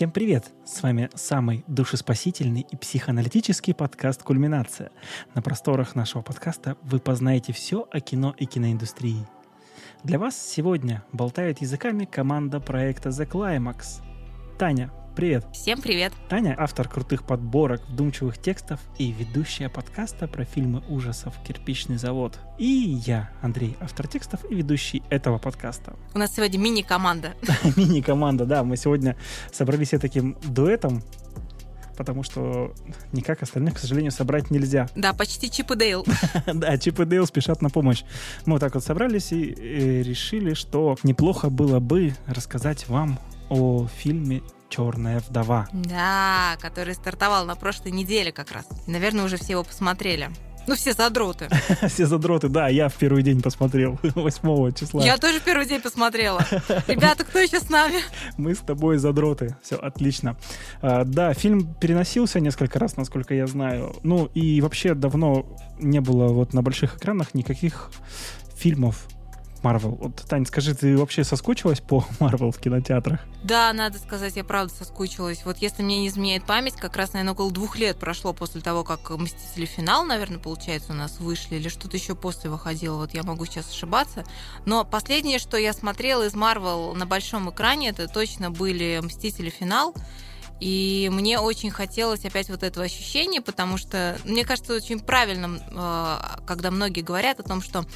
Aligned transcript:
Всем 0.00 0.12
привет! 0.12 0.50
С 0.64 0.82
вами 0.82 1.10
самый 1.14 1.62
душеспасительный 1.66 2.62
и 2.62 2.74
психоаналитический 2.74 3.74
подкаст 3.74 4.22
«Кульминация». 4.22 4.92
На 5.34 5.42
просторах 5.42 5.94
нашего 5.94 6.22
подкаста 6.22 6.78
вы 6.80 7.00
познаете 7.00 7.52
все 7.52 7.86
о 7.90 8.00
кино 8.00 8.34
и 8.38 8.46
киноиндустрии. 8.46 9.26
Для 10.02 10.18
вас 10.18 10.40
сегодня 10.40 11.04
болтает 11.12 11.60
языками 11.60 12.06
команда 12.06 12.60
проекта 12.60 13.10
The 13.10 13.28
Climax. 13.28 14.00
Таня, 14.60 14.90
Привет. 15.16 15.46
Всем 15.54 15.80
привет. 15.80 16.12
Таня— 16.28 16.54
автор 16.58 16.86
крутых 16.86 17.24
подборок, 17.24 17.80
вдумчивых 17.88 18.36
текстов 18.36 18.78
и 18.98 19.10
ведущая 19.10 19.70
подкаста 19.70 20.28
про 20.28 20.44
фильмы 20.44 20.82
ужасов 20.90 21.32
«Кирпичный 21.48 21.96
завод». 21.96 22.38
И 22.58 22.66
я, 22.66 23.30
Андрей, 23.40 23.78
автор 23.80 24.06
текстов 24.06 24.44
и 24.50 24.54
ведущий 24.54 25.02
этого 25.08 25.38
подкаста. 25.38 25.96
У 26.12 26.18
нас 26.18 26.34
сегодня 26.34 26.58
мини-команда. 26.58 27.32
Мини-команда, 27.76 28.44
да. 28.44 28.62
Мы 28.62 28.76
сегодня 28.76 29.16
собрались 29.50 29.88
все 29.88 29.98
таким 29.98 30.36
дуэтом, 30.44 31.02
потому 31.96 32.22
что 32.22 32.74
никак 33.12 33.42
остальных, 33.42 33.76
к 33.76 33.78
сожалению, 33.78 34.12
собрать 34.12 34.50
нельзя. 34.50 34.90
Да, 34.94 35.14
почти 35.14 35.50
Чип 35.50 35.70
и 35.70 35.76
Дейл. 35.76 36.04
да, 36.46 36.76
Чип 36.76 37.00
и 37.00 37.06
Дейл 37.06 37.26
спешат 37.26 37.62
на 37.62 37.70
помощь. 37.70 38.02
Мы 38.44 38.52
вот 38.52 38.60
так 38.60 38.74
вот 38.74 38.84
собрались 38.84 39.32
и, 39.32 39.42
и 39.42 40.02
решили, 40.02 40.52
что 40.52 40.98
неплохо 41.02 41.48
было 41.48 41.80
бы 41.80 42.12
рассказать 42.26 42.86
вам 42.90 43.18
о 43.50 43.86
фильме 43.86 44.42
Черная 44.70 45.18
вдова. 45.18 45.68
Да, 45.72 46.56
который 46.60 46.94
стартовал 46.94 47.44
на 47.44 47.56
прошлой 47.56 47.90
неделе 47.90 48.30
как 48.30 48.52
раз. 48.52 48.66
Наверное, 48.86 49.24
уже 49.24 49.36
все 49.36 49.52
его 49.54 49.64
посмотрели. 49.64 50.30
Ну, 50.66 50.76
все 50.76 50.92
задроты. 50.92 51.48
все 51.88 52.06
задроты, 52.06 52.48
да. 52.48 52.68
Я 52.68 52.88
в 52.88 52.94
первый 52.94 53.24
день 53.24 53.42
посмотрел, 53.42 53.98
8 54.02 54.72
числа. 54.72 55.02
Я 55.02 55.18
тоже 55.18 55.40
в 55.40 55.42
первый 55.42 55.66
день 55.66 55.80
посмотрела. 55.80 56.46
Ребята, 56.86 57.24
кто 57.24 57.40
еще 57.40 57.58
с 57.58 57.68
нами? 57.68 57.96
Мы 58.36 58.54
с 58.54 58.58
тобой 58.58 58.98
задроты. 58.98 59.56
Все, 59.62 59.76
отлично. 59.76 60.36
А, 60.80 61.04
да, 61.04 61.34
фильм 61.34 61.74
переносился 61.74 62.38
несколько 62.38 62.78
раз, 62.78 62.96
насколько 62.96 63.34
я 63.34 63.48
знаю. 63.48 63.96
Ну, 64.04 64.26
и 64.26 64.60
вообще 64.60 64.94
давно 64.94 65.46
не 65.80 66.00
было 66.00 66.28
вот 66.28 66.54
на 66.54 66.62
больших 66.62 66.96
экранах 66.96 67.34
никаких 67.34 67.90
фильмов 68.54 69.08
Марвел. 69.62 69.96
Вот, 70.00 70.16
Тань, 70.28 70.46
скажи, 70.46 70.74
ты 70.74 70.96
вообще 70.96 71.24
соскучилась 71.24 71.80
по 71.80 72.04
Марвел 72.20 72.50
в 72.50 72.58
кинотеатрах? 72.58 73.20
Да, 73.42 73.72
надо 73.72 73.98
сказать, 73.98 74.36
я 74.36 74.44
правда 74.44 74.72
соскучилась. 74.72 75.44
Вот 75.44 75.58
если 75.58 75.82
мне 75.82 76.00
не 76.00 76.08
изменяет 76.08 76.44
память, 76.44 76.74
как 76.74 76.96
раз, 76.96 77.12
наверное, 77.12 77.32
около 77.32 77.50
двух 77.50 77.76
лет 77.78 77.98
прошло 77.98 78.32
после 78.32 78.60
того, 78.60 78.84
как 78.84 79.10
«Мстители. 79.10 79.66
Финал», 79.66 80.04
наверное, 80.04 80.38
получается, 80.38 80.92
у 80.92 80.96
нас 80.96 81.20
вышли, 81.20 81.56
или 81.56 81.68
что-то 81.68 81.96
еще 81.96 82.14
после 82.14 82.50
выходило, 82.50 82.96
вот 82.96 83.14
я 83.14 83.22
могу 83.22 83.44
сейчас 83.46 83.70
ошибаться. 83.70 84.24
Но 84.64 84.84
последнее, 84.84 85.38
что 85.38 85.56
я 85.56 85.72
смотрела 85.72 86.26
из 86.26 86.34
Марвел 86.34 86.94
на 86.94 87.06
большом 87.06 87.50
экране, 87.50 87.90
это 87.90 88.08
точно 88.08 88.50
были 88.50 89.00
«Мстители. 89.02 89.50
Финал», 89.50 89.94
и 90.60 91.08
мне 91.10 91.40
очень 91.40 91.70
хотелось 91.70 92.24
опять 92.24 92.50
вот 92.50 92.62
этого 92.62 92.84
ощущения, 92.84 93.40
потому 93.40 93.78
что 93.78 94.18
мне 94.24 94.44
кажется 94.44 94.74
очень 94.74 95.00
правильным, 95.00 95.58
э, 95.58 96.18
когда 96.46 96.70
многие 96.70 97.00
говорят 97.00 97.40
о 97.40 97.42
том, 97.42 97.62
что 97.62 97.86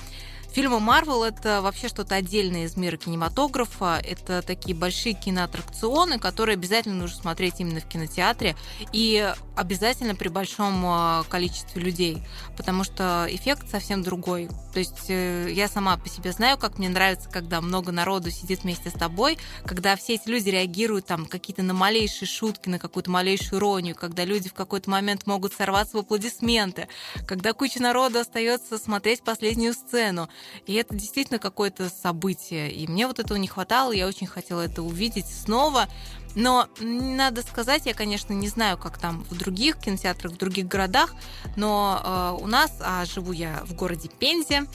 Фильмы 0.54 0.78
Марвел 0.78 1.24
это 1.24 1.60
вообще 1.62 1.88
что-то 1.88 2.14
отдельное 2.14 2.66
из 2.66 2.76
мира 2.76 2.96
кинематографа. 2.96 4.00
Это 4.00 4.40
такие 4.40 4.76
большие 4.76 5.12
киноаттракционы, 5.14 6.20
которые 6.20 6.54
обязательно 6.54 6.94
нужно 6.94 7.22
смотреть 7.22 7.54
именно 7.58 7.80
в 7.80 7.88
кинотеатре 7.88 8.54
и 8.92 9.34
обязательно 9.56 10.14
при 10.14 10.28
большом 10.28 10.80
а, 10.86 11.24
количестве 11.28 11.82
людей, 11.82 12.22
потому 12.56 12.84
что 12.84 13.26
эффект 13.28 13.68
совсем 13.68 14.04
другой. 14.04 14.48
То 14.72 14.78
есть 14.78 15.08
э, 15.08 15.48
я 15.50 15.68
сама 15.68 15.96
по 15.96 16.08
себе 16.08 16.32
знаю, 16.32 16.58
как 16.58 16.78
мне 16.78 16.88
нравится, 16.88 17.28
когда 17.28 17.60
много 17.60 17.92
народу 17.92 18.30
сидит 18.30 18.62
вместе 18.62 18.90
с 18.90 18.92
тобой, 18.92 19.38
когда 19.64 19.96
все 19.96 20.14
эти 20.14 20.28
люди 20.28 20.50
реагируют 20.50 21.06
там 21.06 21.26
какие-то 21.26 21.62
на 21.62 21.74
малейшие 21.74 22.28
шутки, 22.28 22.68
на 22.68 22.78
какую-то 22.78 23.10
малейшую 23.10 23.60
иронию, 23.60 23.94
когда 23.94 24.24
люди 24.24 24.48
в 24.48 24.54
какой-то 24.54 24.90
момент 24.90 25.26
могут 25.26 25.52
сорваться 25.52 25.96
в 25.96 26.00
аплодисменты, 26.00 26.88
когда 27.26 27.52
куча 27.52 27.80
народа 27.80 28.20
остается 28.20 28.78
смотреть 28.78 29.22
последнюю 29.22 29.74
сцену. 29.74 30.28
И 30.66 30.74
это 30.74 30.94
действительно 30.94 31.38
какое-то 31.38 31.88
событие. 31.88 32.70
И 32.72 32.86
мне 32.86 33.06
вот 33.06 33.18
этого 33.18 33.36
не 33.38 33.48
хватало, 33.48 33.92
я 33.92 34.06
очень 34.06 34.26
хотела 34.26 34.62
это 34.62 34.82
увидеть 34.82 35.26
снова. 35.26 35.88
Но 36.34 36.68
надо 36.80 37.42
сказать, 37.42 37.86
я, 37.86 37.94
конечно, 37.94 38.32
не 38.32 38.48
знаю, 38.48 38.76
как 38.76 38.98
там 38.98 39.24
в 39.30 39.38
других 39.38 39.78
кинотеатрах, 39.78 40.32
в 40.32 40.36
других 40.36 40.66
городах, 40.66 41.14
но 41.56 42.36
э, 42.38 42.42
у 42.42 42.46
нас, 42.48 42.72
а 42.80 43.04
живу 43.04 43.32
я 43.32 43.62
в 43.64 43.74
городе 43.74 44.08
Пензе, 44.18 44.66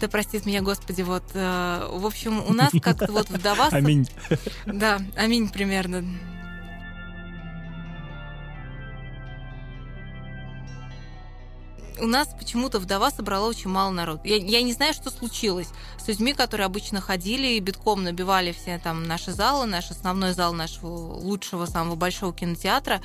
да 0.00 0.08
простит 0.08 0.46
меня, 0.46 0.62
Господи, 0.62 1.02
вот, 1.02 1.24
э, 1.34 1.88
в 1.92 2.06
общем, 2.06 2.44
у 2.46 2.52
нас 2.52 2.72
как-то 2.80 3.10
вот 3.10 3.30
вдова... 3.30 3.68
Аминь. 3.72 4.08
Да, 4.64 5.00
аминь 5.16 5.48
примерно. 5.48 6.04
У 12.02 12.06
нас 12.06 12.28
почему-то 12.36 12.80
вдова 12.80 13.10
собрала 13.10 13.46
очень 13.48 13.70
мало 13.70 13.90
народу. 13.90 14.20
Я, 14.24 14.36
я 14.36 14.62
не 14.62 14.72
знаю, 14.72 14.92
что 14.92 15.10
случилось 15.10 15.68
с 15.98 16.08
людьми, 16.08 16.32
которые 16.32 16.66
обычно 16.66 17.00
ходили 17.00 17.46
и 17.46 17.60
битком 17.60 18.02
набивали 18.02 18.50
все 18.52 18.78
там 18.78 19.04
наши 19.04 19.32
залы, 19.32 19.66
наш 19.66 19.90
основной 19.90 20.32
зал 20.32 20.52
нашего 20.52 20.88
лучшего, 20.88 21.66
самого 21.66 21.94
большого 21.94 22.34
кинотеатра 22.34 23.00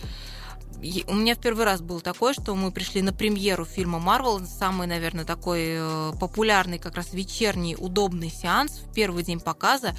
у 1.08 1.14
меня 1.14 1.36
в 1.36 1.40
первый 1.40 1.66
раз 1.66 1.82
был 1.82 2.02
такое, 2.02 2.34
что 2.34 2.56
мы 2.56 2.72
пришли 2.72 3.02
на 3.02 3.12
премьеру 3.12 3.66
фильма 3.66 4.00
Марвел, 4.00 4.42
самый, 4.46 4.88
наверное, 4.88 5.26
такой 5.26 5.62
э, 5.70 6.12
популярный 6.20 6.78
как 6.78 6.96
раз 6.96 7.14
вечерний 7.14 7.76
удобный 7.76 8.30
сеанс 8.30 8.80
в 8.80 8.94
первый 8.94 9.24
день 9.24 9.40
показа, 9.40 9.96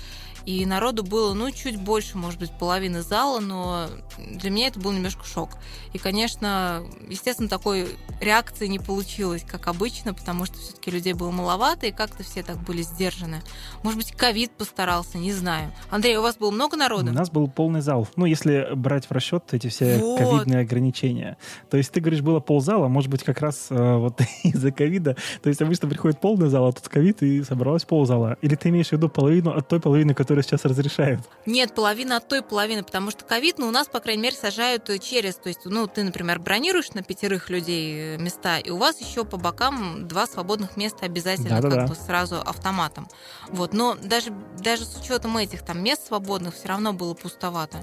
и 0.48 0.64
народу 0.64 1.02
было, 1.02 1.34
ну, 1.34 1.50
чуть 1.50 1.78
больше, 1.78 2.16
может 2.16 2.40
быть, 2.40 2.50
половины 2.52 3.02
зала, 3.02 3.40
но 3.40 3.88
для 4.16 4.50
меня 4.50 4.68
это 4.68 4.80
был 4.80 4.92
немножко 4.92 5.26
шок. 5.26 5.50
И, 5.92 5.98
конечно, 5.98 6.82
естественно, 7.06 7.50
такой 7.50 7.86
реакции 8.18 8.66
не 8.66 8.78
получилось, 8.78 9.44
как 9.46 9.66
обычно, 9.66 10.14
потому 10.14 10.46
что 10.46 10.56
все-таки 10.56 10.90
людей 10.90 11.12
было 11.12 11.30
маловато, 11.30 11.86
и 11.86 11.92
как-то 11.92 12.22
все 12.22 12.42
так 12.42 12.56
были 12.62 12.80
сдержаны. 12.80 13.42
Может 13.82 13.98
быть, 13.98 14.12
ковид 14.12 14.50
постарался, 14.52 15.18
не 15.18 15.32
знаю. 15.34 15.70
Андрей, 15.90 16.16
у 16.16 16.22
вас 16.22 16.38
было 16.38 16.50
много 16.50 16.78
народу? 16.78 17.10
У 17.10 17.14
нас 17.14 17.30
был 17.30 17.48
полный 17.48 17.82
зал. 17.82 18.08
Ну, 18.16 18.24
если 18.24 18.68
брать 18.74 19.04
в 19.04 19.10
расчет 19.10 19.44
эти 19.52 19.68
все 19.68 19.98
вот. 19.98 20.18
ковидные 20.18 20.64
ограничения. 20.68 21.36
То 21.70 21.76
есть 21.76 21.90
ты 21.90 22.00
говоришь, 22.00 22.20
было 22.20 22.40
ползала, 22.40 22.88
может 22.88 23.10
быть, 23.10 23.24
как 23.24 23.40
раз 23.40 23.68
э, 23.70 23.96
вот 23.96 24.20
из-за 24.44 24.70
ковида. 24.70 25.16
То 25.42 25.48
есть 25.48 25.62
обычно 25.62 25.88
приходит 25.88 26.20
полный 26.20 26.48
зал, 26.48 26.66
а 26.66 26.72
тут 26.72 26.88
ковид, 26.88 27.22
и 27.22 27.42
собралось 27.42 27.84
ползала. 27.84 28.36
Или 28.42 28.54
ты 28.54 28.68
имеешь 28.68 28.88
в 28.88 28.92
виду 28.92 29.08
половину 29.08 29.50
от 29.50 29.66
той 29.68 29.80
половины, 29.80 30.14
которая 30.14 30.42
сейчас 30.42 30.64
разрешают? 30.64 31.20
Нет, 31.46 31.74
половина 31.74 32.18
от 32.18 32.28
той 32.28 32.42
половины, 32.42 32.82
потому 32.82 33.10
что 33.10 33.24
ковид, 33.24 33.58
ну, 33.58 33.68
у 33.68 33.70
нас, 33.70 33.88
по 33.88 34.00
крайней 34.00 34.22
мере, 34.22 34.36
сажают 34.36 34.90
через, 35.00 35.36
то 35.36 35.48
есть, 35.48 35.64
ну, 35.64 35.86
ты, 35.86 36.04
например, 36.04 36.38
бронируешь 36.38 36.92
на 36.92 37.02
пятерых 37.02 37.50
людей 37.50 38.16
э, 38.16 38.18
места, 38.18 38.58
и 38.58 38.70
у 38.70 38.76
вас 38.76 39.00
еще 39.00 39.24
по 39.24 39.36
бокам 39.36 40.06
два 40.06 40.26
свободных 40.26 40.76
места 40.76 41.06
обязательно, 41.06 41.50
Да-да-да. 41.50 41.76
как 41.76 41.88
бы 41.88 41.94
сразу 41.94 42.36
автоматом. 42.36 43.08
Вот, 43.48 43.72
но 43.72 43.96
даже, 44.02 44.32
даже 44.58 44.84
с 44.84 45.00
учетом 45.00 45.36
этих 45.36 45.62
там 45.62 45.82
мест 45.82 46.06
свободных 46.06 46.54
все 46.54 46.68
равно 46.68 46.92
было 46.92 47.14
пустовато. 47.14 47.78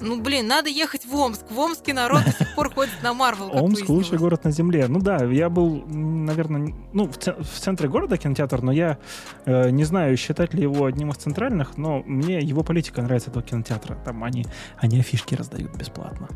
Ну, 0.00 0.20
блин, 0.20 0.46
надо 0.46 0.68
ехать 0.68 1.04
в 1.04 1.14
Омск. 1.14 1.42
В 1.50 1.58
Омске 1.58 1.92
народ 1.92 2.22
до 2.30 2.44
сих 2.44 2.54
пор 2.54 2.72
ходит 2.72 3.02
на 3.02 3.14
Марвел. 3.14 3.50
Омск 3.52 3.88
лучший 3.88 4.18
город 4.18 4.44
на 4.44 4.50
земле. 4.50 4.86
Ну 4.88 5.00
да, 5.00 5.24
я 5.24 5.48
был, 5.48 5.84
наверное, 5.86 6.74
ну, 6.92 7.08
в, 7.08 7.16
в 7.16 7.60
центре 7.60 7.88
города 7.88 8.16
кинотеатр, 8.16 8.62
но 8.62 8.72
я 8.72 8.98
э, 9.44 9.70
не 9.70 9.84
знаю, 9.84 10.16
считать 10.16 10.54
ли 10.54 10.62
его 10.62 10.84
одним 10.84 11.10
из 11.10 11.16
центральных, 11.16 11.76
но 11.76 12.02
мне 12.04 12.40
его 12.40 12.62
политика 12.62 13.02
нравится, 13.02 13.30
этого 13.30 13.42
кинотеатра. 13.42 13.96
Там 14.04 14.24
они, 14.24 14.46
они 14.78 15.00
афишки 15.00 15.34
раздают 15.34 15.74
бесплатно. 15.76 16.28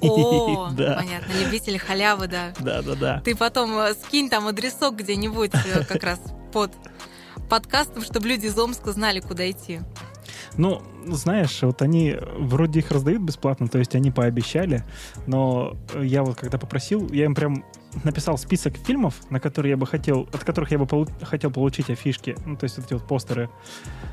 О, 0.00 0.70
да. 0.76 0.94
понятно, 0.94 1.32
любители 1.44 1.78
халявы, 1.78 2.28
да. 2.28 2.52
Да, 2.60 2.82
да, 2.82 2.94
да. 2.94 3.22
Ты 3.24 3.34
потом 3.34 3.76
э, 3.78 3.94
скинь 3.94 4.28
там 4.28 4.46
адресок 4.46 4.96
где-нибудь 4.96 5.52
э, 5.54 5.84
как 5.84 6.02
раз 6.02 6.20
под 6.52 6.72
подкастом, 7.48 8.02
чтобы 8.02 8.28
люди 8.28 8.46
из 8.46 8.58
Омска 8.58 8.92
знали, 8.92 9.20
куда 9.20 9.50
идти. 9.50 9.80
Ну, 10.56 10.82
знаешь, 11.06 11.62
вот 11.62 11.82
они 11.82 12.16
вроде 12.38 12.80
их 12.80 12.90
раздают 12.90 13.22
бесплатно, 13.22 13.68
то 13.68 13.78
есть 13.78 13.94
они 13.94 14.10
пообещали, 14.10 14.84
но 15.26 15.76
я 16.00 16.22
вот 16.22 16.36
когда 16.36 16.58
попросил, 16.58 17.08
я 17.12 17.24
им 17.24 17.34
прям 17.34 17.64
написал 18.04 18.38
список 18.38 18.76
фильмов, 18.76 19.14
на 19.30 19.40
которые 19.40 19.70
я 19.70 19.76
бы 19.76 19.86
хотел, 19.86 20.28
от 20.32 20.44
которых 20.44 20.70
я 20.70 20.78
бы 20.78 20.86
полу- 20.86 21.08
хотел 21.22 21.50
получить 21.50 21.90
афишки, 21.90 22.36
ну, 22.46 22.56
то 22.56 22.64
есть 22.64 22.76
вот 22.76 22.86
эти 22.86 22.94
вот 22.94 23.06
постеры. 23.06 23.50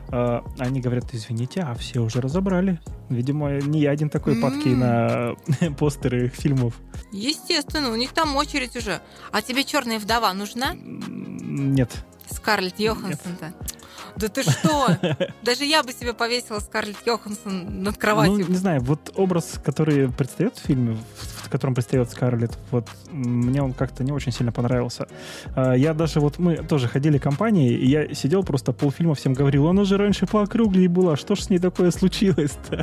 Э, 0.09 0.41
они 0.57 0.81
говорят, 0.81 1.05
извините, 1.13 1.61
а 1.61 1.73
все 1.75 1.99
уже 1.99 2.21
разобрали. 2.21 2.79
Видимо, 3.09 3.59
не 3.61 3.81
я 3.81 3.91
один 3.91 4.09
такой 4.09 4.35
mm-hmm. 4.35 4.41
падкий 4.41 4.75
на 4.75 5.35
постеры 5.77 6.29
фильмов. 6.29 6.73
Естественно, 7.11 7.91
у 7.91 7.95
них 7.95 8.11
там 8.11 8.35
очередь 8.35 8.75
уже. 8.75 9.01
А 9.31 9.41
тебе 9.41 9.63
черная 9.63 9.99
вдова 9.99 10.33
нужна? 10.33 10.73
Нет. 10.73 12.05
Скарлетт 12.29 12.79
Йоханссон-то. 12.79 13.53
Да 14.19 14.27
ты 14.27 14.43
что? 14.43 14.97
Даже 15.43 15.63
я 15.63 15.81
бы 15.81 15.93
себе 15.93 16.13
повесила 16.13 16.59
Скарлетт 16.59 17.05
Йоханссон 17.05 17.83
над 17.83 17.97
кроватью. 17.97 18.39
Ну, 18.39 18.47
не 18.47 18.57
знаю, 18.57 18.81
вот 18.81 19.11
образ, 19.15 19.59
который 19.63 20.09
предстает 20.09 20.57
в 20.57 20.65
фильме, 20.65 20.97
в 21.43 21.49
котором 21.49 21.73
предстает 21.73 22.09
Скарлетт, 22.11 22.57
вот 22.71 22.87
мне 23.11 23.61
он 23.61 23.73
как-то 23.73 24.03
не 24.03 24.11
очень 24.11 24.33
сильно 24.33 24.51
понравился. 24.51 25.07
А, 25.55 25.73
я 25.73 25.93
даже 25.93 26.19
вот, 26.19 26.37
мы 26.37 26.57
тоже 26.57 26.87
ходили 26.87 27.17
компанией, 27.17 27.75
и 27.75 27.87
я 27.87 28.13
сидел 28.13 28.43
просто 28.43 28.73
полфильма 28.73 29.15
всем 29.15 29.33
говорил, 29.33 29.67
она 29.67 29.85
же 29.85 29.97
раньше 29.97 30.27
поокруглее 30.27 30.89
была, 30.89 31.15
что 31.15 31.35
ж 31.35 31.43
с 31.43 31.49
ней 31.49 31.59
такое 31.59 31.91
случилось-то? 31.91 32.75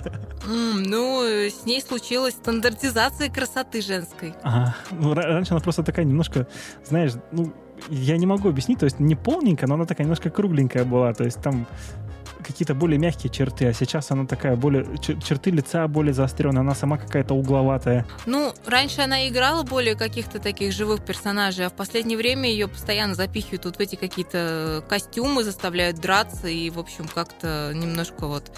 Mm, 0.47 0.85
ну, 0.87 1.23
с 1.23 1.67
ней 1.67 1.83
случилась 1.83 2.35
стандартизация 2.35 3.29
красоты 3.29 3.83
женской. 3.83 4.35
Ага. 4.43 4.75
Ну, 4.91 5.13
раньше 5.13 5.53
она 5.53 5.61
просто 5.61 5.83
такая 5.83 6.07
немножко, 6.07 6.47
знаешь, 6.85 7.13
ну, 7.31 7.53
я 7.89 8.17
не 8.17 8.27
могу 8.27 8.49
объяснить, 8.49 8.79
то 8.79 8.85
есть 8.85 9.01
не 9.01 9.15
полненькая, 9.15 9.69
но 9.69 9.75
она 9.75 9.87
такая 9.87 10.05
немножко 10.05 10.31
кругленькая 10.31 10.85
была, 10.85 11.13
то 11.15 11.25
есть 11.25 11.41
там 11.41 11.67
какие-то 12.47 12.75
более 12.75 12.99
мягкие 12.99 13.33
черты, 13.33 13.67
а 13.67 13.73
сейчас 13.73 14.11
она 14.11 14.27
такая 14.27 14.57
более... 14.57 14.87
черты 14.99 15.51
лица 15.51 15.87
более 15.89 16.15
заостренные, 16.15 16.61
она 16.61 16.75
сама 16.75 16.99
какая-то 16.99 17.35
угловатая. 17.35 18.07
Ну, 18.27 18.53
раньше 18.67 19.01
она 19.01 19.29
играла 19.29 19.63
более 19.63 19.95
каких-то 19.95 20.39
таких 20.39 20.73
живых 20.73 21.05
персонажей, 21.05 21.67
а 21.67 21.71
в 21.71 21.75
последнее 21.75 22.17
время 22.17 22.49
ее 22.49 22.69
постоянно 22.69 23.15
запихивают 23.15 23.65
вот 23.65 23.77
в 23.77 23.81
эти 23.81 23.97
какие-то 23.97 24.85
костюмы, 24.89 25.45
заставляют 25.45 25.99
драться, 25.99 26.49
и, 26.49 26.71
в 26.71 26.79
общем, 26.79 27.09
как-то 27.09 27.73
немножко 27.75 28.27
вот... 28.27 28.53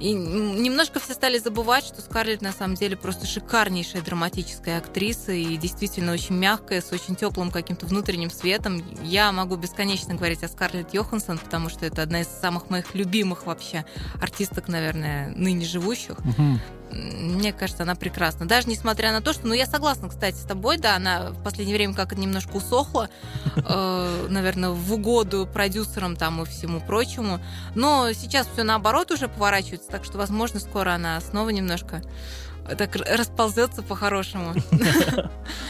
И 0.00 0.12
немножко 0.14 0.98
все 0.98 1.14
стали 1.14 1.38
забывать, 1.38 1.84
что 1.84 2.00
Скарлетт 2.00 2.42
на 2.42 2.50
самом 2.50 2.74
деле 2.74 2.96
просто 2.96 3.24
шикарнейшая 3.24 4.02
драматическая 4.02 4.78
актриса 4.78 5.30
и 5.30 5.56
действительно 5.56 6.12
очень 6.12 6.34
мягкая, 6.34 6.80
с 6.80 6.90
очень 6.90 7.14
теплым 7.14 7.52
каким-то 7.52 7.86
внутренним 7.86 8.30
светом. 8.30 8.82
Я 9.04 9.30
могу 9.30 9.54
бесконечно 9.56 10.14
говорить 10.14 10.42
о 10.42 10.48
Скарлетт 10.48 10.92
Йоханссон, 10.92 11.38
потому 11.38 11.68
что 11.68 11.86
это 11.86 12.02
одна 12.02 12.22
из 12.22 12.26
самых 12.26 12.68
моих 12.68 12.94
любимых 12.94 13.31
любимых 13.32 13.46
вообще 13.46 13.84
артисток, 14.20 14.68
наверное, 14.68 15.32
ныне 15.34 15.64
живущих. 15.64 16.18
Угу. 16.18 16.58
Мне 16.92 17.52
кажется, 17.52 17.84
она 17.84 17.94
прекрасна. 17.94 18.46
Даже 18.46 18.68
несмотря 18.68 19.12
на 19.12 19.22
то, 19.22 19.32
что, 19.32 19.46
ну, 19.46 19.54
я 19.54 19.66
согласна, 19.66 20.08
кстати, 20.08 20.36
с 20.36 20.44
тобой, 20.44 20.76
да, 20.76 20.96
она 20.96 21.30
в 21.30 21.42
последнее 21.42 21.76
время 21.76 21.94
как-то 21.94 22.16
немножко 22.16 22.56
усохла, 22.56 23.08
э, 23.56 24.26
наверное, 24.28 24.70
в 24.70 24.92
угоду 24.92 25.48
продюсерам 25.50 26.16
там 26.16 26.42
и 26.42 26.44
всему 26.44 26.80
прочему. 26.80 27.40
Но 27.74 28.12
сейчас 28.12 28.46
все 28.52 28.62
наоборот 28.62 29.10
уже 29.10 29.28
поворачивается, 29.28 29.88
так 29.88 30.04
что, 30.04 30.18
возможно, 30.18 30.60
скоро 30.60 30.90
она 30.90 31.20
снова 31.20 31.48
немножко 31.48 32.02
так 32.64 32.96
расползется 32.96 33.82
по-хорошему. 33.82 34.54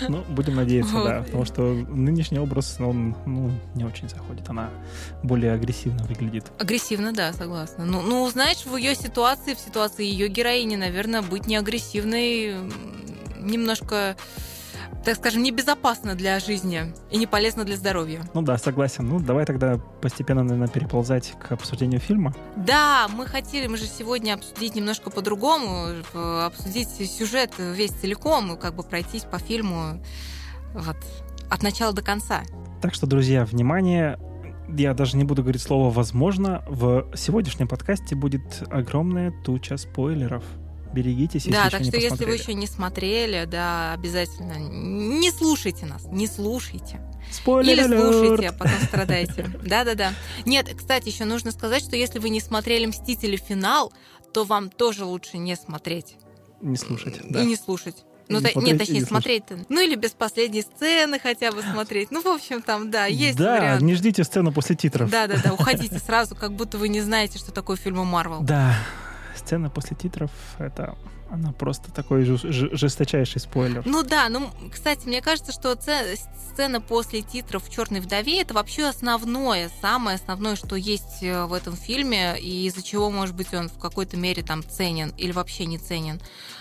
Ну, 0.08 0.24
будем 0.28 0.56
надеяться, 0.56 0.94
да. 1.04 1.22
Потому 1.22 1.44
что 1.44 1.62
нынешний 1.62 2.38
образ, 2.38 2.76
он 2.80 3.16
ну, 3.24 3.52
не 3.76 3.84
очень 3.84 4.08
заходит. 4.08 4.48
Она 4.48 4.68
более 5.22 5.52
агрессивно 5.52 6.02
выглядит. 6.04 6.50
Агрессивно, 6.58 7.12
да, 7.12 7.32
согласна. 7.32 7.84
Ну, 7.84 8.02
ну, 8.02 8.28
знаешь, 8.28 8.66
в 8.66 8.76
ее 8.76 8.96
ситуации, 8.96 9.54
в 9.54 9.60
ситуации 9.60 10.04
ее 10.04 10.26
героини, 10.26 10.74
наверное, 10.74 11.22
быть 11.22 11.46
не 11.46 11.54
агрессивной 11.54 12.56
немножко 13.38 14.16
так 15.04 15.16
скажем, 15.16 15.42
небезопасно 15.42 16.14
для 16.14 16.38
жизни 16.38 16.92
и 17.10 17.18
не 17.18 17.26
полезно 17.26 17.64
для 17.64 17.76
здоровья. 17.76 18.22
Ну 18.34 18.42
да, 18.42 18.56
согласен. 18.58 19.08
Ну, 19.08 19.18
давай 19.18 19.44
тогда 19.44 19.78
постепенно, 20.00 20.42
наверное, 20.42 20.68
переползать 20.68 21.34
к 21.40 21.52
обсуждению 21.52 22.00
фильма. 22.00 22.34
Да, 22.56 23.08
мы 23.08 23.26
хотели, 23.26 23.66
мы 23.66 23.76
же 23.76 23.86
сегодня 23.86 24.34
обсудить 24.34 24.74
немножко 24.74 25.10
по-другому, 25.10 25.86
обсудить 26.14 26.88
сюжет 26.88 27.52
весь 27.58 27.90
целиком 27.90 28.54
и 28.54 28.58
как 28.58 28.74
бы 28.74 28.82
пройтись 28.82 29.24
по 29.24 29.38
фильму 29.38 30.02
вот, 30.74 30.96
от 31.50 31.62
начала 31.62 31.92
до 31.92 32.02
конца. 32.02 32.42
Так 32.80 32.94
что, 32.94 33.06
друзья, 33.06 33.44
внимание, 33.44 34.18
я 34.68 34.94
даже 34.94 35.16
не 35.16 35.24
буду 35.24 35.42
говорить 35.42 35.62
слово 35.62 35.90
«возможно», 35.90 36.64
в 36.68 37.08
сегодняшнем 37.16 37.68
подкасте 37.68 38.14
будет 38.14 38.62
огромная 38.70 39.32
туча 39.44 39.76
спойлеров– 39.76 40.44
берегитесь, 40.92 41.46
если 41.46 41.52
Да, 41.52 41.70
так 41.70 41.84
что 41.84 41.96
если 41.96 42.24
вы 42.24 42.34
еще 42.34 42.54
не 42.54 42.66
смотрели, 42.66 43.44
да, 43.46 43.92
обязательно 43.92 44.54
не 44.58 45.30
слушайте 45.30 45.86
нас, 45.86 46.04
не 46.06 46.26
слушайте. 46.26 47.00
Спойлер 47.30 47.72
Или 47.72 47.96
слушайте, 47.96 48.48
а 48.48 48.52
потом 48.52 48.78
страдайте. 48.82 49.50
Да-да-да. 49.64 50.12
Нет, 50.44 50.68
кстати, 50.76 51.08
еще 51.08 51.24
нужно 51.24 51.50
сказать, 51.50 51.82
что 51.82 51.96
если 51.96 52.18
вы 52.18 52.28
не 52.28 52.40
смотрели 52.40 52.86
«Мстители. 52.86 53.36
Финал», 53.36 53.92
то 54.32 54.44
вам 54.44 54.70
тоже 54.70 55.04
лучше 55.04 55.38
не 55.38 55.56
смотреть. 55.56 56.16
Не 56.60 56.76
слушать, 56.76 57.20
да. 57.28 57.42
И 57.42 57.46
не 57.46 57.56
слушать. 57.56 58.04
Ну, 58.28 58.38
не 58.38 58.46
та, 58.46 58.60
нет, 58.60 58.78
точнее, 58.78 59.04
смотреть 59.04 59.44
-то. 59.44 59.66
Ну, 59.68 59.80
или 59.80 59.94
без 59.94 60.12
последней 60.12 60.62
сцены 60.62 61.18
хотя 61.18 61.52
бы 61.52 61.62
смотреть. 61.62 62.10
Ну, 62.10 62.22
в 62.22 62.26
общем, 62.26 62.62
там, 62.62 62.90
да, 62.90 63.06
есть 63.06 63.36
Да, 63.36 63.58
варианты. 63.58 63.84
не 63.84 63.94
ждите 63.94 64.24
сцену 64.24 64.52
после 64.52 64.76
титров. 64.76 65.10
Да-да-да, 65.10 65.52
уходите 65.52 65.98
сразу, 66.06 66.34
как 66.34 66.52
будто 66.52 66.78
вы 66.78 66.88
не 66.88 67.00
знаете, 67.00 67.38
что 67.38 67.52
такое 67.52 67.76
фильм 67.76 67.98
Марвел. 68.06 68.40
Да, 68.40 68.74
сцена 69.44 69.70
после 69.70 69.96
титров 69.96 70.30
это 70.58 70.96
она 71.32 71.52
просто 71.52 71.90
такой 71.90 72.24
жесточайший 72.24 73.40
спойлер. 73.40 73.82
Ну 73.86 74.02
да, 74.02 74.28
ну, 74.28 74.50
кстати, 74.70 75.06
мне 75.06 75.22
кажется, 75.22 75.50
что 75.50 75.74
сцена 75.74 76.82
после 76.82 77.22
титров 77.22 77.64
в 77.64 77.72
Черной 77.72 78.00
вдове 78.00 78.42
это 78.42 78.52
вообще 78.52 78.84
основное, 78.84 79.70
самое 79.80 80.16
основное, 80.16 80.56
что 80.56 80.76
есть 80.76 81.22
э, 81.22 81.46
в 81.46 81.54
этом 81.54 81.74
фильме, 81.74 82.38
и 82.38 82.66
из-за 82.66 82.82
чего, 82.82 83.10
может 83.10 83.34
быть, 83.34 83.54
он 83.54 83.70
в 83.70 83.78
какой-то 83.78 84.18
мере 84.18 84.42
там 84.42 84.62
ценен 84.62 85.14
или 85.16 85.32
вообще 85.32 85.64
не 85.64 85.78
ценен. 85.78 86.20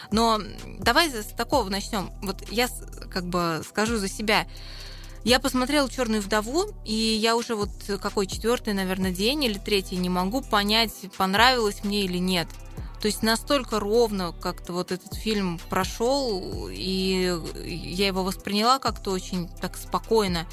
Но 0.09 0.39
давай 0.79 1.09
с 1.09 1.33
такого 1.35 1.69
начнем. 1.69 2.09
Вот 2.21 2.49
я 2.49 2.69
как 3.09 3.25
бы 3.25 3.63
скажу 3.67 3.97
за 3.97 4.07
себя. 4.07 4.47
Я 5.23 5.39
посмотрела 5.39 5.89
Черную 5.89 6.21
вдову, 6.21 6.65
и 6.83 6.94
я 6.94 7.35
уже 7.35 7.56
вот 7.56 7.69
какой 8.01 8.25
четвертый, 8.25 8.73
наверное, 8.73 9.12
день 9.12 9.44
или 9.44 9.59
третий 9.59 9.97
не 9.97 10.09
могу 10.09 10.41
понять, 10.41 10.94
понравилось 11.18 11.83
мне 11.83 12.06
или 12.06 12.18
нет. 12.18 12.47
То 13.01 13.07
есть 13.07 13.23
настолько 13.23 13.79
ровно 13.79 14.31
как-то 14.31 14.73
вот 14.73 14.91
этот 14.91 15.15
фильм 15.15 15.59
прошел, 15.69 16.69
и 16.71 17.39
я 17.65 18.07
его 18.07 18.23
восприняла 18.23 18.79
как-то 18.79 19.12
очень 19.12 19.47
так 19.59 19.77
спокойно. 19.77 20.47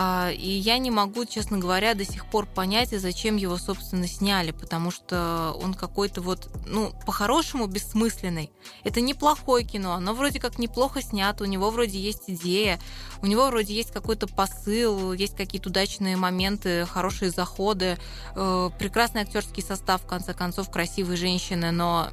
А, 0.00 0.30
и 0.30 0.48
я 0.48 0.78
не 0.78 0.92
могу, 0.92 1.24
честно 1.24 1.58
говоря, 1.58 1.92
до 1.92 2.04
сих 2.04 2.26
пор 2.26 2.46
понять, 2.46 2.90
зачем 2.90 3.34
его, 3.34 3.56
собственно, 3.56 4.06
сняли, 4.06 4.52
потому 4.52 4.92
что 4.92 5.58
он 5.60 5.74
какой-то 5.74 6.20
вот, 6.20 6.48
ну, 6.68 6.92
по-хорошему 7.04 7.66
бессмысленный. 7.66 8.52
Это 8.84 9.00
неплохое 9.00 9.64
кино, 9.64 9.94
оно 9.94 10.14
вроде 10.14 10.38
как 10.38 10.56
неплохо 10.60 11.02
снято, 11.02 11.42
у 11.42 11.48
него 11.48 11.70
вроде 11.70 11.98
есть 11.98 12.22
идея, 12.28 12.78
у 13.22 13.26
него 13.26 13.48
вроде 13.48 13.74
есть 13.74 13.90
какой-то 13.90 14.28
посыл, 14.28 15.12
есть 15.14 15.36
какие-то 15.36 15.68
удачные 15.68 16.16
моменты, 16.16 16.86
хорошие 16.86 17.32
заходы, 17.32 17.98
э, 18.36 18.70
прекрасный 18.78 19.22
актерский 19.22 19.64
состав, 19.64 20.02
в 20.02 20.06
конце 20.06 20.32
концов, 20.32 20.70
красивые 20.70 21.16
женщины, 21.16 21.72
но 21.72 22.10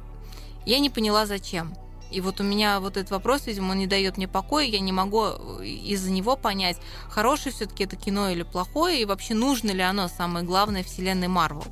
я 0.64 0.80
не 0.80 0.90
поняла, 0.90 1.24
зачем. 1.24 1.72
И 2.16 2.20
вот 2.22 2.40
у 2.40 2.44
меня 2.44 2.80
вот 2.80 2.96
этот 2.96 3.10
вопрос, 3.10 3.46
видимо, 3.46 3.72
он 3.72 3.78
не 3.78 3.86
дает 3.86 4.16
мне 4.16 4.26
покоя, 4.26 4.64
я 4.64 4.80
не 4.80 4.90
могу 4.90 5.26
э, 5.26 5.66
из-за 5.66 6.10
него 6.10 6.34
понять, 6.34 6.78
хорошее 7.10 7.54
все-таки 7.54 7.84
это 7.84 7.96
кино 7.96 8.30
или 8.30 8.42
плохое, 8.42 9.02
и 9.02 9.04
вообще 9.04 9.34
нужно 9.34 9.70
ли 9.70 9.82
оно, 9.82 10.08
самое 10.08 10.42
главное, 10.42 10.82
вселенной 10.82 11.28
Марвел. 11.28 11.66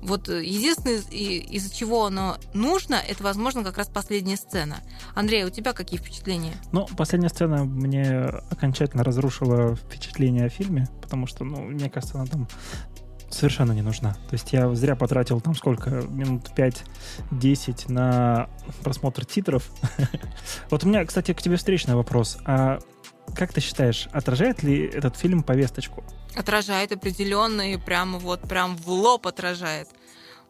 Вот 0.00 0.30
э, 0.30 0.42
единственное, 0.42 1.02
из-за 1.10 1.74
чего 1.74 2.06
оно 2.06 2.38
нужно, 2.54 2.94
это, 3.06 3.22
возможно, 3.22 3.62
как 3.64 3.76
раз 3.76 3.88
последняя 3.88 4.38
сцена. 4.38 4.78
Андрей, 5.14 5.44
у 5.44 5.50
тебя 5.50 5.74
какие 5.74 6.00
впечатления? 6.00 6.54
Ну, 6.72 6.88
последняя 6.96 7.28
сцена 7.28 7.64
мне 7.64 8.30
окончательно 8.48 9.04
разрушила 9.04 9.76
впечатление 9.76 10.46
о 10.46 10.48
фильме, 10.48 10.88
потому 11.02 11.26
что, 11.26 11.44
ну, 11.44 11.64
мне 11.64 11.90
кажется, 11.90 12.16
она 12.16 12.24
там 12.24 12.48
совершенно 13.34 13.72
не 13.72 13.82
нужна. 13.82 14.14
То 14.28 14.34
есть 14.34 14.52
я 14.52 14.72
зря 14.74 14.96
потратил 14.96 15.40
там 15.40 15.54
сколько, 15.54 15.90
минут 15.90 16.50
5-10 16.56 17.90
на 17.90 18.48
просмотр 18.82 19.24
титров. 19.24 19.70
вот 20.70 20.84
у 20.84 20.88
меня, 20.88 21.04
кстати, 21.04 21.32
к 21.32 21.42
тебе 21.42 21.56
встречный 21.56 21.94
вопрос. 21.94 22.38
А 22.44 22.78
как 23.34 23.52
ты 23.52 23.60
считаешь, 23.60 24.08
отражает 24.12 24.62
ли 24.62 24.86
этот 24.86 25.16
фильм 25.16 25.42
повесточку? 25.42 26.04
Отражает 26.34 26.92
определенно 26.92 27.72
и 27.72 27.76
прямо 27.76 28.18
вот 28.18 28.42
прям 28.48 28.76
в 28.76 28.88
лоб 28.88 29.26
отражает. 29.26 29.88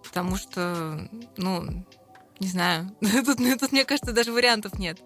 Потому 0.05 0.37
что, 0.37 1.09
ну, 1.37 1.85
не 2.41 2.49
знаю, 2.49 2.91
тут, 3.01 3.39
тут, 3.61 3.73
мне 3.73 3.85
кажется, 3.85 4.13
даже 4.13 4.33
вариантов 4.33 4.79
нет 4.79 5.01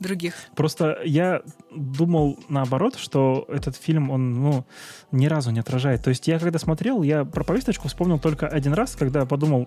других. 0.00 0.34
Просто 0.54 0.98
я 1.04 1.42
думал 1.74 2.38
наоборот, 2.48 2.96
что 2.96 3.46
этот 3.48 3.76
фильм, 3.76 4.10
он, 4.10 4.42
ну, 4.42 4.64
ни 5.12 5.26
разу 5.26 5.50
не 5.50 5.60
отражает. 5.60 6.02
То 6.02 6.10
есть 6.10 6.26
я 6.28 6.38
когда 6.38 6.58
смотрел, 6.58 7.02
я 7.02 7.24
про 7.24 7.44
повесточку 7.44 7.88
вспомнил 7.88 8.18
только 8.18 8.48
один 8.48 8.72
раз, 8.72 8.96
когда 8.96 9.24
подумал, 9.26 9.66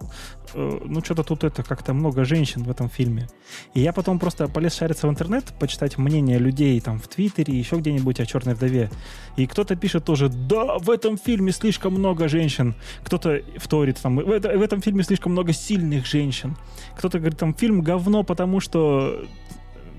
э, 0.53 0.79
ну, 0.85 1.03
что-то 1.03 1.23
тут 1.23 1.43
это 1.43 1.63
как-то 1.63 1.93
много 1.93 2.25
женщин 2.25 2.63
в 2.63 2.69
этом 2.69 2.89
фильме. 2.89 3.27
И 3.73 3.81
я 3.81 3.93
потом 3.93 4.19
просто 4.19 4.47
полез 4.47 4.75
шариться 4.75 5.07
в 5.07 5.09
интернет, 5.09 5.53
почитать 5.59 5.97
мнение 5.97 6.37
людей 6.37 6.79
там 6.81 6.99
в 6.99 7.07
Твиттере, 7.07 7.57
еще 7.57 7.77
где-нибудь 7.77 8.19
о 8.19 8.25
«Черной 8.25 8.55
вдове». 8.55 8.89
И 9.37 9.47
кто-то 9.47 9.75
пишет 9.75 10.05
тоже, 10.05 10.29
да, 10.29 10.77
в 10.77 10.89
этом 10.89 11.17
фильме 11.17 11.51
слишком 11.51 11.93
много 11.93 12.27
женщин. 12.27 12.75
Кто-то 13.03 13.41
вторит, 13.57 13.97
там, 14.01 14.17
в, 14.17 14.31
это, 14.31 14.57
в 14.57 14.61
этом 14.61 14.81
фильме 14.81 15.03
слишком 15.03 15.31
много 15.31 15.53
сильных 15.53 16.05
женщин. 16.05 16.55
Кто-то 16.97 17.19
говорит, 17.19 17.39
там, 17.39 17.53
фильм 17.53 17.81
говно, 17.81 18.23
потому 18.23 18.59
что 18.59 19.25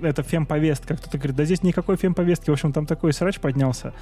это 0.03 0.23
фем-повестка. 0.23 0.97
Кто-то 0.97 1.19
говорит, 1.19 1.37
да 1.37 1.45
здесь 1.45 1.63
никакой 1.63 1.97
фем-повестки. 1.97 2.51
В 2.51 2.53
общем, 2.53 2.73
там 2.73 2.87
такой 2.87 3.13
срач 3.13 3.41
поднялся. 3.41 3.93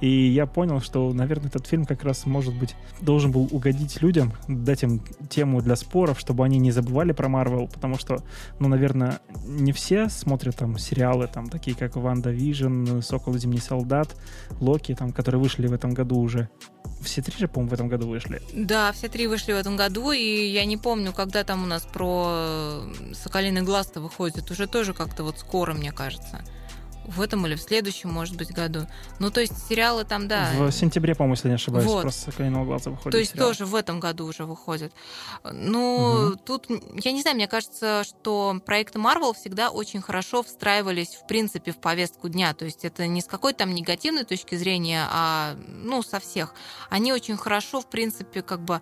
И 0.00 0.08
я 0.08 0.46
понял, 0.46 0.80
что, 0.80 1.12
наверное, 1.12 1.48
этот 1.48 1.66
фильм 1.66 1.84
как 1.84 2.04
раз, 2.04 2.26
может 2.26 2.54
быть, 2.54 2.76
должен 3.00 3.32
был 3.32 3.48
угодить 3.50 4.02
людям, 4.02 4.32
дать 4.48 4.82
им 4.82 5.02
тему 5.28 5.60
для 5.60 5.76
споров, 5.76 6.18
чтобы 6.18 6.44
они 6.44 6.58
не 6.58 6.70
забывали 6.70 7.12
про 7.12 7.28
Марвел, 7.28 7.68
потому 7.68 7.96
что, 7.96 8.22
ну, 8.58 8.68
наверное, 8.68 9.18
не 9.46 9.72
все 9.72 10.08
смотрят 10.08 10.56
там 10.56 10.78
сериалы, 10.78 11.26
там, 11.26 11.48
такие 11.48 11.76
как 11.76 11.96
WandaVision, 11.96 13.00
Сокол 13.00 13.34
Зимний 13.34 13.58
солдат, 13.58 14.14
Локи, 14.60 14.94
там, 14.94 15.12
которые 15.12 15.40
вышли 15.40 15.66
в 15.66 15.72
этом 15.72 15.92
году 15.92 16.18
уже. 16.18 16.48
Все 17.02 17.22
три 17.22 17.36
же, 17.38 17.48
по-моему, 17.48 17.70
в 17.70 17.74
этом 17.74 17.88
году 17.88 18.08
вышли. 18.08 18.42
Да, 18.52 18.92
все 18.92 19.08
три 19.08 19.26
вышли 19.26 19.52
в 19.52 19.56
этом 19.56 19.76
году, 19.76 20.12
и 20.12 20.46
я 20.46 20.64
не 20.64 20.76
помню, 20.76 21.12
когда 21.12 21.44
там 21.44 21.62
у 21.62 21.66
нас 21.66 21.82
про 21.84 22.82
Соколиный 23.12 23.62
глаз-то 23.62 24.00
выходит. 24.00 24.50
Уже 24.50 24.66
тоже 24.66 24.94
как-то 24.94 25.22
вот 25.24 25.38
скоро, 25.38 25.74
мне 25.74 25.92
кажется 25.92 26.44
в 27.06 27.20
этом 27.20 27.46
или 27.46 27.54
в 27.54 27.60
следующем, 27.60 28.10
может 28.10 28.36
быть, 28.36 28.52
году. 28.52 28.86
Ну, 29.18 29.30
то 29.30 29.40
есть 29.40 29.66
сериалы 29.68 30.04
там, 30.04 30.28
да. 30.28 30.50
В 30.54 30.70
сентябре, 30.72 31.14
по-моему, 31.14 31.34
если 31.34 31.48
не 31.48 31.54
ошибаюсь, 31.54 31.86
вот. 31.86 32.02
просто 32.02 32.30
«Соколиного 32.30 32.64
глаза» 32.64 32.90
выходит. 32.90 33.12
То 33.12 33.18
есть 33.18 33.32
сериал. 33.32 33.48
тоже 33.48 33.66
в 33.66 33.74
этом 33.74 34.00
году 34.00 34.26
уже 34.26 34.44
выходит. 34.44 34.92
Ну, 35.44 36.30
угу. 36.30 36.36
тут, 36.36 36.66
я 37.02 37.12
не 37.12 37.22
знаю, 37.22 37.36
мне 37.36 37.48
кажется, 37.48 38.02
что 38.04 38.60
проекты 38.64 38.98
Marvel 38.98 39.34
всегда 39.34 39.70
очень 39.70 40.00
хорошо 40.00 40.42
встраивались, 40.42 41.14
в 41.14 41.26
принципе, 41.26 41.72
в 41.72 41.76
повестку 41.76 42.28
дня. 42.28 42.54
То 42.54 42.64
есть 42.64 42.84
это 42.84 43.06
не 43.06 43.20
с 43.20 43.26
какой-то 43.26 43.60
там 43.60 43.74
негативной 43.74 44.24
точки 44.24 44.54
зрения, 44.54 45.06
а, 45.10 45.56
ну, 45.68 46.02
со 46.02 46.20
всех. 46.20 46.54
Они 46.90 47.12
очень 47.12 47.36
хорошо, 47.36 47.80
в 47.80 47.86
принципе, 47.86 48.42
как 48.42 48.60
бы 48.60 48.80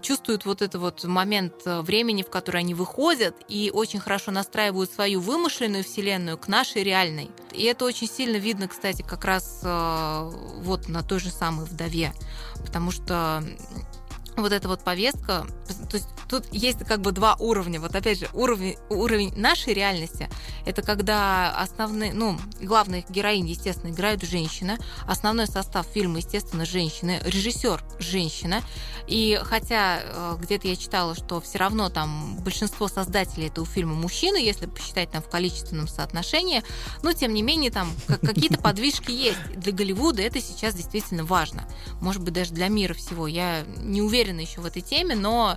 чувствуют 0.00 0.44
вот 0.44 0.62
этот 0.62 0.80
вот 0.80 1.04
момент 1.04 1.54
э, 1.64 1.80
времени, 1.80 2.22
в 2.22 2.30
который 2.30 2.58
они 2.58 2.74
выходят, 2.74 3.34
и 3.48 3.70
очень 3.72 4.00
хорошо 4.00 4.30
настраивают 4.30 4.90
свою 4.90 5.20
вымышленную 5.20 5.84
вселенную 5.84 6.38
к 6.38 6.48
нашей 6.48 6.82
реальной. 6.82 7.30
И 7.56 7.62
это 7.64 7.84
очень 7.84 8.08
сильно 8.08 8.36
видно, 8.36 8.68
кстати, 8.68 9.02
как 9.02 9.24
раз 9.24 9.60
э, 9.62 10.30
вот 10.60 10.88
на 10.88 11.02
той 11.02 11.20
же 11.20 11.30
самой 11.30 11.64
вдове. 11.64 12.12
Потому 12.64 12.90
что 12.90 13.42
вот 14.36 14.52
эта 14.52 14.68
вот 14.68 14.80
повестка, 14.80 15.46
то 15.90 15.96
есть 15.96 16.08
тут 16.28 16.44
есть 16.52 16.80
как 16.80 17.00
бы 17.00 17.12
два 17.12 17.36
уровня. 17.38 17.80
Вот 17.80 17.94
опять 17.94 18.20
же, 18.20 18.28
уровень, 18.32 18.76
уровень 18.90 19.32
нашей 19.36 19.74
реальности– 19.74 20.28
это 20.66 20.82
когда 20.82 21.56
основные, 21.58 22.12
ну, 22.12 22.38
главных 22.60 23.08
героинь, 23.10 23.48
естественно, 23.48 23.90
играют 23.90 24.22
женщины, 24.22 24.78
основной 25.06 25.46
состав 25.46 25.86
фильма, 25.86 26.18
естественно, 26.18 26.64
женщины, 26.64 27.20
режиссер– 27.24 27.82
женщина. 27.98 28.62
И 29.06 29.38
хотя 29.44 30.00
э, 30.02 30.36
где-то 30.40 30.66
я 30.66 30.74
читала, 30.74 31.14
что 31.14 31.40
все 31.40 31.58
равно 31.58 31.88
там 31.90 32.36
большинство 32.38 32.88
создателей 32.88 33.46
этого 33.46 33.66
фильма 33.66 33.94
мужчины, 33.94 34.36
если 34.36 34.66
посчитать 34.66 35.12
там 35.12 35.22
в 35.22 35.28
количественном 35.28 35.86
соотношении, 35.86 36.62
но 37.02 37.12
тем 37.12 37.32
не 37.32 37.42
менее 37.42 37.70
там 37.70 37.88
какие-то 38.06 38.58
подвижки 38.58 39.12
есть. 39.12 39.38
Для 39.54 39.72
Голливуда 39.72 40.22
это 40.22 40.40
сейчас 40.40 40.74
действительно 40.74 41.24
важно. 41.24 41.68
Может 42.00 42.22
быть, 42.22 42.34
даже 42.34 42.52
для 42.52 42.66
мира 42.68 42.94
всего. 42.94 43.28
Я 43.28 43.64
не 43.76 44.02
уверена, 44.02 44.25
уверены 44.26 44.40
еще 44.40 44.60
в 44.60 44.66
этой 44.66 44.82
теме, 44.82 45.14
но 45.14 45.56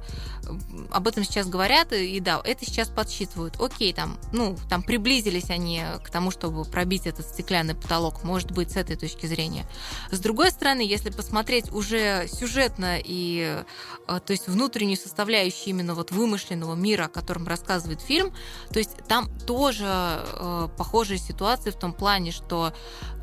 об 0.91 1.07
этом 1.07 1.23
сейчас 1.23 1.47
говорят, 1.47 1.91
и 1.91 2.19
да, 2.19 2.41
это 2.43 2.65
сейчас 2.65 2.89
подсчитывают. 2.89 3.59
Окей, 3.59 3.93
там, 3.93 4.17
ну, 4.31 4.55
там 4.69 4.83
приблизились 4.83 5.49
они 5.49 5.83
к 6.03 6.09
тому, 6.09 6.31
чтобы 6.31 6.63
пробить 6.65 7.07
этот 7.07 7.25
стеклянный 7.25 7.75
потолок, 7.75 8.23
может 8.23 8.51
быть, 8.51 8.71
с 8.71 8.75
этой 8.75 8.95
точки 8.95 9.25
зрения. 9.25 9.65
С 10.11 10.19
другой 10.19 10.51
стороны, 10.51 10.81
если 10.81 11.09
посмотреть 11.09 11.71
уже 11.71 12.27
сюжетно 12.27 12.97
и, 13.03 13.63
э, 14.07 14.19
то 14.25 14.31
есть, 14.31 14.47
внутреннюю 14.47 14.97
составляющую 14.97 15.69
именно 15.69 15.93
вот 15.93 16.11
вымышленного 16.11 16.75
мира, 16.75 17.05
о 17.05 17.09
котором 17.09 17.47
рассказывает 17.47 18.01
фильм, 18.01 18.33
то 18.71 18.79
есть 18.79 18.97
там 19.07 19.29
тоже 19.45 19.85
э, 19.87 20.67
похожие 20.77 21.17
ситуации 21.17 21.71
в 21.71 21.75
том 21.75 21.93
плане, 21.93 22.31
что 22.31 22.73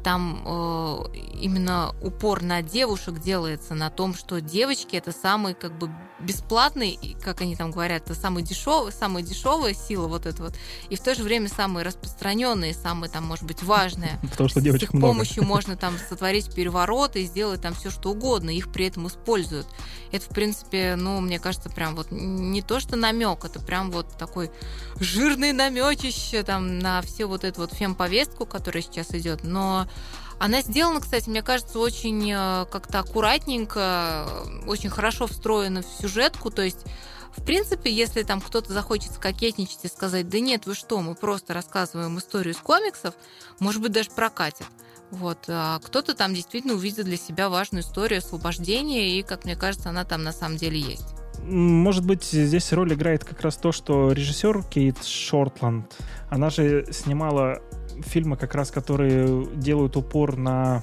там 0.07 0.41
э, 0.47 1.17
именно 1.41 1.93
упор 2.01 2.41
на 2.41 2.63
девушек 2.63 3.19
делается, 3.19 3.75
на 3.75 3.91
том, 3.91 4.15
что 4.15 4.41
девочки 4.41 4.95
это 4.95 5.11
самый 5.11 5.53
как 5.55 5.77
бы 5.77 5.91
бесплатный, 6.19 7.17
как 7.23 7.43
они 7.43 7.57
там 7.57 7.71
говорят, 7.71 8.05
это 8.05 8.15
самый 8.15 8.43
дешевый, 8.43 8.93
самая 8.93 9.23
дешевая 9.23 9.75
сила 9.75 10.07
вот 10.07 10.27
эта 10.27 10.43
вот, 10.43 10.55
и 10.89 10.97
в 10.97 11.01
то 11.01 11.15
же 11.15 11.23
время 11.23 11.49
самые 11.49 11.85
распространенные, 11.85 12.75
самые 12.75 13.11
там, 13.11 13.25
может 13.25 13.45
быть, 13.45 13.63
важные. 13.63 14.19
Потому 14.31 14.49
что 14.49 14.61
девочек 14.61 14.91
С 14.91 14.95
их 14.95 15.01
помощью 15.01 15.45
можно 15.47 15.77
там 15.77 15.95
сотворить 16.09 16.55
переворот 16.55 17.17
и 17.17 17.25
сделать 17.25 17.61
там 17.61 17.75
все 17.75 17.91
что 17.91 18.11
угодно, 18.11 18.51
их 18.51 18.73
при 18.73 18.87
этом 18.87 19.07
используют. 19.09 19.67
Это, 20.11 20.25
в 20.25 20.29
принципе, 20.31 20.97
ну, 20.97 21.21
мне 21.21 21.39
кажется, 21.39 21.69
прям 21.69 21.95
вот 21.95 22.09
не 22.11 22.63
то, 22.63 22.81
что 22.81 22.97
намек, 22.97 23.45
это 23.45 23.61
прям 23.61 23.91
вот 23.91 24.17
такой 24.17 24.51
жирный 24.99 25.53
намечище 25.53 26.43
там 26.43 26.79
на 26.79 27.03
все 27.03 27.27
вот 27.27 27.45
эту 27.45 27.63
вот 27.63 27.75
фемповестку, 27.75 28.47
которая 28.47 28.83
сейчас 28.83 29.11
идет, 29.11 29.45
но 29.45 29.87
она 30.39 30.61
сделана, 30.61 31.01
кстати, 31.01 31.29
мне 31.29 31.43
кажется, 31.43 31.79
очень 31.79 32.31
э, 32.31 32.67
как-то 32.71 32.99
аккуратненько, 32.99 34.27
очень 34.67 34.91
хорошо 34.91 35.27
встроена 35.27 35.83
в 35.83 35.87
сюжетку. 36.01 36.51
То 36.51 36.63
есть, 36.63 36.85
в 37.37 37.45
принципе, 37.45 37.91
если 37.91 38.23
там 38.23 38.41
кто-то 38.41 38.73
захочет 38.73 39.13
скокетничать 39.13 39.85
и 39.85 39.89
сказать, 39.89 40.29
да 40.29 40.41
нет, 40.41 40.67
вы 40.67 40.75
что, 40.75 41.01
мы 41.01 41.15
просто 41.15 41.55
рассказываем 41.55 42.19
историю 42.19 42.55
из 42.55 42.59
комиксов, 42.59 43.15
может 43.61 43.81
быть, 43.81 43.93
даже 43.93 44.11
прокатит. 44.11 44.67
Вот. 45.11 45.39
А 45.49 45.79
кто-то 45.79 46.15
там 46.15 46.35
действительно 46.35 46.75
увидит 46.75 47.05
для 47.05 47.17
себя 47.17 47.49
важную 47.49 47.83
историю 47.83 48.19
освобождения, 48.19 49.19
и, 49.19 49.23
как 49.23 49.45
мне 49.45 49.57
кажется, 49.57 49.89
она 49.91 50.05
там 50.05 50.23
на 50.23 50.33
самом 50.33 50.57
деле 50.57 50.79
есть. 50.79 51.15
Может 51.45 52.05
быть, 52.05 52.25
здесь 52.25 52.73
роль 52.73 52.93
играет 52.93 53.25
как 53.25 53.41
раз 53.41 53.57
то, 53.57 53.71
что 53.71 54.13
режиссер 54.13 54.65
Кейт 54.65 55.05
Шортланд, 55.05 55.95
она 56.29 56.51
же 56.51 56.87
снимала 56.91 57.63
фильмы, 58.03 58.37
как 58.37 58.55
раз 58.55 58.71
которые 58.71 59.47
делают 59.55 59.97
упор 59.97 60.37
на 60.37 60.83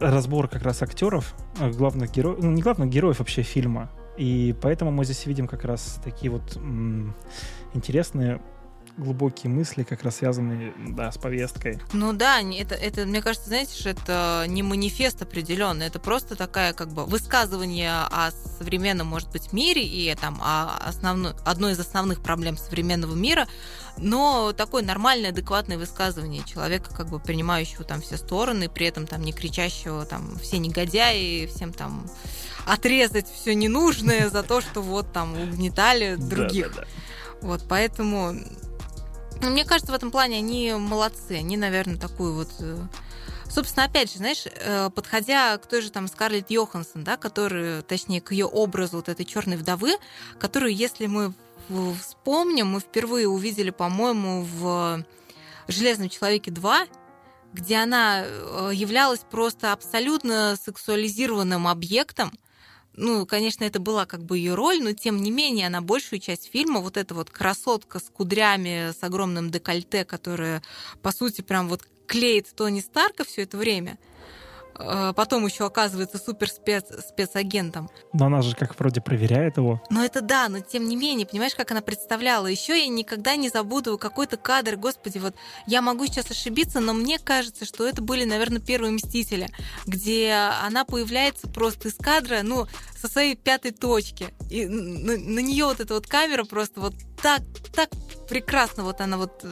разбор 0.00 0.48
как 0.48 0.62
раз 0.62 0.82
актеров, 0.82 1.34
э, 1.60 1.70
главных 1.70 2.12
героев, 2.12 2.38
ну 2.40 2.50
не 2.50 2.62
главных 2.62 2.88
героев 2.88 3.18
вообще 3.18 3.42
фильма. 3.42 3.90
И 4.16 4.54
поэтому 4.60 4.90
мы 4.90 5.04
здесь 5.04 5.26
видим 5.26 5.46
как 5.46 5.64
раз 5.64 6.00
такие 6.02 6.30
вот 6.30 6.56
м- 6.56 7.14
интересные 7.74 8.40
глубокие 8.98 9.50
мысли, 9.50 9.84
как 9.84 10.02
раз 10.02 10.16
связанные, 10.16 10.74
да, 10.88 11.10
с 11.12 11.18
повесткой. 11.18 11.80
Ну 11.92 12.12
да, 12.12 12.40
это, 12.40 12.74
это 12.74 13.06
мне 13.06 13.22
кажется, 13.22 13.48
знаете, 13.48 13.78
что 13.78 13.90
это 13.90 14.44
не 14.48 14.62
манифест 14.62 15.22
определенный, 15.22 15.86
это 15.86 15.98
просто 15.98 16.36
такая 16.36 16.72
как 16.72 16.92
бы 16.92 17.04
высказывание 17.04 17.92
о 17.92 18.30
современном, 18.58 19.06
может 19.06 19.30
быть, 19.30 19.52
мире 19.52 19.82
и 19.82 20.14
там 20.14 20.40
о 20.42 20.76
основной, 20.84 21.32
одной 21.44 21.72
из 21.72 21.80
основных 21.80 22.20
проблем 22.22 22.56
современного 22.56 23.14
мира, 23.14 23.46
но 23.96 24.52
такое 24.52 24.82
нормальное, 24.82 25.30
адекватное 25.30 25.78
высказывание 25.78 26.42
человека, 26.44 26.92
как 26.94 27.08
бы 27.08 27.20
принимающего 27.20 27.84
там 27.84 28.00
все 28.00 28.16
стороны, 28.16 28.68
при 28.68 28.86
этом 28.86 29.06
там 29.06 29.22
не 29.22 29.32
кричащего 29.32 30.04
там 30.04 30.38
все 30.40 30.58
негодяи, 30.58 31.46
всем 31.46 31.72
там 31.72 32.08
отрезать 32.66 33.26
все 33.32 33.54
ненужное 33.54 34.28
за 34.28 34.42
то, 34.42 34.60
что 34.60 34.82
вот 34.82 35.12
там 35.12 35.40
угнетали 35.40 36.14
других. 36.18 36.74
Да, 36.74 36.82
да, 36.82 36.82
да. 36.82 36.88
Вот, 37.40 37.62
поэтому 37.68 38.34
ну, 39.42 39.50
мне 39.50 39.64
кажется, 39.64 39.92
в 39.92 39.94
этом 39.94 40.10
плане 40.10 40.38
они 40.38 40.72
молодцы. 40.72 41.32
Они, 41.32 41.56
наверное, 41.56 41.96
такую 41.96 42.34
вот... 42.34 42.48
Э, 42.60 42.76
собственно, 43.48 43.86
опять 43.86 44.10
же, 44.10 44.18
знаешь, 44.18 44.44
э, 44.46 44.90
подходя 44.90 45.56
к 45.58 45.66
той 45.66 45.82
же 45.82 45.90
там 45.90 46.08
Скарлетт 46.08 46.50
Йоханссон, 46.50 47.04
да, 47.04 47.16
который, 47.16 47.82
точнее, 47.82 48.20
к 48.20 48.32
ее 48.32 48.46
образу 48.46 48.96
вот 48.96 49.08
этой 49.08 49.24
черной 49.24 49.56
вдовы, 49.56 49.96
которую, 50.38 50.74
если 50.74 51.06
мы 51.06 51.32
вспомним, 52.00 52.68
мы 52.68 52.80
впервые 52.80 53.28
увидели, 53.28 53.70
по-моему, 53.70 54.42
в 54.42 55.04
«Железном 55.68 56.08
человеке 56.08 56.50
2», 56.50 56.88
где 57.52 57.76
она 57.76 58.24
э, 58.24 58.70
являлась 58.74 59.20
просто 59.20 59.72
абсолютно 59.72 60.56
сексуализированным 60.62 61.66
объектом, 61.66 62.32
ну, 62.98 63.26
конечно, 63.26 63.64
это 63.64 63.78
была 63.78 64.06
как 64.06 64.24
бы 64.24 64.38
ее 64.38 64.54
роль, 64.54 64.82
но 64.82 64.92
тем 64.92 65.22
не 65.22 65.30
менее 65.30 65.68
она 65.68 65.80
большую 65.80 66.18
часть 66.18 66.50
фильма, 66.50 66.80
вот 66.80 66.96
эта 66.96 67.14
вот 67.14 67.30
красотка 67.30 68.00
с 68.00 68.10
кудрями, 68.10 68.92
с 68.92 69.02
огромным 69.02 69.50
декольте, 69.50 70.04
которая, 70.04 70.62
по 71.00 71.12
сути, 71.12 71.40
прям 71.40 71.68
вот 71.68 71.82
клеит 72.06 72.48
Тони 72.56 72.80
Старка 72.80 73.24
все 73.24 73.42
это 73.42 73.56
время, 73.56 73.98
потом 74.78 75.46
еще 75.46 75.66
оказывается 75.66 76.18
супер 76.18 76.48
спец, 76.48 76.84
спецагентом. 77.06 77.90
Но 78.12 78.26
она 78.26 78.42
же 78.42 78.54
как 78.54 78.78
вроде 78.78 79.00
проверяет 79.00 79.56
его. 79.56 79.82
Но 79.90 80.04
это 80.04 80.20
да, 80.20 80.48
но 80.48 80.60
тем 80.60 80.88
не 80.88 80.96
менее, 80.96 81.26
понимаешь, 81.26 81.54
как 81.54 81.70
она 81.70 81.80
представляла. 81.80 82.46
Еще 82.46 82.78
я 82.78 82.88
никогда 82.88 83.36
не 83.36 83.48
забуду 83.48 83.98
какой-то 83.98 84.36
кадр, 84.36 84.76
господи, 84.76 85.18
вот 85.18 85.34
я 85.66 85.82
могу 85.82 86.06
сейчас 86.06 86.30
ошибиться, 86.30 86.80
но 86.80 86.94
мне 86.94 87.18
кажется, 87.18 87.64
что 87.64 87.86
это 87.86 88.02
были, 88.02 88.24
наверное, 88.24 88.60
первые 88.60 88.92
«Мстители», 88.92 89.48
где 89.86 90.32
она 90.64 90.84
появляется 90.84 91.48
просто 91.48 91.88
из 91.88 91.94
кадра, 91.94 92.40
ну, 92.42 92.66
со 93.00 93.08
своей 93.08 93.36
пятой 93.36 93.70
точки. 93.70 94.28
И 94.50 94.66
на, 94.66 95.16
на 95.16 95.38
нее 95.40 95.66
вот 95.66 95.80
эта 95.80 95.94
вот 95.94 96.06
камера 96.06 96.44
просто 96.44 96.80
вот 96.80 96.94
так, 97.22 97.40
так 97.74 97.88
прекрасно 98.28 98.84
вот 98.84 99.00
она 99.00 99.16
вот, 99.16 99.44
э, 99.44 99.48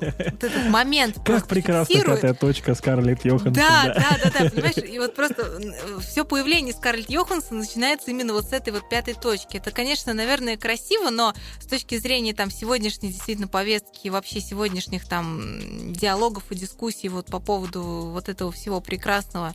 вот 0.00 0.44
этот 0.44 0.66
момент 0.68 1.18
Как 1.24 1.46
прекрасно 1.46 1.94
фиксирует. 1.94 2.20
пятая 2.20 2.34
точка 2.34 2.74
Скарлетт 2.74 3.24
Йоханссон. 3.24 3.52
Да, 3.52 3.84
да, 3.86 4.18
да, 4.24 4.30
да, 4.38 4.39
понимаешь, 4.48 4.76
и 4.78 4.98
вот 4.98 5.14
просто 5.14 5.60
все 6.00 6.24
появление 6.24 6.72
Скарлетт 6.72 7.10
Йоханссон 7.10 7.58
начинается 7.58 8.10
именно 8.10 8.32
вот 8.32 8.46
с 8.46 8.52
этой 8.52 8.72
вот 8.72 8.88
пятой 8.88 9.14
точки. 9.14 9.56
Это, 9.56 9.70
конечно, 9.70 10.14
наверное, 10.14 10.56
красиво, 10.56 11.10
но 11.10 11.34
с 11.60 11.66
точки 11.66 11.98
зрения 11.98 12.32
там 12.32 12.50
сегодняшней 12.50 13.10
действительно 13.10 13.48
повестки 13.48 14.06
и 14.06 14.10
вообще 14.10 14.40
сегодняшних 14.40 15.06
там 15.08 15.92
диалогов 15.92 16.44
и 16.50 16.54
дискуссий 16.54 17.08
вот 17.08 17.26
по 17.26 17.40
поводу 17.40 17.82
вот 17.82 18.28
этого 18.28 18.52
всего 18.52 18.80
прекрасного, 18.80 19.54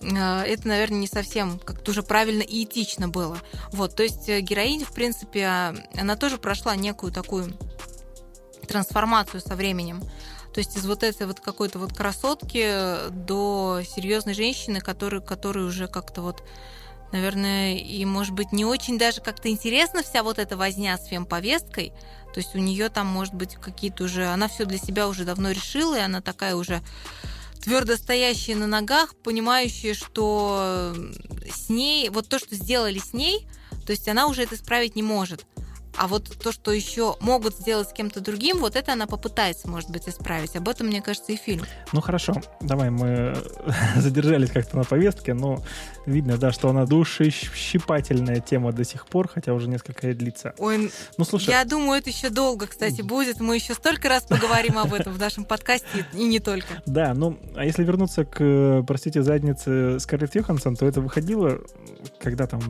э, 0.00 0.06
это, 0.06 0.68
наверное, 0.68 1.00
не 1.00 1.06
совсем 1.06 1.58
как-то 1.58 1.90
уже 1.90 2.02
правильно 2.02 2.42
и 2.42 2.64
этично 2.64 3.08
было. 3.08 3.38
Вот, 3.72 3.94
то 3.94 4.02
есть 4.02 4.28
э, 4.28 4.40
героиня, 4.40 4.84
в 4.84 4.92
принципе, 4.92 5.44
а, 5.44 5.74
она 5.98 6.16
тоже 6.16 6.38
прошла 6.38 6.74
некую 6.76 7.12
такую 7.12 7.56
трансформацию 8.66 9.40
со 9.40 9.56
временем. 9.56 10.02
То 10.52 10.58
есть 10.58 10.76
из 10.76 10.86
вот 10.86 11.02
этой 11.02 11.26
вот 11.26 11.40
какой-то 11.40 11.78
вот 11.78 11.92
красотки 11.92 13.10
до 13.10 13.82
серьезной 13.86 14.34
женщины, 14.34 14.80
которая, 14.80 15.20
которая 15.20 15.64
уже 15.64 15.88
как-то 15.88 16.22
вот 16.22 16.42
наверное, 17.12 17.76
и, 17.76 18.04
может 18.04 18.32
быть, 18.32 18.52
не 18.52 18.64
очень 18.64 18.98
даже 18.98 19.20
как-то 19.20 19.48
интересна 19.48 20.02
вся 20.02 20.22
вот 20.22 20.38
эта 20.38 20.56
возня 20.56 20.96
с 20.98 21.06
фем-повесткой. 21.06 21.92
То 22.34 22.40
есть 22.40 22.54
у 22.54 22.58
нее 22.58 22.88
там, 22.90 23.06
может 23.06 23.34
быть, 23.34 23.54
какие-то 23.56 24.04
уже... 24.04 24.26
Она 24.26 24.48
все 24.48 24.66
для 24.66 24.78
себя 24.78 25.08
уже 25.08 25.24
давно 25.24 25.50
решила, 25.50 25.96
и 25.96 26.02
она 26.02 26.20
такая 26.20 26.54
уже 26.54 26.82
твердо 27.62 27.96
стоящая 27.96 28.56
на 28.56 28.66
ногах, 28.66 29.14
понимающая, 29.16 29.94
что 29.94 30.94
с 31.50 31.68
ней, 31.68 32.08
вот 32.10 32.28
то, 32.28 32.38
что 32.38 32.54
сделали 32.54 32.98
с 32.98 33.12
ней, 33.12 33.48
то 33.86 33.92
есть 33.92 34.08
она 34.08 34.26
уже 34.26 34.42
это 34.42 34.54
исправить 34.54 34.96
не 34.96 35.02
может. 35.02 35.46
А 35.98 36.06
вот 36.06 36.28
то, 36.42 36.52
что 36.52 36.70
еще 36.72 37.16
могут 37.20 37.54
сделать 37.54 37.88
с 37.88 37.92
кем-то 37.92 38.20
другим, 38.20 38.58
вот 38.58 38.76
это 38.76 38.92
она 38.92 39.06
попытается, 39.08 39.68
может 39.68 39.90
быть, 39.90 40.08
исправить. 40.08 40.54
Об 40.54 40.68
этом, 40.68 40.86
мне 40.86 41.02
кажется, 41.02 41.32
и 41.32 41.36
фильм. 41.36 41.64
Ну 41.92 42.00
хорошо, 42.00 42.34
давай 42.60 42.90
мы 42.90 43.36
задержались 43.96 44.50
как-то 44.50 44.76
на 44.76 44.84
повестке, 44.84 45.34
но 45.34 45.62
видно, 46.06 46.38
да, 46.38 46.52
что 46.52 46.68
она 46.68 46.86
душещипательная 46.86 48.40
тема 48.40 48.72
до 48.72 48.84
сих 48.84 49.06
пор, 49.06 49.28
хотя 49.28 49.52
уже 49.52 49.68
несколько 49.68 50.06
лет 50.06 50.18
длится. 50.18 50.54
Ой, 50.58 50.92
ну 51.16 51.24
слушай, 51.24 51.50
я 51.50 51.64
думаю, 51.64 51.98
это 51.98 52.10
еще 52.10 52.30
долго, 52.30 52.68
кстати, 52.68 53.02
будет. 53.02 53.40
Мы 53.40 53.56
еще 53.56 53.74
столько 53.74 54.08
раз 54.08 54.22
поговорим 54.22 54.78
об 54.78 54.94
этом 54.94 55.12
в 55.12 55.18
нашем 55.18 55.44
подкасте, 55.44 56.06
и 56.12 56.24
не 56.24 56.38
только. 56.38 56.82
Да, 56.98 57.14
ну, 57.14 57.38
а 57.54 57.64
если 57.64 57.84
вернуться 57.84 58.24
к, 58.24 58.82
простите, 58.86 59.22
заднице 59.22 60.00
Скарлетт 60.00 60.34
Йоханссон, 60.34 60.74
то 60.74 60.86
это 60.86 61.00
выходило, 61.00 61.60
когда 62.18 62.46
там 62.46 62.60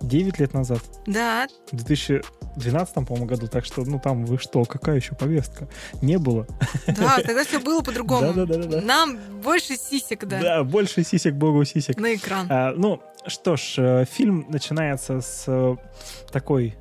9 0.00 0.38
лет 0.38 0.54
назад. 0.54 0.80
Да. 1.06 1.46
В 1.70 1.76
2012, 1.76 2.94
по-моему, 2.94 3.26
году. 3.26 3.48
Так 3.48 3.64
что, 3.64 3.84
ну 3.84 3.98
там, 3.98 4.26
вы 4.26 4.38
что, 4.38 4.64
какая 4.64 4.96
еще 4.96 5.14
повестка? 5.14 5.68
Не 6.02 6.18
было. 6.18 6.46
Да, 6.86 7.18
тогда 7.24 7.44
все 7.44 7.58
было 7.60 7.80
по-другому. 7.80 8.32
Да, 8.32 8.46
да, 8.46 8.56
да, 8.56 8.64
да. 8.66 8.80
Нам 8.80 9.18
больше 9.42 9.76
сисек, 9.76 10.24
да. 10.26 10.40
Да, 10.40 10.64
больше 10.64 11.04
сисек, 11.04 11.34
богу 11.34 11.64
сисек. 11.64 11.98
На 11.98 12.14
экран. 12.14 12.46
А, 12.50 12.72
ну, 12.76 13.00
что 13.26 13.56
ж, 13.56 13.74
э, 13.78 14.04
фильм 14.10 14.46
начинается 14.48 15.20
с 15.20 15.44
э, 15.46 15.76
такой 16.30 16.76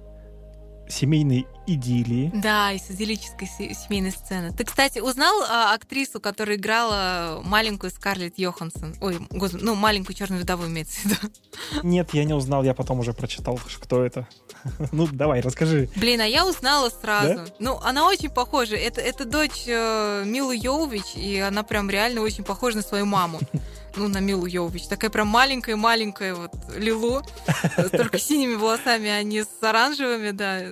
семейной 0.87 1.47
идиллии. 1.65 2.31
Да, 2.33 2.71
из 2.73 2.89
идиллической 2.89 3.47
семейной 3.47 4.11
сцены. 4.11 4.53
Ты, 4.53 4.65
кстати, 4.65 4.99
узнал 4.99 5.43
а, 5.43 5.73
актрису, 5.73 6.19
которая 6.19 6.57
играла 6.57 7.41
маленькую 7.43 7.89
Скарлетт 7.89 8.37
Йоханссон? 8.37 8.95
Ой, 9.01 9.19
господи, 9.29 9.63
ну, 9.63 9.75
маленькую 9.75 10.15
черную 10.15 10.41
вдову 10.41 10.67
имеется 10.67 10.99
в 10.99 11.05
виду. 11.05 11.33
Нет, 11.83 12.13
я 12.13 12.25
не 12.25 12.33
узнал, 12.33 12.63
я 12.63 12.73
потом 12.73 12.99
уже 12.99 13.13
прочитал, 13.13 13.59
кто 13.81 14.05
это. 14.05 14.27
ну, 14.91 15.07
давай, 15.07 15.41
расскажи. 15.41 15.89
Блин, 15.95 16.21
а 16.21 16.25
я 16.25 16.45
узнала 16.45 16.89
сразу. 16.89 17.35
Да? 17.35 17.45
Ну, 17.59 17.79
она 17.81 18.07
очень 18.07 18.29
похожа. 18.29 18.75
Это, 18.75 18.99
это 19.01 19.25
дочь 19.25 19.63
э, 19.67 20.23
Милы 20.25 20.57
Йовович, 20.57 21.15
и 21.15 21.39
она 21.39 21.63
прям 21.63 21.89
реально 21.89 22.21
очень 22.21 22.43
похожа 22.43 22.77
на 22.77 22.83
свою 22.83 23.05
маму 23.05 23.39
ну, 23.95 24.07
на 24.07 24.19
Милу 24.19 24.45
Йовович. 24.45 24.87
Такая 24.87 25.09
прям 25.09 25.27
маленькая-маленькая 25.27 26.35
вот 26.35 26.51
Лилу, 26.75 27.21
с 27.77 27.89
только 27.91 28.19
синими 28.19 28.55
волосами, 28.55 29.09
а 29.09 29.23
не 29.23 29.43
с 29.43 29.61
оранжевыми, 29.61 30.31
да. 30.31 30.63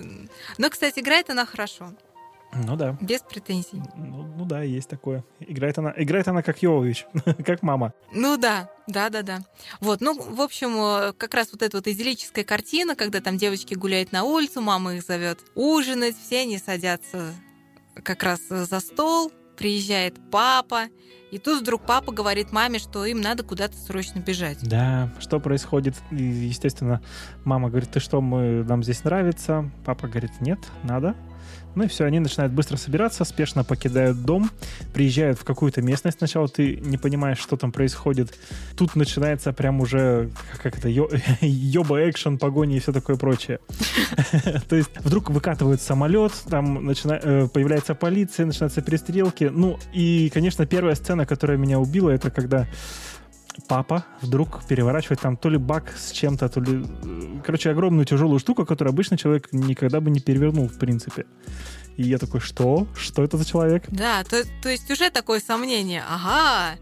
Но, 0.58 0.70
кстати, 0.70 1.00
играет 1.00 1.30
она 1.30 1.46
хорошо. 1.46 1.92
Ну 2.54 2.76
да. 2.76 2.98
Без 3.00 3.22
претензий. 3.22 3.82
Ну, 3.96 4.24
ну 4.36 4.44
да, 4.44 4.62
есть 4.62 4.88
такое. 4.88 5.24
Играет 5.40 5.78
она, 5.78 5.94
играет 5.96 6.28
она 6.28 6.42
как 6.42 6.62
Йовович, 6.62 7.06
как 7.46 7.62
мама. 7.62 7.94
Ну 8.12 8.36
да, 8.36 8.70
да, 8.86 9.08
да, 9.08 9.22
да. 9.22 9.38
Вот, 9.80 10.02
ну, 10.02 10.14
в 10.14 10.40
общем, 10.40 10.76
э, 10.76 11.12
как 11.14 11.32
раз 11.32 11.48
вот 11.52 11.62
эта 11.62 11.78
вот 11.78 11.86
идиллическая 11.86 12.44
картина, 12.44 12.94
когда 12.94 13.20
там 13.20 13.38
девочки 13.38 13.74
гуляют 13.74 14.12
на 14.12 14.24
улицу, 14.24 14.60
мама 14.60 14.94
их 14.94 15.02
зовет 15.02 15.38
ужинать, 15.54 16.14
все 16.14 16.40
они 16.40 16.58
садятся 16.58 17.34
как 18.02 18.22
раз 18.22 18.40
за 18.48 18.80
стол, 18.80 19.32
приезжает 19.62 20.18
папа, 20.32 20.86
и 21.30 21.38
тут 21.38 21.62
вдруг 21.62 21.86
папа 21.86 22.12
говорит 22.12 22.50
маме, 22.50 22.80
что 22.80 23.04
им 23.04 23.20
надо 23.20 23.44
куда-то 23.44 23.76
срочно 23.76 24.18
бежать. 24.18 24.58
Да, 24.60 25.14
что 25.20 25.38
происходит? 25.38 25.94
И, 26.10 26.16
естественно, 26.20 27.00
мама 27.44 27.68
говорит, 27.70 27.92
ты 27.92 28.00
что, 28.00 28.20
мы, 28.20 28.64
нам 28.64 28.82
здесь 28.82 29.04
нравится? 29.04 29.70
Папа 29.84 30.08
говорит, 30.08 30.32
нет, 30.40 30.58
надо. 30.82 31.14
Ну 31.74 31.84
и 31.84 31.88
все, 31.88 32.04
они 32.04 32.20
начинают 32.20 32.52
быстро 32.52 32.76
собираться, 32.76 33.24
спешно 33.24 33.64
покидают 33.64 34.22
дом, 34.24 34.50
приезжают 34.92 35.38
в 35.38 35.44
какую-то 35.44 35.82
местность. 35.82 36.18
Сначала 36.18 36.48
ты 36.48 36.76
не 36.76 36.98
понимаешь, 36.98 37.38
что 37.38 37.56
там 37.56 37.72
происходит. 37.72 38.34
Тут 38.76 38.96
начинается 38.96 39.52
прям 39.52 39.80
уже, 39.80 40.30
как 40.62 40.78
это, 40.78 40.88
ёба 41.40 42.08
экшен, 42.08 42.38
погони 42.38 42.76
и 42.76 42.80
все 42.80 42.92
такое 42.92 43.16
прочее. 43.16 43.60
То 44.68 44.76
есть 44.76 44.90
вдруг 45.00 45.30
выкатывают 45.30 45.80
самолет, 45.80 46.32
там 46.48 46.90
э, 46.90 47.48
появляется 47.48 47.94
полиция, 47.94 48.46
начинаются 48.46 48.82
перестрелки. 48.82 49.44
Ну 49.44 49.78
и, 49.92 50.30
конечно, 50.32 50.66
первая 50.66 50.94
сцена, 50.94 51.26
которая 51.26 51.56
меня 51.56 51.78
убила, 51.78 52.10
это 52.10 52.30
когда 52.30 52.66
папа 53.68 54.04
вдруг 54.20 54.64
переворачивает 54.64 55.20
там 55.20 55.36
то 55.36 55.48
ли 55.48 55.58
бак 55.58 55.92
с 55.96 56.10
чем-то, 56.12 56.48
то 56.48 56.60
ли... 56.60 56.84
Э, 57.04 57.40
короче, 57.44 57.70
огромную 57.70 58.04
тяжелую 58.04 58.38
штуку, 58.38 58.66
которую 58.66 58.92
обычно 58.92 59.16
человек 59.16 59.48
никогда 59.52 60.00
бы 60.00 60.10
не 60.10 60.20
перевернул, 60.20 60.68
в 60.68 60.78
принципе. 60.78 61.26
И 61.96 62.02
я 62.02 62.18
такой, 62.18 62.40
что? 62.40 62.86
Что 62.96 63.22
это 63.22 63.36
за 63.36 63.44
человек? 63.44 63.84
Да, 63.88 64.24
то, 64.24 64.42
то 64.62 64.68
есть 64.68 64.90
уже 64.90 65.10
такое 65.10 65.40
сомнение. 65.40 66.02
Ага, 66.08 66.78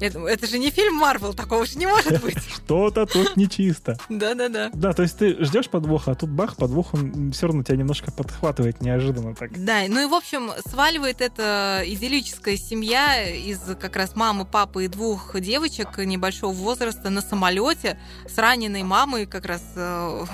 это, 0.00 0.46
же 0.46 0.58
не 0.58 0.70
фильм 0.70 0.94
Марвел, 0.94 1.34
такого 1.34 1.66
же 1.66 1.78
не 1.78 1.86
может 1.86 2.20
быть. 2.22 2.38
Что-то 2.54 3.06
тут 3.06 3.36
нечисто. 3.36 3.98
Да-да-да. 4.08 4.70
Да, 4.72 4.92
то 4.92 5.02
есть 5.02 5.18
ты 5.18 5.42
ждешь 5.44 5.68
подвоха, 5.68 6.12
а 6.12 6.14
тут 6.14 6.30
бах, 6.30 6.56
подвох, 6.56 6.94
он 6.94 7.32
все 7.32 7.46
равно 7.46 7.62
тебя 7.62 7.76
немножко 7.76 8.10
подхватывает 8.10 8.80
неожиданно 8.80 9.34
так. 9.34 9.64
Да, 9.64 9.82
ну 9.88 10.02
и 10.02 10.06
в 10.06 10.14
общем 10.14 10.50
сваливает 10.68 11.20
эта 11.20 11.82
идиллическая 11.84 12.56
семья 12.56 13.28
из 13.30 13.60
как 13.80 13.96
раз 13.96 14.16
мамы, 14.16 14.44
папы 14.44 14.84
и 14.84 14.88
двух 14.88 15.38
девочек 15.40 15.98
небольшого 15.98 16.52
возраста 16.52 17.10
на 17.10 17.20
самолете 17.20 17.98
с 18.28 18.38
раненой 18.38 18.82
мамой, 18.82 19.26
как 19.26 19.46
раз, 19.46 19.62
э, 19.76 20.24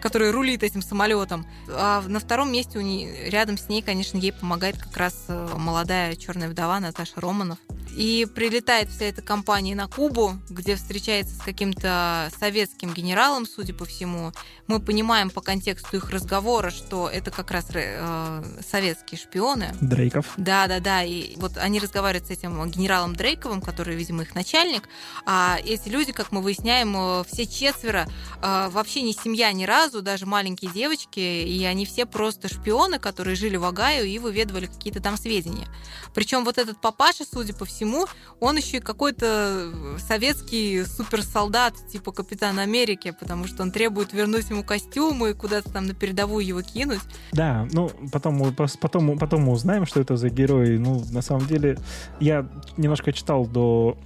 которая 0.00 0.32
рулит 0.32 0.62
этим 0.62 0.82
самолетом. 0.82 1.46
А 1.68 2.02
на 2.06 2.20
втором 2.20 2.52
месте 2.52 2.78
у 2.78 2.82
нее, 2.82 3.30
рядом 3.30 3.58
с 3.58 3.68
ней, 3.68 3.82
конечно, 3.82 4.18
ей 4.18 4.32
помогает 4.32 4.78
как 4.78 4.96
раз 4.96 5.24
э, 5.28 5.48
молодая 5.56 6.16
черная 6.16 6.48
вдова 6.48 6.80
Наташа 6.80 7.20
Романов. 7.20 7.58
И 7.96 8.26
прилетает 8.32 8.88
вся 8.88 9.06
эта 9.06 9.22
компания 9.22 9.74
на 9.74 9.88
Кубу, 9.88 10.38
где 10.48 10.76
встречается 10.76 11.34
с 11.34 11.38
каким-то 11.38 12.30
советским 12.38 12.92
генералом, 12.92 13.46
судя 13.46 13.74
по 13.74 13.84
всему. 13.84 14.32
Мы 14.66 14.80
понимаем 14.80 15.30
по 15.30 15.40
контексту 15.40 15.96
их 15.96 16.10
разговора, 16.10 16.70
что 16.70 17.08
это 17.08 17.30
как 17.30 17.50
раз 17.50 17.66
э, 17.74 18.44
советские 18.68 19.18
шпионы. 19.18 19.74
Дрейков. 19.80 20.26
Да, 20.36 20.66
да, 20.66 20.80
да. 20.80 21.02
И 21.02 21.36
вот 21.36 21.56
они 21.56 21.80
разговаривают 21.80 22.28
с 22.28 22.30
этим 22.30 22.70
генералом 22.70 23.14
Дрейковым, 23.16 23.60
который, 23.60 23.96
видимо, 23.96 24.22
их 24.22 24.34
начальник. 24.34 24.88
А 25.26 25.58
эти 25.64 25.88
люди, 25.88 26.12
как 26.12 26.32
мы 26.32 26.40
выясняем, 26.40 26.94
э, 26.96 27.24
все 27.30 27.46
четверо 27.46 28.08
э, 28.40 28.68
вообще 28.70 29.02
не 29.02 29.12
семья 29.12 29.52
ни 29.52 29.64
разу, 29.64 30.02
даже 30.02 30.26
маленькие 30.26 30.70
девочки, 30.70 31.20
и 31.20 31.64
они 31.64 31.84
все 31.84 32.06
просто 32.06 32.48
шпионы, 32.48 32.98
которые 32.98 33.36
жили 33.36 33.56
в 33.56 33.64
Огайо 33.64 34.04
и 34.04 34.18
выведывали 34.18 34.66
какие-то 34.66 35.00
там 35.00 35.16
сведения. 35.16 35.68
Причем 36.14 36.44
вот 36.44 36.58
этот 36.58 36.80
папаша, 36.80 37.24
судя 37.30 37.54
по 37.54 37.64
всему, 37.64 37.79
всему, 37.80 38.04
он 38.40 38.58
еще 38.58 38.76
и 38.76 38.80
какой-то 38.80 39.72
советский 39.98 40.84
суперсолдат, 40.84 41.74
типа 41.90 42.12
Капитана 42.12 42.62
Америки, 42.62 43.14
потому 43.18 43.46
что 43.46 43.62
он 43.62 43.70
требует 43.70 44.12
вернуть 44.12 44.50
ему 44.50 44.62
костюмы 44.62 45.30
и 45.30 45.32
куда-то 45.32 45.72
там 45.72 45.86
на 45.86 45.94
передовую 45.94 46.44
его 46.44 46.60
кинуть. 46.60 47.00
Да, 47.32 47.66
ну, 47.72 47.90
потом, 48.12 48.54
потом, 48.54 49.18
потом 49.18 49.42
мы 49.42 49.52
узнаем, 49.52 49.86
что 49.86 50.00
это 50.00 50.16
за 50.16 50.28
герой. 50.28 50.78
Ну, 50.78 51.02
на 51.10 51.22
самом 51.22 51.46
деле, 51.46 51.78
я 52.20 52.46
немножко 52.76 53.12
читал 53.14 53.46
до, 53.46 53.96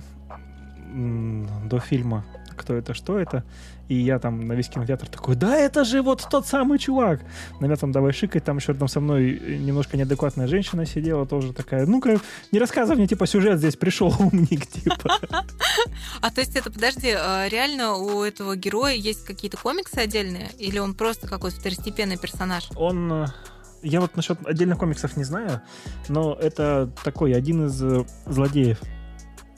до 0.95 1.81
фильма 1.81 2.25
кто 2.57 2.75
это, 2.75 2.95
что 2.95 3.19
это. 3.19 3.45
И 3.89 3.95
я 3.95 4.19
там 4.19 4.47
на 4.47 4.55
весь 4.55 4.69
кинотеатр 4.69 5.09
такой, 5.09 5.37
да, 5.37 5.57
это 5.57 5.85
же 5.85 6.03
вот 6.03 6.27
тот 6.31 6.47
самый 6.47 6.79
чувак. 6.79 7.21
На 7.61 7.67
меня 7.67 7.77
там 7.77 7.93
давай 7.93 8.13
шикать, 8.13 8.45
там 8.45 8.57
еще 8.57 8.73
рядом 8.73 8.89
со 8.89 9.01
мной 9.01 9.39
немножко 9.59 9.97
неадекватная 9.97 10.47
женщина 10.47 10.87
сидела, 10.87 11.27
тоже 11.27 11.53
такая, 11.53 11.87
ну-ка, 11.87 12.19
не 12.51 12.59
рассказывай 12.59 12.97
мне, 12.97 13.07
типа, 13.07 13.27
сюжет 13.27 13.59
здесь 13.59 13.77
пришел 13.77 14.15
умник, 14.19 14.67
типа. 14.69 15.19
А 16.21 16.31
то 16.31 16.41
есть 16.41 16.57
это, 16.57 16.71
подожди, 16.71 17.11
а, 17.11 17.47
реально 17.49 17.95
у 17.97 18.23
этого 18.23 18.57
героя 18.57 18.95
есть 18.95 19.25
какие-то 19.25 19.57
комиксы 19.57 19.99
отдельные? 19.99 20.51
Или 20.59 20.79
он 20.79 20.95
просто 20.95 21.29
какой-то 21.29 21.59
второстепенный 21.59 22.17
персонаж? 22.17 22.69
Он 22.77 23.13
э, 23.13 23.27
я 23.83 24.01
вот 24.01 24.17
насчет 24.17 24.39
отдельных 24.47 24.79
комиксов 24.79 25.17
не 25.17 25.25
знаю, 25.25 25.61
но 26.09 26.35
это 26.35 26.91
такой 27.05 27.35
один 27.35 27.67
из 27.67 27.83
э, 27.83 28.05
злодеев. 28.27 28.79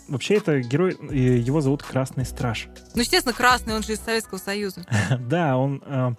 Вообще 0.09 0.37
это 0.37 0.61
герой, 0.61 0.97
его 1.11 1.61
зовут 1.61 1.83
Красный 1.83 2.25
Страж. 2.25 2.69
Ну, 2.95 3.01
естественно, 3.01 3.35
Красный, 3.35 3.75
он 3.75 3.83
же 3.83 3.93
из 3.93 4.01
Советского 4.01 4.39
Союза. 4.39 4.85
Да, 5.19 5.57
он 5.57 5.83
э, 5.85 6.13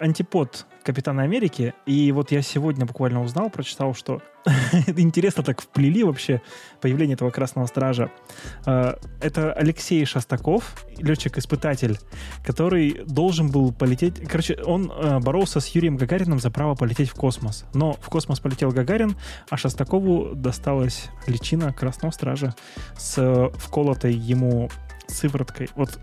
антипод 0.00 0.66
Капитана 0.82 1.22
Америки. 1.22 1.74
И 1.86 2.10
вот 2.12 2.32
я 2.32 2.42
сегодня 2.42 2.86
буквально 2.86 3.22
узнал, 3.22 3.50
прочитал, 3.50 3.94
что 3.94 4.22
интересно 4.96 5.42
так 5.42 5.60
вплели 5.60 6.02
вообще 6.04 6.40
появление 6.80 7.14
этого 7.14 7.30
Красного 7.30 7.66
Стража. 7.66 8.10
А, 8.66 8.98
это 9.20 9.52
Алексей 9.52 10.04
Шостаков, 10.04 10.86
летчик-испытатель, 10.98 11.98
который 12.44 13.02
должен 13.06 13.50
был 13.50 13.72
полететь... 13.72 14.20
Короче, 14.28 14.56
он 14.62 14.92
а, 14.94 15.20
боролся 15.20 15.60
с 15.60 15.68
Юрием 15.68 15.96
Гагарином 15.96 16.38
за 16.38 16.50
право 16.50 16.74
полететь 16.74 17.10
в 17.10 17.14
космос. 17.14 17.64
Но 17.74 17.92
в 17.92 18.08
космос 18.08 18.40
полетел 18.40 18.70
Гагарин, 18.70 19.16
а 19.50 19.56
Шостакову 19.56 20.34
досталась 20.34 21.08
личина 21.26 21.72
Красного 21.72 22.12
Стража 22.12 22.54
с 22.96 23.50
вколотой 23.56 24.14
ему 24.14 24.70
сывороткой. 25.06 25.68
Вот 25.74 25.98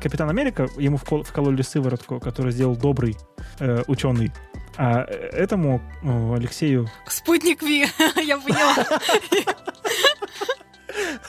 Капитан 0.00 0.28
Америка, 0.28 0.68
ему 0.76 0.96
вкололи 0.96 1.62
сыворотку, 1.62 2.20
которую 2.20 2.52
сделал 2.52 2.76
добрый 2.76 3.16
э, 3.60 3.82
ученый. 3.86 4.32
А 4.76 5.04
этому 5.04 5.80
э, 6.02 6.34
Алексею... 6.34 6.88
Спутник 7.06 7.62
Ви, 7.62 7.86
я 8.22 8.38
поняла. 8.38 8.86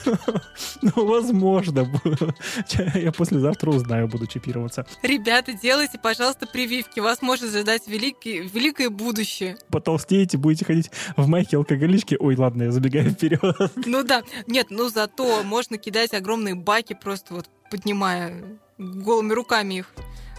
Ну, 0.82 1.06
возможно. 1.06 1.90
Я 2.94 3.12
послезавтра 3.12 3.70
узнаю, 3.70 4.08
буду 4.08 4.26
чипироваться. 4.26 4.86
Ребята, 5.02 5.52
делайте, 5.52 5.98
пожалуйста, 5.98 6.46
прививки. 6.46 7.00
Вас 7.00 7.22
может 7.22 7.54
ожидать 7.54 7.86
великий, 7.86 8.40
великое 8.40 8.90
будущее. 8.90 9.56
Потолстеете, 9.70 10.38
будете 10.38 10.64
ходить 10.64 10.90
в 11.16 11.26
майке 11.26 11.56
алкоголички. 11.56 12.16
Ой, 12.18 12.36
ладно, 12.36 12.64
я 12.64 12.72
забегаю 12.72 13.10
вперед. 13.10 13.42
Ну 13.76 14.02
да. 14.02 14.22
Нет, 14.46 14.68
ну 14.70 14.88
зато 14.88 15.42
можно 15.42 15.78
кидать 15.78 16.14
огромные 16.14 16.54
баки, 16.54 16.94
просто 17.00 17.34
вот 17.34 17.50
поднимая 17.70 18.58
голыми 18.78 19.32
руками 19.32 19.74
их. 19.74 19.92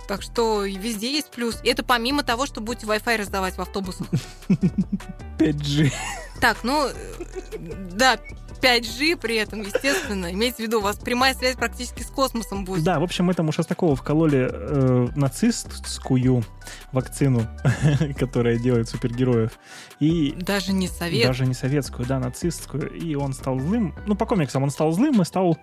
Так 0.07 0.23
что 0.23 0.63
везде 0.65 1.11
есть 1.11 1.29
плюс. 1.29 1.59
И 1.63 1.69
это 1.69 1.83
помимо 1.83 2.23
того, 2.23 2.47
что 2.47 2.61
будете 2.61 2.87
Wi-Fi 2.87 3.17
раздавать 3.17 3.55
в 3.57 3.61
автобусах. 3.61 4.07
5G. 5.37 5.93
Так, 6.41 6.63
ну, 6.63 6.89
да, 7.91 8.17
5G 8.61 9.17
при 9.17 9.35
этом, 9.35 9.61
естественно. 9.61 10.31
Имейте 10.31 10.57
в 10.57 10.59
виду, 10.59 10.79
у 10.79 10.81
вас 10.81 10.97
прямая 10.97 11.33
связь 11.33 11.55
практически 11.55 12.03
с 12.03 12.07
космосом 12.07 12.65
будет. 12.65 12.83
Да, 12.83 12.99
в 12.99 13.03
общем, 13.03 13.29
этому 13.29 13.51
Шостакову 13.51 13.95
вкололи 13.95 14.49
э, 14.51 15.07
нацистскую 15.15 16.43
вакцину, 16.91 17.47
которая 18.17 18.57
делает 18.57 18.89
супергероев. 18.89 19.51
И 19.99 20.33
даже 20.37 20.73
не 20.73 20.87
советскую. 20.87 21.27
Даже 21.27 21.45
не 21.45 21.53
советскую, 21.53 22.07
да, 22.07 22.19
нацистскую. 22.19 22.91
И 22.91 23.15
он 23.15 23.33
стал 23.33 23.59
злым. 23.59 23.95
Ну, 24.05 24.15
по 24.15 24.25
комиксам 24.25 24.63
он 24.63 24.69
стал 24.69 24.91
злым 24.91 25.21
и 25.21 25.25
стал... 25.25 25.57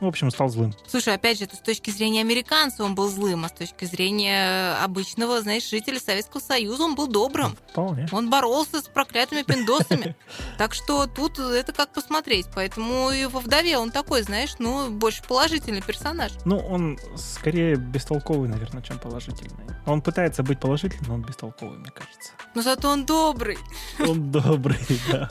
В 0.00 0.06
общем, 0.06 0.30
стал 0.30 0.48
злым. 0.48 0.74
Слушай, 0.86 1.14
опять 1.14 1.38
же, 1.38 1.44
это 1.44 1.56
с 1.56 1.60
точки 1.60 1.90
зрения 1.90 2.20
американца 2.20 2.84
он 2.84 2.94
был 2.94 3.08
злым, 3.08 3.44
а 3.44 3.48
с 3.48 3.52
точки 3.52 3.84
зрения 3.84 4.74
обычного, 4.82 5.40
знаешь, 5.40 5.68
жителя 5.68 6.00
Советского 6.00 6.40
Союза 6.40 6.84
он 6.84 6.94
был 6.94 7.06
добрым. 7.06 7.56
Вполне. 7.70 8.08
Он 8.12 8.28
боролся 8.28 8.80
с 8.80 8.84
проклятыми 8.84 9.42
пиндосами. 9.42 10.16
Так 10.58 10.74
что 10.74 11.06
тут 11.06 11.38
это 11.38 11.72
как 11.72 11.92
посмотреть. 11.92 12.13
Поэтому 12.54 13.10
и 13.10 13.26
во 13.26 13.40
«Вдове» 13.40 13.78
он 13.78 13.90
такой, 13.90 14.22
знаешь, 14.22 14.54
ну, 14.58 14.90
больше 14.90 15.22
положительный 15.22 15.82
персонаж. 15.82 16.32
Ну, 16.44 16.58
он 16.58 16.98
скорее 17.16 17.76
бестолковый, 17.76 18.48
наверное, 18.48 18.82
чем 18.82 18.98
положительный. 18.98 19.64
Он 19.86 20.00
пытается 20.00 20.42
быть 20.42 20.60
положительным, 20.60 21.08
но 21.08 21.14
он 21.14 21.22
бестолковый, 21.22 21.78
мне 21.78 21.90
кажется. 21.90 22.32
Но 22.54 22.62
зато 22.62 22.88
он 22.88 23.04
добрый. 23.04 23.58
Он 24.00 24.30
добрый, 24.30 24.78
да. 25.10 25.28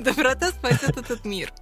Доброта 0.00 0.50
спасет 0.50 0.96
этот 0.96 1.24
мир. 1.24 1.52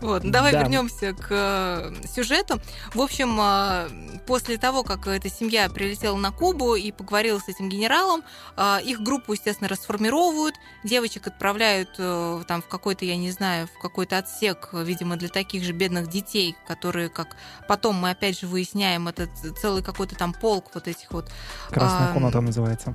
Вот, 0.00 0.22
давай 0.22 0.52
вернемся 0.52 1.12
к 1.12 1.28
э, 1.30 2.06
сюжету. 2.06 2.60
В 2.94 3.00
общем, 3.00 3.38
э, 3.40 4.20
после 4.26 4.56
того, 4.56 4.82
как 4.82 5.06
эта 5.06 5.28
семья 5.28 5.68
прилетела 5.68 6.16
на 6.16 6.32
Кубу 6.32 6.74
и 6.74 6.92
поговорила 6.92 7.38
с 7.38 7.48
этим 7.48 7.68
генералом, 7.68 8.22
э, 8.56 8.78
их 8.84 9.00
группу, 9.00 9.34
естественно, 9.34 9.68
расформировывают, 9.68 10.54
девочек 10.84 11.26
отправляют 11.26 11.94
там 11.96 12.62
в 12.62 12.68
какой-то, 12.68 13.04
я 13.04 13.16
не 13.16 13.30
знаю, 13.30 13.65
в 13.66 13.78
какой-то 13.80 14.18
отсек, 14.18 14.70
видимо, 14.72 15.16
для 15.16 15.28
таких 15.28 15.64
же 15.64 15.72
бедных 15.72 16.08
детей, 16.08 16.56
которые, 16.66 17.08
как 17.08 17.36
потом 17.68 17.96
мы 17.96 18.10
опять 18.10 18.38
же 18.38 18.46
выясняем, 18.46 19.08
это 19.08 19.28
целый 19.60 19.82
какой-то 19.82 20.14
там 20.16 20.32
полк 20.32 20.70
вот 20.74 20.88
этих 20.88 21.10
вот... 21.12 21.30
Красная 21.70 22.12
комната 22.12 22.40
называется. 22.40 22.94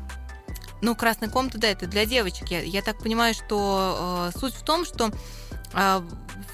Ну, 0.82 0.96
красная 0.96 1.30
комната, 1.30 1.60
да, 1.60 1.68
это 1.68 1.86
для 1.86 2.06
девочек. 2.06 2.50
Я, 2.50 2.62
я 2.62 2.82
так 2.82 2.98
понимаю, 2.98 3.36
что 3.36 4.32
э, 4.34 4.40
суть 4.40 4.56
в 4.56 4.64
том, 4.64 4.84
что 4.84 5.12
э, 5.74 6.02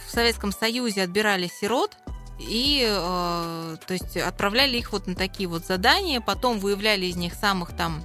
в 0.06 0.12
Советском 0.12 0.52
Союзе 0.52 1.04
отбирали 1.04 1.48
сирот, 1.48 1.98
и 2.40 2.86
э, 2.88 3.78
то 3.88 3.94
есть 3.94 4.18
отправляли 4.18 4.78
их 4.78 4.92
вот 4.92 5.08
на 5.08 5.16
такие 5.16 5.48
вот 5.48 5.66
задания, 5.66 6.20
потом 6.20 6.60
выявляли 6.60 7.06
из 7.06 7.16
них 7.16 7.34
самых 7.34 7.76
там 7.76 8.04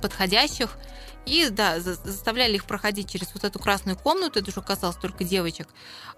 подходящих, 0.00 0.78
и, 1.26 1.48
да, 1.48 1.80
заставляли 1.80 2.54
их 2.54 2.66
проходить 2.66 3.10
через 3.10 3.32
вот 3.34 3.44
эту 3.44 3.58
красную 3.58 3.96
комнату, 3.96 4.38
это 4.38 4.50
уже 4.50 4.60
касалось 4.60 4.96
только 4.96 5.24
девочек. 5.24 5.68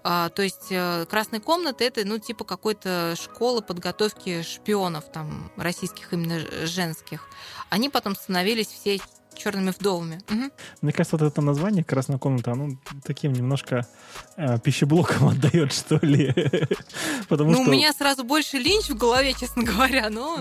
А, 0.03 0.29
то 0.29 0.41
есть 0.41 0.67
э, 0.69 1.05
красная 1.09 1.39
комната 1.39 1.83
это, 1.83 2.05
ну, 2.05 2.17
типа 2.17 2.43
какой-то 2.43 3.15
школы 3.21 3.61
подготовки 3.61 4.41
шпионов, 4.41 5.11
там, 5.11 5.51
российских 5.57 6.13
именно 6.13 6.39
женских. 6.65 7.27
Они 7.69 7.89
потом 7.89 8.15
становились 8.15 8.67
все 8.67 8.99
черными 9.37 9.71
вдовами. 9.77 10.19
Угу. 10.29 10.51
Мне 10.81 10.91
кажется, 10.91 11.17
вот 11.17 11.25
это 11.25 11.41
название 11.41 11.83
«Красная 11.83 12.17
комната», 12.17 12.51
оно 12.51 12.69
таким 13.03 13.33
немножко 13.33 13.87
э, 14.35 14.59
пищеблоком 14.59 15.27
отдает, 15.29 15.73
что 15.73 15.97
ли. 16.01 16.33
Потому 17.29 17.51
ну, 17.51 17.61
что... 17.61 17.69
у 17.69 17.71
меня 17.71 17.93
сразу 17.93 18.23
больше 18.23 18.57
линч 18.57 18.89
в 18.89 18.97
голове, 18.97 19.33
честно 19.33 19.63
говоря, 19.63 20.09
но... 20.09 20.39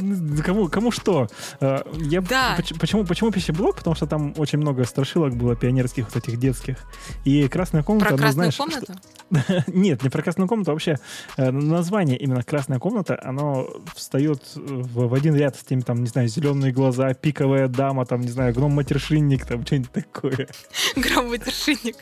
Ну, 0.00 0.42
кому, 0.44 0.68
кому 0.68 0.90
что? 0.90 1.28
Э, 1.60 1.82
я... 1.96 2.20
Да. 2.20 2.56
Почему, 2.78 3.04
почему 3.04 3.30
пищеблок? 3.30 3.76
Потому 3.76 3.96
что 3.96 4.06
там 4.06 4.34
очень 4.36 4.58
много 4.58 4.84
страшилок 4.84 5.34
было 5.34 5.56
пионерских, 5.56 6.06
вот 6.06 6.16
этих 6.16 6.38
детских. 6.38 6.76
И 7.24 7.48
«Красная 7.48 7.82
комната», 7.82 8.06
Про 8.06 8.16
ну, 8.16 8.22
красную 8.22 8.52
знаешь, 8.52 8.56
комнату? 8.56 8.92
Что... 8.92 9.64
Нет, 9.66 10.02
не 10.02 10.10
про 10.10 10.22
«Красную 10.22 10.48
комнату», 10.48 10.70
а 10.70 10.74
вообще 10.74 10.98
э, 11.36 11.50
название 11.50 12.16
именно 12.18 12.42
«Красная 12.42 12.78
комната», 12.78 13.18
оно 13.22 13.68
встает 13.94 14.42
в, 14.54 15.08
в 15.08 15.14
один 15.14 15.34
ряд 15.34 15.56
с 15.56 15.64
теми, 15.64 15.80
там, 15.80 16.02
не 16.02 16.08
знаю, 16.08 16.28
«Зеленые 16.28 16.72
глаза», 16.72 17.14
«Пиковая 17.14 17.68
дама», 17.68 18.06
там, 18.06 18.20
не 18.20 18.28
знаю, 18.34 18.52
гром-матершинник, 18.52 19.46
там 19.46 19.64
что-нибудь 19.64 19.92
такое. 19.92 20.48
Гром-матершинник. 20.96 21.96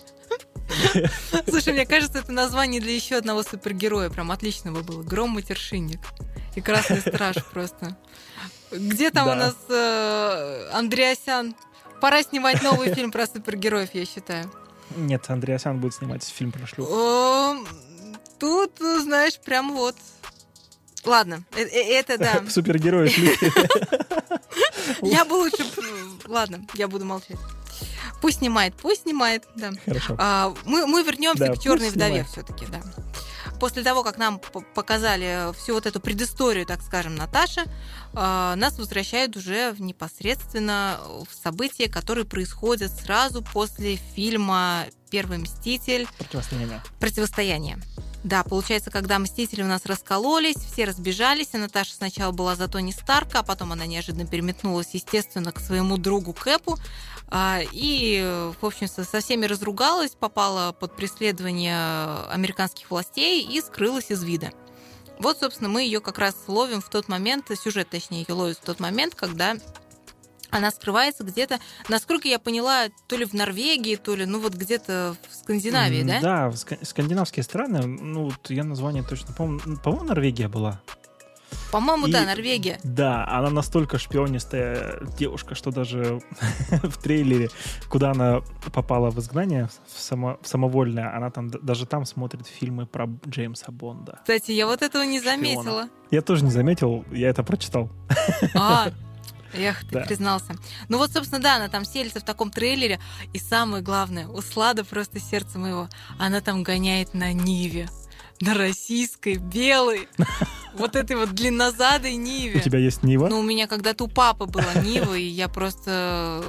Слушай, 1.49 1.75
мне 1.75 1.87
кажется, 1.87 2.18
это 2.18 2.33
название 2.33 2.81
для 2.81 2.95
еще 2.95 3.16
одного 3.16 3.42
супергероя 3.42 4.11
прям 4.11 4.31
отличного 4.33 4.83
было. 4.83 5.03
Гром-матершинник. 5.03 6.01
И 6.57 6.61
Красный 6.61 7.01
Страж 7.01 7.37
просто. 7.53 7.97
Где 8.71 9.11
там 9.11 9.27
да. 9.27 9.33
у 9.33 9.37
нас 9.37 9.57
э, 9.68 10.71
Андреасян? 10.73 11.55
Пора 12.01 12.23
снимать 12.23 12.62
новый 12.62 12.92
фильм 12.95 13.12
про 13.12 13.27
супергероев, 13.27 13.90
я 13.95 14.05
считаю. 14.05 14.51
Нет, 14.97 15.25
Андреасян 15.29 15.79
будет 15.79 15.95
снимать 15.95 16.25
фильм 16.25 16.51
про 16.51 16.66
шлюх. 16.66 16.88
Тут, 18.38 18.73
знаешь, 18.79 19.38
прям 19.38 19.73
вот 19.73 19.97
Ладно, 21.05 21.45
э, 21.57 21.62
э, 21.62 21.99
это 21.99 22.19
да. 22.19 22.43
Супергерои 22.49 23.11
Я 25.03 25.25
бы 25.25 25.35
лучше... 25.35 25.65
Ладно, 26.27 26.65
я 26.75 26.88
буду 26.88 27.05
молчать. 27.05 27.38
Пусть 28.21 28.38
снимает, 28.38 28.75
пусть 28.75 29.03
снимает, 29.03 29.45
да. 29.57 29.73
Хорошо. 29.85 30.15
А, 30.19 30.55
мы, 30.65 30.87
мы 30.87 31.03
вернемся 31.03 31.47
да, 31.47 31.55
к 31.55 31.59
черной 31.59 31.91
вдове 31.91 32.25
все-таки, 32.25 32.67
да. 32.67 32.81
После 33.59 33.83
того, 33.83 34.03
как 34.03 34.19
нам 34.19 34.41
показали 34.75 35.53
всю 35.55 35.75
вот 35.75 35.87
эту 35.87 36.01
предысторию, 36.01 36.67
так 36.67 36.83
скажем, 36.83 37.17
Наташи, 37.17 37.65
а, 38.12 38.55
нас 38.57 38.79
возвращают 38.79 39.37
уже 39.37 39.75
непосредственно 39.79 41.01
в 41.29 41.35
события, 41.35 41.88
которые 41.88 42.25
происходят 42.25 42.93
сразу 42.93 43.43
после 43.43 43.97
фильма 43.97 44.87
Первый 45.11 45.38
мститель. 45.38 46.09
Противостояние. 46.19 46.83
Противостояние. 46.99 47.79
Да, 48.24 48.44
получается, 48.44 48.90
когда 48.90 49.18
Мстители 49.18 49.62
у 49.62 49.66
нас 49.66 49.85
раскололись, 49.85 50.56
все 50.56 50.85
разбежались, 50.85 51.48
и 51.52 51.58
Наташа 51.58 51.94
сначала 51.94 52.30
была 52.30 52.54
за 52.54 52.68
Тони 52.68 52.92
Старка, 52.92 53.40
а 53.40 53.42
потом 53.42 53.72
она 53.72 53.85
неожиданно 53.87 54.26
переметнулась, 54.26 54.90
естественно, 54.92 55.50
к 55.50 55.58
своему 55.58 55.96
другу 55.98 56.32
Кэпу, 56.32 56.78
а, 57.28 57.61
и, 57.72 58.52
в 58.61 58.64
общем, 58.64 58.87
со 58.87 59.20
всеми 59.20 59.46
разругалась, 59.46 60.12
попала 60.12 60.72
под 60.72 60.94
преследование 60.94 62.26
американских 62.28 62.90
властей 62.90 63.44
и 63.44 63.61
скрылась 63.61 64.11
из 64.11 64.22
вида. 64.22 64.52
Вот, 65.18 65.38
собственно, 65.38 65.68
мы 65.68 65.82
ее 65.82 66.00
как 66.00 66.18
раз 66.18 66.35
ловим 66.46 66.80
в 66.80 66.88
тот 66.88 67.08
момент, 67.08 67.50
сюжет, 67.58 67.88
точнее, 67.90 68.24
ее 68.26 68.35
ловит 68.35 68.58
в 68.58 68.64
тот 68.64 68.80
момент, 68.80 69.14
когда 69.14 69.56
она 70.53 70.71
скрывается 70.71 71.25
где-то, 71.25 71.59
насколько 71.88 72.29
я 72.29 72.38
поняла, 72.38 72.88
то 73.09 73.17
ли 73.17 73.25
в 73.25 73.33
Норвегии, 73.33 73.97
то 73.97 74.15
ли, 74.15 74.27
ну 74.27 74.38
вот 74.38 74.55
где-то 74.55 75.17
в 75.29 75.35
Скандинавии, 75.35 76.03
да? 76.03 76.21
Да, 76.21 76.51
в 76.51 76.57
скандинавские 76.57 77.43
страны, 77.43 77.87
ну 77.87 78.27
вот 78.27 78.51
я 78.51 78.62
название 78.62 79.03
точно 79.03 79.33
помню, 79.33 79.61
по-моему, 79.83 80.09
Норвегия 80.09 80.49
была. 80.49 80.81
По-моему, 81.71 82.07
и, 82.07 82.12
да, 82.12 82.25
Норвегия. 82.25 82.79
Да, 82.85 83.27
она 83.27 83.49
настолько 83.49 83.99
шпионистая 83.99 85.01
девушка, 85.19 85.55
что 85.55 85.71
даже 85.71 86.21
в 86.71 87.03
трейлере, 87.03 87.49
куда 87.88 88.11
она 88.11 88.43
попала 88.75 89.11
в 89.11 89.19
изгнание, 89.19 89.69
в, 89.87 90.01
само, 90.01 90.38
в 90.43 90.49
самовольное, 90.49 91.15
она 91.17 91.31
там 91.31 91.49
даже 91.49 91.87
там 91.87 92.05
смотрит 92.05 92.47
фильмы 92.47 92.87
про 92.87 93.09
Джеймса 93.27 93.73
Бонда. 93.73 94.19
Кстати, 94.21 94.53
я 94.53 94.67
вот 94.67 94.83
этого 94.83 95.03
не 95.03 95.19
Шпиона. 95.19 95.37
заметила. 95.37 95.88
Я 96.11 96.21
тоже 96.21 96.45
не 96.45 96.51
заметил, 96.51 97.07
я 97.11 97.31
это 97.31 97.43
прочитал. 97.43 97.91
А, 98.55 98.91
Эх, 99.55 99.81
ты 99.81 99.93
да. 99.93 100.01
признался. 100.03 100.57
Ну 100.88 100.99
вот, 100.99 101.12
собственно, 101.12 101.41
да, 101.41 101.57
она 101.57 101.69
там 101.69 101.85
селится 101.85 102.21
в 102.21 102.25
таком 102.25 102.51
трейлере. 102.51 103.01
И 103.33 103.38
самое 103.38 103.83
главное, 103.83 104.27
у 104.29 104.41
Слада 104.41 104.85
просто 104.85 105.21
сердце 105.21 105.59
моего, 105.59 105.88
она 106.19 106.41
там 106.41 106.62
гоняет 106.62 107.15
на 107.15 107.33
Ниве. 107.33 107.88
На 108.41 108.55
российской, 108.55 109.37
белой, 109.37 110.09
вот 110.75 110.97
этой 110.97 111.17
вот 111.17 111.33
длиннозадой 111.33 112.17
Ниве. 112.17 112.59
У 112.59 112.62
тебя 112.62 112.79
есть 112.79 113.03
Нива? 113.03 113.29
Ну, 113.29 113.38
у 113.38 113.43
меня 113.43 113.67
когда-то 113.67 114.05
у 114.05 114.09
папы 114.09 114.47
была 114.47 114.75
Нива, 114.83 115.15
и 115.15 115.25
я 115.25 115.49
просто 115.49 116.43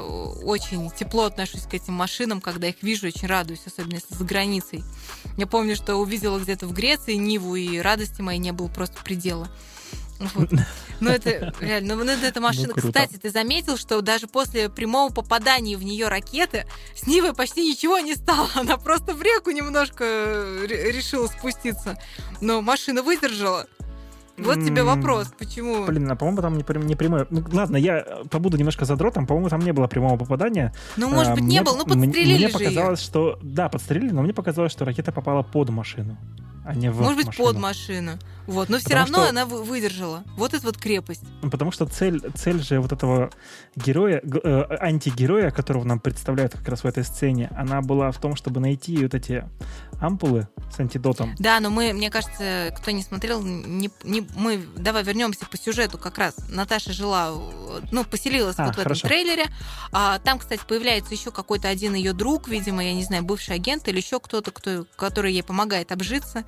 очень 0.44 0.90
тепло 0.92 1.26
отношусь 1.26 1.64
к 1.64 1.74
этим 1.74 1.94
машинам, 1.94 2.42
когда 2.42 2.68
их 2.68 2.82
вижу, 2.82 3.08
очень 3.08 3.28
радуюсь, 3.28 3.62
особенно 3.66 3.96
если 3.96 4.16
за 4.16 4.24
границей. 4.24 4.84
Я 5.38 5.46
помню, 5.46 5.76
что 5.76 5.98
увидела 5.98 6.40
где-то 6.40 6.66
в 6.66 6.74
Греции 6.74 7.14
Ниву, 7.14 7.56
и 7.56 7.78
радости 7.78 8.22
моей 8.22 8.40
не 8.40 8.54
было 8.54 8.70
просто 8.70 9.02
предела. 9.04 9.48
Вот. 10.34 10.50
Ну, 11.00 11.10
это 11.10 11.54
реально, 11.60 11.96
ну, 11.96 12.04
это 12.06 12.40
машина. 12.40 12.74
Ну, 12.76 12.82
Кстати, 12.82 13.16
ты 13.16 13.30
заметил, 13.30 13.78
что 13.78 14.02
даже 14.02 14.28
после 14.28 14.70
прямого 14.70 15.12
попадания 15.12 15.76
в 15.76 15.84
нее 15.84 16.08
ракеты 16.08 16.66
с 16.96 17.06
Нивой 17.08 17.34
почти 17.34 17.70
ничего 17.70 18.00
не 18.00 18.16
стало. 18.16 18.48
Она 18.56 18.78
просто 18.78 19.14
в 19.14 19.22
реку 19.22 19.52
немножко 19.52 20.04
решила 20.66 21.28
спуститься. 21.28 21.98
Но 22.42 22.62
машина 22.62 23.04
выдержала. 23.04 23.68
Вот 24.38 24.56
тебе 24.66 24.84
вопрос, 24.84 25.32
почему? 25.38 25.86
Блин, 25.86 26.10
а 26.10 26.16
по-моему, 26.16 26.42
там 26.42 26.58
не, 26.58 26.86
не 26.86 26.96
прямое. 26.96 27.28
Ну, 27.30 27.44
ладно, 27.52 27.78
я 27.78 28.04
побуду 28.32 28.58
немножко 28.58 28.86
задротом. 28.86 29.28
По-моему, 29.28 29.50
там 29.50 29.60
не 29.62 29.74
было 29.74 29.88
прямого 29.88 30.18
попадания. 30.18 30.74
Ну, 30.98 31.10
может 31.10 31.34
а, 31.34 31.36
быть, 31.36 31.44
мне, 31.44 31.58
не 31.58 31.64
было, 31.64 31.78
но 31.78 31.86
подстрелили 31.86 32.46
Мне 32.46 32.50
показалось, 32.50 33.02
ее. 33.02 33.06
что... 33.06 33.40
Да, 33.44 33.70
подстрелили, 33.70 34.12
но 34.12 34.24
мне 34.24 34.34
показалось, 34.34 34.72
что 34.72 34.86
ракета 34.86 35.12
попала 35.12 35.44
под 35.44 35.70
машину 35.70 36.18
а 36.66 36.76
не 36.76 36.90
в 36.90 37.00
Может 37.00 37.18
быть, 37.18 37.28
машину. 37.28 37.48
под 37.48 37.58
машину. 37.58 38.20
Вот, 38.46 38.68
но 38.68 38.78
все 38.78 38.94
равно 38.94 39.20
что... 39.20 39.30
она 39.30 39.46
выдержала. 39.46 40.24
Вот 40.36 40.54
это 40.54 40.66
вот 40.66 40.78
крепость. 40.78 41.24
Ну, 41.42 41.50
потому 41.50 41.72
что 41.72 41.86
цель, 41.86 42.22
цель 42.36 42.62
же 42.62 42.82
вот 42.82 42.92
этого 42.92 43.30
героя, 43.76 44.22
э, 44.22 44.78
антигероя, 44.82 45.50
которого 45.52 45.86
нам 45.86 46.00
представляют 46.00 46.54
как 46.54 46.68
раз 46.68 46.84
в 46.84 46.86
этой 46.86 47.06
сцене, 47.06 47.50
она 47.56 47.82
была 47.82 48.12
в 48.12 48.20
том, 48.20 48.36
чтобы 48.36 48.60
найти 48.60 48.98
вот 49.02 49.14
эти 49.14 49.46
ампулы 50.02 50.48
с 50.76 50.80
антидотом. 50.80 51.36
Да, 51.40 51.60
но 51.62 51.70
мы, 51.70 51.94
мне 51.94 52.10
кажется, 52.10 52.76
кто 52.78 52.92
не 52.92 53.04
смотрел, 53.04 53.42
не, 53.42 53.90
не, 54.04 54.28
мы 54.36 54.66
давай 54.76 55.04
вернемся 55.04 55.46
по 55.46 55.58
сюжету 55.58 55.98
как 55.98 56.18
раз. 56.18 56.36
Наташа 56.50 56.92
жила, 56.92 57.32
ну, 57.92 58.04
поселилась 58.04 58.56
а, 58.58 58.66
вот 58.66 58.76
в 58.76 58.78
хорошо. 58.78 59.08
этом 59.08 59.10
трейлере. 59.10 59.46
А, 59.94 60.20
там, 60.20 60.40
кстати, 60.40 60.62
появляется 60.68 61.14
еще 61.14 61.32
какой-то 61.32 61.70
один 61.70 61.94
ее 61.94 62.12
друг, 62.12 62.50
видимо, 62.50 62.84
я 62.84 62.94
не 62.94 63.04
знаю, 63.04 63.24
бывший 63.24 63.56
агент 63.56 63.88
или 63.88 63.98
еще 63.98 64.20
кто-то, 64.20 64.52
кто, 64.52 64.86
который 64.98 65.32
ей 65.32 65.44
помогает 65.44 65.94
обжиться 65.94 66.44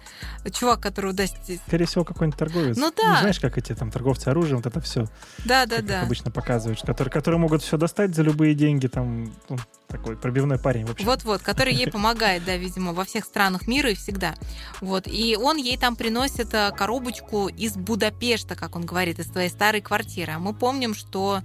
чувак, 0.52 0.82
которого, 0.82 1.14
да... 1.14 1.26
Скорее 1.68 1.86
всего, 1.86 2.04
какой-нибудь 2.04 2.38
торговец. 2.38 2.78
Ну 2.78 2.92
да. 2.96 3.14
Ну, 3.14 3.20
знаешь, 3.20 3.40
как 3.40 3.58
эти 3.58 3.74
там 3.74 3.92
торговцы 3.92 4.28
оружием, 4.28 4.58
вот 4.58 4.66
это 4.66 4.80
все. 4.82 5.06
Да, 5.46 5.66
да, 5.66 5.82
да. 5.82 6.02
обычно 6.02 6.32
показывают, 6.32 6.82
которые, 6.82 7.12
которые 7.12 7.40
могут 7.40 7.62
все 7.62 7.78
достать 7.78 8.16
за 8.16 8.24
любые 8.24 8.56
деньги, 8.56 8.88
там, 8.88 9.34
ну, 9.50 9.58
такой 9.88 10.18
пробивной 10.18 10.60
парень 10.60 10.86
вообще. 10.86 11.06
Вот-вот, 11.06 11.42
который 11.42 11.74
ей 11.74 11.88
помогает, 11.92 12.46
да, 12.46 12.58
видимо, 12.58 12.94
во 12.94 13.06
всех 13.06 13.26
странах 13.26 13.68
мира 13.68 13.92
и 13.92 13.96
всегда. 13.96 14.36
Вот, 14.82 15.08
и 15.08 15.38
он 15.40 15.58
ей 15.58 15.78
там 15.78 15.96
приносит 15.96 16.54
э, 16.54 16.72
коробочку 16.72 17.48
из 17.48 17.76
Будапешта, 17.76 18.56
как 18.56 18.76
он 18.76 18.86
говорит, 18.86 19.20
из 19.20 19.28
твоей 19.28 19.50
старой 19.50 19.82
квартиры. 19.82 20.34
А 20.34 20.40
мы 20.40 20.54
помним, 20.54 20.94
что 20.94 21.42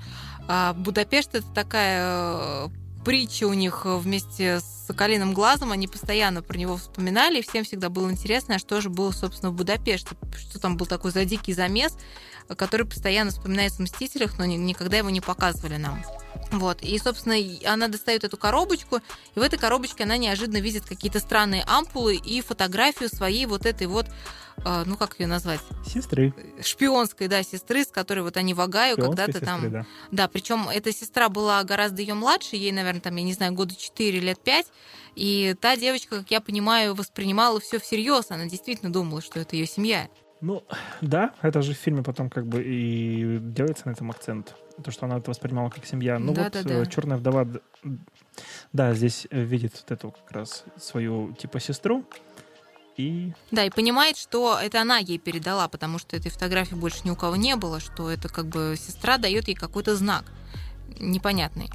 а, 0.49 0.73
Будапешт 0.75 1.35
это 1.35 1.47
такая 1.55 2.03
э, 2.05 2.69
притча 3.05 3.45
у 3.47 3.53
них 3.53 3.83
э, 3.85 3.97
вместе 3.97 4.61
с 4.61 4.87
«Соколиным 4.87 5.33
глазом», 5.35 5.73
они 5.73 5.87
постоянно 5.89 6.43
про 6.43 6.59
него 6.59 6.77
вспоминали, 6.77 7.39
и 7.39 7.43
всем 7.43 7.65
всегда 7.65 7.89
было 7.89 8.11
интересно, 8.11 8.57
а 8.57 8.59
что 8.59 8.81
же 8.81 8.91
было, 8.91 9.13
собственно, 9.13 9.51
в 9.51 9.55
Будапеште, 9.55 10.17
что 10.37 10.59
там 10.59 10.77
был 10.77 10.87
такой 10.87 11.11
за 11.11 11.25
дикий 11.25 11.53
замес, 11.53 11.97
который 12.57 12.87
постоянно 12.87 13.31
вспоминается 13.31 13.79
в 13.79 13.81
«Мстителях», 13.81 14.39
но 14.39 14.45
никогда 14.45 14.99
его 14.99 15.11
не 15.11 15.21
показывали 15.21 15.77
нам. 15.77 16.03
Вот. 16.51 16.83
И, 16.83 16.99
собственно, 16.99 17.37
она 17.65 17.89
достает 17.89 18.25
эту 18.25 18.37
коробочку, 18.37 19.01
и 19.35 19.39
в 19.39 19.43
этой 19.43 19.59
коробочке 19.59 20.05
она 20.05 20.17
неожиданно 20.17 20.59
видит 20.59 20.85
какие-то 20.85 21.21
странные 21.21 21.65
ампулы 21.67 22.17
и 22.17 22.41
фотографию 22.41 23.09
своей 23.09 23.47
вот 23.47 23.67
этой 23.67 23.87
вот, 23.87 24.07
э, 24.65 24.83
ну 24.85 24.97
как 24.97 25.19
ее 25.21 25.27
назвать? 25.27 25.61
Сестры. 25.87 26.35
Шпионской, 26.61 27.29
да, 27.29 27.43
сестры, 27.43 27.85
с 27.85 27.89
которой 27.89 28.21
вот 28.21 28.37
они 28.37 28.55
в 28.55 28.61
Агаю 28.61 28.97
когда-то 28.97 29.41
там. 29.41 29.71
Да, 29.71 29.87
да 30.11 30.29
причем 30.29 30.69
эта 30.69 30.93
сестра 30.93 31.29
была 31.29 31.63
гораздо 31.63 32.03
ее 32.03 32.15
младше, 32.15 32.57
ей, 32.57 32.73
наверное, 32.73 33.01
там, 33.01 33.15
я 33.17 33.23
не 33.23 33.33
знаю, 33.33 33.53
года 33.53 33.75
4 33.77 34.19
лет 34.19 34.41
5, 34.43 34.67
и 35.15 35.55
та 35.61 35.77
девочка, 35.77 36.19
как 36.19 36.31
я 36.31 36.41
понимаю, 36.41 36.95
воспринимала 36.95 37.61
все 37.61 37.79
всерьез, 37.79 38.27
она 38.31 38.47
действительно 38.47 38.93
думала, 38.93 39.23
что 39.23 39.39
это 39.39 39.55
ее 39.55 39.67
семья. 39.67 40.09
Ну, 40.41 40.65
да, 41.03 41.35
это 41.43 41.61
же 41.61 41.75
в 41.75 41.77
фильме 41.77 42.03
потом 42.03 42.31
как 42.31 42.47
бы 42.47 42.63
и 42.63 43.39
делается 43.41 43.87
на 43.89 43.93
этом 43.93 44.11
акцент. 44.11 44.55
То, 44.83 44.91
что 44.91 45.07
она 45.07 45.19
это 45.19 45.31
воспринимала 45.31 45.69
как 45.69 45.85
семья. 45.85 46.19
Ну 46.19 46.33
да, 46.33 46.45
вот 46.45 46.53
да, 46.53 46.63
да. 46.63 46.87
черная 46.87 47.19
вдова, 47.19 47.47
да, 48.73 48.95
здесь 48.95 49.27
видит 49.31 49.75
вот 49.75 49.91
эту 49.91 50.11
как 50.13 50.33
раз 50.33 50.65
свою 50.79 51.35
типа 51.35 51.61
сестру. 51.61 52.05
И... 52.97 53.33
Да, 53.51 53.65
и 53.65 53.71
понимает, 53.71 54.17
что 54.17 54.59
это 54.61 54.81
она 54.81 54.99
ей 54.99 55.19
передала, 55.19 55.69
потому 55.69 55.99
что 55.99 56.17
этой 56.17 56.31
фотографии 56.31 56.75
больше 56.75 57.01
ни 57.05 57.11
у 57.11 57.17
кого 57.17 57.37
не 57.37 57.57
было, 57.57 57.81
что 57.81 58.11
это 58.11 58.29
как 58.29 58.47
бы 58.47 58.77
сестра 58.79 59.19
дает 59.19 59.49
ей 59.49 59.55
какой-то 59.55 59.95
знак 59.97 60.25
непонятный. 60.99 61.71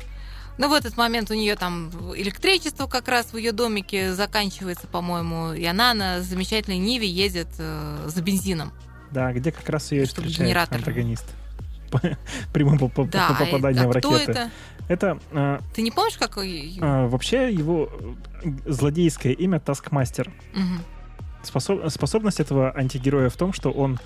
Но 0.58 0.70
в 0.70 0.74
этот 0.74 0.96
момент 0.98 1.32
у 1.32 1.34
нее 1.34 1.56
там 1.56 1.90
электричество 2.16 2.88
как 2.88 3.08
раз 3.08 3.34
в 3.34 3.38
ее 3.38 3.52
домике 3.52 4.14
заканчивается, 4.14 4.88
по-моему, 4.88 5.54
и 5.54 5.66
она 5.66 5.94
на 5.94 6.22
замечательной 6.22 6.78
Ниве 6.78 7.08
едет 7.08 7.50
э, 7.58 8.06
за 8.08 8.22
бензином. 8.22 8.72
Да, 9.12 9.34
где 9.34 9.52
как 9.52 9.68
раз 9.70 9.92
ее 9.92 10.06
встречает 10.06 10.40
генератор. 10.40 10.78
антагонист. 10.78 11.26
Прямым 12.54 12.78
да, 13.12 13.28
а 13.30 13.88
в 13.88 13.92
ракеты. 13.92 14.32
это? 14.32 14.52
Это... 14.88 15.20
Э, 15.32 15.60
Ты 15.74 15.82
не 15.82 15.92
помнишь, 15.92 16.18
как... 16.18 16.38
Э, 16.38 17.08
вообще 17.08 17.52
его 17.52 17.90
злодейское 18.66 19.34
имя 19.34 19.60
Таскмастер. 19.60 20.32
Угу. 20.54 20.95
Способ, 21.46 21.90
способность 21.90 22.40
этого 22.40 22.76
антигероя 22.76 23.30
в 23.30 23.36
том, 23.36 23.54
что 23.54 23.72
он 23.72 24.00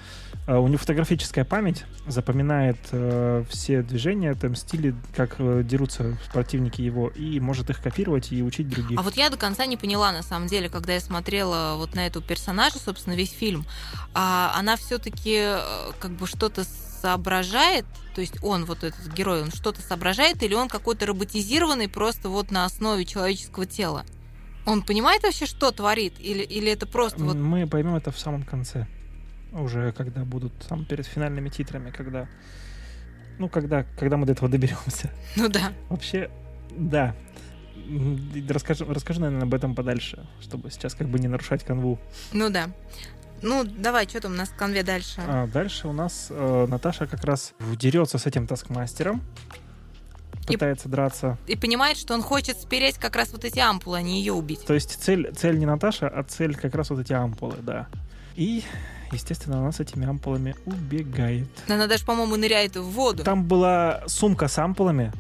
э, 0.48 0.56
у 0.56 0.68
него 0.68 0.78
фотографическая 0.78 1.46
память 1.46 1.86
запоминает 2.08 2.78
э, 2.92 3.44
все 3.50 3.82
движения, 3.82 4.34
там 4.34 4.56
стили, 4.56 4.96
как 5.16 5.36
э, 5.40 5.64
дерутся 5.64 6.18
противники 6.34 6.82
его, 6.82 7.10
и 7.10 7.40
может 7.40 7.70
их 7.70 7.82
копировать 7.82 8.32
и 8.32 8.44
учить 8.44 8.70
других. 8.70 9.00
А 9.00 9.02
вот 9.02 9.16
я 9.16 9.30
до 9.30 9.38
конца 9.38 9.66
не 9.66 9.78
поняла, 9.78 10.12
на 10.12 10.24
самом 10.24 10.48
деле, 10.48 10.70
когда 10.70 10.94
я 10.94 11.00
смотрела 11.00 11.76
вот 11.78 11.96
на 11.96 12.06
эту 12.06 12.22
персонажа, 12.22 12.80
собственно, 12.80 13.14
весь 13.14 13.32
фильм, 13.32 13.66
а 14.14 14.54
она 14.58 14.76
все-таки 14.76 15.36
э, 15.38 15.92
как 16.00 16.12
бы 16.12 16.28
что-то 16.28 16.64
соображает, 17.02 17.86
то 18.14 18.22
есть 18.22 18.44
он, 18.44 18.66
вот 18.66 18.84
этот 18.84 19.08
герой, 19.14 19.42
он 19.42 19.52
что-то 19.52 19.82
соображает, 19.82 20.44
или 20.44 20.54
он 20.54 20.68
какой-то 20.68 21.06
роботизированный 21.06 21.88
просто 21.88 22.30
вот 22.30 22.52
на 22.52 22.66
основе 22.66 23.06
человеческого 23.06 23.66
тела? 23.66 24.06
Он 24.66 24.82
понимает 24.82 25.24
вообще, 25.24 25.46
что 25.46 25.72
творит? 25.72 26.14
Или, 26.20 26.44
или 26.44 26.72
это 26.72 26.86
просто 26.86 27.24
вот... 27.24 27.36
Мы 27.36 27.68
поймем 27.68 27.96
это 27.96 28.12
в 28.12 28.20
самом 28.20 28.44
конце. 28.44 28.88
Уже 29.52 29.92
когда 29.94 30.24
будут 30.24 30.54
там 30.68 30.86
перед 30.86 31.06
финальными 31.06 31.50
титрами, 31.50 31.92
когда... 31.92 32.28
Ну, 33.40 33.48
когда, 33.50 33.84
когда 33.98 34.18
мы 34.18 34.26
до 34.26 34.34
этого 34.34 34.50
доберемся. 34.50 35.12
Ну 35.36 35.48
да. 35.48 35.72
Вообще, 35.90 36.30
да. 36.72 37.16
Расскажи, 38.50 38.86
расскажи, 38.86 39.22
наверное, 39.22 39.46
об 39.46 39.54
этом 39.54 39.74
подальше, 39.74 40.28
чтобы 40.42 40.70
сейчас 40.70 40.94
как 40.94 41.08
бы 41.08 41.18
не 41.20 41.28
нарушать 41.28 41.64
канву. 41.64 42.00
Ну 42.34 42.50
да. 42.50 42.70
Ну, 43.42 43.64
давай, 43.64 44.08
что 44.08 44.20
там 44.20 44.34
у 44.34 44.36
нас 44.36 44.50
в 44.50 44.56
конве 44.56 44.84
дальше? 44.84 45.22
А, 45.26 45.48
дальше 45.48 45.88
у 45.88 45.94
нас 45.94 46.28
э, 46.30 46.66
Наташа 46.68 47.08
как 47.08 47.24
раз 47.24 47.54
дерется 47.78 48.18
с 48.18 48.26
этим 48.26 48.46
таскмастером 48.48 49.22
пытается 50.48 50.88
и, 50.88 50.92
драться. 50.92 51.38
И 51.48 51.56
понимает, 51.56 51.98
что 51.98 52.14
он 52.14 52.22
хочет 52.22 52.60
спереть 52.60 52.98
как 52.98 53.16
раз 53.16 53.32
вот 53.32 53.46
эти 53.46 53.60
ампулы, 53.60 53.98
а 53.98 54.02
не 54.02 54.20
ее 54.20 54.34
убить. 54.34 54.66
То 54.66 54.74
есть 54.74 55.02
цель, 55.02 55.32
цель 55.36 55.58
не 55.58 55.66
Наташа, 55.66 56.08
а 56.08 56.24
цель 56.24 56.56
как 56.56 56.76
раз 56.76 56.90
вот 56.90 57.00
эти 57.00 57.14
ампулы, 57.14 57.56
да. 57.62 57.88
И, 58.36 58.64
естественно, 59.12 59.60
она 59.60 59.72
с 59.72 59.80
этими 59.80 60.08
ампулами 60.08 60.56
убегает. 60.66 61.50
Она 61.68 61.88
даже, 61.88 62.06
по-моему, 62.06 62.36
ныряет 62.36 62.76
в 62.76 62.84
воду. 62.84 63.24
Там 63.24 63.46
была 63.46 64.04
сумка 64.08 64.48
с 64.48 64.58
ампулами, 64.58 65.12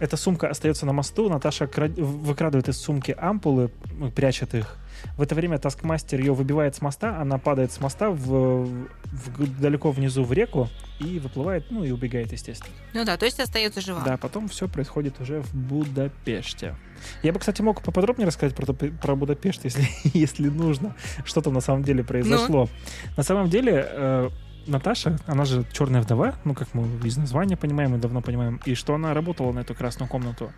эта 0.00 0.16
сумка 0.16 0.48
остается 0.48 0.86
на 0.86 0.92
мосту, 0.92 1.28
Наташа 1.28 1.66
крад... 1.66 1.92
выкрадывает 1.92 2.68
из 2.68 2.78
сумки 2.78 3.14
ампулы, 3.16 3.70
ну, 3.92 4.10
прячет 4.10 4.54
их. 4.54 4.76
В 5.16 5.22
это 5.22 5.34
время 5.34 5.58
таскмастер 5.58 6.20
ее 6.20 6.32
выбивает 6.32 6.74
с 6.74 6.80
моста, 6.80 7.20
она 7.20 7.38
падает 7.38 7.72
с 7.72 7.80
моста 7.80 8.10
в, 8.10 8.64
в, 8.66 9.60
далеко 9.60 9.90
внизу 9.90 10.24
в 10.24 10.32
реку 10.32 10.68
и 10.98 11.18
выплывает, 11.18 11.70
ну 11.70 11.84
и 11.84 11.90
убегает, 11.90 12.32
естественно. 12.32 12.72
Ну 12.94 13.04
да, 13.04 13.16
то 13.16 13.24
есть 13.24 13.40
остается 13.40 13.80
жива. 13.80 14.02
Да, 14.04 14.16
потом 14.16 14.48
все 14.48 14.68
происходит 14.68 15.20
уже 15.20 15.40
в 15.42 15.54
Будапеште. 15.54 16.76
Я 17.22 17.32
бы, 17.32 17.38
кстати, 17.38 17.62
мог 17.62 17.82
поподробнее 17.82 18.26
рассказать 18.26 18.54
про, 18.54 18.72
про 18.72 19.16
Будапешт, 19.16 19.64
если, 19.64 19.88
если 20.14 20.48
нужно, 20.48 20.94
что 21.24 21.40
там 21.40 21.54
на 21.54 21.60
самом 21.60 21.82
деле 21.82 22.04
произошло. 22.04 22.68
Ну? 22.70 23.14
На 23.16 23.22
самом 23.22 23.48
деле, 23.48 23.86
э, 23.88 24.30
Наташа, 24.66 25.18
она 25.26 25.44
же 25.44 25.64
черная 25.72 26.00
вдова, 26.00 26.34
ну, 26.44 26.54
как 26.54 26.74
мы 26.74 26.84
из 27.06 27.16
названия 27.16 27.56
понимаем 27.56 27.94
и 27.94 27.98
давно 27.98 28.20
понимаем, 28.20 28.60
и 28.64 28.74
что 28.74 28.94
она 28.94 29.14
работала 29.14 29.52
на 29.52 29.60
эту 29.60 29.74
красную 29.74 30.08
комнату. 30.08 30.52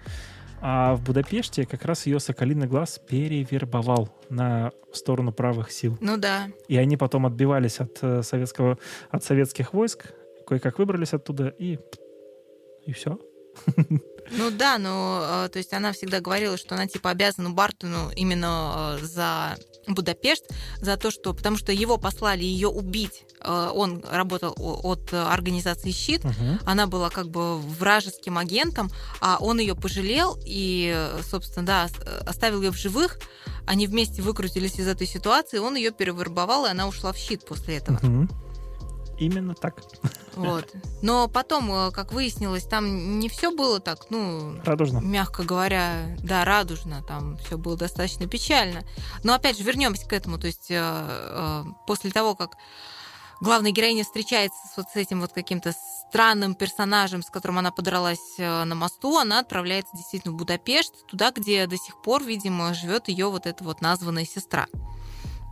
А 0.64 0.94
в 0.94 1.02
Будапеште 1.02 1.66
как 1.66 1.84
раз 1.84 2.06
ее 2.06 2.20
соколиный 2.20 2.68
глаз 2.68 3.00
перевербовал 3.08 4.08
на 4.28 4.70
сторону 4.92 5.32
правых 5.32 5.72
сил. 5.72 5.98
Ну 6.00 6.16
да. 6.16 6.48
И 6.68 6.76
они 6.76 6.96
потом 6.96 7.26
отбивались 7.26 7.80
от, 7.80 7.98
э, 8.00 8.22
советского, 8.22 8.78
от 9.10 9.24
советских 9.24 9.74
войск, 9.74 10.12
кое-как 10.46 10.78
выбрались 10.78 11.14
оттуда, 11.14 11.48
и, 11.48 11.80
и 12.86 12.92
все. 12.92 13.18
Ну 14.30 14.52
да, 14.52 14.78
но 14.78 15.46
э, 15.46 15.48
то 15.48 15.58
есть 15.58 15.72
она 15.72 15.90
всегда 15.90 16.20
говорила, 16.20 16.56
что 16.56 16.76
она 16.76 16.86
типа 16.86 17.10
обязана 17.10 17.50
Бартону 17.50 18.12
именно 18.14 18.96
э, 19.00 19.04
за 19.04 19.56
Будапешт, 19.86 20.44
за 20.78 20.96
то, 20.96 21.10
что 21.10 21.34
потому 21.34 21.56
что 21.56 21.72
его 21.72 21.98
послали 21.98 22.44
ее 22.44 22.68
убить. 22.68 23.24
Э, 23.40 23.70
он 23.74 24.04
работал 24.08 24.54
от 24.56 25.12
организации 25.12 25.90
Щит, 25.90 26.24
угу. 26.24 26.58
она 26.64 26.86
была 26.86 27.10
как 27.10 27.28
бы 27.28 27.58
вражеским 27.58 28.38
агентом, 28.38 28.90
а 29.20 29.38
он 29.40 29.58
ее 29.58 29.74
пожалел 29.74 30.38
и, 30.44 31.10
собственно, 31.28 31.66
да, 31.66 31.88
оставил 32.26 32.62
ее 32.62 32.70
в 32.70 32.76
живых. 32.76 33.18
Они 33.66 33.86
вместе 33.86 34.22
выкрутились 34.22 34.78
из 34.78 34.88
этой 34.88 35.06
ситуации, 35.06 35.58
он 35.58 35.76
ее 35.76 35.92
перевербовал, 35.92 36.66
и 36.66 36.70
она 36.70 36.88
ушла 36.88 37.12
в 37.12 37.16
Щит 37.16 37.44
после 37.44 37.76
этого. 37.76 37.98
Угу. 38.02 38.28
Именно 39.22 39.54
так. 39.54 39.76
Вот. 40.34 40.74
Но 41.00 41.28
потом, 41.28 41.70
э, 41.72 41.90
как 41.92 42.12
выяснилось, 42.12 42.64
там 42.64 43.20
не 43.20 43.28
все 43.28 43.54
было 43.54 43.78
так, 43.78 44.06
ну, 44.10 44.60
радужно. 44.64 44.98
Мягко 44.98 45.44
говоря, 45.44 46.16
да, 46.18 46.44
радужно, 46.44 47.04
там 47.06 47.36
все 47.38 47.56
было 47.56 47.76
достаточно 47.76 48.26
печально. 48.26 48.82
Но 49.22 49.34
опять 49.34 49.56
же, 49.58 49.62
вернемся 49.62 50.08
к 50.08 50.12
этому. 50.12 50.38
То 50.38 50.48
есть 50.48 50.70
э, 50.70 50.76
э, 50.80 51.64
после 51.86 52.10
того, 52.10 52.34
как 52.34 52.56
главная 53.40 53.70
героиня 53.70 54.02
встречается 54.02 54.58
с 54.72 54.76
вот 54.76 54.86
с 54.92 54.96
этим 54.96 55.20
вот 55.20 55.32
каким-то 55.32 55.72
странным 56.08 56.56
персонажем, 56.56 57.22
с 57.22 57.30
которым 57.30 57.58
она 57.58 57.70
подралась 57.70 58.38
на 58.38 58.74
мосту, 58.74 59.18
она 59.18 59.38
отправляется 59.38 59.96
действительно 59.96 60.34
в 60.34 60.36
Будапешт, 60.36 61.06
туда, 61.06 61.30
где 61.30 61.66
до 61.68 61.76
сих 61.76 62.02
пор, 62.02 62.24
видимо, 62.24 62.74
живет 62.74 63.08
ее 63.08 63.28
вот 63.28 63.46
эта 63.46 63.62
вот 63.62 63.80
названная 63.82 64.24
сестра. 64.24 64.66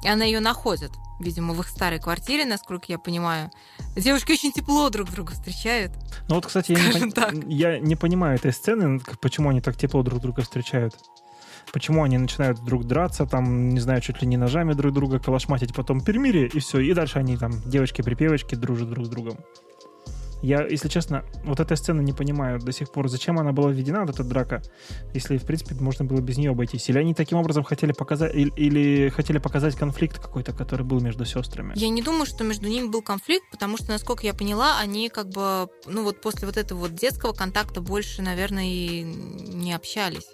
И 0.03 0.09
она 0.09 0.25
ее 0.25 0.41
находит, 0.41 0.93
видимо, 1.19 1.55
в 1.55 1.61
их 1.61 1.69
старой 1.69 1.99
квартире, 1.99 2.45
насколько 2.45 2.87
я 2.89 2.99
понимаю. 2.99 3.51
Девушки 3.97 4.33
очень 4.33 4.53
тепло 4.53 4.89
друг 4.91 5.11
друга 5.11 5.33
встречают. 5.33 5.93
Ну 6.29 6.37
вот, 6.37 6.47
кстати, 6.47 6.73
я 6.73 6.99
не, 6.99 7.11
пон... 7.11 7.49
я 7.49 7.79
не 7.79 7.97
понимаю 7.97 8.37
этой 8.37 8.53
сцены, 8.53 9.01
почему 9.21 9.51
они 9.51 9.61
так 9.61 9.77
тепло 9.77 10.03
друг 10.03 10.21
друга 10.21 10.43
встречают. 10.43 10.95
Почему 11.73 12.03
они 12.03 12.19
начинают 12.19 12.65
друг 12.65 12.85
драться, 12.85 13.27
там, 13.27 13.69
не 13.69 13.81
знаю, 13.81 14.01
чуть 14.01 14.23
ли 14.23 14.29
не 14.29 14.37
ножами 14.37 14.73
друг 14.73 14.93
друга 14.93 15.21
калашматить, 15.21 15.75
потом 15.75 16.01
перемирие, 16.01 16.49
и 16.49 16.59
все. 16.59 16.81
И 16.81 16.93
дальше 16.95 17.19
они 17.19 17.37
там, 17.37 17.53
девочки-припевочки, 17.65 18.55
дружат 18.55 18.91
друг 18.91 19.07
с 19.07 19.09
другом. 19.09 19.39
Я, 20.43 20.67
если 20.67 20.89
честно, 20.89 21.25
вот 21.45 21.61
этой 21.61 21.77
сцены 21.77 22.01
не 22.01 22.13
понимаю 22.13 22.59
до 22.59 22.73
сих 22.73 22.91
пор, 22.91 23.09
зачем 23.09 23.39
она 23.39 23.53
была 23.53 23.71
введена, 23.71 24.01
вот 24.01 24.11
эта 24.11 24.25
драка, 24.25 24.63
если, 25.13 25.37
в 25.37 25.45
принципе, 25.45 25.75
можно 25.75 26.05
было 26.05 26.21
без 26.21 26.39
нее 26.39 26.51
обойтись. 26.51 26.89
Или 26.89 26.99
они 26.99 27.15
таким 27.15 27.39
образом 27.39 27.63
хотели 27.63 27.93
показать, 27.93 28.35
или, 28.35 28.51
или 28.57 29.09
хотели 29.11 29.39
показать 29.39 29.77
конфликт 29.77 30.19
какой-то, 30.19 30.53
который 30.53 30.85
был 30.87 31.01
между 31.01 31.25
сестрами? 31.25 31.75
Я 31.77 31.91
не 31.91 32.03
думаю, 32.03 32.27
что 32.27 32.45
между 32.45 32.69
ними 32.69 32.89
был 32.89 33.03
конфликт, 33.03 33.45
потому 33.51 33.77
что, 33.77 33.91
насколько 33.91 34.25
я 34.25 34.35
поняла, 34.35 34.79
они 34.79 35.09
как 35.09 35.29
бы, 35.29 35.69
ну 35.87 36.05
вот 36.05 36.21
после 36.21 36.47
вот 36.47 36.57
этого 36.57 36.81
вот 36.81 36.95
детского 36.95 37.33
контакта 37.33 37.81
больше, 37.81 38.23
наверное, 38.23 38.65
и 38.65 39.03
не 39.03 39.73
общались. 39.73 40.29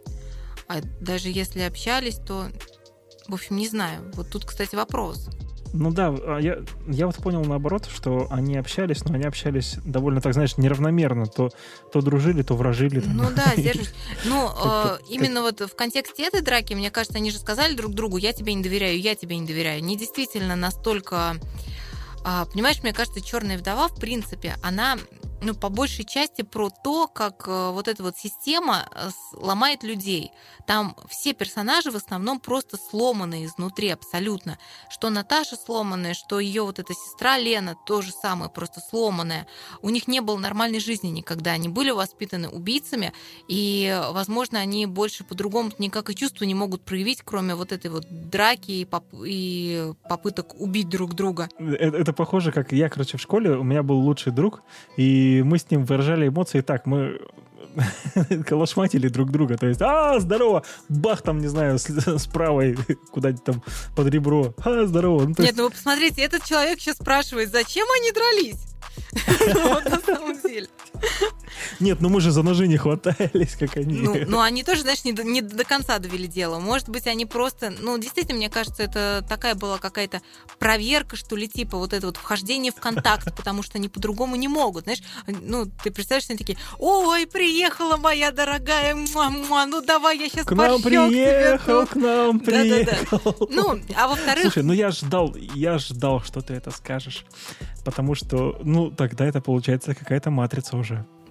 А 0.68 0.80
даже 1.00 1.28
если 1.28 1.60
общались, 1.60 2.16
то, 2.16 2.48
в 3.28 3.34
общем, 3.34 3.56
не 3.56 3.68
знаю. 3.68 4.10
Вот 4.14 4.30
тут, 4.30 4.44
кстати, 4.44 4.74
вопрос. 4.74 5.28
Ну 5.72 5.90
да, 5.90 6.08
а 6.08 6.38
я, 6.38 6.58
я 6.88 7.06
вот 7.06 7.16
понял 7.16 7.44
наоборот, 7.44 7.88
что 7.92 8.26
они 8.30 8.56
общались, 8.56 9.04
но 9.04 9.14
они 9.14 9.24
общались 9.24 9.76
довольно, 9.84 10.20
так 10.20 10.32
знаешь, 10.32 10.56
неравномерно. 10.56 11.26
То, 11.26 11.50
то 11.92 12.00
дружили, 12.00 12.42
то 12.42 12.54
вражили. 12.54 13.00
Там. 13.00 13.16
Ну 13.16 13.24
да, 13.34 13.52
сдерживаюсь. 13.56 13.94
Ну, 14.24 14.50
э, 14.64 14.98
именно 15.08 15.42
вот 15.42 15.60
в 15.60 15.74
контексте 15.74 16.24
этой 16.24 16.40
драки, 16.40 16.74
мне 16.74 16.90
кажется, 16.90 17.18
они 17.18 17.30
же 17.30 17.38
сказали 17.38 17.74
друг 17.74 17.94
другу, 17.94 18.16
я 18.16 18.32
тебе 18.32 18.54
не 18.54 18.62
доверяю, 18.62 18.98
я 18.98 19.14
тебе 19.14 19.36
не 19.36 19.46
доверяю. 19.46 19.82
Не 19.82 19.96
действительно 19.96 20.56
настолько... 20.56 21.36
А, 22.24 22.44
понимаешь, 22.46 22.82
мне 22.82 22.92
кажется, 22.92 23.20
черная 23.20 23.56
вдова, 23.56 23.88
в 23.88 24.00
принципе, 24.00 24.56
она 24.62 24.98
ну, 25.42 25.54
по 25.54 25.68
большей 25.68 26.04
части 26.04 26.42
про 26.42 26.70
то, 26.70 27.08
как 27.08 27.44
э, 27.46 27.70
вот 27.72 27.88
эта 27.88 28.02
вот 28.02 28.16
система 28.16 28.88
э, 28.90 29.10
ломает 29.34 29.82
людей. 29.82 30.32
Там 30.66 30.96
все 31.08 31.34
персонажи 31.34 31.90
в 31.90 31.96
основном 31.96 32.40
просто 32.40 32.76
сломаны 32.76 33.44
изнутри 33.44 33.90
абсолютно. 33.90 34.58
Что 34.88 35.10
Наташа 35.10 35.56
сломанная, 35.56 36.14
что 36.14 36.40
ее 36.40 36.62
вот 36.62 36.78
эта 36.78 36.94
сестра 36.94 37.38
Лена 37.38 37.76
тоже 37.86 38.12
самое, 38.12 38.50
просто 38.50 38.80
сломанная. 38.80 39.46
У 39.82 39.90
них 39.90 40.08
не 40.08 40.20
было 40.20 40.38
нормальной 40.38 40.80
жизни 40.80 41.08
никогда. 41.08 41.52
Они 41.52 41.68
были 41.68 41.90
воспитаны 41.90 42.48
убийцами, 42.48 43.12
и, 43.48 44.02
возможно, 44.10 44.58
они 44.58 44.86
больше 44.86 45.22
по-другому 45.24 45.70
никак 45.78 46.10
и 46.10 46.14
чувства 46.16 46.44
не 46.44 46.54
могут 46.54 46.82
проявить, 46.82 47.22
кроме 47.22 47.54
вот 47.54 47.72
этой 47.72 47.90
вот 47.90 48.06
драки 48.10 48.70
и, 48.70 48.84
поп- 48.84 49.22
и 49.24 49.92
попыток 50.08 50.58
убить 50.58 50.88
друг 50.88 51.14
друга. 51.14 51.48
Это, 51.58 51.96
это 51.96 52.12
похоже, 52.12 52.52
как 52.52 52.72
я, 52.72 52.88
короче, 52.88 53.18
в 53.18 53.20
школе, 53.20 53.50
у 53.50 53.62
меня 53.62 53.82
был 53.82 53.98
лучший 53.98 54.32
друг, 54.32 54.62
и 54.96 55.25
мы 55.42 55.58
с 55.58 55.70
ним 55.70 55.84
выражали 55.84 56.28
эмоции 56.28 56.60
так, 56.60 56.86
мы 56.86 57.20
калашматили 58.46 59.08
друг 59.08 59.30
друга. 59.30 59.56
То 59.56 59.66
есть, 59.66 59.80
а, 59.82 60.18
здорово, 60.20 60.62
бах, 60.88 61.22
там, 61.22 61.38
не 61.38 61.48
знаю, 61.48 61.78
с, 61.78 61.86
с 62.18 62.26
правой 62.26 62.76
куда-нибудь 63.10 63.44
там 63.44 63.62
под 63.94 64.08
ребро. 64.08 64.54
А, 64.64 64.86
здорово. 64.86 65.22
Ну, 65.22 65.28
Нет, 65.28 65.38
есть... 65.40 65.56
ну 65.56 65.64
вы 65.64 65.70
посмотрите, 65.70 66.22
этот 66.22 66.44
человек 66.44 66.80
сейчас 66.80 66.96
спрашивает, 66.96 67.50
зачем 67.50 67.86
они 68.00 68.12
дрались? 68.12 68.66
Вот 69.54 69.84
на 69.84 70.00
самом 70.00 70.40
деле. 70.42 70.68
Нет, 71.80 72.00
ну 72.00 72.08
мы 72.08 72.20
же 72.20 72.30
за 72.30 72.42
ножи 72.42 72.66
не 72.68 72.76
хватались, 72.76 73.56
как 73.58 73.76
они. 73.76 74.00
Ну, 74.00 74.16
ну 74.26 74.40
они 74.40 74.62
тоже, 74.62 74.82
знаешь, 74.82 75.04
не 75.04 75.12
до, 75.12 75.24
не 75.24 75.40
до 75.40 75.64
конца 75.64 75.98
довели 75.98 76.26
дело. 76.26 76.58
Может 76.58 76.88
быть, 76.88 77.06
они 77.06 77.26
просто... 77.26 77.72
Ну, 77.80 77.98
действительно, 77.98 78.38
мне 78.38 78.50
кажется, 78.50 78.82
это 78.82 79.24
такая 79.28 79.54
была 79.54 79.78
какая-то 79.78 80.20
проверка, 80.58 81.16
что 81.16 81.36
ли, 81.36 81.48
типа 81.48 81.76
вот 81.78 81.92
это 81.92 82.06
вот 82.06 82.16
вхождение 82.16 82.72
в 82.72 82.76
контакт, 82.76 83.34
потому 83.36 83.62
что 83.62 83.78
они 83.78 83.88
по-другому 83.88 84.36
не 84.36 84.48
могут. 84.48 84.84
Знаешь, 84.84 85.02
ну, 85.26 85.66
ты 85.66 85.90
представляешь, 85.90 86.28
они 86.30 86.38
такие, 86.38 86.58
ой, 86.78 87.26
приехала 87.26 87.96
моя 87.96 88.30
дорогая, 88.30 88.94
муа, 88.94 89.66
ну 89.66 89.82
давай 89.82 90.18
я 90.18 90.28
сейчас 90.28 90.46
К 90.46 90.52
нам 90.52 90.80
приехал, 90.82 91.86
к 91.86 91.94
нам 91.96 92.40
приехал. 92.40 93.20
Да, 93.22 93.22
да, 93.22 93.36
да. 93.38 93.46
Ну, 93.50 93.80
а 93.96 94.08
во-вторых... 94.08 94.42
Слушай, 94.42 94.62
ну 94.62 94.72
я 94.72 94.90
ждал, 94.90 95.34
я 95.54 95.78
ждал, 95.78 96.22
что 96.22 96.40
ты 96.40 96.54
это 96.54 96.70
скажешь. 96.70 97.24
Потому 97.84 98.14
что, 98.14 98.58
ну, 98.64 98.90
тогда 98.90 99.26
это 99.26 99.40
получается 99.40 99.94
какая-то 99.94 100.30
матрица 100.30 100.76
уже. 100.76 100.85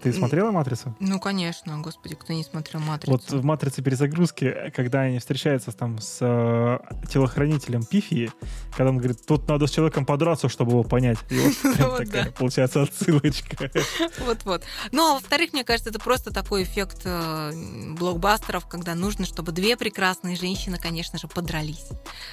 Ты 0.05 0.13
смотрела 0.13 0.51
«Матрицу»? 0.51 0.95
Ну, 0.99 1.19
конечно. 1.19 1.79
Господи, 1.79 2.13
кто 2.13 2.31
не 2.33 2.43
смотрел 2.43 2.79
«Матрицу»? 2.79 3.11
Вот 3.11 3.31
в 3.31 3.43
«Матрице» 3.43 3.81
перезагрузки, 3.81 4.71
когда 4.75 5.01
они 5.01 5.17
встречаются 5.17 5.71
там 5.71 5.99
с 5.99 6.19
э, 6.21 6.77
телохранителем 7.09 7.83
Пифии, 7.83 8.31
когда 8.75 8.89
он 8.89 8.97
говорит, 8.97 9.25
тут 9.25 9.47
надо 9.47 9.65
с 9.65 9.71
человеком 9.71 10.05
подраться, 10.05 10.47
чтобы 10.47 10.73
его 10.73 10.83
понять. 10.83 11.17
И 11.31 11.39
вот 11.39 11.97
такая, 12.05 12.31
получается, 12.31 12.83
отсылочка. 12.83 13.71
Вот-вот. 14.19 14.63
Ну, 14.91 15.09
а 15.09 15.13
во-вторых, 15.15 15.53
мне 15.53 15.63
кажется, 15.63 15.89
это 15.89 15.99
просто 15.99 16.31
такой 16.31 16.63
эффект 16.63 17.01
э, 17.05 17.51
блокбастеров, 17.97 18.67
когда 18.67 18.93
нужно, 18.93 19.25
чтобы 19.25 19.53
две 19.53 19.75
прекрасные 19.75 20.35
женщины, 20.35 20.77
конечно 20.77 21.17
же, 21.17 21.27
подрались. 21.27 21.87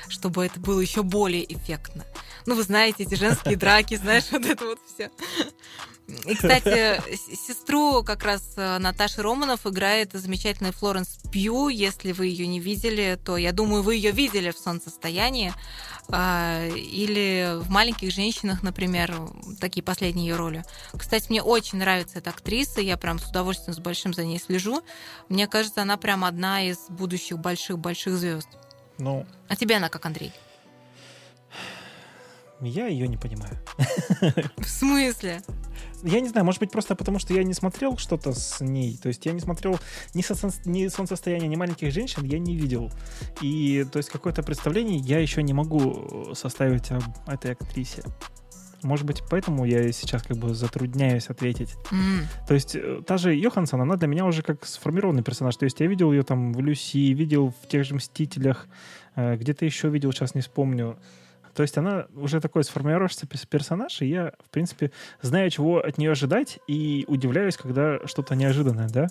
Чтобы 0.09 0.45
это 0.45 0.61
было 0.61 0.81
еще 0.81 1.03
более 1.03 1.51
эффектно. 1.51 2.05
Ну, 2.47 2.55
вы 2.55 2.63
знаете, 2.63 3.05
эти 3.05 3.15
женские 3.15 3.57
драки, 3.57 3.97
знаешь, 3.97 4.25
вот 4.31 4.45
это 4.45 4.65
вот 4.65 4.79
все. 4.87 5.11
И, 6.27 6.35
кстати, 6.35 7.01
сестру 7.47 8.03
как 8.03 8.25
раз 8.25 8.55
э, 8.57 8.79
Наташи 8.79 9.23
Романов 9.23 9.67
играет 9.67 10.13
замечательная 10.13 10.73
Флоренс 10.73 11.21
Пью. 11.31 11.69
Если 11.69 12.13
вы 12.13 12.27
ее 12.27 12.47
не 12.47 12.61
видели, 12.61 13.19
то 13.25 13.37
я 13.37 13.53
думаю, 13.53 13.83
вы 13.83 13.95
ее 13.97 14.11
видели 14.11 14.51
в 14.51 14.59
солнцестоянии. 14.59 15.55
А, 16.11 16.67
или 16.69 17.59
в 17.61 17.71
«Маленьких 17.71 18.13
женщинах», 18.13 18.63
например, 18.63 19.15
такие 19.61 19.83
последние 19.83 20.29
ее 20.29 20.37
роли. 20.37 20.65
Кстати, 20.97 21.27
мне 21.31 21.43
очень 21.43 21.79
нравится 21.79 22.19
эта 22.19 22.31
актриса, 22.31 22.81
я 22.81 22.97
прям 22.97 23.19
с 23.19 23.31
удовольствием 23.31 23.75
с 23.75 23.79
большим 23.79 24.13
за 24.13 24.25
ней 24.25 24.39
слежу. 24.39 24.83
Мне 25.29 25.47
кажется, 25.47 25.83
она 25.83 25.97
прям 25.97 26.25
одна 26.25 26.63
из 26.63 26.79
будущих 26.89 27.39
больших-больших 27.39 28.15
звезд. 28.15 28.49
Ну. 28.99 29.25
А 29.49 29.57
тебе 29.57 29.77
она 29.77 29.89
как, 29.89 30.05
Андрей? 30.05 30.33
Я 32.63 32.87
ее 32.87 33.09
не 33.09 33.17
понимаю. 33.17 33.59
В 34.57 34.67
смысле? 34.67 35.43
я 36.05 36.21
не 36.21 36.29
знаю, 36.29 36.45
может 36.45 36.61
быть, 36.61 36.71
просто 36.71 36.97
потому, 36.97 37.19
что 37.19 37.33
я 37.35 37.45
не 37.45 37.55
смотрел 37.55 37.97
что-то 37.97 38.33
с 38.33 38.61
ней. 38.61 38.99
То 39.01 39.09
есть 39.09 39.25
я 39.27 39.33
не 39.33 39.41
смотрел 39.41 39.79
ни, 40.15 40.23
со, 40.23 40.35
ни 40.65 40.89
солнцестояние, 40.89 41.49
ни 41.49 41.57
маленьких 41.57 41.93
женщин, 41.93 42.25
я 42.25 42.39
не 42.39 42.57
видел. 42.57 42.91
И 43.41 43.87
то 43.91 43.99
есть 43.99 44.11
какое-то 44.11 44.43
представление 44.43 44.99
я 44.99 45.21
еще 45.21 45.43
не 45.43 45.53
могу 45.53 46.35
составить 46.35 46.91
об 46.91 47.03
этой 47.27 47.53
актрисе. 47.53 48.03
Может 48.83 49.07
быть, 49.07 49.23
поэтому 49.31 49.65
я 49.65 49.93
сейчас 49.93 50.25
как 50.25 50.37
бы 50.39 50.55
затрудняюсь 50.55 51.29
ответить. 51.29 51.77
М. 51.93 52.27
То 52.49 52.55
есть 52.55 52.75
э, 52.75 53.01
та 53.07 53.17
же 53.17 53.33
Йоханссон, 53.33 53.81
она 53.81 53.95
для 53.95 54.09
меня 54.09 54.27
уже 54.27 54.43
как 54.43 54.67
сформированный 54.67 55.23
персонаж. 55.23 55.57
То 55.57 55.65
есть 55.65 55.79
я 55.79 55.87
видел 55.87 56.11
ее 56.11 56.25
там 56.25 56.53
в 56.53 56.61
Люси, 56.61 57.13
видел 57.13 57.55
в 57.63 57.69
тех 57.69 57.85
же 57.85 57.95
«Мстителях», 57.95 58.67
э, 59.15 59.37
где-то 59.37 59.65
еще 59.65 59.89
видел, 59.89 60.11
сейчас 60.11 60.35
не 60.35 60.41
вспомню. 60.41 60.99
То 61.55 61.63
есть 61.63 61.77
она 61.77 62.07
уже 62.15 62.41
такой 62.41 62.65
сформировавшийся 62.65 63.27
персонаж, 63.27 64.01
и 64.03 64.07
я, 64.07 64.33
в 64.45 64.51
принципе, 64.51 64.91
знаю, 65.21 65.51
чего 65.51 65.79
от 65.79 65.99
нее 65.99 66.13
ожидать, 66.13 66.59
и 66.67 67.05
удивляюсь, 67.09 67.57
когда 67.57 67.99
что-то 68.07 68.35
неожиданное, 68.35 68.89
да? 68.89 69.09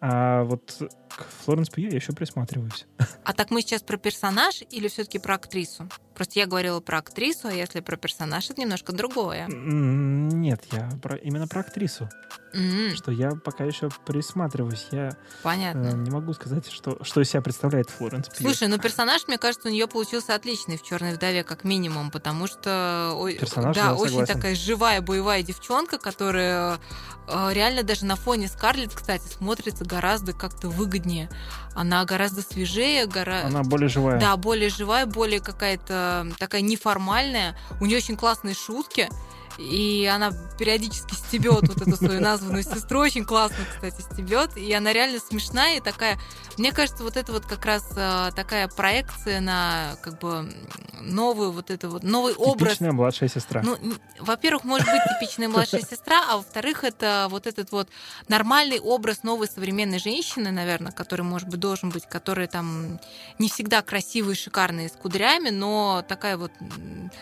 А 0.00 0.44
вот 0.44 0.82
к 1.16 1.24
Флоренс 1.44 1.68
Пью 1.70 1.88
я 1.90 1.96
еще 1.96 2.12
присматриваюсь. 2.12 2.86
А 3.24 3.32
так 3.32 3.50
мы 3.50 3.62
сейчас 3.62 3.82
про 3.82 3.96
персонаж 3.96 4.62
или 4.70 4.88
все-таки 4.88 5.18
про 5.18 5.34
актрису? 5.36 5.88
Просто 6.14 6.38
я 6.38 6.46
говорила 6.46 6.80
про 6.80 6.98
актрису, 6.98 7.48
а 7.48 7.52
если 7.52 7.80
про 7.80 7.96
персонаж, 7.96 8.48
это 8.50 8.60
немножко 8.60 8.92
другое. 8.92 9.46
Нет, 9.48 10.62
я 10.72 10.88
про- 11.02 11.16
именно 11.16 11.48
про 11.48 11.60
актрису. 11.60 12.08
М, 12.52 12.94
Что 12.94 13.10
я 13.10 13.30
пока 13.32 13.64
еще 13.64 13.88
присматриваюсь. 14.06 14.86
Я 14.92 15.08
э, 15.08 15.12
Понятно. 15.42 15.90
не 15.94 16.10
могу 16.10 16.32
сказать, 16.34 16.70
что, 16.70 17.02
что 17.02 17.20
из 17.20 17.28
себя 17.30 17.42
представляет 17.42 17.90
Флоренс 17.90 18.28
Пью. 18.28 18.46
Слушай, 18.46 18.68
ну 18.68 18.78
персонаж, 18.78 19.26
мне 19.26 19.38
кажется, 19.38 19.68
у 19.68 19.72
нее 19.72 19.88
получился 19.88 20.36
отличный 20.36 20.76
в 20.78 20.82
Черной 20.84 21.14
вдове, 21.14 21.42
как 21.42 21.64
минимум, 21.64 22.12
потому 22.12 22.46
что 22.46 23.28
Персонаж, 23.40 23.74
да, 23.74 23.94
очень 23.94 24.10
согласен. 24.10 24.34
такая 24.36 24.54
живая, 24.54 25.00
боевая 25.00 25.42
девчонка, 25.42 25.98
которая 25.98 26.78
э, 27.26 27.52
реально 27.52 27.82
даже 27.82 28.04
на 28.04 28.14
фоне 28.14 28.46
Скарлетт, 28.46 28.94
кстати, 28.94 29.26
смотрится 29.26 29.84
гораздо 29.84 30.32
как-то 30.32 30.68
выгоднее. 30.68 31.03
Она 31.74 32.04
гораздо 32.04 32.42
свежее, 32.42 33.06
гора... 33.06 33.42
Она 33.44 33.62
более 33.62 33.88
живая. 33.88 34.20
Да, 34.20 34.36
более 34.36 34.70
живая, 34.70 35.06
более 35.06 35.40
какая-то 35.40 36.28
такая 36.38 36.60
неформальная. 36.60 37.56
У 37.80 37.86
нее 37.86 37.98
очень 37.98 38.16
классные 38.16 38.54
шутки. 38.54 39.08
И 39.58 40.10
она 40.12 40.32
периодически 40.58 41.14
стебет 41.14 41.68
вот 41.68 41.80
эту 41.80 41.96
свою 41.96 42.20
названную 42.20 42.62
сестру. 42.62 43.00
Очень 43.00 43.24
классно, 43.24 43.58
кстати, 43.70 44.00
стебет. 44.00 44.56
И 44.56 44.72
она 44.72 44.92
реально 44.92 45.20
смешная 45.20 45.76
и 45.76 45.80
такая... 45.80 46.18
Мне 46.58 46.72
кажется, 46.72 47.02
вот 47.02 47.16
это 47.16 47.32
вот 47.32 47.46
как 47.46 47.64
раз 47.64 47.84
э, 47.96 48.30
такая 48.34 48.68
проекция 48.68 49.40
на 49.40 49.96
как 50.02 50.20
бы 50.20 50.48
новую 51.00 51.52
вот 51.52 51.70
это 51.70 51.88
вот 51.88 52.02
новый 52.02 52.34
образ 52.34 52.74
Типичная 52.74 52.92
младшая 52.92 53.28
сестра. 53.28 53.62
ну, 53.62 53.76
во-первых, 54.20 54.64
может 54.64 54.86
быть 54.86 55.02
типичная 55.18 55.48
младшая 55.48 55.82
сестра, 55.90 56.24
а 56.30 56.36
во-вторых, 56.36 56.84
это 56.84 57.26
вот 57.30 57.46
этот 57.46 57.72
вот 57.72 57.88
нормальный 58.28 58.80
образ 58.80 59.22
новой 59.22 59.48
современной 59.48 59.98
женщины, 59.98 60.50
наверное, 60.50 60.92
который, 60.92 61.22
может 61.22 61.48
быть, 61.48 61.60
должен 61.60 61.90
быть, 61.90 62.06
которая 62.06 62.46
там 62.46 63.00
не 63.38 63.48
всегда 63.48 63.82
красивая 63.82 64.34
и 64.34 64.36
шикарная, 64.36 64.88
с 64.88 64.92
кудрями, 64.92 65.50
но 65.50 66.04
такая 66.06 66.36
вот, 66.36 66.52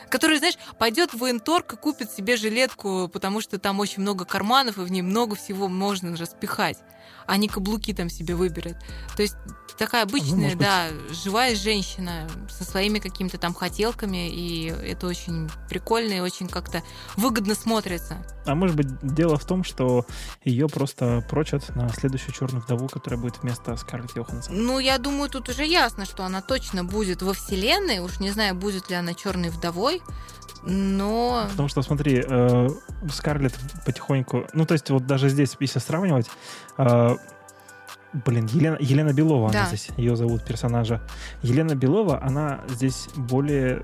которая, 0.09 0.39
знаешь, 0.39 0.59
пойдет 0.79 1.13
в 1.13 1.19
военторг 1.19 1.73
и 1.73 1.77
купит 1.77 2.11
себе 2.11 2.22
жилетку, 2.37 3.09
потому 3.13 3.41
что 3.41 3.59
там 3.59 3.81
очень 3.81 4.03
много 4.03 4.25
карманов, 4.25 4.79
и 4.79 4.83
в 4.83 4.91
ней 4.91 5.03
много 5.03 5.37
всего 5.37 5.69
можно 5.69 6.17
распихать 6.17 6.79
а 7.27 7.37
не 7.37 7.49
каблуки 7.49 7.93
там 7.93 8.11
себе 8.11 8.35
выберет. 8.35 8.77
То 9.17 9.23
есть 9.23 9.37
такая 9.79 10.03
обычная, 10.05 10.31
Ну, 10.33 10.43
может 10.43 10.59
быть. 10.59 10.67
да, 10.67 10.89
живая 11.11 11.55
женщина 11.55 12.29
со 12.49 12.65
своими 12.65 12.99
какими-то 12.99 13.39
там 13.39 13.55
хотелками, 13.55 14.29
и 14.29 14.67
это 14.67 15.07
очень 15.07 15.51
прикольно 15.69 16.13
и 16.15 16.21
очень 16.21 16.49
как-то 16.49 16.83
выгодно 17.17 17.55
смотрится. 17.55 18.25
А 18.47 18.55
может 18.55 18.77
быть, 18.77 18.87
дело 19.03 19.37
в 19.37 19.45
том, 19.45 19.65
что 19.65 20.07
ее 20.45 20.69
просто 20.69 21.25
прочат 21.29 21.75
на 21.75 21.89
следующую 21.91 22.35
черную 22.35 22.63
вдову, 22.63 22.89
которая 22.89 23.21
будет 23.21 23.43
вместо 23.43 23.77
Скарлетт 23.77 24.17
Йоханссон. 24.17 24.55
Ну, 24.55 24.79
я 24.79 24.99
думаю, 24.99 25.31
тут 25.31 25.49
уже 25.49 25.65
ясно, 25.65 26.05
что 26.05 26.25
она 26.25 26.43
точно 26.43 26.85
будет 26.85 27.23
во 27.23 27.33
вселенной. 27.33 28.01
Уж 28.01 28.21
не 28.21 28.31
знаю, 28.31 28.55
будет 28.55 28.91
ли 28.91 28.97
она 28.97 29.15
черной 29.15 29.51
вдовой, 29.51 30.03
но 30.65 31.47
Потому 31.51 31.69
что, 31.69 31.83
смотри, 31.83 32.23
э, 32.27 32.69
Скарлетт 33.11 33.55
потихоньку... 33.85 34.47
Ну, 34.53 34.65
то 34.67 34.73
есть 34.73 34.91
вот 34.91 35.07
даже 35.07 35.29
здесь, 35.29 35.57
если 35.61 35.79
сравнивать... 35.79 36.29
э, 36.79 37.17
Блин, 38.13 38.47
Елена, 38.53 38.77
Елена 38.79 39.13
Белова, 39.15 39.51
Да. 39.51 39.61
она 39.61 39.69
здесь, 39.69 39.89
ее 39.97 40.17
зовут 40.17 40.45
персонажа. 40.45 41.01
Елена 41.41 41.75
Белова, 41.75 42.23
она 42.23 42.61
здесь 42.69 43.09
более... 43.17 43.83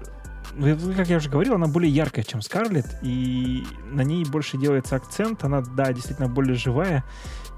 ну, 0.55 0.77
Как 0.95 1.09
я 1.09 1.17
уже 1.17 1.31
говорил, 1.31 1.55
она 1.55 1.67
более 1.67 1.91
яркая, 1.91 2.25
чем 2.25 2.43
Скарлетт, 2.43 2.99
и 3.03 3.67
на 3.91 4.03
ней 4.03 4.25
больше 4.27 4.59
делается 4.59 4.97
акцент. 4.97 5.45
Она, 5.45 5.63
да, 5.63 5.93
действительно 5.95 6.29
более 6.29 6.57
живая. 6.57 7.05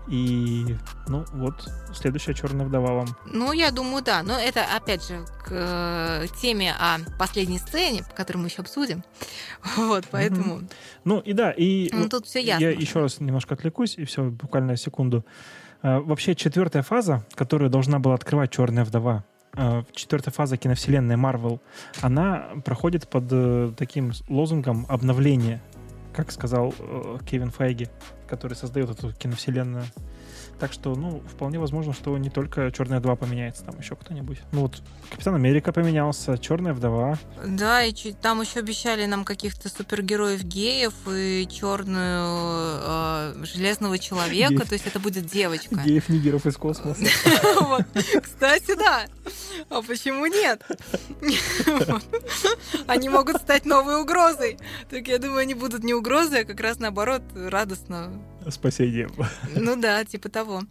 И, 0.08 0.76
ну, 1.06 1.24
вот, 1.32 1.68
следующая 1.94 2.34
черная 2.34 2.66
вдова 2.66 2.92
вам. 2.92 3.08
Ну, 3.26 3.52
я 3.52 3.70
думаю, 3.70 4.02
да. 4.02 4.22
Но 4.22 4.38
это, 4.38 4.64
опять 4.74 5.06
же, 5.06 5.24
к 5.44 5.50
э, 5.50 6.26
теме 6.40 6.72
о 6.72 6.98
последней 7.18 7.58
сцене, 7.58 8.02
которую 8.16 8.42
мы 8.42 8.48
еще 8.48 8.62
обсудим. 8.62 9.04
Вот, 9.76 10.04
поэтому 10.10 10.62
Ну, 11.04 11.20
и 11.20 11.32
да, 11.32 11.50
и... 11.50 11.90
ну, 11.92 12.08
тут 12.08 12.26
все 12.26 12.40
ясно. 12.40 12.64
Я 12.64 12.70
еще 12.70 13.00
раз 13.00 13.20
немножко 13.20 13.54
отвлекусь, 13.54 13.96
и 13.98 14.04
все, 14.04 14.24
буквально 14.24 14.76
секунду. 14.76 15.24
А, 15.82 16.00
Вообще, 16.00 16.34
четвертая 16.34 16.82
фаза, 16.82 17.24
которую 17.34 17.70
должна 17.70 17.98
была 17.98 18.14
открывать 18.14 18.50
Черная 18.50 18.84
вдова, 18.84 19.24
а, 19.52 19.84
четвертая 19.92 20.32
фаза 20.32 20.56
киновселенной 20.56 21.16
Марвел, 21.16 21.60
она 22.00 22.48
проходит 22.64 23.08
под 23.08 23.24
э, 23.30 23.72
таким 23.76 24.12
лозунгом 24.28 24.86
обновления, 24.88 25.60
как 26.20 26.32
сказал 26.32 26.74
э, 26.78 27.18
Кевин 27.24 27.50
Файги, 27.50 27.88
который 28.28 28.52
создает 28.52 28.90
эту 28.90 29.10
киновселенную. 29.14 29.84
Так 30.60 30.74
что, 30.74 30.94
ну, 30.94 31.20
вполне 31.20 31.58
возможно, 31.58 31.94
что 31.94 32.16
не 32.18 32.28
только 32.28 32.70
Черная 32.70 33.00
2 33.00 33.16
поменяется, 33.16 33.64
там 33.64 33.78
еще 33.78 33.96
кто-нибудь. 33.96 34.38
Ну 34.52 34.60
вот, 34.60 34.82
Капитан 35.10 35.34
Америка 35.34 35.72
поменялся, 35.72 36.36
Черная 36.36 36.74
вдова. 36.74 37.18
Да, 37.46 37.82
и 37.82 37.94
чуть- 37.94 38.20
там 38.20 38.42
еще 38.42 38.60
обещали 38.60 39.06
нам 39.06 39.24
каких-то 39.24 39.70
супергероев 39.70 40.42
геев 40.44 40.92
и 41.08 41.48
черную 41.50 43.44
железного 43.46 43.98
человека. 43.98 44.50
Геев. 44.54 44.68
То 44.68 44.74
есть 44.74 44.86
это 44.86 45.00
будет 45.00 45.26
девочка. 45.26 45.76
Геев-нигеров 45.76 46.44
из 46.44 46.56
космоса. 46.58 47.00
Кстати, 48.22 48.76
да. 48.76 49.06
А 49.70 49.80
почему 49.82 50.26
нет? 50.26 50.62
Они 52.86 53.08
могут 53.08 53.36
стать 53.36 53.64
новой 53.64 54.00
угрозой. 54.02 54.58
Так 54.90 55.08
я 55.08 55.18
думаю, 55.18 55.38
они 55.40 55.54
будут 55.54 55.82
не 55.84 55.94
угрозой, 55.94 56.42
а 56.42 56.44
как 56.44 56.60
раз 56.60 56.78
наоборот 56.78 57.22
радостно 57.34 58.12
Спасением. 58.48 59.12
Ну 59.54 59.76
да, 59.76 60.04
типа 60.04 60.28
того. 60.28 60.62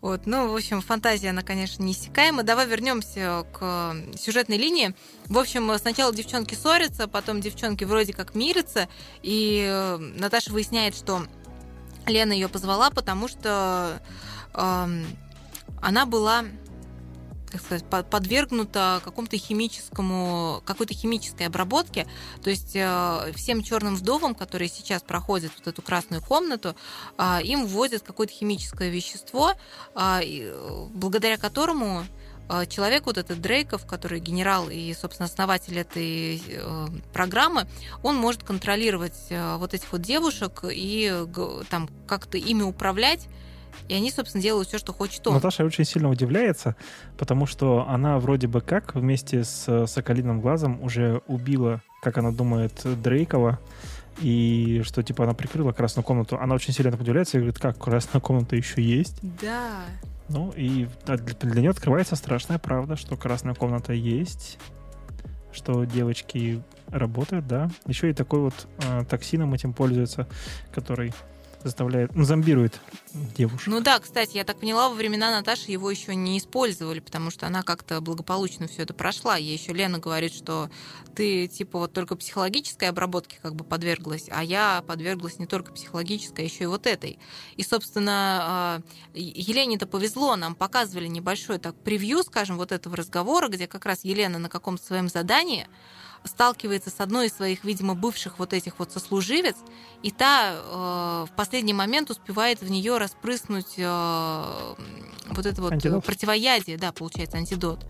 Вот. 0.00 0.26
Ну, 0.26 0.50
в 0.50 0.56
общем, 0.56 0.80
фантазия, 0.82 1.30
она, 1.30 1.42
конечно, 1.42 1.82
неиссякаема. 1.82 2.42
Давай 2.42 2.66
вернемся 2.66 3.46
к 3.52 3.96
сюжетной 4.18 4.58
линии. 4.58 4.94
В 5.26 5.38
общем, 5.38 5.72
сначала 5.78 6.14
девчонки 6.14 6.54
ссорятся, 6.54 7.08
потом 7.08 7.40
девчонки 7.40 7.84
вроде 7.84 8.12
как 8.12 8.34
мирятся, 8.34 8.88
и 9.22 9.66
э, 9.68 9.96
Наташа 9.96 10.52
выясняет, 10.52 10.94
что 10.94 11.22
Лена 12.06 12.32
ее 12.32 12.48
позвала, 12.48 12.90
потому 12.90 13.28
что 13.28 14.00
эм, 14.54 15.06
она 15.80 16.06
была 16.06 16.44
как 17.50 17.60
сказать, 17.60 17.84
по- 17.84 18.02
подвергнута 18.02 19.00
какому-то 19.04 19.36
химическому, 19.36 20.62
какой-то 20.64 20.94
химической 20.94 21.44
обработке. 21.44 22.06
То 22.42 22.50
есть 22.50 22.74
э, 22.74 23.32
всем 23.34 23.62
черным 23.62 23.96
вдовам, 23.96 24.34
которые 24.34 24.68
сейчас 24.68 25.02
проходят 25.02 25.52
вот 25.58 25.66
эту 25.66 25.82
красную 25.82 26.22
комнату, 26.22 26.76
а, 27.16 27.40
им 27.42 27.66
вводят 27.66 28.02
какое-то 28.02 28.32
химическое 28.32 28.90
вещество, 28.90 29.52
э, 29.94 30.88
благодаря 30.94 31.36
которому 31.36 32.04
человек, 32.68 33.06
вот 33.06 33.18
этот 33.18 33.40
Дрейков, 33.40 33.86
который 33.86 34.20
генерал 34.20 34.68
и, 34.70 34.94
собственно, 34.94 35.26
основатель 35.26 35.76
этой 35.78 36.40
э, 36.46 36.86
программы, 37.12 37.66
он 38.02 38.16
может 38.16 38.44
контролировать 38.44 39.26
э, 39.30 39.56
вот 39.56 39.74
этих 39.74 39.90
вот 39.90 40.02
девушек 40.02 40.64
и 40.70 41.24
там 41.70 41.88
как-то 42.06 42.38
ими 42.38 42.62
управлять, 42.62 43.26
и 43.88 43.94
они, 43.94 44.10
собственно, 44.10 44.42
делают 44.42 44.68
все, 44.68 44.78
что 44.78 44.92
хочет 44.92 45.26
он. 45.26 45.34
Наташа 45.34 45.64
очень 45.64 45.84
сильно 45.84 46.10
удивляется, 46.10 46.76
потому 47.18 47.46
что 47.46 47.86
она 47.88 48.18
вроде 48.18 48.46
бы 48.46 48.60
как 48.60 48.94
вместе 48.94 49.44
с 49.44 49.86
Соколиным 49.86 50.40
Глазом 50.40 50.82
уже 50.82 51.22
убила, 51.26 51.82
как 52.02 52.18
она 52.18 52.32
думает, 52.32 52.80
Дрейкова, 52.84 53.58
и 54.20 54.82
что, 54.84 55.02
типа, 55.02 55.24
она 55.24 55.34
прикрыла 55.34 55.72
красную 55.72 56.04
комнату. 56.04 56.38
Она 56.40 56.54
очень 56.54 56.72
сильно 56.72 56.90
так 56.90 57.00
удивляется 57.00 57.36
и 57.36 57.40
говорит, 57.40 57.58
как, 57.58 57.78
красная 57.78 58.20
комната 58.20 58.56
еще 58.56 58.82
есть? 58.82 59.18
Да. 59.42 59.82
Ну, 60.28 60.52
и 60.56 60.88
для 61.06 61.60
нее 61.60 61.70
открывается 61.70 62.16
страшная 62.16 62.58
правда, 62.58 62.96
что 62.96 63.16
красная 63.16 63.54
комната 63.54 63.92
есть, 63.92 64.58
что 65.52 65.84
девочки 65.84 66.62
работают, 66.88 67.46
да. 67.46 67.70
Еще 67.86 68.10
и 68.10 68.12
такой 68.12 68.40
вот 68.40 68.66
э, 68.78 69.04
токсином 69.08 69.54
этим 69.54 69.72
пользуются, 69.72 70.26
который 70.74 71.12
заставляет, 71.62 72.14
ну, 72.14 72.24
зомбирует 72.24 72.80
девушек. 73.36 73.66
Ну 73.66 73.80
да, 73.80 73.98
кстати, 73.98 74.36
я 74.36 74.44
так 74.44 74.60
поняла, 74.60 74.88
во 74.88 74.94
времена 74.94 75.30
Наташи 75.30 75.70
его 75.70 75.90
еще 75.90 76.14
не 76.14 76.38
использовали, 76.38 77.00
потому 77.00 77.30
что 77.30 77.46
она 77.46 77.62
как-то 77.62 78.00
благополучно 78.00 78.68
все 78.68 78.82
это 78.82 78.94
прошла. 78.94 79.36
Ей 79.36 79.56
еще 79.56 79.72
Лена 79.72 79.98
говорит, 79.98 80.32
что 80.32 80.70
ты 81.14 81.48
типа 81.48 81.78
вот 81.78 81.92
только 81.92 82.16
психологической 82.16 82.88
обработке 82.88 83.38
как 83.42 83.54
бы 83.54 83.64
подверглась, 83.64 84.26
а 84.30 84.44
я 84.44 84.82
подверглась 84.86 85.38
не 85.38 85.46
только 85.46 85.72
психологической, 85.72 86.44
а 86.44 86.48
еще 86.48 86.64
и 86.64 86.66
вот 86.66 86.86
этой. 86.86 87.18
И, 87.56 87.62
собственно, 87.62 88.38
а, 88.42 88.80
Елене-то 89.14 89.86
повезло, 89.86 90.36
нам 90.36 90.54
показывали 90.54 91.06
небольшой 91.06 91.58
так 91.58 91.74
превью, 91.74 92.22
скажем, 92.22 92.56
вот 92.56 92.72
этого 92.72 92.96
разговора, 92.96 93.48
где 93.48 93.66
как 93.66 93.86
раз 93.86 94.04
Елена 94.04 94.38
на 94.38 94.48
каком-то 94.48 94.84
своем 94.84 95.08
задании 95.08 95.66
сталкивается 96.26 96.90
с 96.90 97.00
одной 97.00 97.26
из 97.26 97.32
своих, 97.34 97.64
видимо, 97.64 97.94
бывших 97.94 98.38
вот 98.38 98.52
этих 98.52 98.78
вот 98.78 98.92
сослуживец, 98.92 99.56
и 100.02 100.10
та 100.10 100.54
э, 100.54 101.26
в 101.28 101.36
последний 101.36 101.72
момент 101.72 102.10
успевает 102.10 102.60
в 102.60 102.70
нее 102.70 102.98
распрыснуть 102.98 103.74
э, 103.76 104.74
вот 105.30 105.46
это 105.46 105.62
вот 105.62 105.72
антидот. 105.72 106.04
противоядие, 106.04 106.78
да, 106.78 106.92
получается, 106.92 107.38
антидот. 107.38 107.84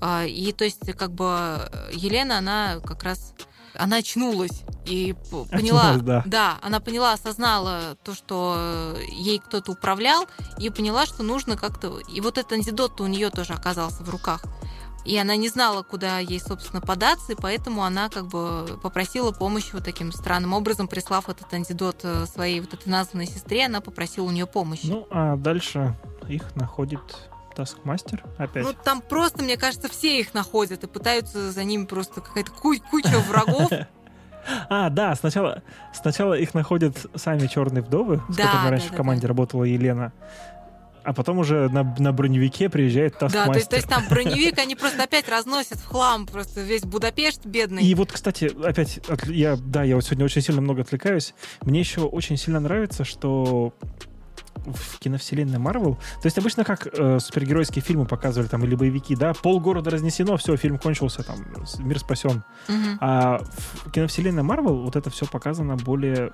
Э, 0.00 0.26
и 0.26 0.52
то 0.52 0.64
есть 0.64 0.92
как 0.92 1.12
бы 1.12 1.70
Елена, 1.92 2.38
она 2.38 2.80
как 2.84 3.02
раз 3.02 3.34
она 3.74 3.96
очнулась 3.96 4.62
и 4.84 5.14
поняла, 5.50 5.96
да. 5.96 6.22
да, 6.26 6.58
она 6.62 6.80
поняла, 6.80 7.12
осознала 7.12 7.96
то, 8.02 8.14
что 8.14 8.94
ей 9.10 9.38
кто-то 9.38 9.72
управлял, 9.72 10.26
и 10.58 10.70
поняла, 10.70 11.06
что 11.06 11.22
нужно 11.22 11.56
как-то, 11.56 12.00
и 12.00 12.20
вот 12.20 12.38
этот 12.38 12.52
антидот 12.52 13.00
у 13.00 13.06
нее 13.06 13.30
тоже 13.30 13.54
оказался 13.54 14.02
в 14.02 14.10
руках. 14.10 14.44
И 15.04 15.16
она 15.18 15.36
не 15.36 15.48
знала, 15.48 15.82
куда 15.82 16.18
ей, 16.18 16.40
собственно, 16.40 16.80
податься, 16.80 17.32
и 17.32 17.36
поэтому 17.36 17.82
она 17.82 18.08
как 18.08 18.26
бы 18.26 18.78
попросила 18.82 19.32
помощи 19.32 19.70
вот 19.72 19.84
таким 19.84 20.12
странным 20.12 20.52
образом, 20.52 20.86
прислав 20.86 21.28
этот 21.28 21.52
антидот 21.52 22.00
э, 22.04 22.26
своей 22.26 22.60
вот 22.60 22.72
этой 22.74 22.88
названной 22.88 23.26
сестре, 23.26 23.66
она 23.66 23.80
попросила 23.80 24.26
у 24.26 24.30
нее 24.30 24.46
помощи. 24.46 24.86
Ну, 24.86 25.06
а 25.10 25.36
дальше 25.36 25.96
их 26.28 26.54
находит 26.54 27.00
Таскмастер 27.54 28.24
опять. 28.38 28.64
Ну, 28.64 28.72
там 28.72 29.00
просто, 29.00 29.42
мне 29.42 29.56
кажется, 29.56 29.88
все 29.88 30.20
их 30.20 30.34
находят 30.34 30.84
и 30.84 30.86
пытаются 30.86 31.50
за 31.50 31.64
ними 31.64 31.84
просто 31.84 32.20
какая-то 32.20 32.52
куча 32.52 33.18
врагов. 33.28 33.70
А, 34.68 34.90
да, 34.90 35.14
сначала, 35.14 35.62
сначала 35.92 36.34
их 36.34 36.52
находят 36.52 37.06
сами 37.14 37.46
черные 37.46 37.80
вдовы, 37.80 38.20
с 38.28 38.34
да, 38.34 38.46
которыми 38.46 38.70
раньше 38.70 38.88
да, 38.88 38.94
в 38.94 38.96
команде 38.96 39.22
да. 39.22 39.28
работала 39.28 39.62
Елена 39.62 40.12
а 41.04 41.12
потом 41.12 41.38
уже 41.38 41.68
на, 41.68 41.82
на 41.98 42.12
броневике 42.12 42.68
приезжает 42.68 43.18
Таскмастер. 43.18 43.46
Да, 43.46 43.52
то 43.52 43.58
есть, 43.58 43.70
то 43.70 43.76
есть 43.76 43.88
там 43.88 44.04
броневик 44.08 44.58
они 44.58 44.74
просто 44.76 45.02
опять 45.04 45.28
разносят 45.28 45.78
в 45.78 45.86
хлам, 45.86 46.26
просто 46.26 46.62
весь 46.62 46.82
Будапешт 46.82 47.44
бедный. 47.44 47.84
И 47.84 47.94
вот, 47.94 48.12
кстати, 48.12 48.50
опять, 48.64 49.00
я, 49.26 49.56
да, 49.56 49.82
я 49.82 49.96
вот 49.96 50.04
сегодня 50.04 50.24
очень 50.24 50.42
сильно 50.42 50.60
много 50.60 50.82
отвлекаюсь. 50.82 51.34
Мне 51.62 51.80
еще 51.80 52.02
очень 52.02 52.36
сильно 52.36 52.60
нравится, 52.60 53.04
что 53.04 53.74
в 54.64 54.98
киновселенной 54.98 55.58
Марвел. 55.58 55.96
То 56.20 56.26
есть 56.26 56.38
обычно 56.38 56.64
как 56.64 56.86
э, 56.86 57.18
супергеройские 57.18 57.82
фильмы 57.82 58.06
показывали 58.06 58.48
там 58.48 58.64
или 58.64 58.74
боевики, 58.74 59.16
да, 59.16 59.34
полгорода 59.34 59.90
разнесено, 59.90 60.36
все, 60.36 60.56
фильм 60.56 60.78
кончился, 60.78 61.22
там 61.22 61.44
мир 61.78 61.98
спасен. 61.98 62.44
Угу. 62.68 62.98
А 63.00 63.40
в 63.84 63.90
киновселенной 63.90 64.42
Марвел 64.42 64.82
вот 64.82 64.96
это 64.96 65.10
все 65.10 65.26
показано 65.26 65.76
более 65.76 66.30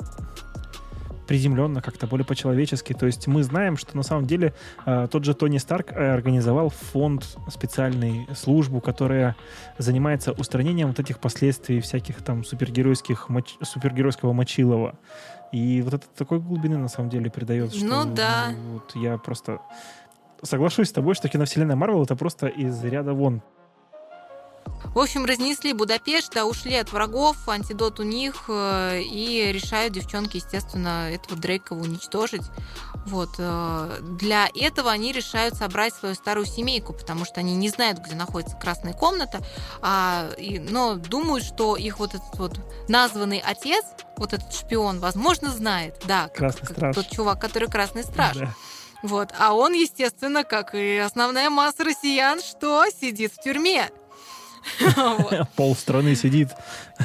приземленно, 1.28 1.82
как-то 1.82 2.06
более 2.06 2.24
по-человечески. 2.24 2.94
То 2.94 3.06
есть 3.06 3.26
мы 3.26 3.42
знаем, 3.42 3.76
что 3.76 3.96
на 3.96 4.02
самом 4.02 4.26
деле 4.26 4.54
э, 4.86 5.06
тот 5.10 5.24
же 5.24 5.34
Тони 5.34 5.58
Старк 5.58 5.92
э, 5.92 6.14
организовал 6.14 6.70
фонд, 6.70 7.36
специальный 7.50 8.26
службу, 8.34 8.80
которая 8.80 9.36
занимается 9.76 10.32
устранением 10.32 10.88
вот 10.88 10.98
этих 10.98 11.18
последствий 11.20 11.80
всяких 11.80 12.22
там 12.22 12.44
супергеройских, 12.44 13.28
моч, 13.28 13.56
супергеройского 13.62 14.32
мочилова. 14.32 14.98
И 15.52 15.82
вот 15.82 15.94
это 15.94 16.06
такой 16.16 16.40
глубины 16.40 16.78
на 16.78 16.88
самом 16.88 17.10
деле 17.10 17.30
придает, 17.30 17.74
что 17.74 17.84
ну, 17.84 18.04
да. 18.14 18.48
вот 18.72 18.96
я 18.96 19.18
просто 19.18 19.60
соглашусь 20.42 20.88
с 20.88 20.92
тобой, 20.92 21.14
что 21.14 21.28
киновселенная 21.28 21.76
Марвел 21.76 22.02
это 22.02 22.16
просто 22.16 22.46
из 22.46 22.82
ряда 22.84 23.12
вон 23.12 23.42
в 24.94 24.98
общем, 24.98 25.24
разнесли 25.24 25.72
Будапешт, 25.72 26.32
да, 26.34 26.44
ушли 26.44 26.74
от 26.74 26.92
врагов, 26.92 27.36
антидот 27.48 28.00
у 28.00 28.02
них, 28.02 28.44
э, 28.48 29.00
и 29.02 29.50
решают 29.52 29.92
девчонки, 29.92 30.36
естественно, 30.36 31.10
этого 31.10 31.38
Дрейкова 31.38 31.80
уничтожить. 31.80 32.42
Вот. 33.06 33.30
Э, 33.38 33.98
для 34.18 34.48
этого 34.54 34.90
они 34.90 35.12
решают 35.12 35.54
собрать 35.54 35.94
свою 35.94 36.14
старую 36.14 36.46
семейку, 36.46 36.92
потому 36.92 37.24
что 37.24 37.40
они 37.40 37.54
не 37.54 37.68
знают, 37.68 37.98
где 37.98 38.14
находится 38.14 38.56
красная 38.56 38.92
комната, 38.92 39.40
а, 39.80 40.30
и, 40.36 40.58
но 40.58 40.94
думают, 40.94 41.44
что 41.44 41.76
их 41.76 41.98
вот 41.98 42.14
этот 42.14 42.38
вот 42.38 42.60
названный 42.88 43.38
отец, 43.38 43.84
вот 44.16 44.32
этот 44.32 44.52
шпион, 44.52 45.00
возможно, 45.00 45.50
знает. 45.50 46.02
Да, 46.06 46.28
красный 46.28 46.66
как, 46.66 46.76
страж. 46.76 46.94
тот 46.96 47.08
чувак, 47.08 47.40
который 47.40 47.68
красный 47.68 48.04
страж. 48.04 48.36
Да. 48.36 48.54
Вот. 49.02 49.32
А 49.38 49.54
он, 49.54 49.72
естественно, 49.72 50.44
как 50.44 50.74
и 50.74 50.96
основная 50.96 51.50
масса 51.50 51.84
россиян, 51.84 52.40
что 52.40 52.84
сидит 52.90 53.32
в 53.32 53.42
тюрьме. 53.42 53.90
Пол 55.56 55.74
страны 55.74 56.14
сидит, 56.14 56.50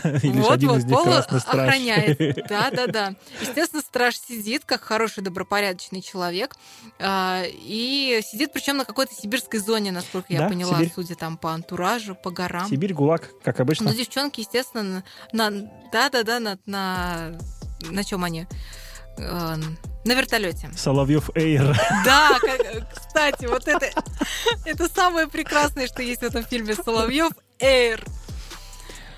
и 0.03 0.28
лишь 0.32 0.49
один 0.49 0.72
из 0.76 0.86
них 0.86 1.01
красный 1.01 1.39
страж. 1.39 1.68
охраняет. 1.68 2.45
Да-да-да. 2.49 3.16
Естественно, 3.41 3.82
страж 3.82 4.16
сидит, 4.16 4.64
как 4.66 4.82
хороший 4.82 5.24
добропорядочный 5.24 6.01
человек, 6.01 6.55
а, 6.99 7.43
и 7.47 8.22
сидит 8.26 8.53
причем 8.53 8.78
на 8.78 8.86
какой-то 8.86 9.14
сибирской 9.14 9.59
зоне, 9.59 9.91
насколько 9.91 10.32
я 10.32 10.47
поняла, 10.47 10.80
судя 10.93 11.16
там 11.16 11.38
по 11.38 11.51
антуражу, 11.51 12.16
по 12.16 12.32
горам. 12.32 12.68
Сибирь, 12.68 12.93
ГУЛАГ, 12.93 13.30
как 13.43 13.59
обычно. 13.59 13.89
Ну, 13.89 13.95
девчонки, 13.95 14.41
естественно, 14.41 15.03
на... 15.32 15.51
Да-да-да, 15.91 16.39
на... 16.39 16.57
на... 16.66 17.38
На 17.89 18.05
чем 18.05 18.24
они? 18.24 18.47
Э, 19.18 19.55
на 20.05 20.14
вертолете. 20.14 20.70
Соловьев 20.76 21.30
Эйр. 21.36 21.78
Да, 22.05 22.38
кстати, 22.93 23.45
вот 23.45 23.68
это, 23.68 23.89
это 24.66 24.89
самое 24.89 25.28
прекрасное, 25.28 25.88
что 25.88 26.01
есть 26.01 26.22
в 26.22 26.26
этом 26.26 26.43
фильме 26.43 26.76
Соловьев 26.76 27.32
Эйр. 27.64 28.03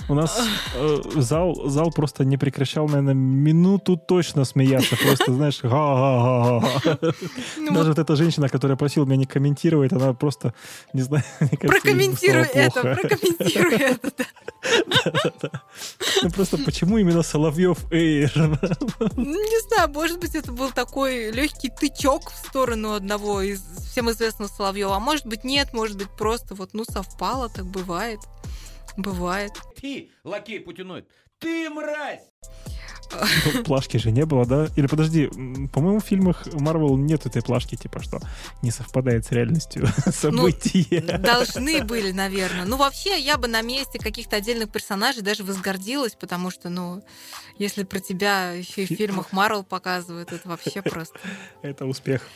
У 0.08 0.14
нас 0.14 0.40
э, 0.76 1.02
зал, 1.16 1.70
зал 1.70 1.92
просто 1.92 2.26
не 2.26 2.38
прекращал, 2.38 2.88
наверное, 2.88 3.16
минуту 3.16 3.98
точно 3.98 4.46
смеяться. 4.46 4.96
Просто, 4.98 5.34
знаешь, 5.34 5.62
га-га-га-га. 5.64 7.14
Ну, 7.58 7.74
Даже 7.74 7.90
вот... 7.90 8.00
эта 8.00 8.16
женщина, 8.16 8.48
которая 8.48 8.78
просила 8.78 9.06
меня 9.06 9.18
не 9.18 9.26
комментировать, 9.26 9.94
она 9.94 10.14
просто, 10.14 10.54
не 10.94 11.02
знаю, 11.02 11.24
Прокомментируй 11.60 12.46
это, 12.54 12.82
прокомментируй 12.82 13.74
это, 13.80 15.62
Ну 16.24 16.32
просто 16.32 16.58
почему 16.60 17.00
именно 17.00 17.24
Соловьев 17.24 17.92
Эйр? 17.92 18.32
Не 19.18 19.68
знаю, 19.68 19.90
может 19.90 20.20
быть, 20.20 20.36
это 20.36 20.52
был 20.52 20.72
такой 20.72 21.32
легкий 21.32 21.70
тычок 21.70 22.30
в 22.30 22.48
сторону 22.48 22.94
одного 22.94 23.42
из 23.42 23.62
всем 23.92 24.12
известного 24.12 24.50
Соловьева, 24.50 24.96
а 24.96 25.00
может 25.00 25.26
быть, 25.26 25.44
нет, 25.44 25.74
может 25.74 25.98
быть, 25.98 26.10
просто 26.10 26.54
вот, 26.54 26.72
ну, 26.74 26.84
совпало, 26.84 27.50
так 27.50 27.66
бывает. 27.66 28.20
Бывает. 28.98 29.54
Ты, 29.80 30.10
лакей 30.24 30.60
путиноид, 30.60 31.08
ты 31.40 31.70
мразь! 31.70 32.22
Ну, 33.12 33.64
плашки 33.64 33.98
же 33.98 34.12
не 34.12 34.26
было, 34.26 34.46
да? 34.46 34.68
Или 34.76 34.88
подожди, 34.88 35.28
по-моему, 35.74 36.00
в 36.00 36.04
фильмах 36.04 36.46
Марвел 36.54 36.98
нет 36.98 37.26
этой 37.26 37.42
плашки, 37.42 37.76
типа, 37.76 38.02
что 38.02 38.20
не 38.62 38.72
совпадает 38.72 39.26
с 39.26 39.32
реальностью 39.32 39.88
события. 40.12 41.04
Ну, 41.08 41.18
должны 41.20 41.84
были, 41.84 42.12
наверное. 42.12 42.66
Ну, 42.66 42.78
вообще, 42.78 43.20
я 43.20 43.38
бы 43.38 43.48
на 43.48 43.62
месте 43.62 44.00
каких-то 44.00 44.38
отдельных 44.38 44.72
персонажей 44.72 45.22
даже 45.22 45.44
возгордилась, 45.44 46.16
потому 46.16 46.50
что, 46.50 46.70
ну, 46.70 47.04
если 47.58 47.84
про 47.84 48.00
тебя 48.00 48.52
еще 48.52 48.84
и 48.84 48.94
в 48.94 48.98
фильмах 48.98 49.32
Марвел 49.32 49.64
показывают, 49.64 50.32
это 50.32 50.48
вообще 50.50 50.82
просто... 50.84 51.20
Это 51.62 51.86
успех. 51.86 52.28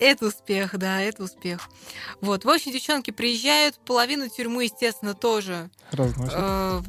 Это 0.00 0.26
успех, 0.26 0.78
да, 0.78 1.00
это 1.02 1.24
успех. 1.24 1.68
Вот, 2.22 2.46
в 2.46 2.48
общем, 2.48 2.72
девчонки 2.72 3.10
приезжают, 3.10 3.78
половину 3.84 4.28
тюрьмы, 4.30 4.64
естественно, 4.64 5.12
тоже 5.12 5.70
разносят, 5.92 6.34
э, 6.34 6.80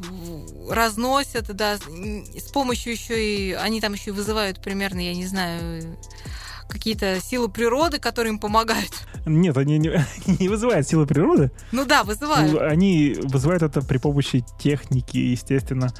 разносят 0.69 1.55
да, 1.55 1.75
с 1.77 2.51
помощью 2.51 2.93
еще 2.93 3.21
и, 3.21 3.51
они 3.51 3.81
там 3.81 3.93
еще 3.93 4.11
и 4.11 4.13
вызывают 4.13 4.63
примерно, 4.63 5.01
я 5.01 5.13
не 5.13 5.25
знаю, 5.25 5.97
какие-то 6.69 7.19
силы 7.21 7.49
природы, 7.49 7.99
которые 7.99 8.31
им 8.31 8.39
помогают. 8.39 8.93
Нет, 9.25 9.57
они 9.57 9.77
не, 9.77 9.91
не 10.39 10.47
вызывают 10.47 10.87
силы 10.87 11.05
природы. 11.05 11.51
Ну 11.73 11.85
да, 11.85 12.03
вызывают. 12.03 12.59
Они 12.61 13.17
вызывают 13.23 13.61
это 13.61 13.81
при 13.81 13.97
помощи 13.97 14.43
техники, 14.57 15.17
естественно. 15.17 15.93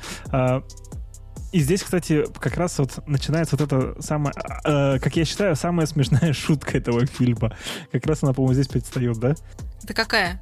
И 1.52 1.60
здесь, 1.60 1.84
кстати, 1.84 2.26
как 2.40 2.56
раз 2.56 2.80
вот 2.80 3.06
начинается 3.08 3.58
вот 3.58 3.72
эта 3.72 4.02
самая, 4.02 4.34
э, 4.64 5.00
как 5.00 5.16
я 5.18 5.26
считаю, 5.26 5.56
самая 5.56 5.86
смешная 5.86 6.32
шутка 6.34 6.78
этого 6.78 7.06
фильма. 7.06 7.56
Как 7.92 8.06
раз 8.06 8.24
она, 8.24 8.34
по-моему, 8.34 8.54
здесь 8.54 8.68
предстает, 8.68 9.18
да? 9.18 9.36
Это 9.84 9.94
какая? 9.94 10.40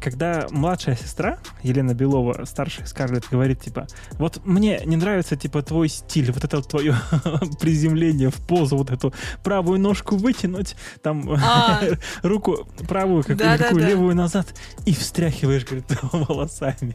Когда 0.00 0.46
младшая 0.50 0.96
сестра, 0.96 1.38
Елена 1.62 1.94
Белова, 1.94 2.44
старшая 2.44 2.86
Скарлетт, 2.86 3.26
говорит, 3.30 3.60
типа, 3.60 3.88
вот 4.12 4.44
мне 4.44 4.80
не 4.84 4.96
нравится, 4.96 5.36
типа, 5.36 5.62
твой 5.62 5.88
стиль, 5.88 6.30
вот 6.30 6.44
это 6.44 6.62
твое 6.62 6.94
приземление 7.60 8.30
в 8.30 8.36
позу, 8.36 8.76
вот 8.76 8.90
эту 8.90 9.12
правую 9.42 9.80
ножку 9.80 10.16
вытянуть, 10.16 10.76
там 11.02 11.28
А. 11.32 11.80
руку 12.22 12.68
правую, 12.88 13.24
какую 13.24 13.84
левую 13.84 14.14
назад, 14.14 14.46
и 14.86 14.94
встряхиваешь, 14.94 15.64
говорит, 15.64 15.86
волосами. 16.12 16.94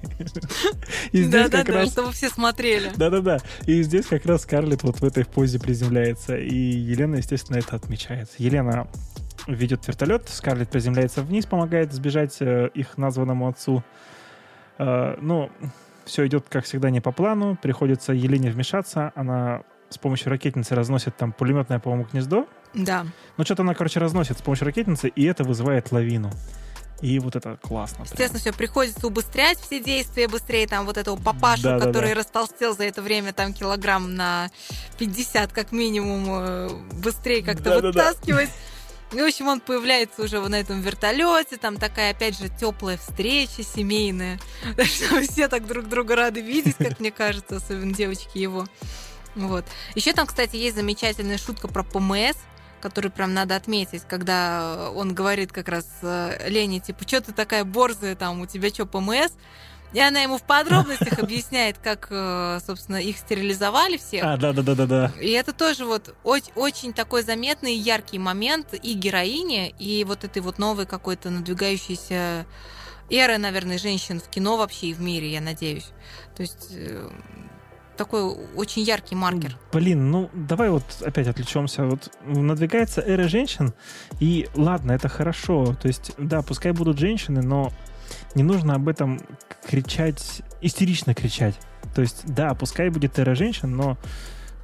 Да-да-да, 1.12 1.86
чтобы 1.86 2.12
все 2.14 2.30
смотрели. 2.30 2.92
Да-да-да. 2.96 3.40
И 3.66 3.84
здесь 3.84 4.06
как 4.06 4.26
раз 4.26 4.44
Скарлетт 4.44 4.84
вот 4.84 5.02
в 5.02 5.04
этой 5.04 5.26
позе 5.26 5.60
приземляется. 5.60 6.38
И 6.38 6.56
Елена, 6.56 7.16
естественно, 7.16 7.58
это 7.58 7.76
отмечает. 7.76 8.30
Елена 8.38 8.88
ведет 9.48 9.88
вертолет, 9.88 10.30
Скарлетт 10.30 10.70
приземляется 10.70 11.22
вниз, 11.22 11.46
помогает 11.46 11.94
сбежать 11.94 12.38
э, 12.42 12.70
их 12.74 12.98
названному 12.98 13.48
отцу. 13.48 13.84
Э, 14.78 15.16
ну, 15.20 15.50
все 16.06 16.26
идет, 16.28 16.46
как 16.50 16.66
всегда, 16.66 16.90
не 16.90 17.02
по 17.02 17.12
плану. 17.12 17.58
Приходится 17.62 18.14
Елене 18.14 18.52
вмешаться. 18.52 19.12
Она 19.16 19.64
с 19.90 19.98
помощью 19.98 20.30
ракетницы 20.30 20.76
разносит 20.76 21.16
там 21.16 21.32
пулеметное, 21.32 21.80
по-моему, 21.80 22.08
гнездо. 22.12 22.48
Да. 22.74 23.06
Ну, 23.38 23.44
что-то 23.44 23.62
она, 23.62 23.74
короче, 23.76 24.00
разносит 24.00 24.40
с 24.40 24.42
помощью 24.42 24.66
ракетницы, 24.66 25.08
и 25.08 25.24
это 25.26 25.44
вызывает 25.44 25.92
лавину. 25.92 26.32
И 27.02 27.20
вот 27.20 27.36
это 27.36 27.58
классно. 27.62 27.98
прям. 27.98 28.14
Естественно, 28.14 28.40
все 28.40 28.54
приходится 28.54 29.06
убыстрять 29.06 29.60
все 29.60 29.84
действия 29.84 30.28
быстрее. 30.30 30.66
Там 30.68 30.86
вот 30.86 30.98
этого 30.98 31.18
папашу, 31.18 31.64
Да-да-да. 31.64 31.88
который 31.88 32.14
растолстел 32.14 32.76
за 32.76 32.86
это 32.86 33.02
время 33.02 33.34
там 33.34 33.54
килограмм 33.54 34.16
на 34.16 34.50
50 35.00 35.52
как 35.52 35.74
минимум, 35.74 36.26
э, 36.30 36.70
быстрее 37.04 37.44
как-то 37.44 37.66
Да-да-да. 37.66 37.88
вытаскивать. 37.88 38.50
И, 39.14 39.22
в 39.22 39.26
общем, 39.26 39.48
он 39.48 39.60
появляется 39.60 40.24
уже 40.24 40.40
на 40.40 40.60
этом 40.60 40.82
вертолете, 40.82 41.58
там 41.58 41.78
такая, 41.78 42.12
опять 42.12 42.38
же, 42.38 42.50
теплая 42.50 42.98
встреча 42.98 43.64
семейная. 43.64 44.40
Так 44.76 44.88
что 44.88 45.22
все 45.22 45.48
так 45.48 45.68
друг 45.68 45.88
друга 45.88 46.16
рады 46.16 46.42
видеть, 46.42 46.76
как 46.78 47.00
мне 47.00 47.12
кажется, 47.12 47.58
особенно 47.58 47.94
девочки 47.94 48.38
его. 48.38 48.66
Вот. 49.36 49.66
Еще 49.96 50.14
там, 50.14 50.28
кстати, 50.28 50.56
есть 50.56 50.76
замечательная 50.76 51.38
шутка 51.38 51.68
про 51.68 51.84
ПМС, 51.84 52.38
которую 52.82 53.12
прям 53.12 53.34
надо 53.34 53.56
отметить, 53.56 54.04
когда 54.08 54.92
он 54.96 55.14
говорит 55.14 55.52
как 55.52 55.70
раз 55.70 55.88
э, 56.02 56.50
Лене, 56.50 56.80
типа, 56.80 57.08
что 57.08 57.22
ты 57.22 57.32
такая 57.32 57.64
борзая, 57.64 58.16
там, 58.16 58.42
у 58.42 58.46
тебя 58.46 58.70
что, 58.70 58.86
ПМС? 58.86 59.32
И 59.94 60.00
она 60.00 60.22
ему 60.22 60.38
в 60.38 60.44
подробностях 60.44 61.20
объясняет, 61.20 61.78
как, 61.78 62.08
э, 62.10 62.60
собственно, 62.66 62.98
их 62.98 63.18
стерилизовали 63.18 63.98
всех. 63.98 64.24
А, 64.24 64.38
да-да-да-да-да. 64.38 65.12
И 65.22 65.30
это 65.32 65.54
тоже 65.54 65.86
вот 65.86 66.16
очень, 66.24 66.94
такой 66.94 67.24
заметный 67.24 67.76
и 67.76 67.80
яркий 67.80 68.20
момент 68.20 68.74
и 68.74 68.94
героини, 68.94 69.74
и 69.78 70.04
вот 70.04 70.24
этой 70.24 70.42
вот 70.42 70.58
новой 70.58 70.86
какой-то 70.86 71.30
надвигающейся 71.30 72.46
эры, 73.10 73.38
наверное, 73.38 73.78
женщин 73.78 74.20
в 74.20 74.28
кино 74.30 74.58
вообще 74.58 74.88
и 74.88 74.94
в 74.94 75.02
мире, 75.02 75.32
я 75.32 75.42
надеюсь. 75.42 75.92
То 76.36 76.42
есть 76.42 76.70
э, 76.72 77.10
такой 77.98 78.24
очень 78.56 78.82
яркий 78.82 79.16
маркер. 79.16 79.58
Блин, 79.72 80.10
ну 80.10 80.30
давай 80.34 80.70
вот 80.70 80.84
опять 81.02 81.28
отвлечемся. 81.28 81.86
Вот 81.86 82.12
надвигается 82.26 83.02
эра 83.02 83.28
женщин, 83.28 83.74
и 84.20 84.50
ладно, 84.56 84.94
это 84.94 85.10
хорошо. 85.10 85.76
То 85.80 85.88
есть, 85.88 86.12
да, 86.18 86.42
пускай 86.42 86.72
будут 86.72 86.98
женщины, 86.98 87.42
но 87.42 87.72
не 88.36 88.44
нужно 88.44 88.76
об 88.76 88.88
этом 88.88 89.20
кричать, 89.66 90.42
истерично 90.62 91.14
кричать. 91.14 91.56
То 91.96 92.02
есть, 92.02 92.24
да, 92.26 92.54
пускай 92.54 92.90
будет 92.90 93.20
эра 93.20 93.36
женщин, 93.36 93.76
но 93.76 93.98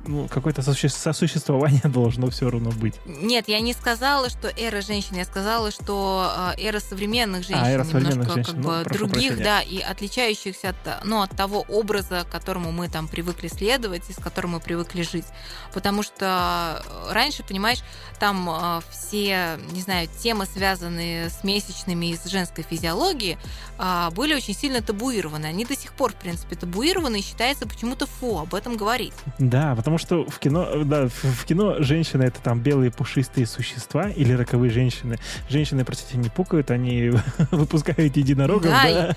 ну, 0.09 0.27
какое-то 0.27 0.61
суще- 0.61 0.89
сосуществование 0.89 1.81
должно 1.85 2.29
все 2.29 2.49
равно 2.49 2.71
быть. 2.71 2.95
Нет, 3.05 3.47
я 3.47 3.59
не 3.59 3.73
сказала, 3.73 4.29
что 4.29 4.47
эра 4.57 4.81
женщин, 4.81 5.15
я 5.15 5.25
сказала, 5.25 5.71
что 5.71 6.53
э, 6.57 6.61
эра 6.61 6.79
современных 6.79 7.43
женщин, 7.43 7.63
А, 7.63 7.69
эра 7.71 7.83
современных 7.83 8.13
немножко 8.27 8.33
женщин. 8.33 8.53
как 8.55 8.63
Ну, 8.63 8.69
бы 8.69 8.83
других, 8.89 9.11
прощения. 9.11 9.43
да, 9.43 9.61
и 9.61 9.79
отличающихся 9.79 10.69
от, 10.69 11.05
ну, 11.05 11.21
от 11.21 11.31
того 11.35 11.63
образа, 11.67 12.25
которому 12.31 12.71
мы 12.71 12.89
там 12.89 13.07
привыкли 13.07 13.47
следовать 13.47 14.09
и 14.09 14.13
с 14.13 14.17
которым 14.17 14.51
мы 14.51 14.59
привыкли 14.59 15.03
жить. 15.03 15.25
Потому 15.73 16.01
что 16.03 16.83
э, 17.09 17.13
раньше, 17.13 17.43
понимаешь, 17.43 17.79
там 18.19 18.49
э, 18.49 18.81
все, 18.91 19.59
не 19.71 19.81
знаю, 19.81 20.07
темы, 20.21 20.45
связанные 20.45 21.29
с 21.29 21.43
месячными 21.43 22.07
и 22.07 22.17
с 22.17 22.25
женской 22.25 22.63
физиологией, 22.63 23.37
э, 23.77 24.09
были 24.11 24.33
очень 24.33 24.55
сильно 24.55 24.81
табуированы. 24.81 25.45
Они 25.45 25.65
до 25.65 25.75
сих 25.75 25.93
пор, 25.93 26.11
в 26.13 26.15
принципе, 26.15 26.55
табуированы 26.55 27.19
и 27.19 27.21
считается 27.23 27.67
почему-то 27.67 28.07
фу 28.07 28.39
об 28.39 28.55
этом 28.55 28.75
говорить. 28.75 29.13
Да, 29.37 29.75
потому 29.75 29.97
что 29.99 30.25
в 30.25 30.39
кино, 30.39 30.83
да, 30.83 31.07
в, 31.07 31.45
кино 31.45 31.81
женщины 31.83 32.23
это 32.23 32.41
там 32.41 32.59
белые 32.59 32.91
пушистые 32.91 33.45
существа 33.45 34.09
или 34.09 34.33
роковые 34.33 34.71
женщины. 34.71 35.17
Женщины, 35.49 35.85
простите, 35.85 36.17
не 36.17 36.29
пукают, 36.29 36.71
они 36.71 37.11
выпускают 37.51 38.17
единорогов. 38.17 38.71
Да. 38.71 39.15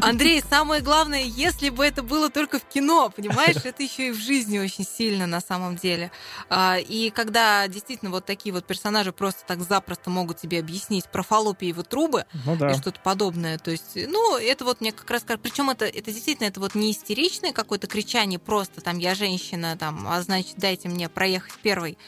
Андрей, 0.00 0.42
самое 0.48 0.82
главное, 0.82 1.22
если 1.22 1.70
бы 1.70 1.84
это 1.84 2.02
было 2.02 2.30
только 2.30 2.58
в 2.58 2.64
кино, 2.64 3.12
понимаешь, 3.14 3.56
это 3.64 3.82
еще 3.82 4.08
и 4.08 4.10
в 4.12 4.16
жизни 4.16 4.58
очень 4.58 4.84
сильно 4.84 5.26
на 5.26 5.40
самом 5.40 5.76
деле. 5.76 6.10
А, 6.48 6.78
И 6.78 7.10
когда 7.10 7.66
действительно 7.68 8.10
вот 8.10 8.24
такие 8.26 8.52
вот 8.52 8.66
персонажи 8.66 9.12
просто 9.12 9.44
так 9.46 9.60
запросто 9.62 10.10
могут 10.10 10.38
тебе 10.38 10.58
объяснить 10.60 11.06
про 11.06 11.22
фаллопиевы 11.22 11.82
трубы 11.82 12.24
Ну 12.44 12.56
да. 12.56 12.70
и 12.70 12.74
что-то 12.74 13.00
подобное, 13.00 13.58
то 13.58 13.70
есть, 13.70 13.96
ну, 13.96 14.36
это 14.36 14.64
вот 14.64 14.80
мне 14.80 14.92
как 14.92 15.10
раз, 15.10 15.24
причем 15.42 15.70
это, 15.70 15.84
это 15.84 16.12
действительно, 16.12 16.46
это 16.46 16.60
вот 16.60 16.74
не 16.74 16.90
истеричное 16.92 17.52
какое-то 17.52 17.86
кричание, 17.86 18.38
просто 18.38 18.80
там 18.80 18.98
я 18.98 19.14
женщина, 19.14 19.76
там, 19.76 20.06
а 20.08 20.20
значит, 20.22 20.54
дайте 20.56 20.88
мне 20.88 21.08
проехать 21.08 21.54
первой. 21.62 21.98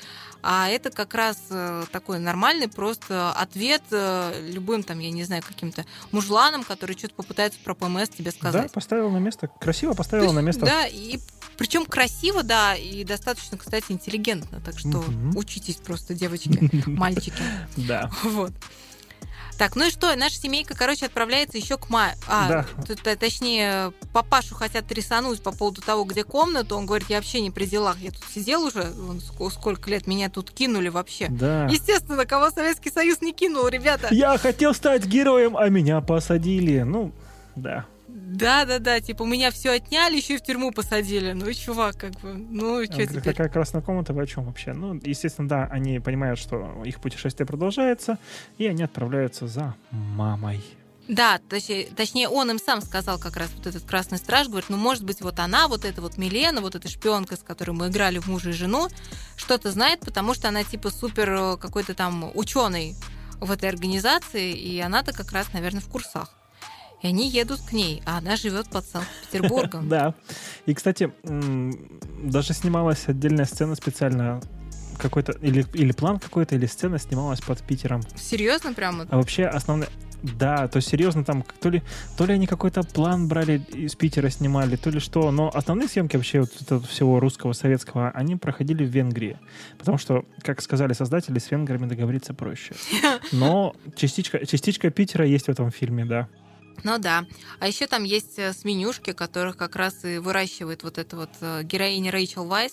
А 0.43 0.68
это 0.68 0.91
как 0.91 1.14
раз 1.14 1.38
э, 1.51 1.84
такой 1.93 2.18
нормальный 2.18 2.68
просто 2.68 3.32
ответ 3.32 3.82
э, 3.91 4.51
любым 4.53 4.82
там, 4.82 4.99
я 4.99 5.11
не 5.11 5.24
знаю, 5.24 5.43
каким-то 5.47 5.84
мужланам, 6.12 6.64
которые 6.64 6.97
что-то 6.97 7.14
попытаются 7.14 7.59
про 7.64 7.74
ПМС 7.74 8.09
тебе 8.09 8.30
Да, 8.30 8.36
сказать. 8.38 8.72
поставил 8.72 9.11
на 9.11 9.18
место. 9.18 9.49
Красиво 9.61 9.93
То 9.93 9.99
поставила 9.99 10.26
есть, 10.26 10.36
на 10.36 10.41
место. 10.41 10.66
Да, 10.66 10.86
и 10.86 11.18
причем 11.57 11.84
красиво, 11.84 12.43
да, 12.43 12.74
и 12.74 13.05
достаточно, 13.05 13.59
кстати, 13.59 13.86
интеллигентно. 13.93 14.61
Так 14.61 14.78
что 14.78 14.88
Мгм. 14.88 15.36
учитесь 15.36 15.76
просто, 15.76 16.14
девочки, 16.14 16.59
мальчики. 16.86 17.43
Да. 17.76 18.11
Вот. 18.24 18.53
Так, 19.61 19.76
ну 19.76 19.88
и 19.88 19.90
что? 19.90 20.16
Наша 20.16 20.36
семейка, 20.36 20.74
короче, 20.74 21.04
отправляется 21.04 21.58
еще 21.58 21.76
к 21.76 21.90
Мае. 21.90 22.16
А, 22.26 22.64
Да. 22.86 23.14
точнее, 23.16 23.92
папашу 24.14 24.54
хотят 24.54 24.90
рисануть 24.90 25.42
по 25.42 25.52
поводу 25.52 25.82
того, 25.82 26.04
где 26.04 26.24
комната. 26.24 26.74
Он 26.76 26.86
говорит, 26.86 27.11
я 27.11 27.16
вообще 27.16 27.42
не 27.42 27.50
при 27.50 27.66
делах. 27.66 27.98
Я 27.98 28.11
тут 28.11 28.24
сидел 28.34 28.62
уже, 28.62 28.84
вон 28.84 29.18
ск- 29.18 29.50
сколько 29.50 29.90
лет, 29.90 30.06
меня 30.06 30.30
тут 30.30 30.50
кинули 30.50 30.88
вообще. 30.88 31.26
Да. 31.28 31.66
Естественно, 31.66 32.24
кого 32.24 32.48
Советский 32.48 32.90
Союз 32.90 33.20
не 33.20 33.34
кинул, 33.34 33.68
ребята. 33.68 34.08
Я 34.11 34.38
хотел 34.38 34.72
стать 34.72 35.04
героем, 35.04 35.54
а 35.58 35.68
меня 35.68 36.00
посадили. 36.00 36.78
Ну, 36.80 37.12
да. 37.54 37.84
Да, 38.30 38.64
да, 38.64 38.78
да, 38.78 39.00
типа 39.00 39.24
меня 39.24 39.50
все 39.50 39.72
отняли, 39.72 40.16
еще 40.16 40.34
и 40.34 40.36
в 40.36 40.42
тюрьму 40.42 40.70
посадили. 40.70 41.32
Ну 41.32 41.52
чувак, 41.52 41.96
как 41.96 42.12
бы, 42.20 42.34
ну 42.34 42.76
Он 42.76 42.86
что 42.86 43.04
теперь? 43.04 43.22
Какая 43.22 43.48
красная 43.48 43.82
комната, 43.82 44.12
вы 44.12 44.22
о 44.22 44.26
чем 44.26 44.44
вообще? 44.44 44.72
Ну, 44.72 45.00
естественно, 45.02 45.48
да, 45.48 45.64
они 45.64 45.98
понимают, 45.98 46.38
что 46.38 46.84
их 46.84 47.00
путешествие 47.00 47.44
продолжается, 47.44 48.18
и 48.56 48.66
они 48.68 48.84
отправляются 48.84 49.48
за 49.48 49.74
мамой. 49.90 50.62
Да, 51.08 51.40
точнее, 51.48 51.86
точнее, 51.86 52.28
он 52.28 52.52
им 52.52 52.60
сам 52.60 52.82
сказал 52.82 53.18
как 53.18 53.36
раз 53.36 53.50
вот 53.56 53.66
этот 53.66 53.82
красный 53.82 54.18
страж, 54.18 54.46
говорит, 54.46 54.70
ну, 54.70 54.76
может 54.76 55.02
быть, 55.02 55.20
вот 55.22 55.40
она, 55.40 55.66
вот 55.66 55.84
эта 55.84 56.00
вот 56.00 56.16
Милена, 56.16 56.60
вот 56.60 56.76
эта 56.76 56.88
шпионка, 56.88 57.34
с 57.34 57.40
которой 57.40 57.72
мы 57.72 57.88
играли 57.88 58.20
в 58.20 58.28
мужа 58.28 58.50
и 58.50 58.52
жену, 58.52 58.86
что-то 59.36 59.72
знает, 59.72 60.00
потому 60.00 60.34
что 60.34 60.46
она 60.46 60.62
типа 60.62 60.90
супер 60.90 61.32
э, 61.32 61.56
какой-то 61.56 61.94
там 61.94 62.30
ученый 62.34 62.94
в 63.40 63.50
этой 63.50 63.68
организации, 63.68 64.52
и 64.52 64.78
она-то 64.78 65.12
как 65.12 65.32
раз, 65.32 65.52
наверное, 65.52 65.80
в 65.80 65.88
курсах. 65.88 66.39
И 67.03 67.07
они 67.07 67.28
едут 67.28 67.61
к 67.61 67.72
ней, 67.72 68.03
а 68.05 68.18
она 68.18 68.36
живет 68.36 68.68
под 68.68 68.84
Санкт-Петербургом. 68.84 69.88
Да. 69.90 70.14
И, 70.66 70.74
кстати, 70.74 71.11
даже 72.22 72.53
снималась 72.53 73.09
отдельная 73.09 73.44
сцена 73.44 73.74
специально 73.74 74.40
какой-то, 74.98 75.32
или, 75.40 75.64
или 75.74 75.92
план 75.92 76.18
какой-то, 76.18 76.55
или 76.55 76.66
сцена 76.66 76.98
снималась 76.98 77.40
под 77.40 77.61
Питером. 77.62 78.03
Серьезно, 78.16 78.72
прямо? 78.72 79.07
А 79.11 79.16
вообще 79.16 79.46
основная... 79.46 79.88
Да, 80.22 80.68
то 80.68 80.76
есть 80.76 80.88
серьезно 80.88 81.24
там 81.24 81.42
то 81.61 81.70
ли, 81.70 81.82
то 82.18 82.26
ли 82.26 82.34
они 82.34 82.46
какой-то 82.46 82.82
план 82.82 83.26
брали 83.26 83.62
из 83.72 83.94
Питера 83.94 84.28
снимали, 84.28 84.76
то 84.76 84.90
ли 84.90 85.01
что, 85.01 85.30
но 85.30 85.51
основные 85.55 85.88
съемки 85.88 86.16
вообще 86.16 86.40
вот 86.40 86.51
этого 86.61 86.82
всего 86.82 87.20
русского, 87.20 87.55
советского, 87.55 88.11
они 88.11 88.36
проходили 88.36 88.84
в 88.84 88.88
Венгрии. 88.88 89.38
Потому 89.78 89.96
что, 89.96 90.26
как 90.42 90.61
сказали 90.61 90.92
создатели, 90.92 91.38
с 91.38 91.51
венграми 91.51 91.86
договориться 91.86 92.34
проще. 92.34 92.74
Но 93.32 93.74
частичка, 93.96 94.44
частичка 94.44 94.90
Питера 94.90 95.24
есть 95.24 95.46
в 95.46 95.48
этом 95.48 95.70
фильме, 95.70 96.05
да. 96.05 96.28
Ну 96.82 96.98
да. 96.98 97.26
А 97.58 97.68
еще 97.68 97.86
там 97.86 98.04
есть 98.04 98.38
э, 98.38 98.52
сменюшки, 98.52 99.12
которых 99.12 99.56
как 99.56 99.76
раз 99.76 100.04
и 100.04 100.18
выращивает 100.18 100.82
вот 100.82 100.98
эта 100.98 101.16
вот 101.16 101.30
э, 101.40 101.62
героиня 101.62 102.10
Рэйчел 102.10 102.44
Вайс. 102.44 102.72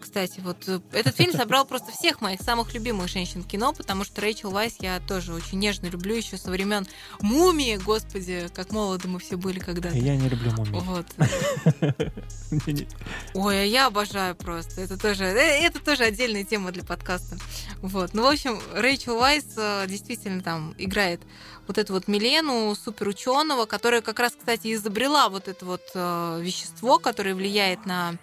Кстати, 0.00 0.40
вот 0.40 0.68
э, 0.68 0.80
этот 0.92 1.16
фильм 1.16 1.32
собрал 1.32 1.64
просто 1.64 1.90
всех 1.90 2.20
моих 2.20 2.40
самых 2.40 2.72
любимых 2.72 3.08
женщин 3.08 3.42
в 3.42 3.48
кино, 3.48 3.72
потому 3.72 4.04
что 4.04 4.20
Рэйчел 4.20 4.50
Вайс 4.50 4.76
я 4.78 5.00
тоже 5.00 5.34
очень 5.34 5.58
нежно 5.58 5.86
люблю 5.86 6.14
еще 6.14 6.36
со 6.36 6.50
времен 6.50 6.86
Мумии, 7.20 7.76
господи, 7.76 8.48
как 8.54 8.70
молоды 8.70 9.08
мы 9.08 9.18
все 9.18 9.36
были 9.36 9.58
когда-то. 9.58 9.96
Я 9.96 10.16
не 10.16 10.28
люблю 10.28 10.52
мумий. 10.52 10.80
Вот. 10.80 11.06
Ой, 13.34 13.60
а 13.60 13.64
я 13.64 13.86
обожаю 13.86 14.36
просто. 14.36 14.80
Это 14.80 14.96
тоже, 14.96 15.24
э, 15.24 15.64
это 15.66 15.80
тоже 15.80 16.04
отдельная 16.04 16.44
тема 16.44 16.70
для 16.70 16.84
подкаста. 16.84 17.36
Вот. 17.82 18.14
Ну, 18.14 18.22
в 18.22 18.26
общем, 18.26 18.60
Рэйчел 18.74 19.18
Вайс 19.18 19.46
э, 19.56 19.84
действительно 19.88 20.42
там 20.42 20.74
играет 20.78 21.20
вот 21.66 21.76
эту 21.76 21.92
вот 21.92 22.06
Милену, 22.06 22.74
суперученого, 22.74 23.66
которая 23.66 24.00
как 24.00 24.20
раз, 24.20 24.32
кстати, 24.38 24.72
изобрела 24.72 25.28
вот 25.28 25.48
это 25.48 25.66
вот 25.66 25.82
вещество, 25.94 26.98
которое 26.98 27.34
влияет 27.34 27.84
на 27.84 28.14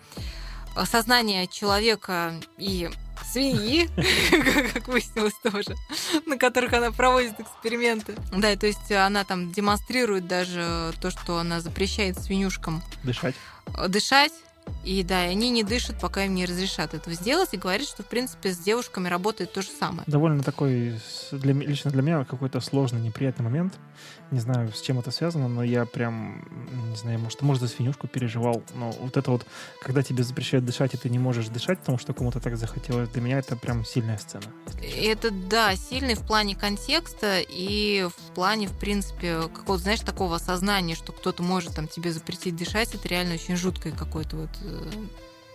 сознание 0.84 1.48
человека 1.48 2.34
и 2.58 2.90
свиньи, 3.32 3.90
как 4.74 4.88
выяснилось 4.88 5.34
тоже, 5.42 5.76
на 6.26 6.38
которых 6.38 6.74
она 6.74 6.92
проводит 6.92 7.40
эксперименты. 7.40 8.16
Да, 8.36 8.52
и 8.52 8.58
то 8.58 8.68
есть 8.68 8.92
она 8.92 9.24
там 9.24 9.52
демонстрирует 9.52 10.28
даже 10.28 10.94
то, 11.02 11.12
что 11.12 11.38
она 11.38 11.62
запрещает 11.62 12.20
свинюшкам 12.20 12.82
Дышать. 13.04 13.36
э, 13.78 13.88
дышать. 13.88 14.34
И 14.84 15.04
да, 15.04 15.28
и 15.28 15.30
они 15.30 15.52
не 15.52 15.64
дышат, 15.64 16.00
пока 16.02 16.26
им 16.26 16.34
не 16.34 16.46
разрешат 16.46 16.96
этого 16.96 17.16
сделать, 17.16 17.50
и 17.54 17.58
говорит, 17.58 17.88
что, 17.88 18.02
в 18.02 18.08
принципе, 18.08 18.52
с 18.52 18.58
девушками 18.58 19.08
работает 19.08 19.54
то 19.54 19.62
же 19.62 19.68
самое. 19.68 20.04
Довольно 20.08 20.42
такой, 20.42 21.00
для, 21.32 21.54
лично 21.54 21.92
для 21.92 22.02
меня, 22.02 22.26
какой-то 22.26 22.60
сложный, 22.62 23.00
неприятный 23.00 23.46
момент. 23.46 23.76
Не 24.32 24.40
знаю, 24.40 24.72
с 24.74 24.82
чем 24.82 25.00
это 25.00 25.12
связано, 25.12 25.48
но 25.48 25.64
я 25.64 25.86
прям, 25.86 26.44
не 26.90 26.96
знаю, 26.96 27.20
может, 27.20 27.42
может 27.42 27.62
за 27.62 27.68
свинюшку 27.68 28.08
переживал. 28.08 28.64
Но 28.74 28.92
вот 28.92 29.18
это 29.18 29.32
вот, 29.32 29.46
когда 29.82 30.02
тебе 30.02 30.24
запрещают 30.24 30.66
дышать, 30.66 30.94
и 30.94 30.98
ты 30.98 31.10
не 31.10 31.20
можешь 31.20 31.48
дышать, 31.48 31.80
потому 31.80 31.98
что 31.98 32.14
кому-то 32.14 32.40
так 32.40 32.58
захотелось, 32.58 33.10
для 33.10 33.22
меня 33.22 33.40
это 33.40 33.56
прям 33.56 33.86
сильная 33.86 34.18
сцена. 34.18 34.46
Это, 34.82 35.30
да, 35.32 35.76
сильный 35.76 36.16
в 36.16 36.26
плане 36.26 36.56
контекста 36.56 37.40
и 37.40 38.08
в 38.08 38.34
плане, 38.34 38.68
в 38.68 38.78
принципе, 38.78 39.42
какого-то, 39.54 39.84
знаешь, 39.84 40.00
такого 40.00 40.36
осознания, 40.36 40.96
что 40.96 41.12
кто-то 41.12 41.44
может 41.44 41.76
там 41.76 41.88
тебе 41.88 42.12
запретить 42.12 42.56
дышать, 42.56 42.94
это 42.96 43.08
реально 43.08 43.36
очень 43.36 43.56
жуткое 43.56 43.94
какое-то 43.94 44.38
вот, 44.38 44.50
э, 44.62 44.92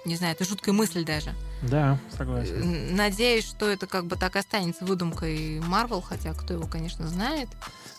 не 0.05 0.17
знаю, 0.17 0.35
это 0.35 0.45
жуткая 0.45 0.75
мысль 0.75 1.05
даже. 1.05 1.35
Да, 1.63 1.99
согласен. 2.17 2.97
Надеюсь, 2.97 3.45
что 3.45 3.69
это 3.69 3.87
как 3.87 4.07
бы 4.07 4.17
так 4.17 4.37
останется 4.37 4.85
выдумкой 4.85 5.61
Марвел, 5.61 6.01
хотя 6.01 6.33
кто 6.33 6.55
его, 6.55 6.67
конечно, 6.67 7.07
знает. 7.07 7.49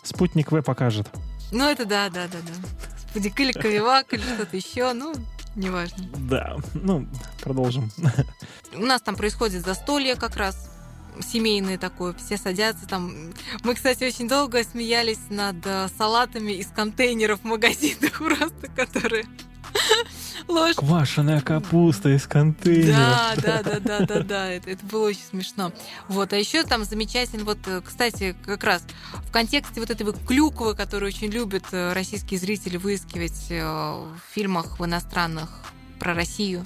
Спутник 0.02 0.50
В 0.50 0.62
покажет. 0.62 1.08
Ну, 1.50 1.68
это 1.68 1.84
да, 1.84 2.10
да, 2.10 2.26
да, 2.26 2.38
да. 2.38 2.68
Спутник 2.98 3.38
или 3.40 3.52
Ковивак, 3.52 4.12
или 4.12 4.22
что-то 4.22 4.56
еще, 4.56 4.92
ну, 4.92 5.14
неважно. 5.54 6.04
Да, 6.16 6.56
ну, 6.74 7.06
продолжим. 7.42 7.90
У 8.74 8.84
нас 8.84 9.02
там 9.02 9.16
происходит 9.16 9.64
застолье 9.64 10.16
как 10.16 10.36
раз 10.36 10.70
семейное 11.20 11.78
такое, 11.78 12.14
все 12.14 12.36
садятся 12.36 12.86
там. 12.86 13.32
Мы, 13.62 13.74
кстати, 13.74 14.04
очень 14.04 14.28
долго 14.28 14.64
смеялись 14.64 15.20
над 15.28 15.56
э, 15.64 15.88
салатами 15.96 16.52
из 16.52 16.68
контейнеров 16.68 17.40
в 17.40 17.44
магазинах 17.44 18.12
просто, 18.18 18.68
которые 18.74 19.26
ложь. 20.48 20.76
Квашеная 20.76 21.40
капуста 21.40 22.10
из 22.10 22.26
контейнера. 22.26 23.34
Да, 23.36 23.36
да, 23.36 23.62
да, 23.62 23.80
да, 23.80 24.06
да, 24.06 24.20
да, 24.22 24.50
это, 24.50 24.70
это 24.70 24.84
было 24.86 25.08
очень 25.08 25.24
смешно. 25.28 25.72
Вот, 26.08 26.32
а 26.32 26.36
еще 26.36 26.62
там 26.64 26.84
замечательно, 26.84 27.44
вот, 27.44 27.58
э, 27.66 27.80
кстати, 27.84 28.36
как 28.44 28.64
раз 28.64 28.84
в 29.12 29.32
контексте 29.32 29.80
вот 29.80 29.90
этой 29.90 30.04
вот 30.04 30.18
клюквы, 30.26 30.74
которую 30.74 31.08
очень 31.08 31.28
любят 31.28 31.64
э, 31.72 31.92
российские 31.92 32.38
зрители 32.38 32.76
выискивать 32.76 33.50
э, 33.50 33.62
в 33.62 34.20
фильмах 34.32 34.78
в 34.78 34.84
иностранных 34.84 35.50
про 35.98 36.14
Россию 36.14 36.64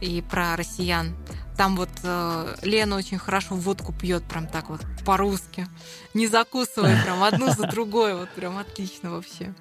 и 0.00 0.22
про 0.22 0.56
россиян. 0.56 1.14
Там 1.56 1.76
вот 1.76 1.90
э, 2.02 2.54
Лена 2.62 2.96
очень 2.96 3.18
хорошо 3.18 3.54
водку 3.54 3.92
пьет, 3.92 4.22
прям 4.24 4.46
так 4.46 4.68
вот 4.68 4.80
по-русски, 5.04 5.66
не 6.14 6.28
закусывая 6.28 7.02
прям 7.02 7.22
одну 7.22 7.52
за 7.52 7.66
другой, 7.66 8.14
вот 8.14 8.28
прям 8.30 8.58
отлично 8.58 9.10
вообще. 9.10 9.54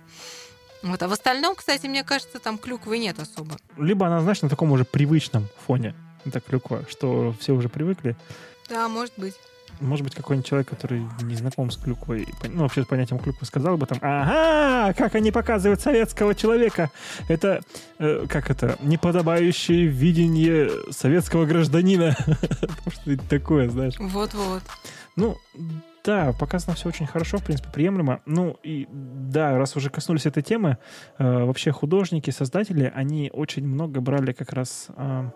Вот, 0.87 1.03
а 1.03 1.07
в 1.07 1.11
остальном, 1.11 1.55
кстати, 1.55 1.87
мне 1.87 2.03
кажется, 2.03 2.39
там 2.39 2.57
клюквы 2.57 2.97
нет 2.99 3.19
особо. 3.19 3.57
Либо 3.77 4.07
она, 4.07 4.21
знаешь, 4.21 4.41
на 4.41 4.49
таком 4.49 4.71
уже 4.71 4.85
привычном 4.85 5.47
фоне. 5.65 5.93
Это 6.25 6.39
клюква, 6.39 6.83
что 6.89 7.33
все 7.39 7.53
уже 7.53 7.69
привыкли. 7.69 8.15
Да, 8.69 8.87
может 8.87 9.13
быть. 9.17 9.35
Может 9.79 10.03
быть, 10.03 10.15
какой-нибудь 10.15 10.47
человек, 10.47 10.69
который 10.69 11.05
не 11.21 11.35
знаком 11.35 11.69
с 11.69 11.77
клюквой, 11.77 12.27
ну, 12.43 12.63
вообще 12.63 12.83
с 12.83 12.87
понятием 12.87 13.19
клюквы, 13.19 13.45
сказал 13.45 13.77
бы 13.77 13.85
там, 13.85 13.99
ага, 14.01 14.93
как 14.93 15.13
они 15.15 15.31
показывают 15.31 15.81
советского 15.81 16.33
человека. 16.33 16.89
Это, 17.27 17.61
э, 17.99 18.25
как 18.27 18.49
это, 18.49 18.77
неподобающее 18.81 19.85
видение 19.85 20.71
советского 20.91 21.45
гражданина. 21.45 22.15
Потому 22.25 22.91
что 22.91 23.17
такое, 23.29 23.69
знаешь. 23.69 23.93
Вот-вот. 23.99 24.63
Ну, 25.15 25.37
да, 26.07 26.31
показано 26.31 26.73
все 26.73 26.87
очень 26.87 27.05
хорошо, 27.05 27.37
в 27.37 27.43
принципе, 27.43 27.69
приемлемо. 27.69 28.21
Ну, 28.25 28.57
и 28.63 28.87
да, 28.89 29.57
раз 29.57 29.75
уже 29.75 29.89
коснулись 29.89 30.25
этой 30.25 30.41
темы, 30.41 30.77
э, 31.17 31.43
вообще 31.43 31.71
художники, 31.73 32.31
создатели, 32.31 32.89
они 32.95 33.29
очень 33.33 33.67
много 33.67 33.99
брали 33.99 34.31
как 34.31 34.53
раз 34.53 34.87
э, 34.95 35.29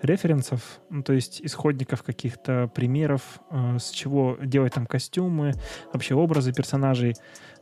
референсов, 0.00 0.80
ну, 0.88 1.02
то 1.02 1.12
есть 1.12 1.42
исходников 1.42 2.02
каких-то 2.02 2.70
примеров, 2.74 3.40
э, 3.50 3.76
с 3.78 3.90
чего 3.90 4.38
делать 4.42 4.72
там 4.72 4.86
костюмы, 4.86 5.52
вообще 5.92 6.14
образы 6.14 6.54
персонажей. 6.54 7.14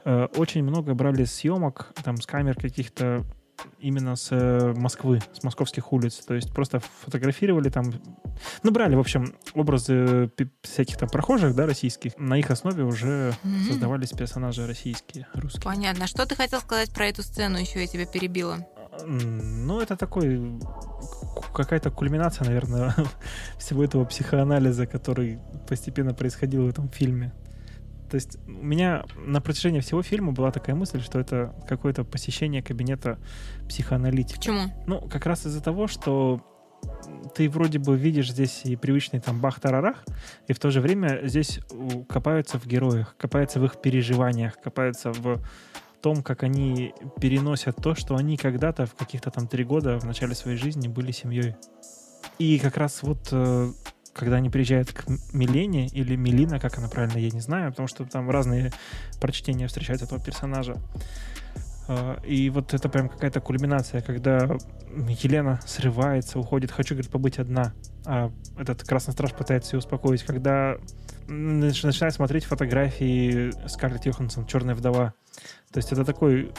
Э, 0.04 0.28
очень 0.36 0.62
много 0.62 0.94
брали 0.94 1.24
съемок, 1.24 1.92
там, 2.04 2.18
с 2.18 2.26
камер 2.26 2.54
каких-то 2.54 3.24
именно 3.78 4.16
с 4.16 4.28
э, 4.30 4.72
Москвы, 4.76 5.20
с 5.32 5.42
московских 5.42 5.92
улиц. 5.92 6.16
То 6.26 6.34
есть 6.34 6.52
просто 6.52 6.80
фотографировали 7.04 7.68
там, 7.68 7.92
ну, 8.62 8.70
брали, 8.70 8.94
в 8.94 9.00
общем, 9.00 9.34
образы 9.54 10.28
пи- 10.36 10.50
всяких 10.62 10.96
там 10.96 11.08
прохожих, 11.08 11.54
да, 11.54 11.66
российских. 11.66 12.12
На 12.18 12.38
их 12.38 12.50
основе 12.50 12.84
уже 12.84 13.34
Мгм. 13.42 13.64
создавались 13.68 14.10
персонажи 14.10 14.66
российские, 14.66 15.26
русские. 15.34 15.62
Понятно. 15.62 16.04
А 16.04 16.08
Что 16.08 16.26
ты 16.26 16.34
хотел 16.36 16.60
сказать 16.60 16.92
про 16.92 17.06
эту 17.06 17.22
сцену? 17.22 17.58
Еще 17.58 17.80
я 17.80 17.86
тебя 17.86 18.06
перебила. 18.06 18.58
Ну, 19.06 19.80
это 19.80 19.96
такой 19.96 20.60
какая-то 21.52 21.90
кульминация, 21.90 22.44
наверное, 22.46 22.94
всего 23.58 23.82
этого 23.84 24.04
психоанализа, 24.04 24.86
который 24.86 25.40
постепенно 25.68 26.14
происходил 26.14 26.64
в 26.64 26.68
этом 26.68 26.88
фильме. 26.88 27.32
То 28.14 28.16
есть 28.16 28.38
у 28.46 28.62
меня 28.64 29.04
на 29.16 29.40
протяжении 29.40 29.80
всего 29.80 30.00
фильма 30.00 30.30
была 30.30 30.52
такая 30.52 30.76
мысль, 30.76 31.02
что 31.02 31.18
это 31.18 31.52
какое-то 31.66 32.04
посещение 32.04 32.62
кабинета 32.62 33.18
психоаналитика. 33.68 34.38
Почему? 34.38 34.60
Ну, 34.86 35.00
как 35.00 35.26
раз 35.26 35.46
из-за 35.46 35.60
того, 35.60 35.88
что 35.88 36.40
ты 37.34 37.50
вроде 37.50 37.80
бы 37.80 37.96
видишь 37.96 38.30
здесь 38.30 38.60
и 38.62 38.76
привычный 38.76 39.18
там 39.18 39.40
бах-тарарах, 39.40 40.04
и 40.46 40.52
в 40.52 40.60
то 40.60 40.70
же 40.70 40.80
время 40.80 41.22
здесь 41.24 41.58
копаются 42.08 42.60
в 42.60 42.66
героях, 42.66 43.16
копаются 43.16 43.58
в 43.58 43.64
их 43.64 43.80
переживаниях, 43.82 44.60
копаются 44.60 45.10
в 45.10 45.42
том, 46.00 46.22
как 46.22 46.44
они 46.44 46.94
переносят 47.20 47.78
то, 47.82 47.96
что 47.96 48.14
они 48.14 48.36
когда-то 48.36 48.86
в 48.86 48.94
каких-то 48.94 49.32
там 49.32 49.48
три 49.48 49.64
года 49.64 49.98
в 49.98 50.04
начале 50.04 50.36
своей 50.36 50.56
жизни 50.56 50.86
были 50.86 51.10
семьей. 51.10 51.56
И 52.38 52.60
как 52.60 52.76
раз 52.76 53.02
вот 53.02 53.26
э, 53.32 53.72
когда 54.14 54.36
они 54.36 54.48
приезжают 54.48 54.92
к 54.92 55.04
Милене 55.32 55.86
или 55.88 56.16
Мелина, 56.16 56.60
как 56.60 56.78
она 56.78 56.88
правильно, 56.88 57.18
я 57.18 57.30
не 57.30 57.40
знаю, 57.40 57.70
потому 57.70 57.88
что 57.88 58.04
там 58.04 58.30
разные 58.30 58.72
прочтения 59.20 59.66
встречают 59.66 60.02
этого 60.02 60.20
персонажа. 60.20 60.76
Э, 61.88 62.16
И 62.24 62.48
вот 62.50 62.74
это 62.74 62.88
прям 62.88 63.08
какая-то 63.08 63.40
кульминация, 63.40 64.00
когда 64.00 64.38
Елена 65.22 65.60
срывается, 65.66 66.38
уходит. 66.38 66.70
Хочу, 66.70 66.94
говорит, 66.94 67.10
побыть 67.10 67.38
одна. 67.38 67.74
А 68.06 68.30
этот 68.58 68.84
красный 68.84 69.12
страж 69.12 69.32
пытается 69.32 69.74
ее 69.74 69.78
успокоить. 69.78 70.22
Когда 70.22 70.76
начинает 71.26 72.14
смотреть 72.14 72.44
фотографии 72.44 73.52
Скарлетт 73.68 74.06
Йоханссон, 74.06 74.46
Черная 74.46 74.74
вдова. 74.74 75.14
То 75.72 75.78
есть 75.78 75.90
это 75.92 76.04
такой 76.04 76.52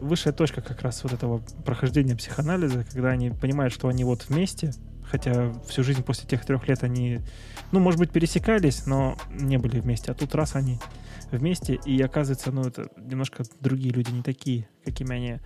высшая 0.00 0.32
точка 0.32 0.60
как 0.60 0.82
раз 0.82 1.02
вот 1.02 1.12
этого 1.12 1.38
прохождения 1.64 2.16
психоанализа, 2.16 2.84
когда 2.84 3.10
они 3.10 3.30
понимают, 3.30 3.72
что 3.72 3.88
они 3.88 4.04
вот 4.04 4.28
вместе, 4.28 4.72
хотя 5.14 5.52
всю 5.68 5.84
жизнь 5.84 6.02
после 6.02 6.28
тех 6.28 6.44
трех 6.44 6.66
лет 6.66 6.82
они, 6.82 7.20
ну, 7.70 7.78
может 7.78 8.00
быть, 8.00 8.10
пересекались, 8.10 8.84
но 8.84 9.16
не 9.30 9.58
были 9.58 9.78
вместе. 9.78 10.10
А 10.10 10.14
тут 10.14 10.34
раз 10.34 10.56
они 10.56 10.80
вместе, 11.30 11.78
и 11.84 12.02
оказывается, 12.02 12.50
ну, 12.50 12.62
это 12.62 12.88
немножко 12.96 13.44
другие 13.60 13.94
люди, 13.94 14.10
не 14.10 14.22
такие, 14.22 14.68
какими 14.84 15.14
они 15.14 15.38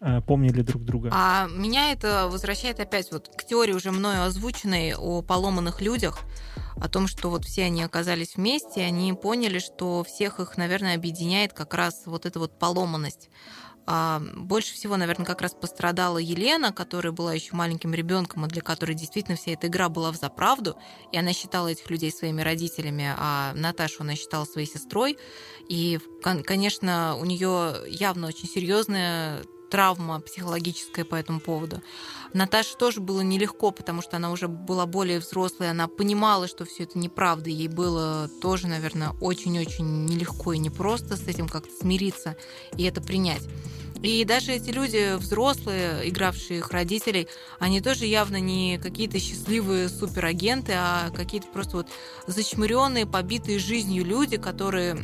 э, 0.00 0.20
помнили 0.22 0.62
друг 0.62 0.84
друга. 0.84 1.10
А 1.12 1.46
меня 1.46 1.92
это 1.92 2.26
возвращает 2.28 2.80
опять 2.80 3.12
вот 3.12 3.28
к 3.28 3.44
теории 3.44 3.72
уже 3.72 3.92
мною 3.92 4.24
озвученной 4.24 4.96
о 4.96 5.22
поломанных 5.22 5.80
людях, 5.80 6.18
о 6.76 6.88
том, 6.88 7.06
что 7.06 7.30
вот 7.30 7.44
все 7.44 7.66
они 7.66 7.84
оказались 7.84 8.34
вместе, 8.34 8.80
и 8.80 8.84
они 8.84 9.12
поняли, 9.12 9.60
что 9.60 10.02
всех 10.02 10.40
их, 10.40 10.56
наверное, 10.56 10.96
объединяет 10.96 11.52
как 11.52 11.72
раз 11.74 12.02
вот 12.06 12.26
эта 12.26 12.40
вот 12.40 12.58
поломанность. 12.58 13.30
А, 13.86 14.22
больше 14.34 14.74
всего, 14.74 14.96
наверное, 14.96 15.26
как 15.26 15.42
раз 15.42 15.54
пострадала 15.54 16.18
Елена, 16.18 16.72
которая 16.72 17.12
была 17.12 17.34
еще 17.34 17.54
маленьким 17.54 17.92
ребенком, 17.92 18.46
и 18.46 18.48
для 18.48 18.62
которой 18.62 18.94
действительно 18.94 19.36
вся 19.36 19.52
эта 19.52 19.66
игра 19.66 19.88
была 19.88 20.10
в 20.12 20.16
заправду, 20.16 20.76
и 21.12 21.18
она 21.18 21.32
считала 21.32 21.68
этих 21.68 21.90
людей 21.90 22.10
своими 22.10 22.42
родителями, 22.42 23.14
а 23.16 23.52
Наташу 23.54 24.02
она 24.02 24.14
считала 24.14 24.44
своей 24.44 24.66
сестрой. 24.66 25.18
И, 25.68 25.98
конечно, 26.22 27.16
у 27.20 27.24
нее 27.24 27.74
явно 27.88 28.28
очень 28.28 28.48
серьезная 28.48 29.42
травма 29.74 30.20
психологическая 30.20 31.04
по 31.04 31.16
этому 31.16 31.40
поводу. 31.40 31.82
Наташе 32.32 32.76
тоже 32.76 33.00
было 33.00 33.22
нелегко, 33.22 33.72
потому 33.72 34.02
что 34.02 34.18
она 34.18 34.30
уже 34.30 34.46
была 34.46 34.86
более 34.86 35.18
взрослой, 35.18 35.68
она 35.68 35.88
понимала, 35.88 36.46
что 36.46 36.64
все 36.64 36.84
это 36.84 36.96
неправда, 36.96 37.50
ей 37.50 37.66
было 37.66 38.30
тоже, 38.40 38.68
наверное, 38.68 39.10
очень-очень 39.20 40.04
нелегко 40.04 40.52
и 40.52 40.58
непросто 40.58 41.16
с 41.16 41.26
этим 41.26 41.48
как-то 41.48 41.72
смириться 41.74 42.36
и 42.76 42.84
это 42.84 43.00
принять. 43.00 43.42
И 44.00 44.24
даже 44.24 44.52
эти 44.52 44.70
люди, 44.70 45.16
взрослые, 45.16 46.08
игравшие 46.08 46.60
их 46.60 46.70
родителей, 46.70 47.26
они 47.58 47.80
тоже 47.80 48.06
явно 48.06 48.38
не 48.38 48.78
какие-то 48.78 49.18
счастливые 49.18 49.88
суперагенты, 49.88 50.74
а 50.76 51.10
какие-то 51.10 51.48
просто 51.48 51.78
вот 51.78 51.88
зачмыренные, 52.28 53.06
побитые 53.06 53.58
жизнью 53.58 54.04
люди, 54.04 54.36
которые 54.36 54.98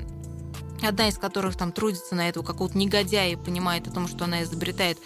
одна 0.83 1.09
из 1.09 1.19
которых 1.19 1.57
там 1.57 1.73
трудится 1.73 2.15
на 2.15 2.29
этого 2.29 2.45
какого-то 2.45 2.77
негодяя 2.79 3.33
и 3.33 3.37
понимает 3.37 3.87
о 3.89 3.93
том, 3.93 4.09
что 4.09 4.25
она 4.25 4.43
изобретает 4.43 4.99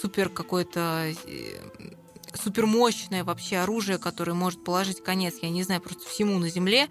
супер 0.00 0.28
какое-то 0.28 1.12
э, 1.26 1.70
супермощное 2.34 3.24
вообще 3.24 3.58
оружие, 3.58 3.98
которое 3.98 4.34
может 4.34 4.64
положить 4.64 5.02
конец, 5.02 5.34
я 5.42 5.50
не 5.50 5.62
знаю, 5.62 5.80
просто 5.80 6.08
всему 6.08 6.38
на 6.38 6.48
земле. 6.48 6.88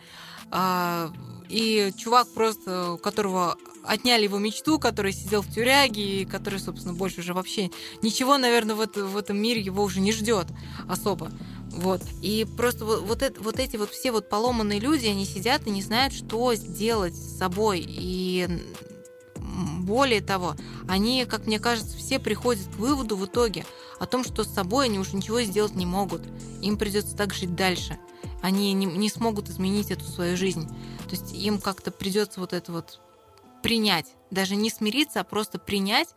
А, 0.51 1.11
и 1.47 1.91
чувак 1.97 2.27
просто, 2.33 2.93
у 2.93 2.97
которого 2.97 3.57
отняли 3.83 4.23
его 4.23 4.37
мечту, 4.37 4.79
который 4.79 5.13
сидел 5.13 5.41
в 5.41 5.51
тюряге, 5.51 6.21
и 6.21 6.25
который, 6.25 6.59
собственно, 6.59 6.93
больше 6.93 7.21
уже 7.21 7.33
вообще 7.33 7.71
ничего, 8.01 8.37
наверное, 8.37 8.75
в, 8.75 8.81
это, 8.81 9.05
в 9.05 9.17
этом 9.17 9.37
мире 9.37 9.61
его 9.61 9.83
уже 9.83 9.99
не 9.99 10.11
ждет 10.11 10.47
особо. 10.87 11.31
Вот. 11.71 12.01
И 12.21 12.45
просто 12.57 12.85
вот, 12.85 13.01
вот, 13.01 13.21
это, 13.21 13.41
вот 13.41 13.59
эти 13.59 13.77
вот 13.77 13.91
все 13.91 14.11
вот 14.11 14.29
поломанные 14.29 14.79
люди, 14.79 15.07
они 15.07 15.25
сидят 15.25 15.67
и 15.67 15.71
не 15.71 15.81
знают, 15.81 16.13
что 16.13 16.53
сделать 16.55 17.15
с 17.15 17.37
собой. 17.37 17.85
И 17.87 18.47
более 19.79 20.21
того, 20.21 20.55
они, 20.87 21.25
как 21.25 21.47
мне 21.47 21.59
кажется, 21.59 21.97
все 21.97 22.19
приходят 22.19 22.67
к 22.67 22.77
выводу 22.77 23.15
в 23.15 23.25
итоге 23.25 23.65
о 23.99 24.05
том, 24.05 24.23
что 24.23 24.43
с 24.43 24.53
собой 24.53 24.85
они 24.85 24.99
уже 24.99 25.15
ничего 25.15 25.41
сделать 25.41 25.75
не 25.75 25.85
могут. 25.85 26.21
Им 26.61 26.77
придется 26.77 27.15
так 27.15 27.33
жить 27.33 27.55
дальше. 27.55 27.97
Они 28.41 28.73
не, 28.73 28.85
не 28.85 29.09
смогут 29.09 29.49
изменить 29.49 29.91
эту 29.91 30.05
свою 30.05 30.37
жизнь. 30.37 30.67
То 31.09 31.11
есть 31.11 31.33
им 31.33 31.59
как-то 31.59 31.91
придется 31.91 32.39
вот 32.39 32.53
это 32.53 32.71
вот 32.71 32.99
принять. 33.61 34.07
Даже 34.31 34.55
не 34.55 34.69
смириться, 34.69 35.19
а 35.19 35.23
просто 35.23 35.59
принять 35.59 36.09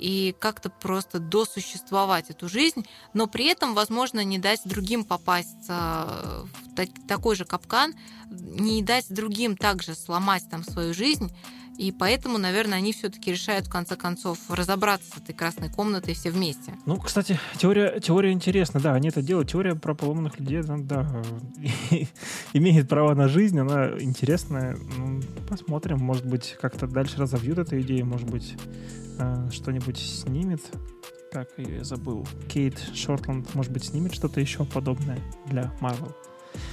и 0.00 0.34
как-то 0.38 0.70
просто 0.70 1.18
досуществовать 1.18 2.30
эту 2.30 2.48
жизнь, 2.48 2.86
но 3.12 3.26
при 3.26 3.46
этом, 3.46 3.74
возможно, 3.74 4.24
не 4.24 4.38
дать 4.38 4.62
другим 4.64 5.04
попасть 5.04 5.68
в 5.68 6.48
такой 7.06 7.36
же 7.36 7.44
капкан, 7.44 7.94
не 8.30 8.82
дать 8.82 9.06
другим 9.10 9.56
также 9.56 9.94
сломать 9.94 10.44
там 10.50 10.64
свою 10.64 10.94
жизнь. 10.94 11.30
И 11.78 11.92
поэтому, 11.92 12.36
наверное, 12.36 12.76
они 12.76 12.92
все-таки 12.92 13.30
решают 13.30 13.66
в 13.66 13.70
конце 13.70 13.96
концов 13.96 14.38
разобраться 14.50 15.12
с 15.12 15.16
этой 15.16 15.34
красной 15.34 15.70
комнатой 15.70 16.12
все 16.12 16.30
вместе. 16.30 16.74
Ну, 16.84 16.98
кстати, 16.98 17.40
теория, 17.56 18.00
теория 18.00 18.32
интересна, 18.32 18.80
да, 18.80 18.92
они 18.92 19.08
это 19.08 19.22
делают. 19.22 19.50
Теория 19.50 19.74
про 19.74 19.94
поломанных 19.94 20.38
людей, 20.38 20.62
да, 20.62 20.76
да 20.78 21.22
имеет 22.52 22.86
право 22.88 23.14
на 23.14 23.28
жизнь, 23.28 23.58
она 23.58 23.98
интересная. 23.98 24.76
Ну, 24.76 25.22
посмотрим, 25.48 26.00
может 26.00 26.26
быть, 26.26 26.54
как-то 26.60 26.86
дальше 26.86 27.16
разовьют 27.16 27.56
эту 27.58 27.80
идею, 27.80 28.04
может 28.04 28.28
быть, 28.28 28.56
э, 29.20 29.50
что-нибудь 29.52 29.98
снимет. 29.98 30.62
Как 31.32 31.48
я 31.58 31.84
забыл. 31.84 32.26
Кейт 32.48 32.76
Шортланд, 32.94 33.54
может 33.54 33.70
быть, 33.70 33.84
снимет 33.84 34.14
что-то 34.14 34.40
еще 34.40 34.64
подобное 34.64 35.20
для 35.46 35.72
Marvel. 35.80 36.12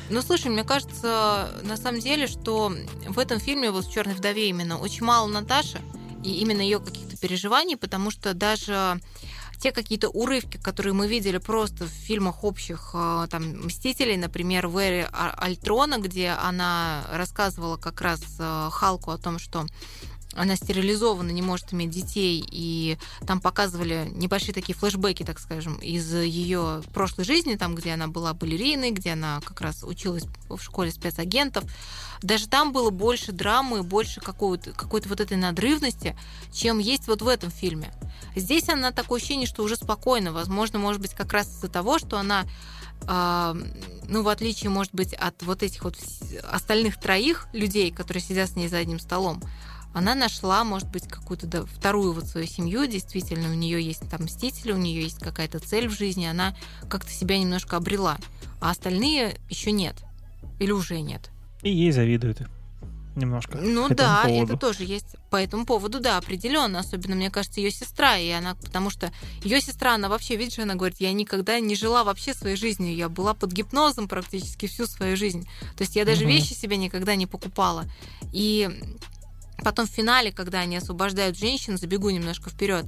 Ну, 0.10 0.22
слушай, 0.22 0.50
мне 0.50 0.64
кажется, 0.64 1.50
на 1.64 1.78
самом 1.78 2.00
деле, 2.00 2.26
что 2.26 2.74
в 3.08 3.20
этом 3.20 3.40
фильме, 3.40 3.70
вот 3.70 3.86
в 3.86 3.92
«Черной 3.92 4.16
вдове» 4.16 4.50
именно, 4.50 4.80
очень 4.80 5.04
мало 5.04 5.28
Наташи 5.28 5.80
и 6.24 6.40
именно 6.40 6.62
ее 6.62 6.80
каких-то 6.80 7.18
переживаний, 7.18 7.78
потому 7.78 8.10
что 8.10 8.34
даже 8.34 9.00
те 9.60 9.72
какие-то 9.72 10.10
урывки, 10.10 10.58
которые 10.58 10.94
мы 10.94 11.08
видели 11.08 11.40
просто 11.40 11.86
в 11.86 11.90
фильмах 11.90 12.44
общих 12.44 12.92
э, 12.94 13.28
там 13.30 13.66
«Мстителей», 13.66 14.16
например, 14.16 14.68
в 14.68 14.78
«Эре 14.78 15.10
Альтрона», 15.12 15.98
где 15.98 16.30
она 16.30 17.04
рассказывала 17.12 17.78
как 17.78 18.02
раз 18.02 18.22
э, 18.40 18.70
Халку 18.72 19.12
о 19.12 19.18
том, 19.18 19.40
что 19.40 19.66
она 20.38 20.56
стерилизована, 20.56 21.32
не 21.32 21.42
может 21.42 21.74
иметь 21.74 21.90
детей, 21.90 22.46
и 22.50 22.98
там 23.26 23.42
показывали 23.42 24.10
небольшие 24.14 24.54
такие 24.54 24.76
флешбеки, 24.76 25.24
так 25.24 25.40
скажем, 25.40 25.76
из 25.78 26.14
ее 26.14 26.84
прошлой 26.94 27.26
жизни, 27.26 27.56
там, 27.56 27.76
где 27.76 27.92
она 27.92 28.08
была 28.08 28.34
балериной, 28.34 28.92
где 28.92 29.14
она 29.14 29.42
как 29.44 29.62
раз 29.62 29.84
училась 29.84 30.24
в 30.48 30.60
школе 30.60 30.92
спецагентов. 30.92 31.64
Даже 32.22 32.48
там 32.48 32.72
было 32.72 32.90
больше 32.90 33.32
драмы, 33.32 33.84
больше 33.84 34.22
какой-то 34.22 34.72
какой 34.72 35.02
вот 35.02 35.20
этой 35.20 35.38
надрывности, 35.38 36.18
чем 36.52 36.80
есть 36.80 37.08
вот 37.08 37.22
в 37.22 37.28
этом 37.28 37.52
фильме. 37.52 37.92
Здесь 38.36 38.70
она 38.70 38.92
такое 38.92 39.20
ощущение, 39.20 39.48
что 39.48 39.64
уже 39.64 39.76
спокойно. 39.76 40.32
Возможно, 40.32 40.80
может 40.80 41.02
быть, 41.02 41.14
как 41.14 41.34
раз 41.34 41.48
из-за 41.48 41.68
того, 41.68 42.00
что 42.00 42.18
она 42.18 42.46
Uh, 43.02 43.54
ну, 44.08 44.24
в 44.24 44.28
отличие, 44.28 44.72
может 44.72 44.92
быть, 44.94 45.14
от 45.14 45.44
вот 45.44 45.62
этих 45.62 45.84
вот 45.84 45.96
остальных 46.50 47.00
троих 47.00 47.48
людей, 47.54 47.92
которые 47.92 48.24
сидят 48.24 48.50
с 48.50 48.56
ней 48.56 48.68
за 48.68 48.78
одним 48.78 49.00
столом, 49.00 49.40
она 49.94 50.16
нашла, 50.16 50.64
может 50.64 50.90
быть, 50.90 51.08
какую-то 51.08 51.48
да, 51.48 51.66
вторую 51.66 52.14
вот 52.14 52.26
свою 52.26 52.48
семью, 52.48 52.86
действительно, 52.88 53.50
у 53.50 53.54
нее 53.54 53.82
есть 53.82 54.08
там 54.10 54.24
мстители, 54.24 54.72
у 54.72 54.78
нее 54.78 55.02
есть 55.02 55.20
какая-то 55.20 55.60
цель 55.60 55.88
в 55.88 55.98
жизни, 55.98 56.26
она 56.26 56.56
как-то 56.90 57.12
себя 57.12 57.40
немножко 57.40 57.78
обрела, 57.78 58.18
а 58.60 58.72
остальные 58.72 59.38
еще 59.50 59.72
нет. 59.72 59.96
Или 60.60 60.72
уже 60.72 61.02
нет. 61.02 61.30
И 61.64 61.72
ей 61.72 61.92
завидуют 61.92 62.42
немножко. 63.18 63.58
Ну 63.58 63.90
да, 63.90 64.24
поводу. 64.24 64.54
это 64.54 64.58
тоже 64.58 64.84
есть 64.84 65.16
по 65.30 65.36
этому 65.36 65.66
поводу, 65.66 66.00
да, 66.00 66.18
определенно. 66.18 66.80
Особенно, 66.80 67.16
мне 67.16 67.30
кажется, 67.30 67.60
ее 67.60 67.72
сестра, 67.72 68.18
и 68.18 68.30
она, 68.30 68.56
потому 68.56 68.90
что 68.90 69.12
ее 69.44 69.60
сестра, 69.60 69.96
она 69.96 70.08
вообще, 70.08 70.36
видишь, 70.36 70.60
она 70.60 70.76
говорит, 70.76 71.02
я 71.02 71.12
никогда 71.12 71.60
не 71.60 71.76
жила 71.76 72.04
вообще 72.04 72.34
своей 72.34 72.56
жизнью, 72.56 72.96
я 72.96 73.10
была 73.10 73.34
под 73.34 73.52
гипнозом 73.52 74.08
практически 74.08 74.68
всю 74.68 74.86
свою 74.86 75.18
жизнь. 75.18 75.48
То 75.76 75.84
есть 75.84 75.96
я 75.96 76.06
даже 76.06 76.24
угу. 76.24 76.32
вещи 76.32 76.54
себе 76.54 76.78
никогда 76.78 77.16
не 77.16 77.26
покупала. 77.26 77.86
И 78.32 78.70
Потом 79.64 79.88
в 79.88 79.90
финале, 79.90 80.32
когда 80.32 80.60
они 80.60 80.78
освобождают 80.78 81.38
женщин, 81.38 81.78
забегу 81.78 82.10
немножко 82.10 82.50
вперед, 82.50 82.86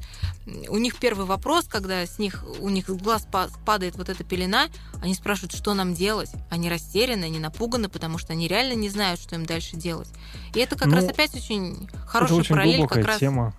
у 0.68 0.78
них 0.78 0.98
первый 0.98 1.26
вопрос, 1.26 1.66
когда 1.68 2.06
с 2.06 2.20
них, 2.20 2.44
у 2.60 2.70
них 2.70 2.88
с 2.88 2.94
глаз 2.94 3.28
падает 3.66 3.96
вот 3.96 4.10
эта 4.10 4.24
пелена, 4.24 4.68
они 5.02 5.16
спрашивают, 5.16 5.54
что 5.54 5.74
нам 5.74 5.94
делать. 5.94 6.30
Они 6.50 6.70
растеряны, 6.70 7.26
они 7.26 7.40
напуганы, 7.40 7.90
потому 7.90 8.18
что 8.18 8.34
они 8.34 8.48
реально 8.48 8.74
не 8.74 8.90
знают, 8.90 9.20
что 9.20 9.36
им 9.36 9.46
дальше 9.46 9.78
делать. 9.78 10.10
И 10.54 10.60
это 10.60 10.76
как 10.76 10.88
ну, 10.88 10.96
раз 10.96 11.06
опять 11.06 11.36
очень 11.36 11.90
хороший 12.06 12.32
это 12.32 12.36
очень 12.36 12.56
параллель. 12.56 12.88
Как 12.88 13.06
раз... 13.06 13.20
тема. 13.20 13.54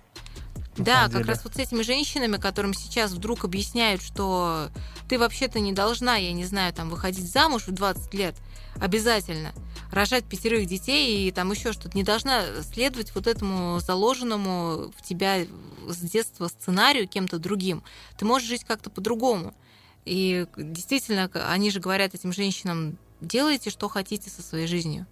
Да, 0.77 1.09
как 1.09 1.25
раз 1.25 1.43
вот 1.43 1.55
с 1.55 1.57
этими 1.57 1.81
женщинами, 1.81 2.37
которым 2.37 2.73
сейчас 2.73 3.11
вдруг 3.11 3.43
объясняют, 3.43 4.01
что 4.01 4.69
ты 5.09 5.19
вообще-то 5.19 5.59
не 5.59 5.73
должна, 5.73 6.15
я 6.15 6.31
не 6.31 6.45
знаю, 6.45 6.73
там 6.73 6.89
выходить 6.89 7.29
замуж 7.29 7.63
в 7.67 7.71
20 7.71 8.13
лет 8.13 8.35
обязательно 8.79 9.51
рожать 9.91 10.25
пятерых 10.25 10.65
детей 10.65 11.27
и 11.27 11.31
там 11.31 11.51
еще 11.51 11.73
что-то. 11.73 11.95
Не 11.95 12.03
должна 12.03 12.43
следовать 12.61 13.13
вот 13.13 13.27
этому 13.27 13.79
заложенному 13.79 14.91
в 14.97 15.01
тебя 15.03 15.45
с 15.87 15.97
детства 15.97 16.47
сценарию 16.47 17.07
кем-то 17.07 17.39
другим. 17.39 17.83
Ты 18.17 18.25
можешь 18.25 18.47
жить 18.47 18.63
как-то 18.63 18.89
по-другому. 18.89 19.53
И 20.05 20.47
действительно, 20.57 21.29
они 21.33 21.69
же 21.69 21.79
говорят 21.79 22.15
этим 22.15 22.33
женщинам, 22.33 22.97
делайте, 23.19 23.69
что 23.69 23.87
хотите 23.87 24.29
со 24.29 24.41
своей 24.41 24.67
жизнью. 24.67 25.05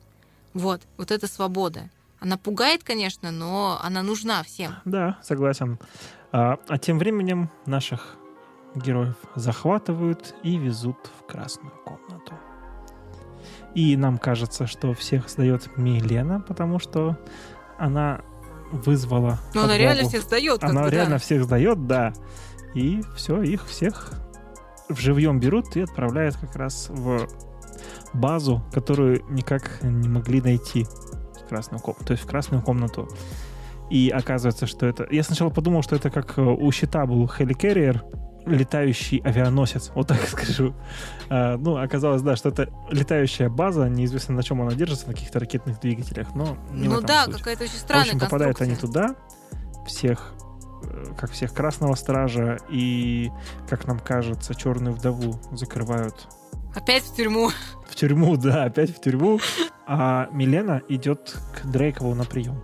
Вот, 0.53 0.81
вот 0.97 1.11
эта 1.11 1.27
свобода. 1.27 1.89
Она 2.19 2.37
пугает, 2.37 2.83
конечно, 2.83 3.31
но 3.31 3.79
она 3.81 4.01
нужна 4.01 4.43
всем. 4.43 4.75
Да, 4.85 5.19
согласен. 5.21 5.79
А, 6.31 6.57
а 6.67 6.77
тем 6.77 6.99
временем 6.99 7.49
наших 7.65 8.15
героев 8.75 9.15
захватывают 9.35 10.35
и 10.43 10.57
везут 10.57 10.97
в 11.19 11.25
красную 11.25 11.73
комнату. 11.85 12.33
И 13.75 13.95
нам 13.95 14.17
кажется, 14.17 14.67
что 14.67 14.93
всех 14.93 15.29
сдает 15.29 15.69
Милена, 15.77 16.39
потому 16.39 16.79
что 16.79 17.17
она 17.77 18.21
вызвала. 18.71 19.39
Но 19.53 19.63
она 19.63 19.77
реально 19.77 20.07
всех 20.07 20.23
сдает. 20.23 20.63
Она 20.63 20.89
реально 20.89 21.15
да. 21.15 21.19
всех 21.19 21.43
сдает, 21.43 21.87
да. 21.87 22.13
И 22.73 23.01
все, 23.15 23.41
их 23.41 23.65
всех 23.67 24.13
в 24.89 24.99
живьем 24.99 25.39
берут 25.39 25.75
и 25.75 25.81
отправляют 25.81 26.35
как 26.37 26.55
раз 26.55 26.89
в 26.89 27.27
базу, 28.13 28.63
которую 28.73 29.23
никак 29.29 29.79
не 29.81 30.09
могли 30.09 30.41
найти 30.41 30.85
в 30.85 31.47
красную 31.47 31.79
комнату, 31.79 32.05
то 32.05 32.13
есть 32.13 32.23
в 32.23 32.27
красную 32.27 32.61
комнату. 32.61 33.07
И 33.89 34.09
оказывается, 34.09 34.67
что 34.67 34.85
это... 34.85 35.07
Я 35.09 35.23
сначала 35.23 35.49
подумал, 35.49 35.81
что 35.81 35.95
это 35.95 36.09
как 36.09 36.37
у 36.37 36.71
щита 36.71 37.05
был 37.05 37.25
Helicarrier, 37.25 38.01
летающий 38.49 39.19
авианосец, 39.19 39.91
вот 39.95 40.07
так 40.07 40.21
скажу. 40.27 40.73
А, 41.29 41.57
ну, 41.57 41.77
оказалось, 41.77 42.21
да, 42.21 42.35
что 42.35 42.49
это 42.49 42.69
летающая 42.89 43.49
база, 43.49 43.87
неизвестно 43.87 44.35
на 44.35 44.43
чем 44.43 44.61
она 44.61 44.71
держится, 44.71 45.07
на 45.07 45.13
каких-то 45.13 45.39
ракетных 45.39 45.79
двигателях, 45.79 46.35
но 46.35 46.57
не 46.71 46.87
Ну 46.87 47.01
да, 47.01 47.25
какая-то 47.25 47.63
очень 47.63 47.77
странная 47.77 48.05
В 48.05 48.15
общем, 48.15 48.19
попадают 48.19 48.61
они 48.61 48.75
туда, 48.75 49.15
всех 49.87 50.33
э, 50.83 51.05
как 51.17 51.31
всех, 51.31 51.53
Красного 51.53 51.95
Стража 51.95 52.57
и, 52.69 53.31
как 53.69 53.87
нам 53.87 53.99
кажется, 53.99 54.55
Черную 54.55 54.95
Вдову 54.95 55.39
закрывают 55.51 56.27
Опять 56.75 57.03
в 57.03 57.15
тюрьму. 57.15 57.49
в 57.87 57.95
тюрьму, 57.95 58.37
да, 58.37 58.65
опять 58.65 58.95
в 58.95 59.01
тюрьму. 59.01 59.39
А 59.87 60.29
Милена 60.31 60.81
идет 60.87 61.35
к 61.55 61.65
Дрейкову 61.65 62.13
на 62.13 62.23
прием. 62.23 62.61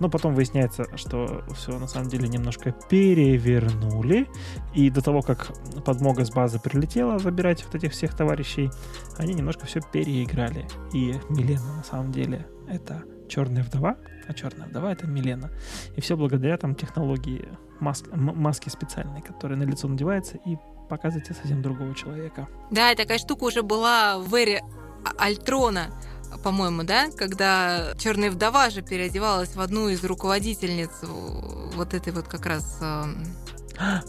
Но 0.00 0.08
потом 0.08 0.34
выясняется, 0.34 0.86
что 0.96 1.44
все 1.54 1.78
на 1.78 1.86
самом 1.86 2.08
деле 2.08 2.26
немножко 2.28 2.72
перевернули. 2.88 4.26
И 4.74 4.90
до 4.90 5.02
того, 5.02 5.20
как 5.22 5.52
подмога 5.84 6.24
с 6.24 6.30
базы 6.30 6.58
прилетела 6.58 7.18
забирать 7.18 7.64
вот 7.64 7.74
этих 7.74 7.92
всех 7.92 8.14
товарищей, 8.16 8.70
они 9.18 9.34
немножко 9.34 9.66
все 9.66 9.80
переиграли. 9.92 10.66
И 10.92 11.14
Милена 11.28 11.76
на 11.76 11.84
самом 11.84 12.12
деле 12.12 12.46
это 12.68 13.02
черная 13.28 13.62
вдова, 13.62 13.96
а 14.26 14.34
черная 14.34 14.66
вдова 14.68 14.90
это 14.92 15.06
Милена. 15.06 15.50
И 15.96 16.00
все 16.00 16.16
благодаря 16.16 16.56
там 16.56 16.74
технологии 16.74 17.48
маск- 17.80 18.14
маски 18.16 18.68
специальной, 18.68 19.22
которая 19.22 19.58
на 19.58 19.64
лицо 19.64 19.86
надевается 19.86 20.38
и 20.46 20.56
показываете 20.88 21.34
совсем 21.34 21.62
другого 21.62 21.94
человека. 21.94 22.48
Да, 22.70 22.94
такая 22.94 23.18
штука 23.18 23.44
уже 23.44 23.62
была 23.62 24.18
в 24.18 24.34
эре 24.34 24.62
А- 25.04 25.24
Альтрона, 25.26 25.90
по-моему, 26.38 26.84
да, 26.84 27.10
когда 27.10 27.94
Черная 27.98 28.30
вдова 28.30 28.70
же 28.70 28.82
переодевалась 28.82 29.54
в 29.54 29.60
одну 29.60 29.88
из 29.88 30.02
руководительниц 30.04 30.90
вот 31.02 31.94
этой 31.94 32.12
вот 32.12 32.28
как 32.28 32.46
раз 32.46 32.78
э, 32.80 33.04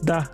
Да, 0.02 0.28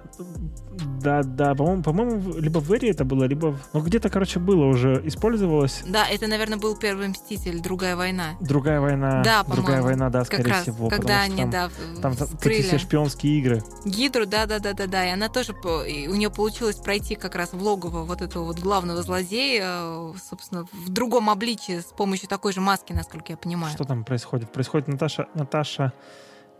да, 1.02 1.24
да, 1.24 1.56
по-моему, 1.56 1.84
по-моему, 1.84 2.34
либо 2.38 2.60
в 2.60 2.72
Эре 2.72 2.90
это 2.92 3.06
было, 3.06 3.24
либо... 3.26 3.48
в- 3.54 3.60
Ну, 3.74 3.82
где-то, 3.82 4.10
короче, 4.10 4.40
было 4.40 4.66
уже, 4.66 5.02
использовалось. 5.06 5.84
Да, 5.88 6.08
это, 6.08 6.28
наверное, 6.28 6.58
был 6.58 6.76
первый 6.76 7.08
мститель, 7.08 7.62
другая 7.62 7.96
война. 7.96 8.36
Другая 8.40 8.80
война, 8.80 9.22
Да, 9.24 9.44
другая 9.44 9.64
по-моему. 9.82 9.84
война, 9.86 10.10
да, 10.10 10.20
Как 10.20 10.28
скорее 10.28 10.52
раз, 10.52 10.62
всего. 10.64 10.90
когда 10.90 11.22
они, 11.22 11.38
там, 11.38 11.50
да, 11.52 11.70
там, 12.02 12.14
эти 12.14 12.62
все 12.62 12.78
шпионские 12.78 13.40
игры. 13.40 13.64
Гидру, 13.86 14.26
да, 14.26 14.46
да, 14.46 14.60
да, 14.60 14.74
да, 14.74 14.88
да, 14.88 15.06
и 15.08 15.12
она 15.12 15.30
тоже, 15.30 15.54
у 15.64 16.16
нее 16.16 16.30
получилось 16.30 16.78
пройти 16.78 17.16
как 17.16 17.36
раз 17.36 17.54
в 17.54 17.62
логово 17.62 18.04
вот 18.04 18.22
этого 18.22 18.44
вот 18.46 18.60
главного 18.60 19.02
злодея, 19.04 20.14
собственно, 20.30 20.66
в 20.74 20.90
другом 20.90 21.30
обличии 21.30 21.80
с 21.80 21.86
помощью 21.86 22.28
такой 22.28 22.54
же 22.54 22.62
маски, 22.62 22.94
насколько 22.94 23.32
я 23.34 23.38
понимаю. 23.38 23.74
Что 23.74 23.84
там 23.84 24.04
происходит? 24.04 24.52
Происходит 24.52 24.88
Наташа, 24.88 25.28
Наташа, 25.34 25.94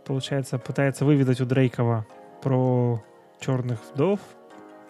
получается, 0.06 0.58
пытается 0.58 1.04
выведать 1.04 1.40
у 1.40 1.44
Дрейкова 1.46 2.06
про 2.42 3.02
черных 3.40 3.80
вдов, 3.92 4.20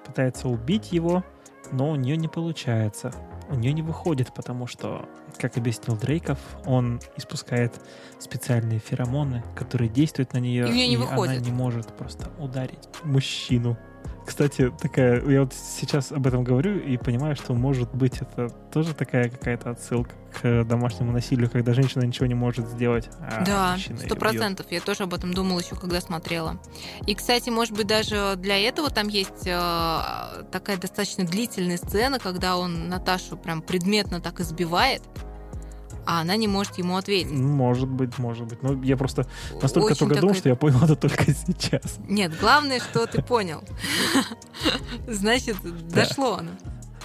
пытается 0.07 0.49
убить 0.49 0.93
его, 0.93 1.25
но 1.71 1.91
у 1.91 1.97
нее 1.97 2.17
не 2.17 2.29
получается. 2.29 3.13
У 3.51 3.55
нее 3.55 3.73
не 3.73 3.83
выходит, 3.83 4.33
потому 4.35 4.67
что, 4.67 5.07
как 5.39 5.57
объяснил 5.57 5.97
Дрейков, 5.97 6.39
он 6.67 7.01
испускает 7.17 7.75
специальные 8.19 8.79
феромоны, 8.79 9.43
которые 9.57 9.89
действуют 9.89 10.33
на 10.35 10.39
нее, 10.39 10.67
И 10.67 10.71
у 10.71 10.75
неё 10.75 10.89
не 10.89 10.97
она 10.97 11.07
выходит. 11.07 11.43
не 11.43 11.51
может 11.53 11.89
просто 11.97 12.31
ударить 12.39 12.89
мужчину. 13.05 13.77
Кстати, 14.29 14.71
такая, 14.79 15.27
я 15.27 15.41
вот 15.41 15.55
сейчас 15.55 16.13
об 16.13 16.27
этом 16.27 16.45
говорю 16.45 16.79
и 16.79 16.99
понимаю, 16.99 17.35
что 17.35 17.55
может 17.55 17.95
быть 17.95 18.19
это 18.21 18.51
тоже 18.71 18.93
такая 18.93 19.31
какая-то 19.31 19.71
отсылка 19.71 20.11
к 20.39 20.65
домашнему 20.65 21.13
насилию, 21.13 21.51
когда 21.51 21.73
женщина 21.73 22.05
ничего 22.05 22.27
не 22.27 22.35
может 22.35 22.69
сделать. 22.69 23.09
а 23.23 23.43
Да, 23.43 23.79
сто 24.05 24.17
процентов. 24.17 24.67
Я 24.69 24.83
тоже 24.83 25.05
об 25.05 25.15
этом 25.15 25.33
думала 25.33 25.61
еще, 25.61 25.77
когда 25.77 26.03
смотрела. 26.03 26.61
И, 27.07 27.15
кстати, 27.15 27.49
может 27.49 27.75
быть, 27.75 27.87
даже 27.87 28.35
для 28.37 28.59
этого 28.59 28.91
там 28.91 29.09
есть 29.09 29.47
э, 29.47 30.01
такая 30.53 30.77
достаточно 30.77 31.25
длительная 31.25 31.79
сцена, 31.79 32.19
когда 32.19 32.59
он 32.59 32.89
Наташу 32.89 33.39
прям 33.39 33.63
предметно 33.63 34.21
так 34.21 34.41
избивает, 34.41 35.01
а 36.09 36.23
она 36.23 36.37
не 36.37 36.49
может 36.49 36.79
ему 36.79 36.97
ответить. 36.97 37.31
Может 37.33 37.87
быть, 37.87 38.17
может 38.17 38.47
быть. 38.47 38.63
Но 38.63 38.83
я 38.83 38.97
просто 38.97 39.27
настолько 39.61 39.89
Очень 39.93 39.99
тугодум, 39.99 40.21
такая- 40.31 40.39
что 40.39 40.49
я 40.49 40.57
понял 40.57 40.83
это 40.83 40.97
только 40.97 41.23
сейчас. 41.47 41.99
Нет, 42.09 42.33
главное, 42.41 42.81
что 42.81 43.07
ты 43.07 43.23
понял. 43.23 43.63
Значит, 45.07 45.57
дошло 45.93 46.39
оно. 46.39 46.51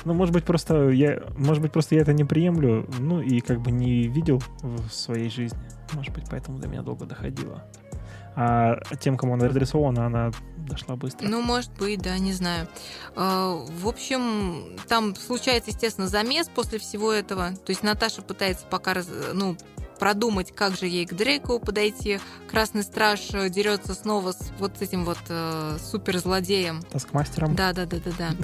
Ну, 0.05 0.13
может 0.13 0.33
быть, 0.33 0.45
просто 0.45 0.87
я, 0.91 1.21
может 1.37 1.61
быть, 1.61 1.73
просто 1.73 1.95
я 1.95 2.01
это 2.01 2.13
не 2.13 2.23
приемлю, 2.23 2.89
ну 2.99 3.19
и 3.19 3.41
как 3.41 3.59
бы 3.59 3.71
не 3.71 4.07
видел 4.07 4.41
в 4.61 4.89
своей 4.89 5.29
жизни. 5.29 5.59
Может 5.91 6.13
быть, 6.13 6.23
поэтому 6.29 6.59
до 6.59 6.69
меня 6.69 6.81
долго 6.81 7.05
доходило. 7.05 7.61
А 8.35 8.79
тем, 9.01 9.17
кому 9.17 9.33
она 9.33 9.47
адресована, 9.47 10.05
она 10.05 10.31
дошла 10.65 10.95
быстро. 10.95 11.27
Ну, 11.27 11.41
может 11.41 11.71
быть, 11.73 12.01
да, 12.01 12.17
не 12.17 12.33
знаю. 12.33 12.67
Э, 13.15 13.65
В 13.69 13.87
общем, 13.87 14.77
там 14.87 15.15
случается, 15.15 15.71
естественно, 15.71 16.07
замес 16.07 16.49
после 16.53 16.79
всего 16.79 17.11
этого. 17.11 17.51
То 17.51 17.69
есть 17.69 17.83
Наташа 17.83 18.21
пытается 18.21 18.65
пока 18.69 18.95
ну, 19.33 19.57
продумать, 19.99 20.53
как 20.53 20.75
же 20.75 20.87
ей 20.87 21.05
к 21.05 21.13
Дрейку 21.13 21.59
подойти. 21.59 22.19
Красный 22.49 22.83
страж 22.83 23.29
дерется 23.49 23.93
снова 23.93 24.33
с 24.33 24.51
вот 24.59 24.81
этим 24.81 25.05
вот 25.05 25.19
э, 25.29 25.77
суперзлодеем. 25.79 26.81
Таскмастером. 26.83 27.55
Да, 27.55 27.73
да, 27.73 27.85
да, 27.85 27.97
да, 28.03 28.11
да. 28.17 28.35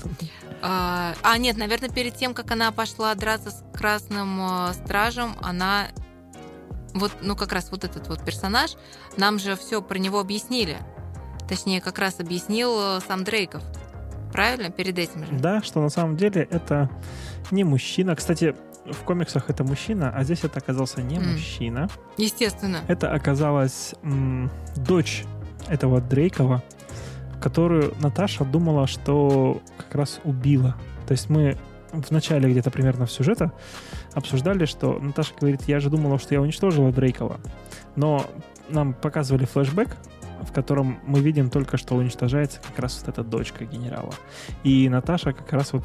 А, 0.61 1.15
а, 1.21 1.37
нет, 1.37 1.57
наверное, 1.57 1.89
перед 1.89 2.15
тем, 2.15 2.33
как 2.33 2.51
она 2.51 2.71
пошла 2.71 3.13
драться 3.15 3.51
с 3.51 3.63
красным 3.73 4.39
э, 4.41 4.73
стражем, 4.73 5.35
она 5.41 5.89
вот, 6.93 7.11
ну, 7.21 7.35
как 7.35 7.51
раз 7.51 7.71
вот 7.71 7.83
этот 7.83 8.07
вот 8.07 8.23
персонаж, 8.23 8.75
нам 9.17 9.39
же 9.39 9.55
все 9.55 9.81
про 9.81 9.97
него 9.97 10.19
объяснили. 10.19 10.77
Точнее, 11.49 11.81
как 11.81 11.99
раз 11.99 12.19
объяснил 12.19 12.71
э, 12.79 12.99
сам 13.07 13.23
Дрейков. 13.23 13.63
Правильно? 14.31 14.69
Перед 14.69 14.97
этим 14.99 15.25
же. 15.25 15.31
Да, 15.33 15.61
что 15.63 15.81
на 15.81 15.89
самом 15.89 16.15
деле 16.15 16.47
это 16.49 16.89
не 17.51 17.63
мужчина. 17.63 18.15
Кстати, 18.15 18.55
в 18.85 19.03
комиксах 19.03 19.49
это 19.49 19.63
мужчина, 19.63 20.11
а 20.15 20.23
здесь 20.23 20.43
это 20.43 20.59
оказался 20.59 21.01
не 21.01 21.17
М. 21.17 21.33
мужчина. 21.33 21.89
Естественно. 22.17 22.81
Это 22.87 23.11
оказалась 23.11 23.95
м, 24.03 24.49
дочь 24.75 25.25
этого 25.67 25.99
Дрейкова, 26.01 26.63
которую 27.41 27.93
Наташа 27.99 28.45
думала, 28.45 28.85
что 28.87 29.61
как 29.77 29.95
раз 29.95 30.19
убила. 30.23 30.75
То 31.07 31.13
есть 31.13 31.29
мы 31.29 31.57
в 31.91 32.11
начале 32.11 32.49
где-то 32.51 32.69
примерно 32.69 33.07
в 33.07 33.11
сюжета 33.11 33.51
обсуждали, 34.13 34.65
что 34.65 34.99
Наташа 34.99 35.33
говорит, 35.39 35.63
я 35.67 35.79
же 35.79 35.89
думала, 35.89 36.19
что 36.19 36.35
я 36.35 36.41
уничтожила 36.41 36.91
Дрейкова. 36.91 37.39
Но 37.95 38.25
нам 38.69 38.93
показывали 38.93 39.45
флешбэк, 39.45 39.97
в 40.43 40.51
котором 40.51 40.99
мы 41.05 41.19
видим 41.19 41.49
только, 41.49 41.77
что 41.77 41.95
уничтожается 41.95 42.59
как 42.61 42.79
раз 42.79 42.99
вот 42.99 43.09
эта 43.09 43.23
дочка 43.23 43.65
генерала. 43.65 44.13
И 44.63 44.89
Наташа 44.89 45.33
как 45.33 45.51
раз 45.53 45.73
вот 45.73 45.83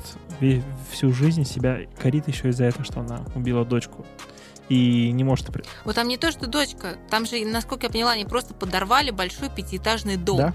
всю 0.90 1.12
жизнь 1.12 1.44
себя 1.44 1.80
корит 2.00 2.28
еще 2.28 2.48
из-за 2.50 2.64
этого, 2.64 2.84
что 2.84 3.00
она 3.00 3.20
убила 3.34 3.64
дочку. 3.64 4.04
И 4.68 5.10
не 5.12 5.24
может... 5.24 5.50
Вот 5.84 5.94
там 5.94 6.08
не 6.08 6.16
то, 6.16 6.32
что 6.32 6.46
дочка, 6.46 6.96
там 7.10 7.26
же, 7.26 7.44
насколько 7.44 7.86
я 7.86 7.92
поняла, 7.92 8.12
они 8.12 8.24
просто 8.24 8.54
подорвали 8.54 9.10
большой 9.10 9.50
пятиэтажный 9.50 10.16
дом. 10.16 10.38
Да? 10.38 10.54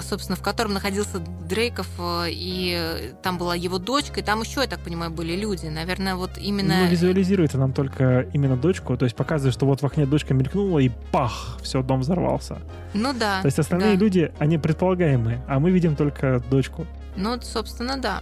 Собственно, 0.00 0.36
в 0.36 0.42
котором 0.42 0.72
находился 0.72 1.18
Дрейков, 1.48 1.88
э, 1.98 2.26
и 2.30 2.76
э, 2.78 3.12
там 3.22 3.38
была 3.38 3.54
его 3.54 3.78
дочка, 3.78 4.20
и 4.20 4.22
там 4.22 4.40
еще, 4.40 4.60
я 4.60 4.66
так 4.66 4.80
понимаю, 4.80 5.10
были 5.10 5.36
люди. 5.36 5.66
Наверное, 5.66 6.14
вот 6.16 6.38
именно... 6.38 6.84
Ну, 6.84 6.86
визуализирует 6.86 7.54
нам 7.54 7.72
только 7.72 8.26
именно 8.32 8.56
дочку, 8.56 8.96
то 8.96 9.04
есть 9.04 9.16
показывает, 9.16 9.54
что 9.54 9.66
вот 9.66 9.82
в 9.82 9.86
окне 9.86 10.06
дочка 10.06 10.34
мелькнула, 10.34 10.78
и 10.78 10.90
пах, 11.10 11.58
все, 11.62 11.82
дом 11.82 12.00
взорвался. 12.00 12.58
Ну 12.94 13.12
да. 13.12 13.40
То 13.42 13.46
есть 13.46 13.58
остальные 13.58 13.94
да. 13.94 14.04
люди, 14.04 14.32
они 14.38 14.58
предполагаемые, 14.58 15.42
а 15.48 15.58
мы 15.58 15.70
видим 15.70 15.96
только 15.96 16.42
дочку. 16.50 16.86
Ну, 17.16 17.40
собственно, 17.40 17.96
да. 17.96 18.20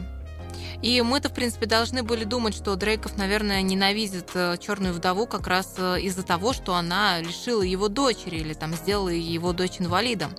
И 0.82 1.00
мы-то, 1.02 1.28
в 1.28 1.34
принципе, 1.34 1.66
должны 1.66 2.02
были 2.02 2.24
думать, 2.24 2.54
что 2.54 2.74
Дрейков, 2.74 3.16
наверное, 3.16 3.62
ненавидит 3.62 4.30
э, 4.34 4.56
черную 4.58 4.94
вдову 4.94 5.26
как 5.26 5.46
раз 5.46 5.76
из-за 5.78 6.22
того, 6.22 6.52
что 6.52 6.74
она 6.74 7.20
лишила 7.20 7.62
его 7.62 7.88
дочери 7.88 8.36
или 8.36 8.54
там 8.54 8.74
сделала 8.74 9.10
его 9.10 9.52
дочь 9.52 9.76
инвалидом. 9.78 10.32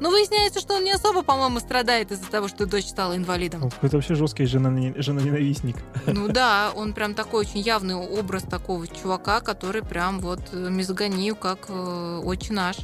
Но 0.00 0.10
выясняется, 0.10 0.60
что 0.60 0.74
он 0.74 0.84
не 0.84 0.92
особо, 0.92 1.22
по-моему, 1.22 1.58
страдает 1.60 2.12
из-за 2.12 2.30
того, 2.30 2.48
что 2.48 2.66
дочь 2.66 2.86
стала 2.86 3.16
инвалидом. 3.16 3.64
Он 3.64 3.70
какой-то 3.70 3.96
вообще 3.96 4.14
жесткий 4.14 4.44
жена, 4.44 4.70
женоненавистник. 4.96 5.76
Ну 6.06 6.28
да, 6.28 6.72
он 6.74 6.92
прям 6.92 7.14
такой 7.14 7.40
очень 7.40 7.60
явный 7.60 7.94
образ 7.94 8.42
такого 8.42 8.86
чувака, 8.86 9.40
который 9.40 9.82
прям 9.82 10.20
вот 10.20 10.40
э, 10.52 10.68
мизогонию, 10.70 11.34
как 11.34 11.66
э, 11.68 12.20
отче 12.24 12.52
наш, 12.52 12.76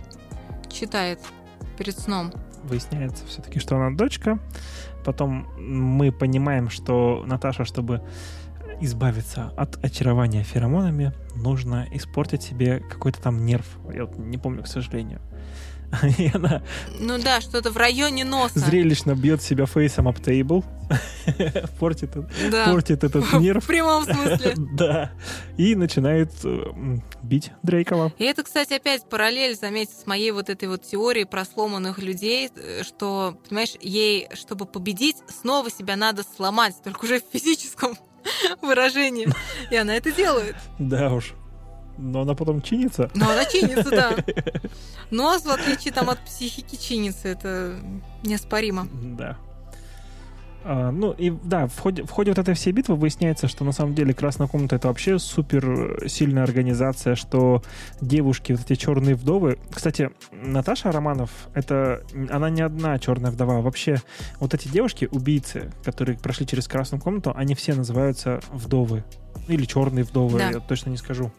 читает 0.70 1.18
перед 1.76 1.98
сном. 1.98 2.32
Выясняется 2.64 3.26
все-таки, 3.26 3.58
что 3.58 3.76
она 3.76 3.94
дочка. 3.94 4.38
Потом 5.04 5.48
мы 5.58 6.12
понимаем, 6.12 6.70
что 6.70 7.24
Наташа, 7.26 7.64
чтобы 7.64 8.02
избавиться 8.80 9.52
от 9.56 9.82
очарования 9.84 10.42
феромонами, 10.42 11.12
нужно 11.36 11.86
испортить 11.92 12.42
себе 12.42 12.80
какой-то 12.80 13.20
там 13.20 13.44
нерв. 13.44 13.66
Я 13.92 14.06
вот 14.06 14.16
не 14.18 14.38
помню, 14.38 14.62
к 14.62 14.66
сожалению. 14.66 15.20
И 16.18 16.30
она 16.32 16.62
Ну 16.98 17.18
да, 17.18 17.40
что-то 17.40 17.70
в 17.70 17.76
районе 17.76 18.24
носа. 18.24 18.58
зрелищно 18.58 19.14
бьет 19.14 19.42
себя 19.42 19.66
фейсом 19.66 20.08
об 20.08 20.18
тейбл, 20.20 20.64
портит, 21.78 22.10
Да. 22.50 22.66
портит 22.66 23.04
этот 23.04 23.24
В 23.24 23.40
нерв. 23.40 23.66
прямом 23.66 24.04
смысле. 24.04 24.54
Да. 24.72 25.12
И 25.56 25.74
начинает 25.74 26.30
э, 26.44 26.72
бить 27.22 27.50
Дрейкова. 27.62 28.12
И 28.18 28.24
это, 28.24 28.42
кстати, 28.42 28.74
опять 28.74 29.08
параллель, 29.08 29.54
заметьте, 29.54 29.94
с 30.02 30.06
моей 30.06 30.30
вот 30.30 30.48
этой 30.48 30.68
вот 30.68 30.82
теорией 30.82 31.24
про 31.26 31.44
сломанных 31.44 31.98
людей, 31.98 32.50
э, 32.56 32.82
что, 32.84 33.38
понимаешь, 33.48 33.74
ей, 33.80 34.28
чтобы 34.34 34.64
победить, 34.66 35.16
снова 35.28 35.70
себя 35.70 35.96
надо 35.96 36.22
сломать, 36.36 36.74
только 36.82 37.04
уже 37.04 37.20
в 37.20 37.24
физическом 37.32 37.96
выражении. 38.62 39.28
И 39.70 39.76
она 39.76 39.94
это 39.96 40.10
делает. 40.12 40.56
Да 40.78 41.10
уж. 41.12 41.34
Но 41.98 42.22
она 42.22 42.34
потом 42.34 42.62
чинится. 42.62 43.10
Но 43.14 43.30
она 43.30 43.44
чинится, 43.44 43.90
да. 43.90 44.16
Нос, 45.10 45.44
в 45.44 45.50
отличие 45.50 45.92
там 45.92 46.10
от 46.10 46.18
психики, 46.20 46.76
чинится. 46.76 47.28
Это 47.28 47.76
неоспоримо. 48.24 48.88
Да. 48.92 49.36
А, 50.64 50.90
ну 50.92 51.12
и 51.12 51.30
да, 51.30 51.66
в 51.66 51.78
ходе, 51.78 52.04
в 52.04 52.10
ходе 52.10 52.30
вот 52.30 52.38
этой 52.38 52.54
всей 52.54 52.72
битвы 52.72 52.94
выясняется, 52.94 53.48
что 53.48 53.64
на 53.64 53.72
самом 53.72 53.94
деле 53.94 54.14
Красная 54.14 54.46
комната 54.46 54.76
это 54.76 54.88
вообще 54.88 55.18
супер 55.18 56.04
сильная 56.08 56.44
организация, 56.44 57.14
что 57.16 57.62
девушки, 58.00 58.52
вот 58.52 58.70
эти 58.70 58.78
черные 58.78 59.14
вдовы. 59.16 59.58
Кстати, 59.72 60.10
Наташа 60.30 60.92
Романов, 60.92 61.30
это 61.54 62.02
она 62.30 62.48
не 62.50 62.62
одна 62.62 62.98
черная 62.98 63.30
вдова. 63.32 63.60
Вообще, 63.60 64.00
вот 64.38 64.54
эти 64.54 64.68
девушки, 64.68 65.08
убийцы, 65.10 65.72
которые 65.84 66.16
прошли 66.16 66.46
через 66.46 66.68
Красную 66.68 67.00
комнату, 67.02 67.32
они 67.34 67.54
все 67.54 67.74
называются 67.74 68.40
вдовы. 68.52 69.04
Или 69.48 69.64
черные 69.64 70.04
вдовы, 70.04 70.38
Да. 70.38 70.50
я 70.50 70.60
точно 70.60 70.90
не 70.90 70.96
скажу. 70.96 71.32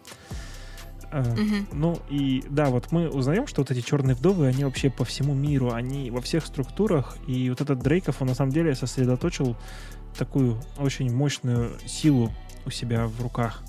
А, 1.15 1.23
ну 1.71 2.01
и 2.09 2.43
да, 2.49 2.65
вот 2.71 2.91
мы 2.91 3.07
узнаем, 3.07 3.45
что 3.45 3.61
вот 3.61 3.69
эти 3.69 3.81
черные 3.81 4.15
вдовы, 4.15 4.47
они 4.47 4.63
вообще 4.63 4.89
по 4.89 5.05
всему 5.05 5.35
миру, 5.35 5.71
они 5.71 6.09
во 6.09 6.21
всех 6.21 6.43
структурах, 6.43 7.17
и 7.27 7.51
вот 7.51 7.61
этот 7.61 7.79
Дрейков, 7.79 8.23
он 8.23 8.29
на 8.29 8.33
самом 8.33 8.51
деле 8.51 8.73
сосредоточил 8.73 9.55
такую 10.17 10.59
очень 10.79 11.13
мощную 11.13 11.77
силу 11.85 12.31
у 12.65 12.71
себя 12.71 13.05
в 13.05 13.21
руках. 13.21 13.61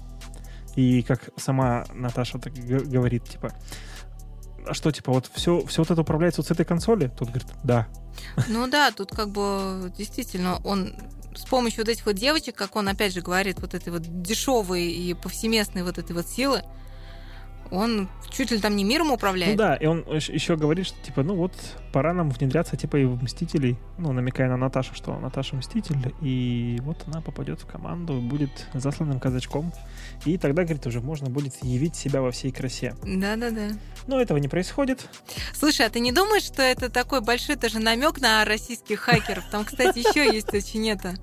И 0.75 1.03
как 1.03 1.29
сама 1.37 1.85
Наташа 1.93 2.39
так 2.39 2.55
говорит, 2.55 3.25
типа, 3.25 3.53
а 4.67 4.73
что, 4.73 4.91
типа, 4.91 5.13
вот 5.13 5.31
все, 5.35 5.65
все 5.67 5.83
вот 5.83 5.91
это 5.91 6.01
управляется 6.01 6.41
вот 6.41 6.49
с 6.49 6.51
этой 6.51 6.65
консоли? 6.65 7.13
Тут 7.15 7.29
говорит, 7.29 7.49
да. 7.63 7.87
Ну 8.49 8.67
да, 8.69 8.91
тут 8.91 9.11
как 9.11 9.29
бы 9.29 9.93
действительно 9.99 10.61
он 10.65 10.95
с 11.35 11.45
помощью 11.45 11.81
вот 11.81 11.91
этих 11.91 12.07
вот 12.07 12.15
девочек, 12.15 12.55
как 12.55 12.75
он 12.75 12.89
опять 12.89 13.13
же 13.13 13.21
говорит, 13.21 13.61
вот 13.61 13.75
этой 13.75 13.93
вот 13.93 14.23
дешевой 14.23 14.85
и 14.87 15.13
повсеместной 15.13 15.83
вот 15.83 15.99
этой 15.99 16.13
вот 16.13 16.27
силы, 16.27 16.63
он 17.71 18.09
чуть 18.31 18.51
ли 18.51 18.59
там 18.59 18.77
не 18.77 18.85
миром 18.85 19.11
управляет. 19.12 19.53
Ну 19.53 19.59
да, 19.59 19.75
и 19.77 19.87
он 19.87 20.05
еще 20.09 20.57
говорит, 20.57 20.87
что, 20.87 20.97
типа, 21.03 21.23
ну 21.23 21.35
вот, 21.35 21.53
пора 21.95 22.13
нам 22.13 22.29
внедряться, 22.29 22.77
типа, 22.77 22.97
и 22.97 23.05
в 23.05 23.23
Мстителей, 23.23 23.77
ну, 23.99 24.11
намекая 24.11 24.49
на 24.49 24.57
Наташу, 24.57 24.97
что 24.97 25.17
Наташа 25.17 25.55
Мститель, 25.55 26.13
и 26.21 26.81
вот 26.83 27.05
она 27.07 27.21
попадет 27.21 27.61
в 27.61 27.67
команду, 27.67 28.21
будет 28.21 28.67
засланным 28.75 29.21
казачком, 29.21 29.73
и 30.25 30.37
тогда, 30.37 30.65
говорит, 30.65 30.85
уже 30.89 31.01
можно 31.01 31.31
будет 31.31 31.63
явить 31.63 31.95
себя 31.95 32.21
во 32.21 32.33
всей 32.33 32.51
красе. 32.51 32.97
Да-да-да. 33.05 33.77
Но 34.09 34.21
этого 34.21 34.39
не 34.39 34.49
происходит. 34.49 35.09
Слушай, 35.53 35.87
а 35.87 35.91
ты 35.91 36.01
не 36.01 36.11
думаешь, 36.11 36.43
что 36.43 36.63
это 36.63 36.91
такой 36.91 37.21
большой 37.21 37.55
даже 37.55 37.79
намек 37.79 38.21
на 38.21 38.45
российских 38.45 38.99
хакеров? 38.99 39.45
Там, 39.53 39.65
кстати, 39.65 40.01
еще 40.01 40.25
есть 40.35 40.53
очень 40.53 40.91
это. 40.91 41.15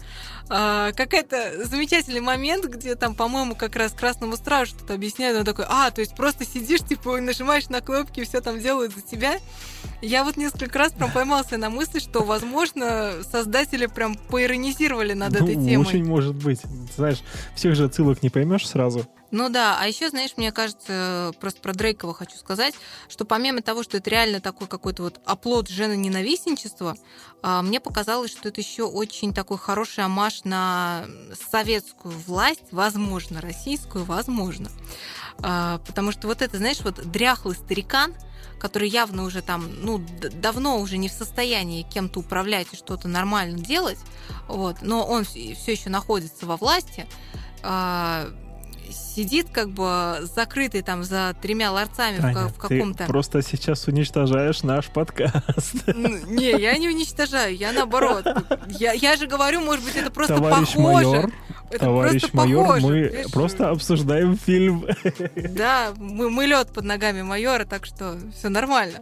а, 0.50 0.92
какой-то 0.94 1.66
замечательный 1.66 2.20
момент, 2.22 2.66
где 2.66 2.96
там, 2.96 3.16
по-моему, 3.16 3.56
как 3.56 3.76
раз 3.76 3.92
Красному 3.92 4.36
Стражу 4.36 4.76
что-то 4.76 4.94
объясняют. 4.94 5.38
Он 5.38 5.46
такой, 5.46 5.66
а, 5.68 5.92
то 5.92 6.02
есть 6.02 6.16
просто 6.16 6.46
сидишь, 6.46 6.82
типа, 6.82 7.20
нажимаешь 7.22 7.70
на 7.70 7.82
кнопки, 7.82 8.24
все 8.24 8.42
там 8.42 8.60
делают 8.60 8.94
за 8.94 9.02
тебя. 9.02 9.38
Я 10.02 10.24
вот 10.24 10.36
несколько 10.36 10.80
раз 10.80 10.94
прям 10.94 11.12
поймался 11.12 11.58
на 11.58 11.70
мысли, 11.70 12.00
что, 12.00 12.24
возможно, 12.24 13.14
создатели 13.30 13.86
прям 13.86 14.16
поиронизировали 14.16 15.14
над 15.14 15.40
ну, 15.40 15.46
этой 15.46 15.56
темой. 15.56 15.78
очень 15.78 16.06
может 16.06 16.36
быть. 16.36 16.62
Знаешь, 16.96 17.22
всех 17.56 17.76
же 17.76 17.86
отсылок 17.86 18.24
не 18.24 18.30
поймешь 18.30 18.68
сразу. 18.68 19.06
Ну 19.32 19.48
да, 19.48 19.78
а 19.80 19.88
еще, 19.88 20.10
знаешь, 20.10 20.34
мне 20.36 20.52
кажется, 20.52 21.32
просто 21.40 21.62
про 21.62 21.74
Дрейкова 21.74 22.14
хочу 22.14 22.36
сказать, 22.36 22.74
что 23.08 23.24
помимо 23.24 23.62
того, 23.62 23.82
что 23.82 23.98
это 23.98 24.10
реально 24.10 24.42
такой 24.42 24.68
какой-то 24.68 25.04
вот 25.04 25.22
оплот 25.26 25.70
женоненавистничества, 25.70 26.98
а, 27.42 27.62
мне 27.62 27.80
показалось, 27.80 28.32
что 28.32 28.50
это 28.50 28.60
еще 28.60 28.84
очень 28.84 29.34
такой 29.34 29.58
хороший 29.58 30.04
амаш 30.04 30.44
на 30.44 31.06
советскую 31.50 32.14
власть, 32.28 32.66
возможно, 32.72 33.40
российскую, 33.40 34.04
возможно. 34.04 34.70
А, 35.42 35.80
Потому 35.88 36.12
что 36.12 36.28
вот 36.28 36.42
это, 36.42 36.58
знаешь, 36.58 36.82
вот 36.82 36.96
дряхлый 37.12 37.56
старикан, 37.56 38.14
который 38.60 38.90
явно 38.90 39.24
уже 39.24 39.42
там, 39.42 39.68
ну, 39.84 40.00
давно 40.34 40.80
уже 40.80 40.98
не 40.98 41.10
в 41.10 41.12
состоянии 41.12 41.82
кем-то 41.82 42.20
управлять 42.20 42.68
и 42.72 42.76
что-то 42.76 43.08
нормально 43.08 43.58
делать, 43.58 43.98
вот, 44.48 44.78
но 44.82 45.06
он 45.06 45.24
все 45.24 45.72
еще 45.72 45.90
находится 45.90 46.46
во 46.46 46.58
власти, 46.58 47.08
а, 47.64 48.28
сидит 48.92 49.50
как 49.52 49.70
бы 49.70 50.20
закрытый 50.36 50.82
там 50.82 51.04
за 51.04 51.36
тремя 51.42 51.72
ларцами 51.72 52.18
в 52.18 52.22
Таня, 52.22 52.48
в, 52.48 52.58
каком-то... 52.58 53.00
ты 53.00 53.06
просто 53.06 53.42
сейчас 53.42 53.88
уничтожаешь 53.88 54.64
наш 54.64 54.88
подкаст. 54.88 55.88
Не, 55.88 56.52
я 56.52 56.78
не 56.78 56.90
уничтожаю, 56.90 57.56
я 57.56 57.72
наоборот. 57.72 58.26
Я, 58.68 58.94
я 58.94 59.16
же 59.16 59.28
говорю, 59.28 59.62
может 59.62 59.84
быть, 59.84 59.96
это 59.96 60.12
просто 60.12 60.36
Товарищ 60.36 60.74
похоже. 60.74 60.80
майор, 60.80 61.32
это 61.70 61.80
товарищ 61.86 62.22
просто 62.22 62.38
майор, 62.38 62.68
похоже, 62.68 62.88
мы 62.88 63.04
понимаешь? 63.08 63.32
просто 63.32 63.70
обсуждаем 63.70 64.38
фильм. 64.38 64.86
Да, 65.36 65.94
мы, 65.98 66.30
мы 66.30 66.46
лед 66.46 66.70
под 66.74 66.86
ногами 66.86 67.22
майора, 67.22 67.66
так 67.66 67.86
что 67.86 68.18
все 68.38 68.50
нормально. 68.50 69.00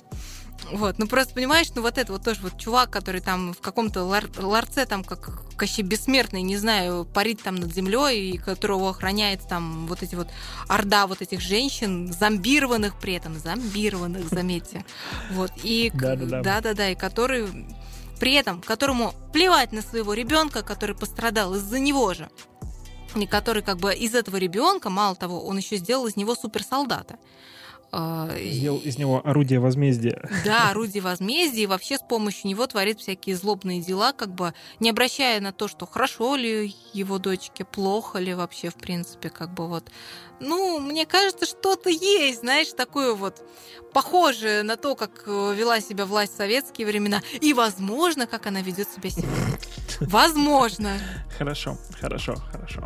Вот, 0.72 1.00
ну 1.00 1.08
просто 1.08 1.34
понимаешь, 1.34 1.68
ну 1.76 1.82
вот 1.82 1.98
это 1.98 2.12
вот 2.12 2.24
тоже 2.24 2.42
вот 2.42 2.58
чувак, 2.58 2.90
который 2.90 3.22
там 3.22 3.54
в 3.54 3.62
каком-то 3.62 4.04
лар- 4.04 4.30
ларце 4.38 4.86
там 4.86 5.04
как 5.04 5.56
Кощей 5.56 5.84
Бессмертный, 5.84 6.42
не 6.42 6.58
знаю, 6.58 7.06
парит 7.06 7.42
там 7.42 7.56
над 7.56 7.74
землей, 7.74 8.32
и 8.32 8.38
которого 8.38 8.90
охраняет 8.90 9.48
там 9.48 9.88
вот 9.88 10.04
эти 10.04 10.16
вот 10.16 10.28
орда 10.68 11.08
вот 11.08 11.22
этих 11.22 11.42
женщин, 11.42 12.14
зомбированных 12.14 13.00
при 13.00 13.14
этом, 13.14 13.38
зомбированных, 13.40 14.30
заметьте. 14.30 14.86
Вот, 15.32 15.52
и... 15.64 15.92
Да-да-да, 16.44 16.90
и 16.90 16.96
который 16.96 17.48
при 18.20 18.34
этом, 18.34 18.62
которому 18.62 19.14
плевать 19.34 19.72
на 19.72 19.82
своего 19.82 20.14
ребенка, 20.14 20.62
который 20.62 20.96
пострадал 20.96 21.56
из-за 21.56 21.80
него 21.80 22.14
же. 22.14 22.30
И 23.16 23.26
который 23.26 23.64
как 23.64 23.78
бы 23.78 23.94
из 23.94 24.14
этого 24.14 24.38
ребенка, 24.38 24.90
мало 24.90 25.16
того, 25.16 25.44
он 25.46 25.58
еще 25.58 25.78
сделал 25.78 26.06
из 26.08 26.16
него 26.16 26.36
суперсолдата. 26.36 27.18
А, 27.92 28.30
Сделал 28.38 28.78
из 28.78 28.98
него 28.98 29.22
орудие 29.24 29.60
возмездия. 29.60 30.30
да, 30.46 30.70
орудие 30.70 31.02
возмездия, 31.02 31.64
и 31.64 31.68
вообще 31.68 31.98
с 31.98 32.02
помощью 32.02 32.50
него 32.50 32.68
творит 32.68 33.00
всякие 33.00 33.36
злобные 33.36 33.82
дела, 33.82 34.14
как 34.14 34.34
бы 34.34 34.54
не 34.80 34.92
обращая 34.92 35.42
на 35.42 35.52
то, 35.52 35.68
что 35.68 35.88
хорошо 35.88 36.36
ли 36.36 36.76
его 36.94 37.18
дочке, 37.18 37.66
плохо 37.66 38.20
ли 38.20 38.34
вообще, 38.34 38.70
в 38.70 38.76
принципе, 38.76 39.30
как 39.30 39.54
бы 39.54 39.68
вот. 39.68 39.90
Ну, 40.40 40.80
мне 40.80 41.06
кажется, 41.06 41.46
что-то 41.46 41.90
есть, 41.90 42.42
знаешь, 42.42 42.70
такое 42.78 43.14
вот 43.14 43.44
похожее 43.92 44.64
на 44.64 44.78
то, 44.78 44.96
как 44.96 45.24
э, 45.26 45.54
вела 45.56 45.82
себя 45.82 46.06
власть 46.06 46.34
в 46.34 46.38
советские 46.38 46.88
времена, 46.88 47.22
и, 47.42 47.54
возможно, 47.54 48.28
как 48.28 48.46
она 48.48 48.62
ведет 48.62 48.88
себя 48.90 49.10
сегодня. 49.10 49.30
Возможно. 50.00 50.98
Хорошо, 51.38 51.78
хорошо, 52.00 52.36
хорошо. 52.36 52.86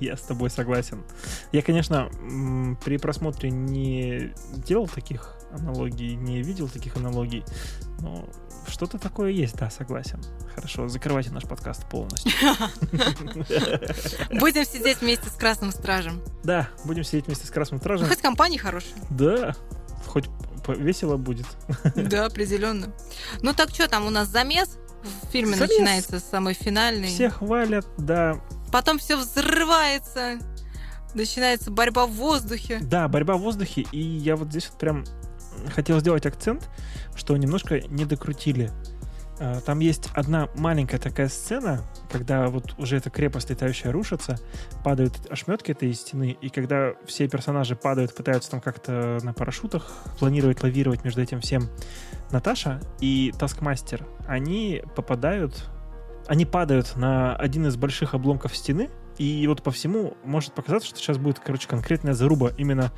Я 0.00 0.16
с 0.16 0.22
тобой 0.22 0.50
согласен. 0.50 1.02
Я, 1.52 1.62
конечно, 1.62 2.08
при 2.84 2.96
просмотре 2.98 3.50
не 3.50 4.32
делал 4.56 4.88
таких 4.88 5.34
аналогий, 5.52 6.14
не 6.14 6.42
видел 6.42 6.68
таких 6.68 6.96
аналогий, 6.96 7.44
но 8.00 8.28
что-то 8.68 8.98
такое 8.98 9.30
есть, 9.30 9.56
да, 9.56 9.70
согласен. 9.70 10.20
Хорошо, 10.54 10.88
закрывайте 10.88 11.30
наш 11.30 11.44
подкаст 11.44 11.88
полностью. 11.88 12.30
Будем 14.38 14.64
сидеть 14.64 15.00
вместе 15.00 15.28
с 15.30 15.32
Красным 15.34 15.70
Стражем. 15.70 16.20
Да, 16.44 16.68
будем 16.84 17.04
сидеть 17.04 17.26
вместе 17.26 17.46
с 17.46 17.50
Красным 17.50 17.78
Ну, 17.78 17.82
Стражем. 17.82 18.08
хоть 18.08 18.18
компания 18.20 18.58
хорошая. 18.58 18.92
Да, 19.10 19.54
хоть 20.06 20.26
весело 20.68 21.16
будет. 21.16 21.46
Да, 21.94 22.26
определенно. 22.26 22.92
Ну 23.42 23.54
так 23.54 23.70
что 23.70 23.88
там 23.88 24.06
у 24.06 24.10
нас 24.10 24.28
замес 24.28 24.76
в 25.22 25.30
фильме 25.30 25.54
Замес. 25.56 25.70
начинается 25.70 26.20
с 26.20 26.24
самой 26.24 26.54
финальной. 26.54 27.08
Все 27.08 27.30
хвалят, 27.30 27.86
да. 27.96 28.40
Потом 28.72 28.98
все 28.98 29.16
взрывается. 29.16 30.38
Начинается 31.14 31.70
борьба 31.70 32.06
в 32.06 32.12
воздухе. 32.12 32.78
Да, 32.82 33.08
борьба 33.08 33.36
в 33.36 33.40
воздухе, 33.40 33.86
и 33.92 34.00
я 34.00 34.36
вот 34.36 34.48
здесь 34.48 34.68
вот 34.68 34.78
прям 34.78 35.04
хотел 35.74 35.98
сделать 36.00 36.26
акцент, 36.26 36.68
что 37.16 37.36
немножко 37.36 37.80
не 37.80 38.04
докрутили. 38.04 38.70
А, 39.40 39.60
Там 39.60 39.78
есть 39.80 40.08
одна 40.14 40.48
маленькая 40.56 40.98
такая 40.98 41.28
сцена, 41.28 41.82
когда 42.10 42.48
вот 42.48 42.74
уже 42.78 42.96
эта 42.96 43.10
крепость 43.10 43.50
летающая 43.50 43.92
рушится, 43.92 44.38
падают 44.84 45.14
ошметки 45.30 45.72
этой 45.72 45.92
стены, 45.94 46.36
и 46.40 46.48
когда 46.48 46.92
все 47.06 47.28
персонажи 47.28 47.76
падают, 47.76 48.14
пытаются 48.14 48.50
там 48.50 48.60
как-то 48.60 49.18
на 49.22 49.32
парашютах 49.32 49.90
планировать 50.18 50.62
лавировать 50.62 51.04
между 51.04 51.22
этим 51.22 51.40
всем, 51.40 51.68
Наташа 52.30 52.80
и 53.00 53.32
Таскмастер, 53.38 54.06
они 54.26 54.82
попадают, 54.96 55.64
они 56.28 56.44
падают 56.44 56.96
на 56.96 57.34
один 57.34 57.66
из 57.66 57.76
больших 57.76 58.14
обломков 58.14 58.56
стены, 58.56 58.90
и 59.18 59.46
вот 59.48 59.62
по 59.62 59.72
всему 59.72 60.16
может 60.24 60.52
показаться, 60.52 60.88
что 60.88 60.98
сейчас 60.98 61.18
будет, 61.18 61.40
короче, 61.40 61.66
конкретная 61.66 62.14
заруба 62.14 62.52
именно 62.56 62.92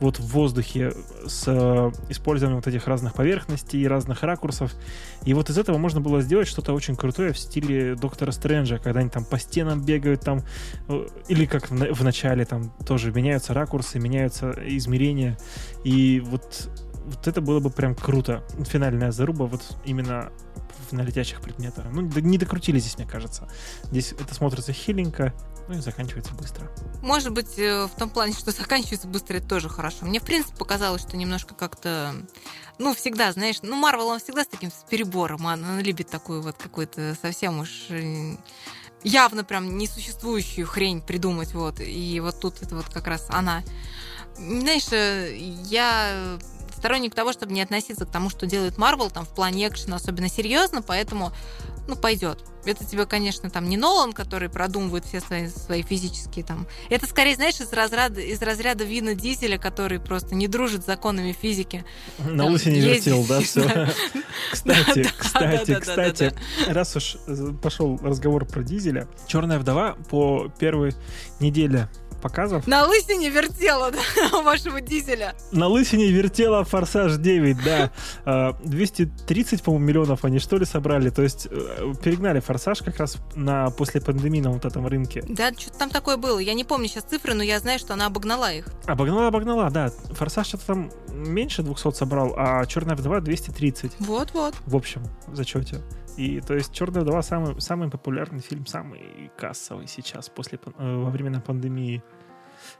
вот 0.00 0.18
в 0.18 0.26
воздухе 0.28 0.92
с 1.26 1.44
э, 1.46 1.92
использованием 2.10 2.56
вот 2.56 2.66
этих 2.66 2.86
разных 2.86 3.14
поверхностей, 3.14 3.86
разных 3.86 4.22
ракурсов. 4.22 4.74
И 5.24 5.32
вот 5.32 5.48
из 5.48 5.56
этого 5.56 5.78
можно 5.78 6.00
было 6.00 6.20
сделать 6.20 6.46
что-то 6.46 6.74
очень 6.74 6.94
крутое 6.94 7.32
в 7.32 7.38
стиле 7.38 7.94
Доктора 7.94 8.32
Стрэнджа, 8.32 8.78
когда 8.78 9.00
они 9.00 9.08
там 9.08 9.24
по 9.24 9.38
стенам 9.38 9.82
бегают 9.82 10.20
там, 10.20 10.42
э, 10.88 11.06
или 11.28 11.46
как 11.46 11.70
в, 11.70 11.94
в 11.94 12.04
начале 12.04 12.44
там 12.44 12.74
тоже 12.84 13.10
меняются 13.10 13.54
ракурсы, 13.54 13.98
меняются 13.98 14.52
измерения. 14.66 15.38
И 15.84 16.20
вот 16.20 16.68
вот 17.04 17.26
это 17.26 17.40
было 17.40 17.60
бы 17.60 17.70
прям 17.70 17.94
круто. 17.94 18.44
Финальная 18.64 19.10
заруба 19.10 19.46
вот 19.46 19.62
именно 19.84 20.30
на 20.90 21.02
летящих 21.02 21.40
предметах. 21.40 21.86
Ну, 21.90 22.02
не 22.02 22.38
докрутили 22.38 22.78
здесь, 22.78 22.98
мне 22.98 23.06
кажется. 23.06 23.48
Здесь 23.84 24.12
это 24.12 24.34
смотрится 24.34 24.72
хиленько, 24.72 25.32
ну 25.68 25.78
и 25.78 25.80
заканчивается 25.80 26.34
быстро. 26.34 26.70
Может 27.02 27.32
быть, 27.32 27.58
э, 27.58 27.86
в 27.86 27.98
том 27.98 28.10
плане, 28.10 28.34
что 28.34 28.50
заканчивается 28.52 29.08
быстро, 29.08 29.36
это 29.36 29.48
тоже 29.48 29.68
хорошо. 29.68 30.04
Мне, 30.04 30.20
в 30.20 30.24
принципе, 30.24 30.56
показалось, 30.56 31.02
что 31.02 31.16
немножко 31.16 31.54
как-то... 31.54 32.14
Ну, 32.78 32.94
всегда, 32.94 33.32
знаешь, 33.32 33.58
ну, 33.62 33.76
Марвел, 33.76 34.08
он 34.08 34.20
всегда 34.20 34.44
с 34.44 34.48
таким 34.48 34.70
с 34.70 34.84
перебором. 34.88 35.44
Он, 35.44 35.64
он 35.64 35.80
любит 35.80 36.08
такую 36.08 36.42
вот 36.42 36.56
какую-то 36.56 37.16
совсем 37.20 37.60
уж 37.60 37.86
э, 37.90 38.36
явно 39.04 39.44
прям 39.44 39.78
несуществующую 39.78 40.66
хрень 40.66 41.00
придумать. 41.00 41.54
Вот. 41.54 41.80
И 41.80 42.20
вот 42.20 42.40
тут 42.40 42.62
это 42.62 42.76
вот 42.76 42.86
как 42.86 43.06
раз 43.06 43.26
она. 43.30 43.62
Знаешь, 44.36 44.90
э, 44.92 45.36
я 45.36 46.38
сторонник 46.82 47.14
того, 47.14 47.32
чтобы 47.32 47.52
не 47.52 47.62
относиться 47.62 48.04
к 48.04 48.10
тому, 48.10 48.28
что 48.28 48.44
делает 48.44 48.76
Марвел 48.76 49.08
там 49.08 49.24
в 49.24 49.28
плане 49.28 49.68
экшена 49.68 49.96
особенно 49.96 50.28
серьезно, 50.28 50.82
поэтому, 50.82 51.30
ну, 51.86 51.94
пойдет. 51.94 52.40
Это 52.64 52.84
тебе, 52.84 53.06
конечно, 53.06 53.50
там 53.50 53.68
не 53.68 53.76
Нолан, 53.76 54.12
который 54.12 54.48
продумывает 54.48 55.04
все 55.04 55.20
свои, 55.20 55.46
свои 55.46 55.82
физические 55.82 56.44
там. 56.44 56.66
Это 56.90 57.06
скорее, 57.06 57.36
знаешь, 57.36 57.60
из 57.60 57.72
разряда, 57.72 58.20
из 58.20 58.42
разряда 58.42 58.82
Вина 58.82 59.14
Дизеля, 59.14 59.58
который 59.58 60.00
просто 60.00 60.34
не 60.34 60.48
дружит 60.48 60.82
с 60.82 60.86
законами 60.86 61.30
физики. 61.30 61.84
На 62.18 62.44
Там 62.44 62.52
лысине 62.52 62.80
вертел, 62.80 63.24
да, 63.28 63.40
все. 63.42 63.62
Кстати, 64.50 65.08
кстати, 65.16 65.78
кстати, 65.78 66.34
раз 66.66 66.96
уж 66.96 67.16
э, 67.28 67.52
пошел 67.62 67.96
разговор 68.02 68.44
про 68.44 68.64
дизеля, 68.64 69.06
Черная 69.28 69.60
вдова 69.60 69.96
по 70.10 70.52
первой 70.58 70.94
неделе 71.38 71.88
показов 72.22 72.66
На 72.66 72.86
лысине 72.86 73.28
вертела, 73.28 73.90
да, 73.90 73.98
у 74.38 74.42
вашего 74.42 74.80
Дизеля. 74.80 75.34
на 75.50 75.66
лысине 75.68 76.10
вертела 76.10 76.64
Форсаж 76.64 77.16
9, 77.16 77.62
да. 77.64 77.90
А, 78.24 78.56
230, 78.64 79.62
по-моему, 79.62 79.86
миллионов 79.86 80.24
они 80.24 80.38
что 80.38 80.56
ли 80.56 80.64
собрали. 80.64 81.10
То 81.10 81.22
есть 81.22 81.48
э, 81.50 81.92
перегнали 82.02 82.40
Форсаж 82.40 82.78
как 82.82 82.98
раз 82.98 83.16
на 83.34 83.70
после 83.70 84.00
пандемии 84.00 84.40
на 84.40 84.50
вот 84.50 84.64
этом 84.64 84.86
рынке. 84.86 85.24
Да, 85.28 85.52
что-то 85.52 85.78
там 85.78 85.90
такое 85.90 86.16
было. 86.16 86.38
Я 86.38 86.54
не 86.54 86.64
помню 86.64 86.88
сейчас 86.88 87.04
цифры, 87.04 87.34
но 87.34 87.42
я 87.42 87.58
знаю, 87.58 87.78
что 87.78 87.94
она 87.94 88.06
обогнала 88.06 88.52
их. 88.52 88.66
Обогнала, 88.86 89.26
обогнала, 89.28 89.70
да. 89.70 89.90
Форсаж 90.12 90.46
что-то 90.46 90.66
там 90.66 90.90
меньше 91.12 91.62
200 91.62 91.92
собрал, 91.92 92.34
а 92.36 92.64
Черная 92.66 92.96
вдова 92.96 93.20
230 93.20 93.92
Вот-вот. 94.00 94.54
в 94.66 94.76
общем 94.76 95.02
в 95.26 95.36
зачете. 95.36 95.80
И 96.16 96.40
то 96.40 96.54
есть 96.54 96.72
Черная 96.72 97.02
вдова 97.02 97.22
самый, 97.22 97.60
самый 97.60 97.90
популярный 97.90 98.40
фильм, 98.40 98.66
самый 98.66 99.30
кассовый 99.38 99.86
сейчас 99.86 100.28
после 100.28 100.58
э, 100.64 100.96
во 100.96 101.10
времена 101.10 101.40
пандемии. 101.40 102.02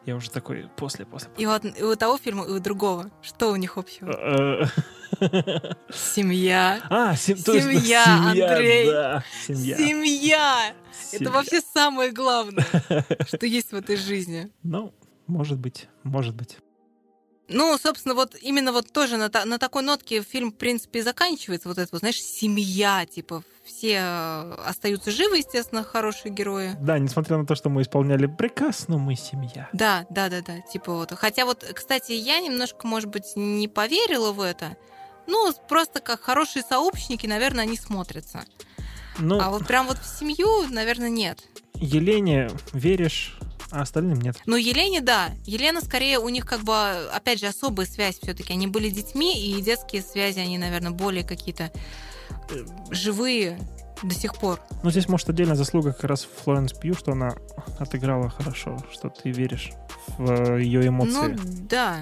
Я 0.06 0.14
уже 0.16 0.30
такой 0.30 0.68
после 0.76 1.04
после. 1.04 1.28
И 1.36 1.46
вот 1.46 1.64
и 1.64 1.82
у 1.82 1.96
того 1.96 2.16
фильма, 2.16 2.44
и 2.44 2.50
у 2.50 2.60
другого. 2.60 3.10
Что 3.20 3.50
у 3.50 3.56
них 3.56 3.76
общего? 3.78 4.10
Э, 4.10 4.64
Семья. 5.92 6.80
А, 6.88 7.16
сем- 7.16 7.42
точно, 7.42 7.72
Семья, 7.72 8.04
Андрей. 8.30 8.86
да, 8.86 9.24
семья. 9.46 9.76
Семья! 9.76 10.74
Это 11.12 11.30
вообще 11.30 11.60
самое 11.60 12.12
главное, 12.12 12.64
что 13.26 13.46
есть 13.46 13.72
в 13.72 13.74
этой 13.74 13.96
жизни. 13.96 14.50
Ну, 14.62 14.94
может 15.26 15.58
быть, 15.58 15.88
может 16.04 16.34
быть. 16.34 16.58
Ну, 17.52 17.76
собственно, 17.78 18.14
вот 18.14 18.34
именно 18.40 18.72
вот 18.72 18.92
тоже 18.92 19.16
на, 19.16 19.30
на 19.44 19.58
такой 19.58 19.82
нотке 19.82 20.22
фильм, 20.22 20.52
в 20.52 20.56
принципе, 20.56 21.00
и 21.00 21.02
заканчивается. 21.02 21.68
Вот 21.68 21.78
это, 21.78 21.88
вот, 21.92 22.00
знаешь, 22.00 22.20
семья, 22.20 23.06
типа, 23.06 23.42
все 23.64 23.98
э, 24.00 24.54
остаются 24.66 25.10
живы, 25.10 25.38
естественно, 25.38 25.84
хорошие 25.84 26.32
герои. 26.32 26.72
Да, 26.80 26.98
несмотря 26.98 27.38
на 27.38 27.46
то, 27.46 27.54
что 27.54 27.68
мы 27.68 27.82
исполняли 27.82 28.26
приказ, 28.26 28.88
но 28.88 28.98
мы 28.98 29.14
семья. 29.16 29.68
Да, 29.72 30.06
да, 30.10 30.28
да, 30.28 30.40
да, 30.40 30.60
типа 30.60 30.92
вот. 30.92 31.12
Хотя 31.12 31.44
вот, 31.44 31.64
кстати, 31.74 32.12
я 32.12 32.40
немножко, 32.40 32.86
может 32.86 33.10
быть, 33.10 33.32
не 33.36 33.68
поверила 33.68 34.32
в 34.32 34.40
это. 34.40 34.76
Ну, 35.26 35.52
просто 35.68 36.00
как 36.00 36.20
хорошие 36.20 36.62
сообщники, 36.62 37.26
наверное, 37.26 37.64
они 37.64 37.76
смотрятся. 37.76 38.44
Ну, 39.18 39.40
А 39.40 39.50
вот 39.50 39.66
прям 39.66 39.86
вот 39.86 39.98
в 39.98 40.06
семью, 40.06 40.66
наверное, 40.70 41.10
нет. 41.10 41.38
Елене 41.74 42.50
веришь, 42.72 43.36
а 43.70 43.82
остальным 43.82 44.20
нет. 44.20 44.36
Но 44.46 44.56
Елене, 44.56 45.00
да. 45.00 45.30
Елена, 45.44 45.80
скорее, 45.80 46.18
у 46.18 46.28
них 46.28 46.46
как 46.46 46.60
бы, 46.60 46.74
опять 47.12 47.40
же, 47.40 47.46
особая 47.46 47.86
связь 47.86 48.18
все-таки. 48.20 48.52
Они 48.52 48.66
были 48.66 48.90
детьми, 48.90 49.34
и 49.34 49.60
детские 49.62 50.02
связи, 50.02 50.38
они, 50.38 50.58
наверное, 50.58 50.92
более 50.92 51.24
какие-то 51.24 51.70
э, 52.50 52.64
живые 52.90 53.58
до 54.02 54.14
сих 54.14 54.34
пор. 54.34 54.60
Но 54.82 54.90
здесь, 54.90 55.08
может, 55.08 55.28
отдельная 55.28 55.54
заслуга 55.54 55.92
как 55.92 56.04
раз 56.04 56.26
Флоренс 56.42 56.72
Пью, 56.72 56.94
что 56.94 57.12
она 57.12 57.34
отыграла 57.78 58.28
хорошо, 58.28 58.78
что 58.90 59.08
ты 59.08 59.30
веришь 59.30 59.70
в 60.18 60.56
ее 60.58 60.86
эмоции. 60.86 61.12
Ну, 61.12 61.38
да. 61.68 62.00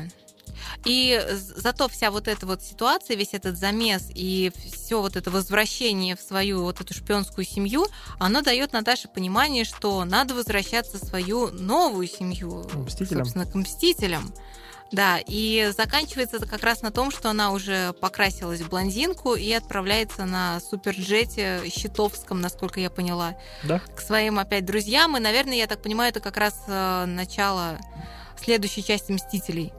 И 0.84 1.20
зато 1.56 1.88
вся 1.88 2.10
вот 2.10 2.28
эта 2.28 2.46
вот 2.46 2.62
ситуация, 2.62 3.16
весь 3.16 3.34
этот 3.34 3.58
замес 3.58 4.04
и 4.14 4.52
все 4.72 5.00
вот 5.00 5.16
это 5.16 5.30
возвращение 5.30 6.16
в 6.16 6.20
свою 6.20 6.62
вот 6.62 6.80
эту 6.80 6.94
шпионскую 6.94 7.44
семью, 7.44 7.86
оно 8.18 8.42
дает 8.42 8.72
Наташе 8.72 9.08
понимание, 9.08 9.64
что 9.64 10.04
надо 10.04 10.34
возвращаться 10.34 10.98
в 10.98 11.06
свою 11.06 11.50
новую 11.50 12.08
семью. 12.08 12.66
Мстителям. 12.74 13.24
Собственно, 13.24 13.46
к 13.46 13.54
Мстителям. 13.54 14.32
Да, 14.92 15.20
и 15.24 15.72
заканчивается 15.76 16.38
это 16.38 16.46
как 16.46 16.64
раз 16.64 16.82
на 16.82 16.90
том, 16.90 17.12
что 17.12 17.30
она 17.30 17.52
уже 17.52 17.92
покрасилась 18.00 18.60
в 18.60 18.68
блондинку 18.68 19.34
и 19.34 19.52
отправляется 19.52 20.24
на 20.24 20.58
суперджете 20.60 21.62
щитовском, 21.70 22.40
насколько 22.40 22.80
я 22.80 22.90
поняла, 22.90 23.36
Да? 23.62 23.78
к 23.78 24.00
своим 24.00 24.40
опять 24.40 24.64
друзьям. 24.64 25.16
И, 25.16 25.20
наверное, 25.20 25.54
я 25.54 25.68
так 25.68 25.80
понимаю, 25.80 26.10
это 26.10 26.18
как 26.18 26.36
раз 26.36 26.60
э, 26.66 27.04
начало 27.06 27.78
следующей 28.42 28.82
части 28.82 29.12
«Мстителей». 29.12 29.72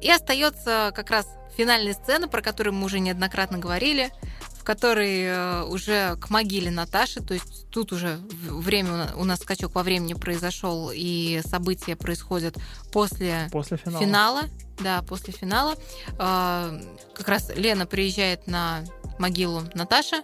И 0.00 0.10
остается 0.10 0.92
как 0.94 1.10
раз 1.10 1.26
финальная 1.56 1.94
сцена, 1.94 2.28
про 2.28 2.42
которую 2.42 2.74
мы 2.74 2.86
уже 2.86 3.00
неоднократно 3.00 3.58
говорили, 3.58 4.10
в 4.54 4.64
которой 4.64 5.24
э, 5.24 5.62
уже 5.64 6.16
к 6.16 6.30
могиле 6.30 6.70
Наташи, 6.70 7.20
то 7.22 7.34
есть 7.34 7.68
тут 7.70 7.92
уже 7.92 8.18
время 8.48 8.92
у 8.92 8.96
на- 8.96 9.12
у 9.16 9.24
нас 9.24 9.40
скачок 9.40 9.74
во 9.74 9.82
времени 9.82 10.14
произошел, 10.14 10.90
и 10.94 11.40
события 11.46 11.96
происходят 11.96 12.56
после 12.92 13.48
После 13.50 13.76
финала. 13.78 14.00
финала. 14.04 14.42
Да, 14.80 15.02
после 15.02 15.32
финала. 15.32 15.74
Э, 16.18 16.80
Как 17.14 17.28
раз 17.28 17.50
Лена 17.54 17.86
приезжает 17.86 18.46
на 18.46 18.84
могилу 19.18 19.62
Наташи. 19.74 20.22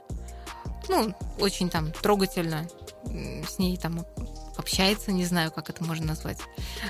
Ну, 0.88 1.14
очень 1.38 1.68
там 1.68 1.90
трогательно 1.92 2.68
с 3.48 3.58
ней 3.58 3.76
там 3.76 4.04
общается, 4.58 5.12
не 5.12 5.24
знаю, 5.24 5.50
как 5.52 5.70
это 5.70 5.84
можно 5.84 6.06
назвать. 6.06 6.38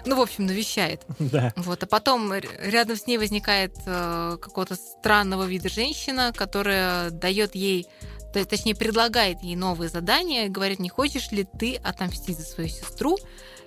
Ну, 0.05 0.17
в 0.17 0.21
общем, 0.21 0.47
навещает. 0.47 1.03
Да. 1.19 1.53
Вот, 1.57 1.83
а 1.83 1.87
потом 1.87 2.33
рядом 2.33 2.97
с 2.97 3.07
ней 3.07 3.19
возникает 3.19 3.75
э, 3.85 4.37
какого-то 4.41 4.77
странного 4.77 5.45
вида 5.45 5.69
женщина, 5.69 6.33
которая 6.35 7.11
дает 7.11 7.55
ей, 7.57 7.89
то 8.33 8.39
есть, 8.39 8.49
точнее, 8.49 8.77
предлагает 8.77 9.43
ей 9.43 9.57
новые 9.57 9.89
задания, 9.89 10.49
говорит, 10.49 10.79
не 10.79 10.89
хочешь 10.89 11.33
ли 11.33 11.45
ты 11.45 11.77
отомстить 11.77 12.39
за 12.39 12.45
свою 12.45 12.69
сестру 12.69 13.19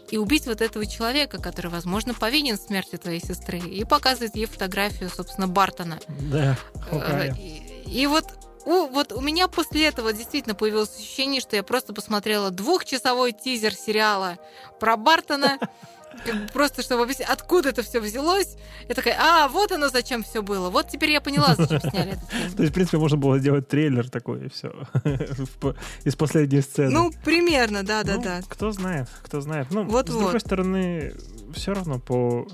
и 0.10 0.18
убить 0.18 0.46
вот 0.48 0.62
этого 0.62 0.86
человека, 0.86 1.38
который, 1.38 1.70
возможно, 1.70 2.14
повинен 2.14 2.58
в 2.58 2.62
смерти 2.62 2.96
твоей 2.96 3.20
сестры, 3.20 3.60
и 3.60 3.84
показывает 3.84 4.36
ей 4.36 4.46
фотографию, 4.46 5.10
собственно, 5.10 5.48
Бартона. 5.48 6.00
Да. 6.08 6.58
Э. 6.92 7.34
И, 7.36 7.84
и 7.86 8.08
вот 8.08 8.26
у, 8.66 8.88
вот 8.88 9.12
у 9.12 9.22
меня 9.22 9.48
после 9.48 9.88
этого 9.88 10.14
действительно 10.14 10.56
появилось 10.56 10.96
ощущение, 10.98 11.42
что 11.42 11.56
я 11.56 11.64
просто 11.64 11.94
посмотрела 11.94 12.52
двухчасовой 12.52 13.32
тизер 13.32 13.74
сериала 13.74 14.38
про 14.80 14.98
Бартона. 14.98 15.60
Просто, 16.54 16.82
чтобы 16.82 17.04
объяснить, 17.04 17.28
откуда 17.30 17.70
это 17.70 17.84
все 17.84 18.00
взялось. 18.00 18.56
Я 18.88 18.96
такая, 18.96 19.18
а, 19.20 19.48
вот 19.48 19.72
оно 19.72 19.90
зачем 19.90 20.24
все 20.24 20.42
было. 20.42 20.70
Вот 20.70 20.90
теперь 20.90 21.12
я 21.12 21.22
поняла, 21.22 21.56
зачем 21.56 21.80
сняли 21.82 22.14
этот 22.14 22.30
фильм. 22.30 22.52
То 22.56 22.64
есть, 22.64 22.72
в 22.72 22.74
принципе, 22.74 22.98
можно 22.98 23.18
было 23.18 23.40
сделать 23.40 23.68
трейлер 23.68 24.10
такой, 24.10 24.46
и 24.46 24.50
все. 24.50 24.72
Из 26.04 26.16
последней 26.16 26.62
сцены. 26.62 26.92
Ну, 26.92 27.12
примерно, 27.24 27.82
Ну, 27.82 27.88
да-да-да. 27.88 28.42
Кто 28.48 28.72
знает, 28.72 29.08
кто 29.24 29.42
знает. 29.42 29.68
Ну, 29.72 29.90
с 29.90 30.04
другой 30.06 30.40
стороны, 30.40 31.14
все 31.54 31.74
равно 31.74 32.00
по... 32.00 32.48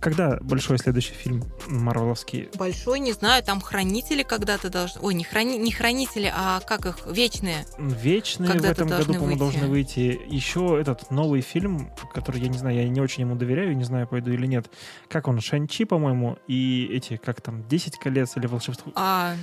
Когда 0.00 0.38
большой 0.40 0.78
следующий 0.78 1.12
фильм 1.12 1.44
Марвеловский? 1.66 2.48
Большой, 2.54 3.00
не 3.00 3.12
знаю, 3.12 3.42
там 3.42 3.60
хранители 3.60 4.22
когда-то 4.22 4.70
должны... 4.70 5.00
Ой, 5.00 5.14
не, 5.14 5.24
храни... 5.24 5.58
не 5.58 5.72
хранители, 5.72 6.32
а 6.34 6.60
как 6.60 6.86
их? 6.86 6.98
Вечные. 7.06 7.66
Вечные 7.78 8.50
в 8.58 8.64
этом 8.64 8.88
году, 8.88 9.14
по-моему, 9.14 9.36
должны 9.36 9.66
выйти. 9.66 10.20
Еще 10.28 10.78
этот 10.80 11.10
новый 11.10 11.40
фильм, 11.40 11.90
который, 12.14 12.40
я 12.40 12.48
не 12.48 12.58
знаю, 12.58 12.76
я 12.76 12.88
не 12.88 12.97
очень 13.00 13.22
ему 13.22 13.34
доверяю, 13.36 13.76
не 13.76 13.84
знаю, 13.84 14.06
пойду 14.06 14.30
или 14.32 14.46
нет. 14.46 14.70
Как 15.08 15.28
он? 15.28 15.40
Шанчи, 15.40 15.84
по-моему, 15.84 16.38
и 16.46 16.88
эти, 16.92 17.16
как 17.16 17.40
там, 17.40 17.66
10 17.68 17.98
колец 17.98 18.36
или 18.36 18.46
волшебство. 18.46 18.92
А, 18.94 19.34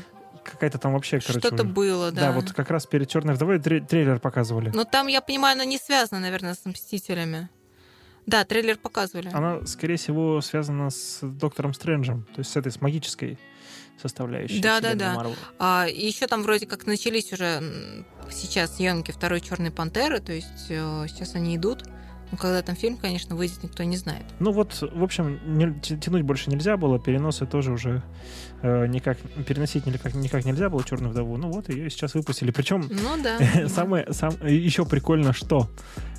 Какая-то 0.44 0.78
там 0.78 0.94
вообще, 0.94 1.20
короче... 1.20 1.40
что-то 1.40 1.64
было, 1.64 2.12
Да, 2.12 2.22
да. 2.28 2.32
вот 2.34 2.52
как 2.52 2.70
раз 2.70 2.86
перед 2.86 3.10
Черной 3.10 3.34
вдовой 3.34 3.60
тре- 3.60 3.82
трейлер 3.82 4.20
показывали. 4.20 4.70
Но 4.74 4.84
там, 4.86 5.08
я 5.08 5.22
понимаю, 5.22 5.54
она 5.56 5.66
не 5.66 5.78
связана, 5.78 6.22
наверное, 6.22 6.54
с 6.54 6.66
«Мстителями». 6.66 7.50
Да, 8.28 8.44
трейлер 8.44 8.78
показывали. 8.78 9.30
Она, 9.34 9.66
скорее 9.66 9.98
всего, 9.98 10.42
связана 10.42 10.90
с 10.90 11.20
Доктором 11.22 11.74
Стрэнджем, 11.74 12.24
то 12.36 12.40
есть 12.40 12.52
с 12.52 12.56
этой, 12.56 12.72
с 12.72 12.82
магической 12.82 13.38
составляющей. 14.02 14.62
Да, 14.62 14.82
да, 14.82 14.94
да. 14.94 15.16
Marvel. 15.16 15.36
А, 15.60 15.88
и 15.88 16.06
еще 16.06 16.28
там 16.28 16.44
вроде 16.44 16.66
как 16.66 16.86
начались 16.86 17.32
уже 17.34 17.62
сейчас 18.32 18.76
съемки 18.76 19.12
второй 19.12 19.42
Черной 19.42 19.72
пантеры, 19.72 20.20
то 20.20 20.32
есть 20.34 20.66
э, 20.70 21.06
сейчас 21.08 21.36
они 21.36 21.56
идут. 21.56 21.84
Ну, 22.32 22.38
когда 22.38 22.62
там 22.62 22.76
фильм, 22.76 22.98
конечно, 22.98 23.36
выйдет, 23.36 23.64
никто 23.64 23.84
не 23.84 23.98
знает. 23.98 24.26
Ну 24.40 24.52
вот, 24.52 24.82
в 24.82 25.04
общем, 25.04 25.40
не- 25.46 25.80
тянуть 25.80 26.24
больше 26.24 26.50
нельзя 26.50 26.76
было, 26.78 27.00
переносы 27.00 27.46
тоже 27.46 27.72
уже 27.72 28.02
э, 28.62 28.88
никак, 28.88 29.18
переносить 29.48 29.86
никак, 29.86 30.14
никак 30.16 30.44
нельзя 30.46 30.70
было 30.70 30.84
«Черную 30.84 31.12
вдову». 31.12 31.38
Ну 31.38 31.52
вот, 31.52 31.70
ее 31.70 31.90
сейчас 31.90 32.14
выпустили. 32.16 32.52
Причем 32.52 32.90
Ну 32.90 33.22
да. 33.24 33.68
самое, 33.70 34.12
сам, 34.12 34.32
еще 34.46 34.86
прикольно, 34.86 35.34
что 35.34 35.70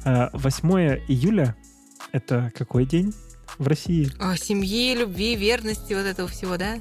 э, 0.05 0.29
8 0.33 0.71
июля— 1.09 1.57
это 2.13 2.53
какой 2.57 2.87
день 2.87 3.13
в 3.59 3.67
России? 3.67 4.11
О, 4.19 4.37
семьи, 4.37 4.95
любви, 4.95 5.35
верности, 5.37 5.93
вот 5.95 6.07
этого 6.07 6.29
всего, 6.29 6.57
да? 6.57 6.77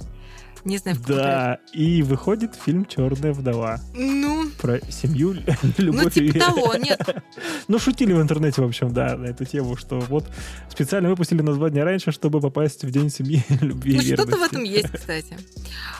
Не 0.66 0.80
знаю, 0.80 0.98
в 0.98 1.02
каком 1.02 1.16
Да, 1.18 1.60
и 1.74 2.02
выходит 2.02 2.56
фильм 2.56 2.86
«Черная 2.86 3.34
вдова» 3.34 3.80
Ну, 3.94 4.50
про 4.60 4.80
семью, 4.92 5.34
ну 5.62 5.72
любовь 5.78 6.18
и- 6.18 6.32
типа 6.32 6.40
того, 6.40 6.76
нет. 6.76 7.24
Ну, 7.68 7.78
шутили 7.80 8.14
в 8.14 8.22
интернете, 8.22 8.62
в 8.62 8.66
общем, 8.66 8.92
да, 8.92 9.16
на 9.16 9.28
эту 9.28 9.46
тему, 9.46 9.78
что 9.78 10.00
вот 10.00 10.28
специально 10.70 11.08
выпустили 11.10 11.42
на 11.42 11.54
два 11.54 11.70
дня 11.70 11.84
раньше, 11.86 12.12
чтобы 12.12 12.42
попасть 12.42 12.84
в 12.84 12.90
День 12.90 13.10
семьи, 13.12 13.44
любви 13.62 13.96
Ну, 13.96 14.02
и 14.02 14.14
что-то 14.14 14.38
в 14.38 14.42
этом 14.42 14.64
есть, 14.64 14.90
кстати. 14.92 15.38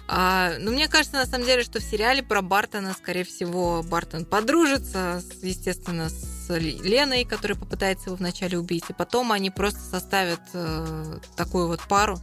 А, 0.08 0.54
ну, 0.60 0.72
мне 0.72 0.88
кажется, 0.88 1.18
на 1.18 1.26
самом 1.26 1.46
деле, 1.46 1.64
что 1.64 1.80
в 1.80 1.84
сериале 1.84 2.24
про 2.24 2.42
Бартона, 2.42 2.94
скорее 2.94 3.24
всего, 3.24 3.84
Бартон 3.84 4.26
подружится, 4.26 5.22
естественно, 5.42 6.10
с 6.10 6.35
Л- 6.50 6.84
Леной, 6.84 7.26
которая 7.26 7.58
попытается 7.58 8.08
его 8.10 8.16
вначале 8.16 8.58
убить, 8.58 8.86
и 8.90 8.94
потом 8.94 9.32
они 9.32 9.50
просто 9.52 9.80
составят 9.80 10.42
э, 10.54 11.20
такую 11.36 11.68
вот 11.68 11.82
пару, 11.88 12.18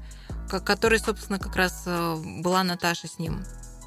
ко- 0.50 0.60
которой, 0.60 0.98
собственно, 0.98 1.38
как 1.38 1.56
раз 1.56 1.84
э, 1.86 2.16
была 2.40 2.62
Наташа 2.64 3.08
с 3.08 3.18
ним. 3.18 3.44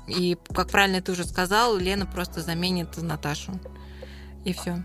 И, 0.08 0.38
как 0.54 0.70
правильно 0.70 1.02
ты 1.02 1.12
уже 1.12 1.26
сказал, 1.26 1.78
Лена 1.78 2.06
просто 2.06 2.42
заменит 2.42 2.96
Наташу. 3.02 3.60
И 4.44 4.54
все. 4.54 4.84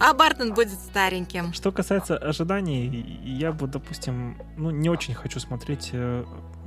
А 0.00 0.14
Бартон 0.14 0.54
будет 0.54 0.72
стареньким. 0.72 1.52
Что 1.52 1.70
касается 1.72 2.16
ожиданий, 2.16 3.20
я 3.22 3.52
бы, 3.52 3.66
допустим, 3.66 4.38
ну, 4.56 4.70
не 4.70 4.88
очень 4.88 5.14
хочу 5.14 5.38
смотреть 5.40 5.90
э, 5.92 6.24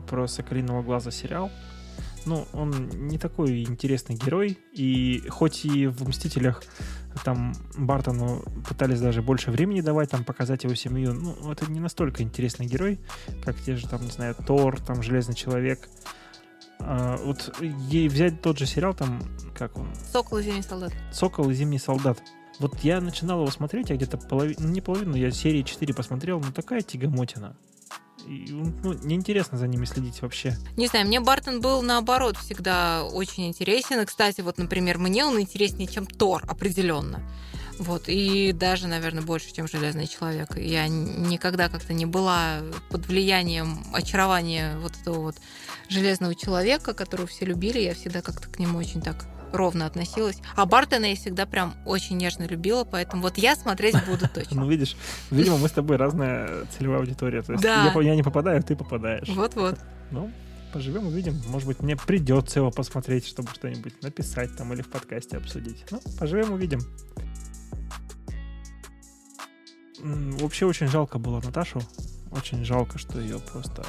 про 0.07 0.27
Соколиного 0.27 0.83
глаза 0.83 1.11
сериал. 1.11 1.51
Ну, 2.25 2.47
он 2.53 2.89
не 3.07 3.17
такой 3.17 3.63
интересный 3.63 4.15
герой, 4.15 4.57
и 4.71 5.23
хоть 5.29 5.65
и 5.65 5.87
в 5.87 6.07
«Мстителях» 6.07 6.63
там 7.23 7.53
Бартону 7.77 8.43
пытались 8.67 8.99
даже 8.99 9.21
больше 9.21 9.51
времени 9.51 9.81
давать, 9.81 10.09
там 10.09 10.23
показать 10.23 10.63
его 10.63 10.75
семью, 10.75 11.13
ну, 11.13 11.51
это 11.51 11.69
не 11.71 11.79
настолько 11.79 12.23
интересный 12.23 12.65
герой, 12.65 12.99
как 13.43 13.59
те 13.59 13.75
же, 13.75 13.87
там, 13.87 14.01
не 14.01 14.11
знаю, 14.11 14.35
Тор, 14.35 14.79
там, 14.79 15.03
Железный 15.03 15.35
Человек. 15.35 15.89
А, 16.79 17.17
вот 17.17 17.55
ей 17.61 18.09
взять 18.09 18.41
тот 18.41 18.57
же 18.57 18.65
сериал, 18.65 18.93
там, 18.93 19.21
как 19.57 19.77
он, 19.77 19.87
Сокол 20.11 20.39
и 20.39 20.43
Зимний 20.43 20.63
солдат. 20.63 20.93
«Сокол 21.11 21.49
и 21.49 21.53
Зимний 21.53 21.79
солдат». 21.79 22.21
Вот 22.59 22.79
я 22.81 23.01
начинал 23.01 23.39
его 23.41 23.51
смотреть, 23.51 23.89
я 23.89 23.95
где-то 23.95 24.17
половину, 24.17 24.57
ну 24.59 24.69
не 24.69 24.81
половину, 24.81 25.15
я 25.15 25.31
серии 25.31 25.63
4 25.63 25.93
посмотрел, 25.93 26.39
ну 26.39 26.51
такая 26.51 26.81
тягомотина. 26.81 27.55
Ну, 28.27 28.93
неинтересно 29.03 29.57
за 29.57 29.67
ними 29.67 29.85
следить 29.85 30.21
вообще. 30.21 30.55
Не 30.77 30.87
знаю, 30.87 31.07
мне 31.07 31.19
Бартон 31.19 31.61
был 31.61 31.81
наоборот 31.81 32.37
всегда 32.37 33.03
очень 33.03 33.47
интересен. 33.47 33.99
И, 34.01 34.05
кстати, 34.05 34.41
вот, 34.41 34.57
например, 34.57 34.97
мне 34.97 35.25
он 35.25 35.39
интереснее, 35.39 35.87
чем 35.87 36.05
Тор, 36.05 36.43
определенно. 36.47 37.21
Вот, 37.79 38.03
и 38.07 38.51
даже, 38.53 38.87
наверное, 38.87 39.23
больше, 39.23 39.51
чем 39.51 39.67
Железный 39.67 40.07
человек. 40.07 40.55
Я 40.57 40.87
никогда 40.87 41.69
как-то 41.69 41.93
не 41.93 42.05
была 42.05 42.59
под 42.89 43.07
влиянием 43.07 43.83
очарования 43.91 44.77
вот 44.77 44.93
этого 45.01 45.19
вот 45.19 45.35
Железного 45.89 46.35
человека, 46.35 46.93
которого 46.93 47.27
все 47.27 47.45
любили. 47.45 47.79
Я 47.79 47.93
всегда 47.95 48.21
как-то 48.21 48.47
к 48.47 48.59
нему 48.59 48.77
очень 48.77 49.01
так 49.01 49.25
ровно 49.53 49.85
относилась. 49.85 50.37
А 50.55 50.65
Бартона 50.65 51.05
я 51.05 51.15
всегда 51.15 51.45
прям 51.45 51.75
очень 51.85 52.17
нежно 52.17 52.43
любила, 52.45 52.83
поэтому 52.83 53.21
вот 53.21 53.37
я 53.37 53.55
смотреть 53.55 53.95
буду 54.05 54.25
Ну, 54.35 54.41
точно. 54.41 54.65
видишь, 54.69 54.97
видимо, 55.31 55.57
мы 55.57 55.69
с 55.69 55.71
тобой 55.71 55.95
разная 55.97 56.65
целевая 56.77 56.99
аудитория. 56.99 57.41
То 57.41 57.53
есть 57.53 57.63
Да. 57.63 57.91
я, 57.95 58.01
я 58.01 58.15
не 58.15 58.23
попадаю, 58.23 58.61
ты 58.63 58.75
попадаешь. 58.75 59.29
Вот-вот. 59.29 59.79
Ну, 60.11 60.29
поживем, 60.73 61.07
увидим. 61.07 61.39
Может 61.47 61.67
быть, 61.67 61.79
мне 61.81 61.95
придется 61.95 62.59
его 62.59 62.71
посмотреть, 62.71 63.27
чтобы 63.27 63.49
что-нибудь 63.53 64.01
написать 64.01 64.55
там 64.57 64.73
или 64.73 64.81
в 64.81 64.89
подкасте 64.89 65.37
обсудить. 65.37 65.85
Ну, 65.91 66.01
поживем, 66.19 66.51
увидим. 66.53 66.79
Вообще 70.39 70.65
очень 70.65 70.87
жалко 70.87 71.17
было 71.19 71.39
Наташу. 71.41 71.81
Очень 72.31 72.65
жалко, 72.65 72.97
что 72.97 73.19
ее 73.19 73.39
просто 73.39 73.85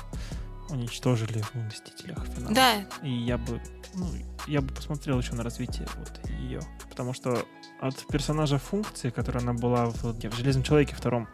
уничтожили 0.68 1.40
в 1.40 1.54
«Мстителях» 1.54 2.26
финал. 2.26 2.52
Да, 2.52 2.84
И 3.02 3.10
я 3.10 3.38
бы, 3.38 3.60
ну, 3.96 4.06
я 4.46 4.60
бы 4.60 4.68
посмотрел 4.74 5.18
еще 5.18 5.34
на 5.34 5.42
развитие 5.42 5.86
вот 5.96 6.30
ее. 6.40 6.60
Потому 6.88 7.12
что 7.12 7.44
от 7.80 8.06
персонажа 8.08 8.58
функции, 8.58 9.10
которая 9.10 9.42
она 9.42 9.52
была 9.52 9.86
в, 9.86 10.02
в 10.02 10.36
Железном 10.36 10.62
человеке 10.64 10.94
втором, 10.94 11.28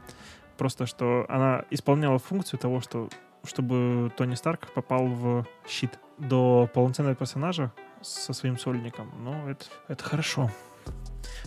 просто 0.59 0.87
что 0.87 1.27
она 1.29 1.65
исполняла 1.71 2.19
функцию 2.19 2.61
того, 2.61 2.81
что 2.81 3.09
чтобы 3.45 4.13
Тони 4.17 4.35
Старк 4.35 4.73
попал 4.75 5.07
в 5.07 5.47
щит 5.67 5.99
до 6.19 6.69
полноценного 6.75 7.15
персонажа 7.15 7.73
со 8.03 8.33
своим 8.33 8.59
сольником. 8.59 9.11
Ну, 9.23 9.49
это, 9.49 9.65
это 9.89 10.05
хорошо. 10.05 10.51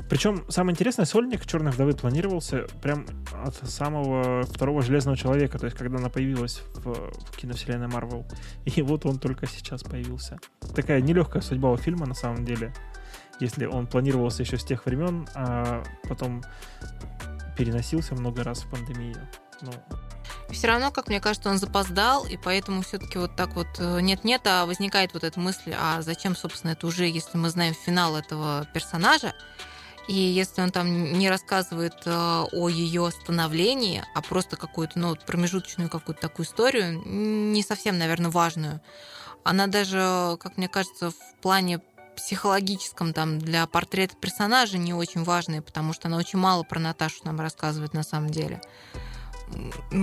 Причем 0.10 0.44
самое 0.50 0.74
интересное, 0.74 1.06
сольник 1.06 1.46
Черной 1.46 1.72
вдовы 1.72 1.94
планировался 1.94 2.68
прям 2.82 3.06
от 3.44 3.56
самого 3.56 4.44
второго 4.44 4.82
Железного 4.82 5.18
Человека, 5.18 5.58
то 5.60 5.66
есть 5.66 5.78
когда 5.78 5.98
она 5.98 6.10
появилась 6.10 6.62
в, 6.76 6.94
в 6.94 7.38
киновселенной 7.38 7.88
Марвел. 7.88 8.26
И 8.66 8.82
вот 8.82 9.06
он 9.06 9.20
только 9.20 9.48
сейчас 9.48 9.84
появился. 9.84 10.40
Такая 10.76 11.02
нелегкая 11.02 11.42
судьба 11.42 11.72
у 11.72 11.78
фильма 11.78 12.06
на 12.06 12.16
самом 12.16 12.46
деле. 12.46 12.74
Если 13.40 13.66
он 13.66 13.88
планировался 13.88 14.44
еще 14.44 14.58
с 14.58 14.64
тех 14.64 14.86
времен, 14.86 15.28
а 15.34 15.84
потом 16.08 16.44
переносился 17.58 18.16
много 18.16 18.44
раз 18.44 18.64
в 18.64 18.70
пандемию. 18.70 19.28
Ну, 19.62 19.72
все 20.50 20.68
равно, 20.68 20.92
как 20.92 21.08
мне 21.08 21.20
кажется, 21.20 21.50
он 21.50 21.58
запоздал, 21.58 22.26
и 22.26 22.38
поэтому 22.38 22.82
все-таки 22.82 23.18
вот 23.18 23.36
так 23.36 23.56
вот 23.56 23.68
э, 23.80 24.00
нет-нет, 24.02 24.42
а 24.46 24.66
возникает 24.66 25.14
вот 25.14 25.24
эта 25.24 25.40
мысль, 25.40 25.74
а 25.78 26.02
зачем, 26.02 26.36
собственно, 26.36 26.72
это 26.72 26.88
уже, 26.88 27.06
если 27.06 27.38
мы 27.38 27.50
знаем 27.50 27.74
финал 27.74 28.16
этого 28.16 28.68
персонажа, 28.74 29.34
и 30.08 30.14
если 30.14 30.62
он 30.62 30.72
там 30.72 31.14
не 31.14 31.30
рассказывает 31.30 31.96
э, 32.06 32.46
о 32.52 32.70
ее 32.70 33.10
становлении, 33.12 34.04
а 34.14 34.22
просто 34.22 34.58
какую-то, 34.58 35.00
ну, 35.00 35.16
промежуточную 35.16 35.90
какую-то 35.90 36.22
такую 36.22 36.46
историю, 36.46 37.02
не 37.06 37.64
совсем, 37.64 37.98
наверное, 37.98 38.32
важную, 38.32 38.82
она 39.44 39.68
даже, 39.68 40.38
как 40.40 40.58
мне 40.58 40.68
кажется, 40.68 41.12
в 41.12 41.42
плане 41.42 41.82
психологическом 42.16 43.14
там 43.14 43.40
для 43.40 43.66
портрета 43.66 44.16
персонажа 44.16 44.78
не 44.78 44.94
очень 44.94 45.24
важная, 45.24 45.62
потому 45.62 45.94
что 45.94 46.08
она 46.08 46.18
очень 46.18 46.40
мало 46.40 46.64
про 46.64 46.80
Наташу 46.80 47.22
нам 47.24 47.40
рассказывает 47.40 47.94
на 47.94 48.04
самом 48.04 48.30
деле. 48.30 48.62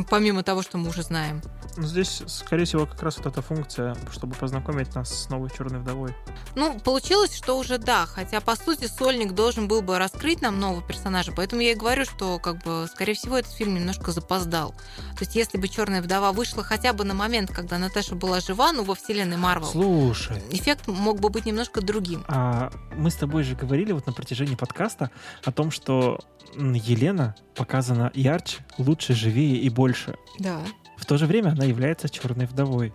Помимо 0.09 0.43
того, 0.43 0.63
что 0.63 0.79
мы 0.79 0.89
уже 0.89 1.03
знаем. 1.03 1.43
ну, 1.77 1.87
здесь, 1.87 2.23
скорее 2.27 2.65
всего, 2.65 2.87
как 2.87 3.03
раз 3.03 3.19
вот 3.19 3.27
эта 3.27 3.43
функция, 3.43 3.97
чтобы 4.13 4.35
познакомить 4.35 4.95
нас 4.95 5.25
с 5.25 5.29
новой 5.29 5.51
Черной 5.51 5.81
вдовой. 5.81 6.15
Ну, 6.55 6.79
получилось, 6.81 7.35
что 7.35 7.59
уже 7.59 7.79
да, 7.79 8.07
хотя, 8.07 8.41
по 8.41 8.57
сути, 8.57 8.87
Сольник 8.87 9.33
должен 9.33 9.69
был 9.69 9.83
бы 9.83 9.99
раскрыть 9.99 10.41
нам 10.43 10.59
нового 10.59 10.83
персонажа, 10.83 11.33
поэтому 11.35 11.63
я 11.63 11.73
и 11.73 11.75
говорю, 11.75 12.05
что, 12.05 12.39
как 12.39 12.63
бы, 12.65 12.87
скорее 12.93 13.15
всего, 13.15 13.39
этот 13.39 13.53
фильм 13.53 13.75
немножко 13.75 14.13
запоздал. 14.13 14.71
То 15.17 15.25
есть, 15.25 15.37
если 15.37 15.59
бы 15.59 15.69
Черная 15.69 16.03
вдова 16.03 16.33
вышла 16.33 16.63
хотя 16.63 16.93
бы 16.93 17.05
на 17.05 17.15
момент, 17.15 17.51
когда 17.51 17.79
Наташа 17.79 18.15
была 18.15 18.41
жива, 18.41 18.73
ну, 18.73 18.85
во 18.85 18.95
вселенной 18.95 19.37
Марвел, 19.37 19.69
Слушай, 19.69 20.43
эффект 20.51 20.87
мог 20.87 21.21
бы 21.21 21.29
быть 21.29 21.47
немножко 21.47 21.81
другим. 21.81 22.25
А 22.29 22.71
мы 22.97 23.11
с 23.11 23.15
тобой 23.15 23.43
же 23.45 23.55
говорили 23.55 23.93
вот 23.93 24.07
на 24.07 24.13
протяжении 24.13 24.55
подкаста 24.55 25.11
о 25.45 25.53
том, 25.53 25.71
что 25.71 26.19
Елена 26.55 27.35
показана 27.55 28.11
ярче, 28.15 28.65
лучше, 28.79 29.15
живее 29.15 29.40
и 29.43 29.69
больше. 29.69 30.17
Да. 30.39 30.61
В 30.97 31.07
то 31.07 31.17
же 31.17 31.27
время 31.27 31.51
она 31.51 31.65
является 31.65 32.09
черной 32.09 32.47
вдовой. 32.47 32.93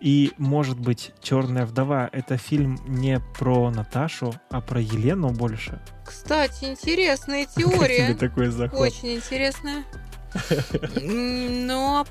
И, 0.00 0.32
может 0.38 0.80
быть, 0.80 1.12
Черная 1.20 1.66
вдова 1.66 2.08
это 2.10 2.38
фильм 2.38 2.78
не 2.86 3.20
про 3.38 3.70
Наташу, 3.70 4.34
а 4.50 4.60
про 4.62 4.80
Елену 4.80 5.28
больше. 5.30 5.78
Кстати, 6.06 6.64
интересная 6.64 7.44
Как 7.54 7.54
тебе 7.54 7.64
теория. 7.76 8.14
такой 8.14 8.48
заход? 8.48 8.80
Очень 8.80 9.16
интересная. 9.16 9.84
Ну, 11.02 12.04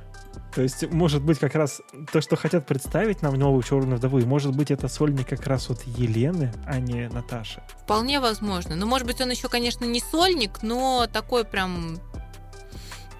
То 0.53 0.61
есть, 0.61 0.91
может 0.91 1.23
быть, 1.23 1.39
как 1.39 1.55
раз 1.55 1.81
то, 2.11 2.21
что 2.21 2.35
хотят 2.35 2.65
представить 2.65 3.21
нам 3.21 3.35
новую 3.35 3.63
черную 3.63 3.97
вдову, 3.97 4.19
и 4.19 4.25
может 4.25 4.55
быть, 4.55 4.71
это 4.71 4.87
сольник 4.87 5.27
как 5.29 5.47
раз 5.47 5.69
вот 5.69 5.81
Елены, 5.83 6.51
а 6.65 6.79
не 6.79 7.07
Наташи. 7.07 7.63
Вполне 7.83 8.19
возможно. 8.19 8.75
Ну, 8.75 8.85
может 8.85 9.07
быть, 9.07 9.21
он 9.21 9.29
еще, 9.29 9.47
конечно, 9.47 9.85
не 9.85 9.99
сольник, 10.01 10.61
но 10.61 11.07
такой 11.11 11.45
прям 11.45 11.97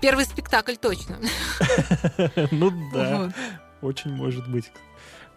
первый 0.01 0.25
спектакль 0.25 0.75
точно. 0.75 1.17
Ну 2.51 2.71
да. 2.93 3.17
Вот. 3.17 3.31
Очень 3.81 4.11
может 4.11 4.47
быть. 4.49 4.71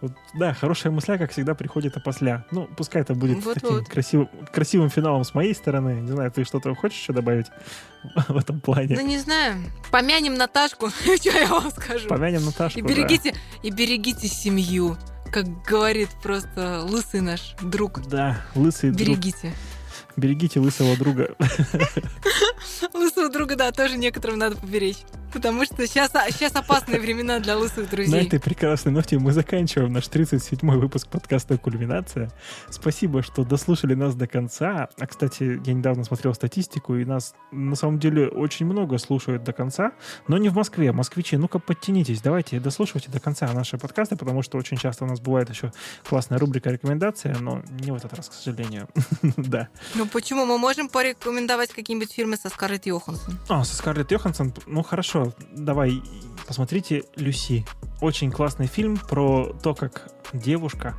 Вот, 0.03 0.11
да, 0.33 0.53
хорошая 0.53 0.91
мысля, 0.91 1.17
как 1.17 1.31
всегда, 1.31 1.55
приходит 1.55 1.95
опосля. 1.95 2.45
Ну, 2.51 2.67
пускай 2.75 3.03
это 3.03 3.15
будет 3.15 3.37
Вот-вот. 3.45 3.61
таким 3.61 3.85
красивым, 3.85 4.29
красивым 4.51 4.89
финалом 4.89 5.23
с 5.23 5.33
моей 5.33 5.55
стороны. 5.55 6.01
Не 6.01 6.11
знаю, 6.11 6.29
ты 6.29 6.43
что-то 6.43 6.75
хочешь 6.75 6.99
еще 6.99 7.13
добавить 7.13 7.45
в 8.27 8.35
этом 8.35 8.59
плане? 8.59 8.97
Ну, 8.99 9.07
не 9.07 9.17
знаю. 9.17 9.63
Помянем 9.91 10.33
Наташку, 10.33 10.89
что 11.15 11.29
я 11.29 11.47
вам 11.47 11.71
скажу. 11.71 12.09
Помянем 12.09 12.43
Наташку. 12.43 12.79
И 12.79 12.81
да. 12.81 12.87
берегите, 12.89 13.33
и 13.61 13.71
берегите 13.71 14.27
семью, 14.27 14.97
как 15.31 15.45
говорит 15.63 16.09
просто 16.21 16.81
лысый 16.83 17.21
наш 17.21 17.55
друг. 17.61 18.05
Да, 18.05 18.41
лысый 18.55 18.91
друг. 18.91 19.07
Берегите. 19.07 19.53
Берегите 20.15 20.59
лысого 20.59 20.95
друга. 20.97 21.35
Лысого 22.93 23.29
друга, 23.29 23.55
да, 23.55 23.71
тоже 23.71 23.97
некоторым 23.97 24.37
надо 24.37 24.55
поберечь. 24.55 24.97
Потому 25.33 25.65
что 25.65 25.87
сейчас, 25.87 26.11
сейчас 26.11 26.55
опасные 26.55 26.99
времена 26.99 27.39
для 27.39 27.57
лысых 27.57 27.89
друзей. 27.89 28.11
На 28.11 28.27
этой 28.27 28.39
прекрасной 28.39 28.91
ноте 28.91 29.17
мы 29.17 29.31
заканчиваем 29.31 29.91
наш 29.91 30.03
37-й 30.03 30.77
выпуск 30.77 31.07
подкаста 31.07 31.57
«Кульминация». 31.57 32.31
Спасибо, 32.69 33.23
что 33.23 33.43
дослушали 33.43 33.95
нас 33.95 34.13
до 34.13 34.27
конца. 34.27 34.89
А, 34.99 35.07
кстати, 35.07 35.59
я 35.65 35.73
недавно 35.73 36.03
смотрел 36.03 36.35
статистику, 36.35 36.95
и 36.97 37.03
нас 37.03 37.33
на 37.51 37.75
самом 37.75 37.97
деле 37.97 38.27
очень 38.27 38.67
много 38.67 38.99
слушают 38.99 39.43
до 39.43 39.53
конца, 39.53 39.93
но 40.27 40.37
не 40.37 40.49
в 40.49 40.55
Москве. 40.55 40.91
Москвичи, 40.91 41.35
ну-ка 41.35 41.57
подтянитесь, 41.57 42.21
давайте 42.21 42.59
дослушивайте 42.59 43.09
до 43.09 43.19
конца 43.19 43.51
наши 43.53 43.79
подкасты, 43.79 44.15
потому 44.15 44.43
что 44.43 44.59
очень 44.59 44.77
часто 44.77 45.05
у 45.05 45.07
нас 45.07 45.19
бывает 45.19 45.49
еще 45.49 45.71
классная 46.07 46.37
рубрика 46.37 46.69
«Рекомендация», 46.69 47.35
но 47.39 47.63
не 47.79 47.89
в 47.89 47.95
этот 47.95 48.13
раз, 48.13 48.29
к 48.29 48.33
сожалению. 48.33 48.87
Да. 49.35 49.67
Ну 49.95 50.02
почему? 50.07 50.45
Мы 50.45 50.57
можем 50.57 50.89
порекомендовать 50.89 51.71
какие-нибудь 51.71 52.11
фильмы 52.11 52.37
со 52.37 52.49
Скарлетт 52.49 52.85
Йоханссон. 52.85 53.39
А, 53.49 53.63
со 53.63 53.75
Скарлетт 53.75 54.11
Йоханссон? 54.11 54.53
Ну 54.65 54.83
хорошо, 54.83 55.33
давай, 55.51 56.01
посмотрите 56.47 57.03
«Люси». 57.15 57.65
Очень 58.01 58.31
классный 58.31 58.67
фильм 58.67 58.97
про 58.97 59.53
то, 59.63 59.73
как 59.73 60.11
девушка 60.33 60.95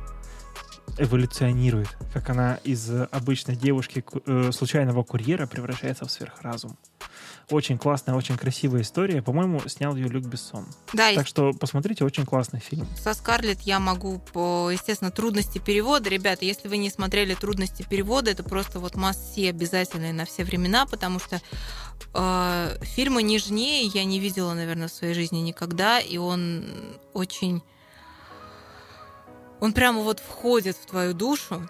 эволюционирует, 0.97 1.89
как 2.13 2.29
она 2.29 2.55
из 2.63 2.89
обычной 3.11 3.55
девушки 3.55 4.03
э, 4.25 4.51
случайного 4.51 5.03
курьера 5.03 5.45
превращается 5.45 6.05
в 6.05 6.11
сверхразум. 6.11 6.77
Очень 7.49 7.77
классная, 7.77 8.15
очень 8.15 8.37
красивая 8.37 8.81
история. 8.81 9.21
По-моему, 9.21 9.59
снял 9.67 9.95
ее 9.95 10.07
Люк 10.07 10.25
Бессон. 10.25 10.65
Да, 10.93 11.13
так 11.13 11.27
что 11.27 11.53
посмотрите, 11.53 12.03
очень 12.03 12.25
классный 12.25 12.59
фильм. 12.59 12.87
Со 12.97 13.13
Скарлетт 13.13 13.61
я 13.61 13.79
могу 13.79 14.19
по, 14.33 14.71
естественно, 14.71 15.11
трудности 15.11 15.59
перевода. 15.59 16.09
Ребята, 16.09 16.45
если 16.45 16.67
вы 16.67 16.77
не 16.77 16.89
смотрели 16.89 17.35
трудности 17.35 17.85
перевода, 17.87 18.31
это 18.31 18.43
просто 18.43 18.79
вот 18.79 18.95
масси 18.95 19.47
обязательные 19.47 20.13
на 20.13 20.25
все 20.25 20.43
времена, 20.43 20.87
потому 20.87 21.19
что 21.19 21.39
э, 22.13 22.77
фильма 22.81 23.21
нежнее 23.21 23.83
я 23.83 24.03
не 24.05 24.19
видела, 24.19 24.53
наверное, 24.53 24.87
в 24.87 24.91
своей 24.91 25.13
жизни 25.13 25.39
никогда, 25.39 25.99
и 25.99 26.17
он 26.17 26.65
очень 27.13 27.61
он 29.59 29.73
прямо 29.73 30.01
вот 30.01 30.19
входит 30.19 30.75
в 30.75 30.85
твою 30.85 31.13
душу, 31.13 31.67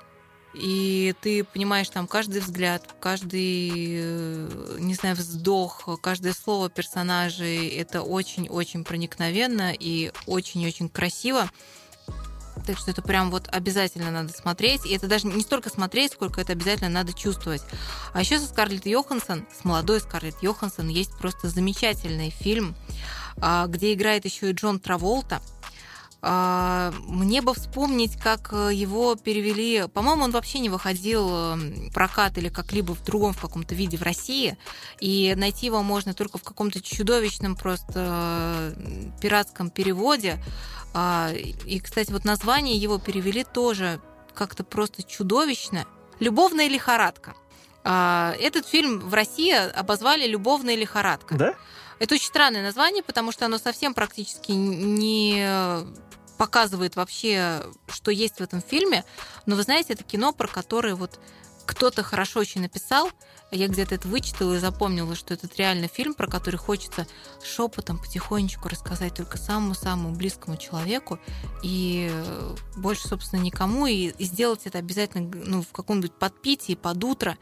и 0.55 1.13
ты 1.21 1.43
понимаешь 1.43 1.89
там 1.89 2.07
каждый 2.07 2.41
взгляд, 2.41 2.95
каждый, 2.99 3.69
э, 3.73 4.77
не 4.79 4.93
знаю, 4.93 5.15
вздох, 5.15 5.87
каждое 6.01 6.33
слово 6.33 6.69
персонажей. 6.69 7.67
Это 7.69 8.01
очень-очень 8.01 8.83
проникновенно 8.83 9.73
и 9.77 10.11
очень-очень 10.25 10.89
красиво. 10.89 11.49
Так 12.65 12.77
что 12.77 12.91
это 12.91 13.01
прям 13.01 13.31
вот 13.31 13.49
обязательно 13.51 14.11
надо 14.11 14.31
смотреть. 14.31 14.85
И 14.85 14.95
это 14.95 15.07
даже 15.07 15.27
не 15.27 15.41
столько 15.41 15.69
смотреть, 15.69 16.13
сколько 16.13 16.39
это 16.39 16.53
обязательно 16.53 16.89
надо 16.89 17.13
чувствовать. 17.13 17.61
А 18.13 18.21
еще 18.21 18.39
со 18.39 18.47
Скарлетт 18.47 18.85
Йоханссон, 18.85 19.45
с 19.59 19.65
молодой 19.65 19.99
Скарлетт 19.99 20.41
Йоханссон, 20.41 20.87
есть 20.87 21.17
просто 21.17 21.49
замечательный 21.49 22.29
фильм, 22.29 22.75
а, 23.41 23.67
где 23.67 23.93
играет 23.93 24.25
еще 24.25 24.51
и 24.51 24.53
Джон 24.53 24.79
Траволта– 24.79 25.41
мне 26.27 27.41
бы 27.43 27.53
вспомнить, 27.53 28.17
как 28.19 28.49
э, 28.51 28.73
его 28.73 29.15
перевели. 29.15 29.87
По-моему, 29.93 30.23
он 30.23 30.31
вообще 30.31 30.57
не 30.57 30.69
выходил 30.69 31.29
эм, 31.29 31.89
в 31.89 31.93
прокат 31.93 32.37
или 32.39 32.49
как-либо 32.49 32.95
в 32.95 33.03
другом 33.03 33.33
в 33.33 33.39
каком-то 33.39 33.75
виде 33.75 33.95
в 33.97 34.01
России. 34.01 34.57
И 34.99 35.35
найти 35.37 35.67
его 35.67 35.83
можно 35.83 36.15
только 36.15 36.39
в 36.39 36.43
каком-то 36.43 36.81
чудовищном 36.81 37.55
просто 37.55 38.73
э, 38.75 39.11
пиратском 39.21 39.69
переводе. 39.69 40.43
А, 40.95 41.31
и, 41.31 41.79
кстати, 41.79 42.11
вот 42.11 42.25
название 42.25 42.75
его 42.75 42.97
перевели 42.97 43.43
тоже 43.43 44.01
как-то 44.33 44.63
просто 44.63 45.03
чудовищно. 45.03 45.85
«Любовная 46.19 46.67
лихорадка». 46.67 47.35
А, 47.83 48.33
этот 48.39 48.65
фильм 48.65 48.99
в 48.99 49.13
России 49.13 49.53
обозвали 49.53 50.25
«Любовная 50.25 50.75
лихорадка». 50.75 51.35
Да? 51.35 51.55
Это 51.99 52.15
очень 52.15 52.27
странное 52.27 52.61
название, 52.61 53.03
потому 53.03 53.31
что 53.31 53.45
оно 53.45 53.57
совсем 53.57 53.93
практически 53.93 54.51
не 54.51 55.45
показывает 56.37 56.95
вообще, 56.95 57.63
что 57.87 58.11
есть 58.11 58.37
в 58.37 58.41
этом 58.41 58.61
фильме. 58.61 59.03
Но 59.45 59.55
вы 59.55 59.63
знаете, 59.63 59.93
это 59.93 60.03
кино, 60.03 60.33
про 60.33 60.47
которое 60.47 60.95
вот 60.95 61.19
кто-то 61.65 62.03
хорошо 62.03 62.39
очень 62.39 62.61
написал, 62.61 63.09
я 63.51 63.67
где-то 63.67 63.95
это 63.95 64.07
вычитала 64.07 64.55
и 64.55 64.59
запомнила, 64.59 65.15
что 65.15 65.33
это 65.33 65.47
реально 65.57 65.87
фильм, 65.87 66.13
про 66.13 66.27
который 66.27 66.57
хочется 66.57 67.07
шепотом 67.43 67.97
потихонечку 67.97 68.69
рассказать 68.69 69.15
только 69.15 69.37
самому-самому 69.37 70.15
близкому 70.15 70.57
человеку 70.57 71.19
и 71.63 72.11
больше, 72.75 73.07
собственно, 73.07 73.39
никому, 73.41 73.87
и, 73.87 74.09
и 74.09 74.25
сделать 74.25 74.61
это 74.65 74.79
обязательно 74.79 75.31
ну, 75.33 75.61
в 75.61 75.71
каком-нибудь 75.71 76.13
подпитии, 76.13 76.75
под 76.75 77.03
утро. 77.03 77.37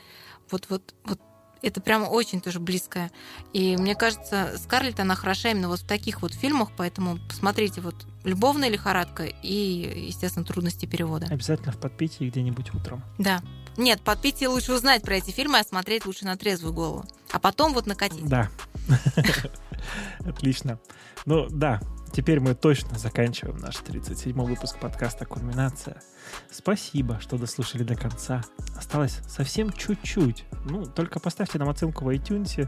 Вот, 0.52 0.68
вот, 0.70 0.94
вот 1.06 1.20
это 1.64 1.82
прямо 1.82 2.06
очень 2.06 2.42
тоже 2.42 2.60
близкое. 2.60 3.12
И 3.54 3.78
мне 3.78 3.96
кажется, 3.96 4.54
Скарлетт, 4.62 5.00
она 5.00 5.16
хороша 5.16 5.50
именно 5.52 5.70
вот 5.70 5.80
в 5.80 5.88
таких 5.88 6.22
вот 6.22 6.34
фильмах, 6.34 6.70
поэтому 6.76 7.18
посмотрите 7.28 7.82
вот 7.82 7.96
«Любовная 8.24 8.70
лихорадка» 8.70 9.24
и, 9.24 10.06
естественно, 10.08 10.46
«Трудности 10.46 10.86
перевода». 10.86 11.28
Обязательно 11.30 11.72
в 11.72 11.78
подпитии 11.78 12.30
где-нибудь 12.30 12.74
утром. 12.74 13.04
Да. 13.18 13.42
Нет, 13.78 14.02
подпитие 14.02 14.50
лучше 14.50 14.74
узнать 14.74 15.02
про 15.02 15.16
эти 15.16 15.32
фильмы, 15.32 15.60
а 15.60 15.64
смотреть 15.64 16.06
лучше 16.06 16.26
на 16.26 16.38
трезвую 16.38 16.74
голову. 16.74 17.06
А 17.32 17.40
потом 17.40 17.74
вот 17.74 17.88
накатить. 17.88 18.28
Да. 18.28 18.50
Отлично. 20.26 20.80
Ну 21.26 21.48
да, 21.50 21.82
теперь 22.12 22.40
мы 22.40 22.54
точно 22.54 23.00
заканчиваем 23.00 23.58
наш 23.58 23.78
37-й 23.78 24.34
выпуск 24.34 24.78
подкаста 24.80 25.26
«Кульминация». 25.26 26.02
Спасибо, 26.52 27.20
что 27.20 27.38
дослушали 27.38 27.84
до 27.84 27.96
конца. 27.96 28.44
Осталось 28.78 29.20
совсем 29.28 29.72
чуть-чуть. 29.72 30.46
Ну, 30.66 30.86
только 30.86 31.20
поставьте 31.20 31.60
нам 31.60 31.70
оценку 31.70 32.06
в 32.06 32.10
iTunes, 32.10 32.68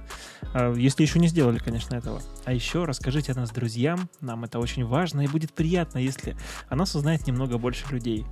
а, 0.53 0.73
если 0.73 1.03
еще 1.03 1.19
не 1.19 1.27
сделали, 1.27 1.59
конечно, 1.59 1.95
этого. 1.95 2.21
А 2.45 2.53
еще 2.53 2.85
расскажите 2.85 3.31
о 3.31 3.35
нас 3.35 3.51
друзьям. 3.51 4.09
Нам 4.21 4.43
это 4.43 4.59
очень 4.59 4.85
важно 4.85 5.21
и 5.21 5.27
будет 5.27 5.53
приятно, 5.53 5.99
если 5.99 6.35
о 6.69 6.75
нас 6.75 6.95
узнает 6.95 7.27
немного 7.27 7.57
больше 7.57 7.85
людей. 7.91 8.25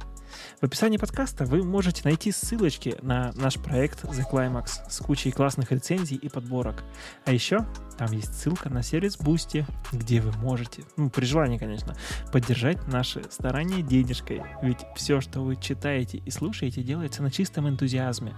В 0.60 0.66
описании 0.66 0.98
подкаста 0.98 1.46
вы 1.46 1.64
можете 1.64 2.02
найти 2.06 2.32
ссылочки 2.32 2.96
на 3.02 3.32
наш 3.34 3.56
проект 3.56 4.04
The 4.06 4.24
Climax 4.30 4.90
с 4.90 5.00
кучей 5.00 5.32
классных 5.32 5.72
рецензий 5.72 6.18
и 6.18 6.30
подборок. 6.30 6.84
А 7.26 7.32
еще 7.32 7.66
там 7.98 8.12
есть 8.12 8.34
ссылка 8.34 8.70
на 8.70 8.84
сервис 8.84 9.18
Boosty, 9.18 9.66
где 9.92 10.22
вы 10.22 10.32
можете, 10.40 10.84
ну, 10.98 11.10
при 11.10 11.26
желании, 11.26 11.58
конечно, 11.58 11.96
поддержать 12.32 12.88
наши 12.88 13.24
старания 13.30 13.82
денежкой. 13.82 14.42
Ведь 14.62 14.80
все, 14.96 15.22
что 15.22 15.42
вы 15.42 15.56
читаете 15.56 16.18
и 16.20 16.32
слушаете, 16.32 16.82
делается 16.82 17.22
на 17.22 17.32
чистом 17.32 17.70
энтузиазме. 17.70 18.34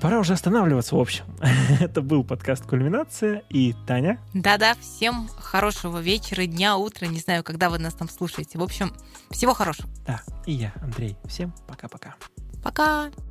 Пора 0.00 0.18
уже 0.18 0.34
останавливаться, 0.34 0.94
в 0.94 1.00
общем. 1.00 1.24
Это 1.80 2.02
был 2.02 2.22
подкаст 2.24 2.64
«Кульминация» 2.64 3.42
и 3.48 3.74
Таня. 3.86 4.20
Да-да, 4.34 4.74
всем 4.80 5.28
хорошего 5.36 5.98
вечера, 5.98 6.46
дня, 6.46 6.76
утра, 6.76 7.06
не 7.06 7.18
знаю, 7.18 7.42
когда 7.42 7.70
вы 7.70 7.78
нас 7.78 7.94
там 7.94 8.08
слушаете. 8.08 8.58
В 8.58 8.62
общем, 8.62 8.94
всего 9.30 9.54
хорошего. 9.54 9.88
Да, 10.06 10.20
и 10.44 10.52
я, 10.52 10.72
Андрей. 10.82 11.16
Всем 11.24 11.52
пока-пока. 11.66 12.14
Пока. 12.62 13.06
-пока. 13.06 13.10
пока. 13.10 13.25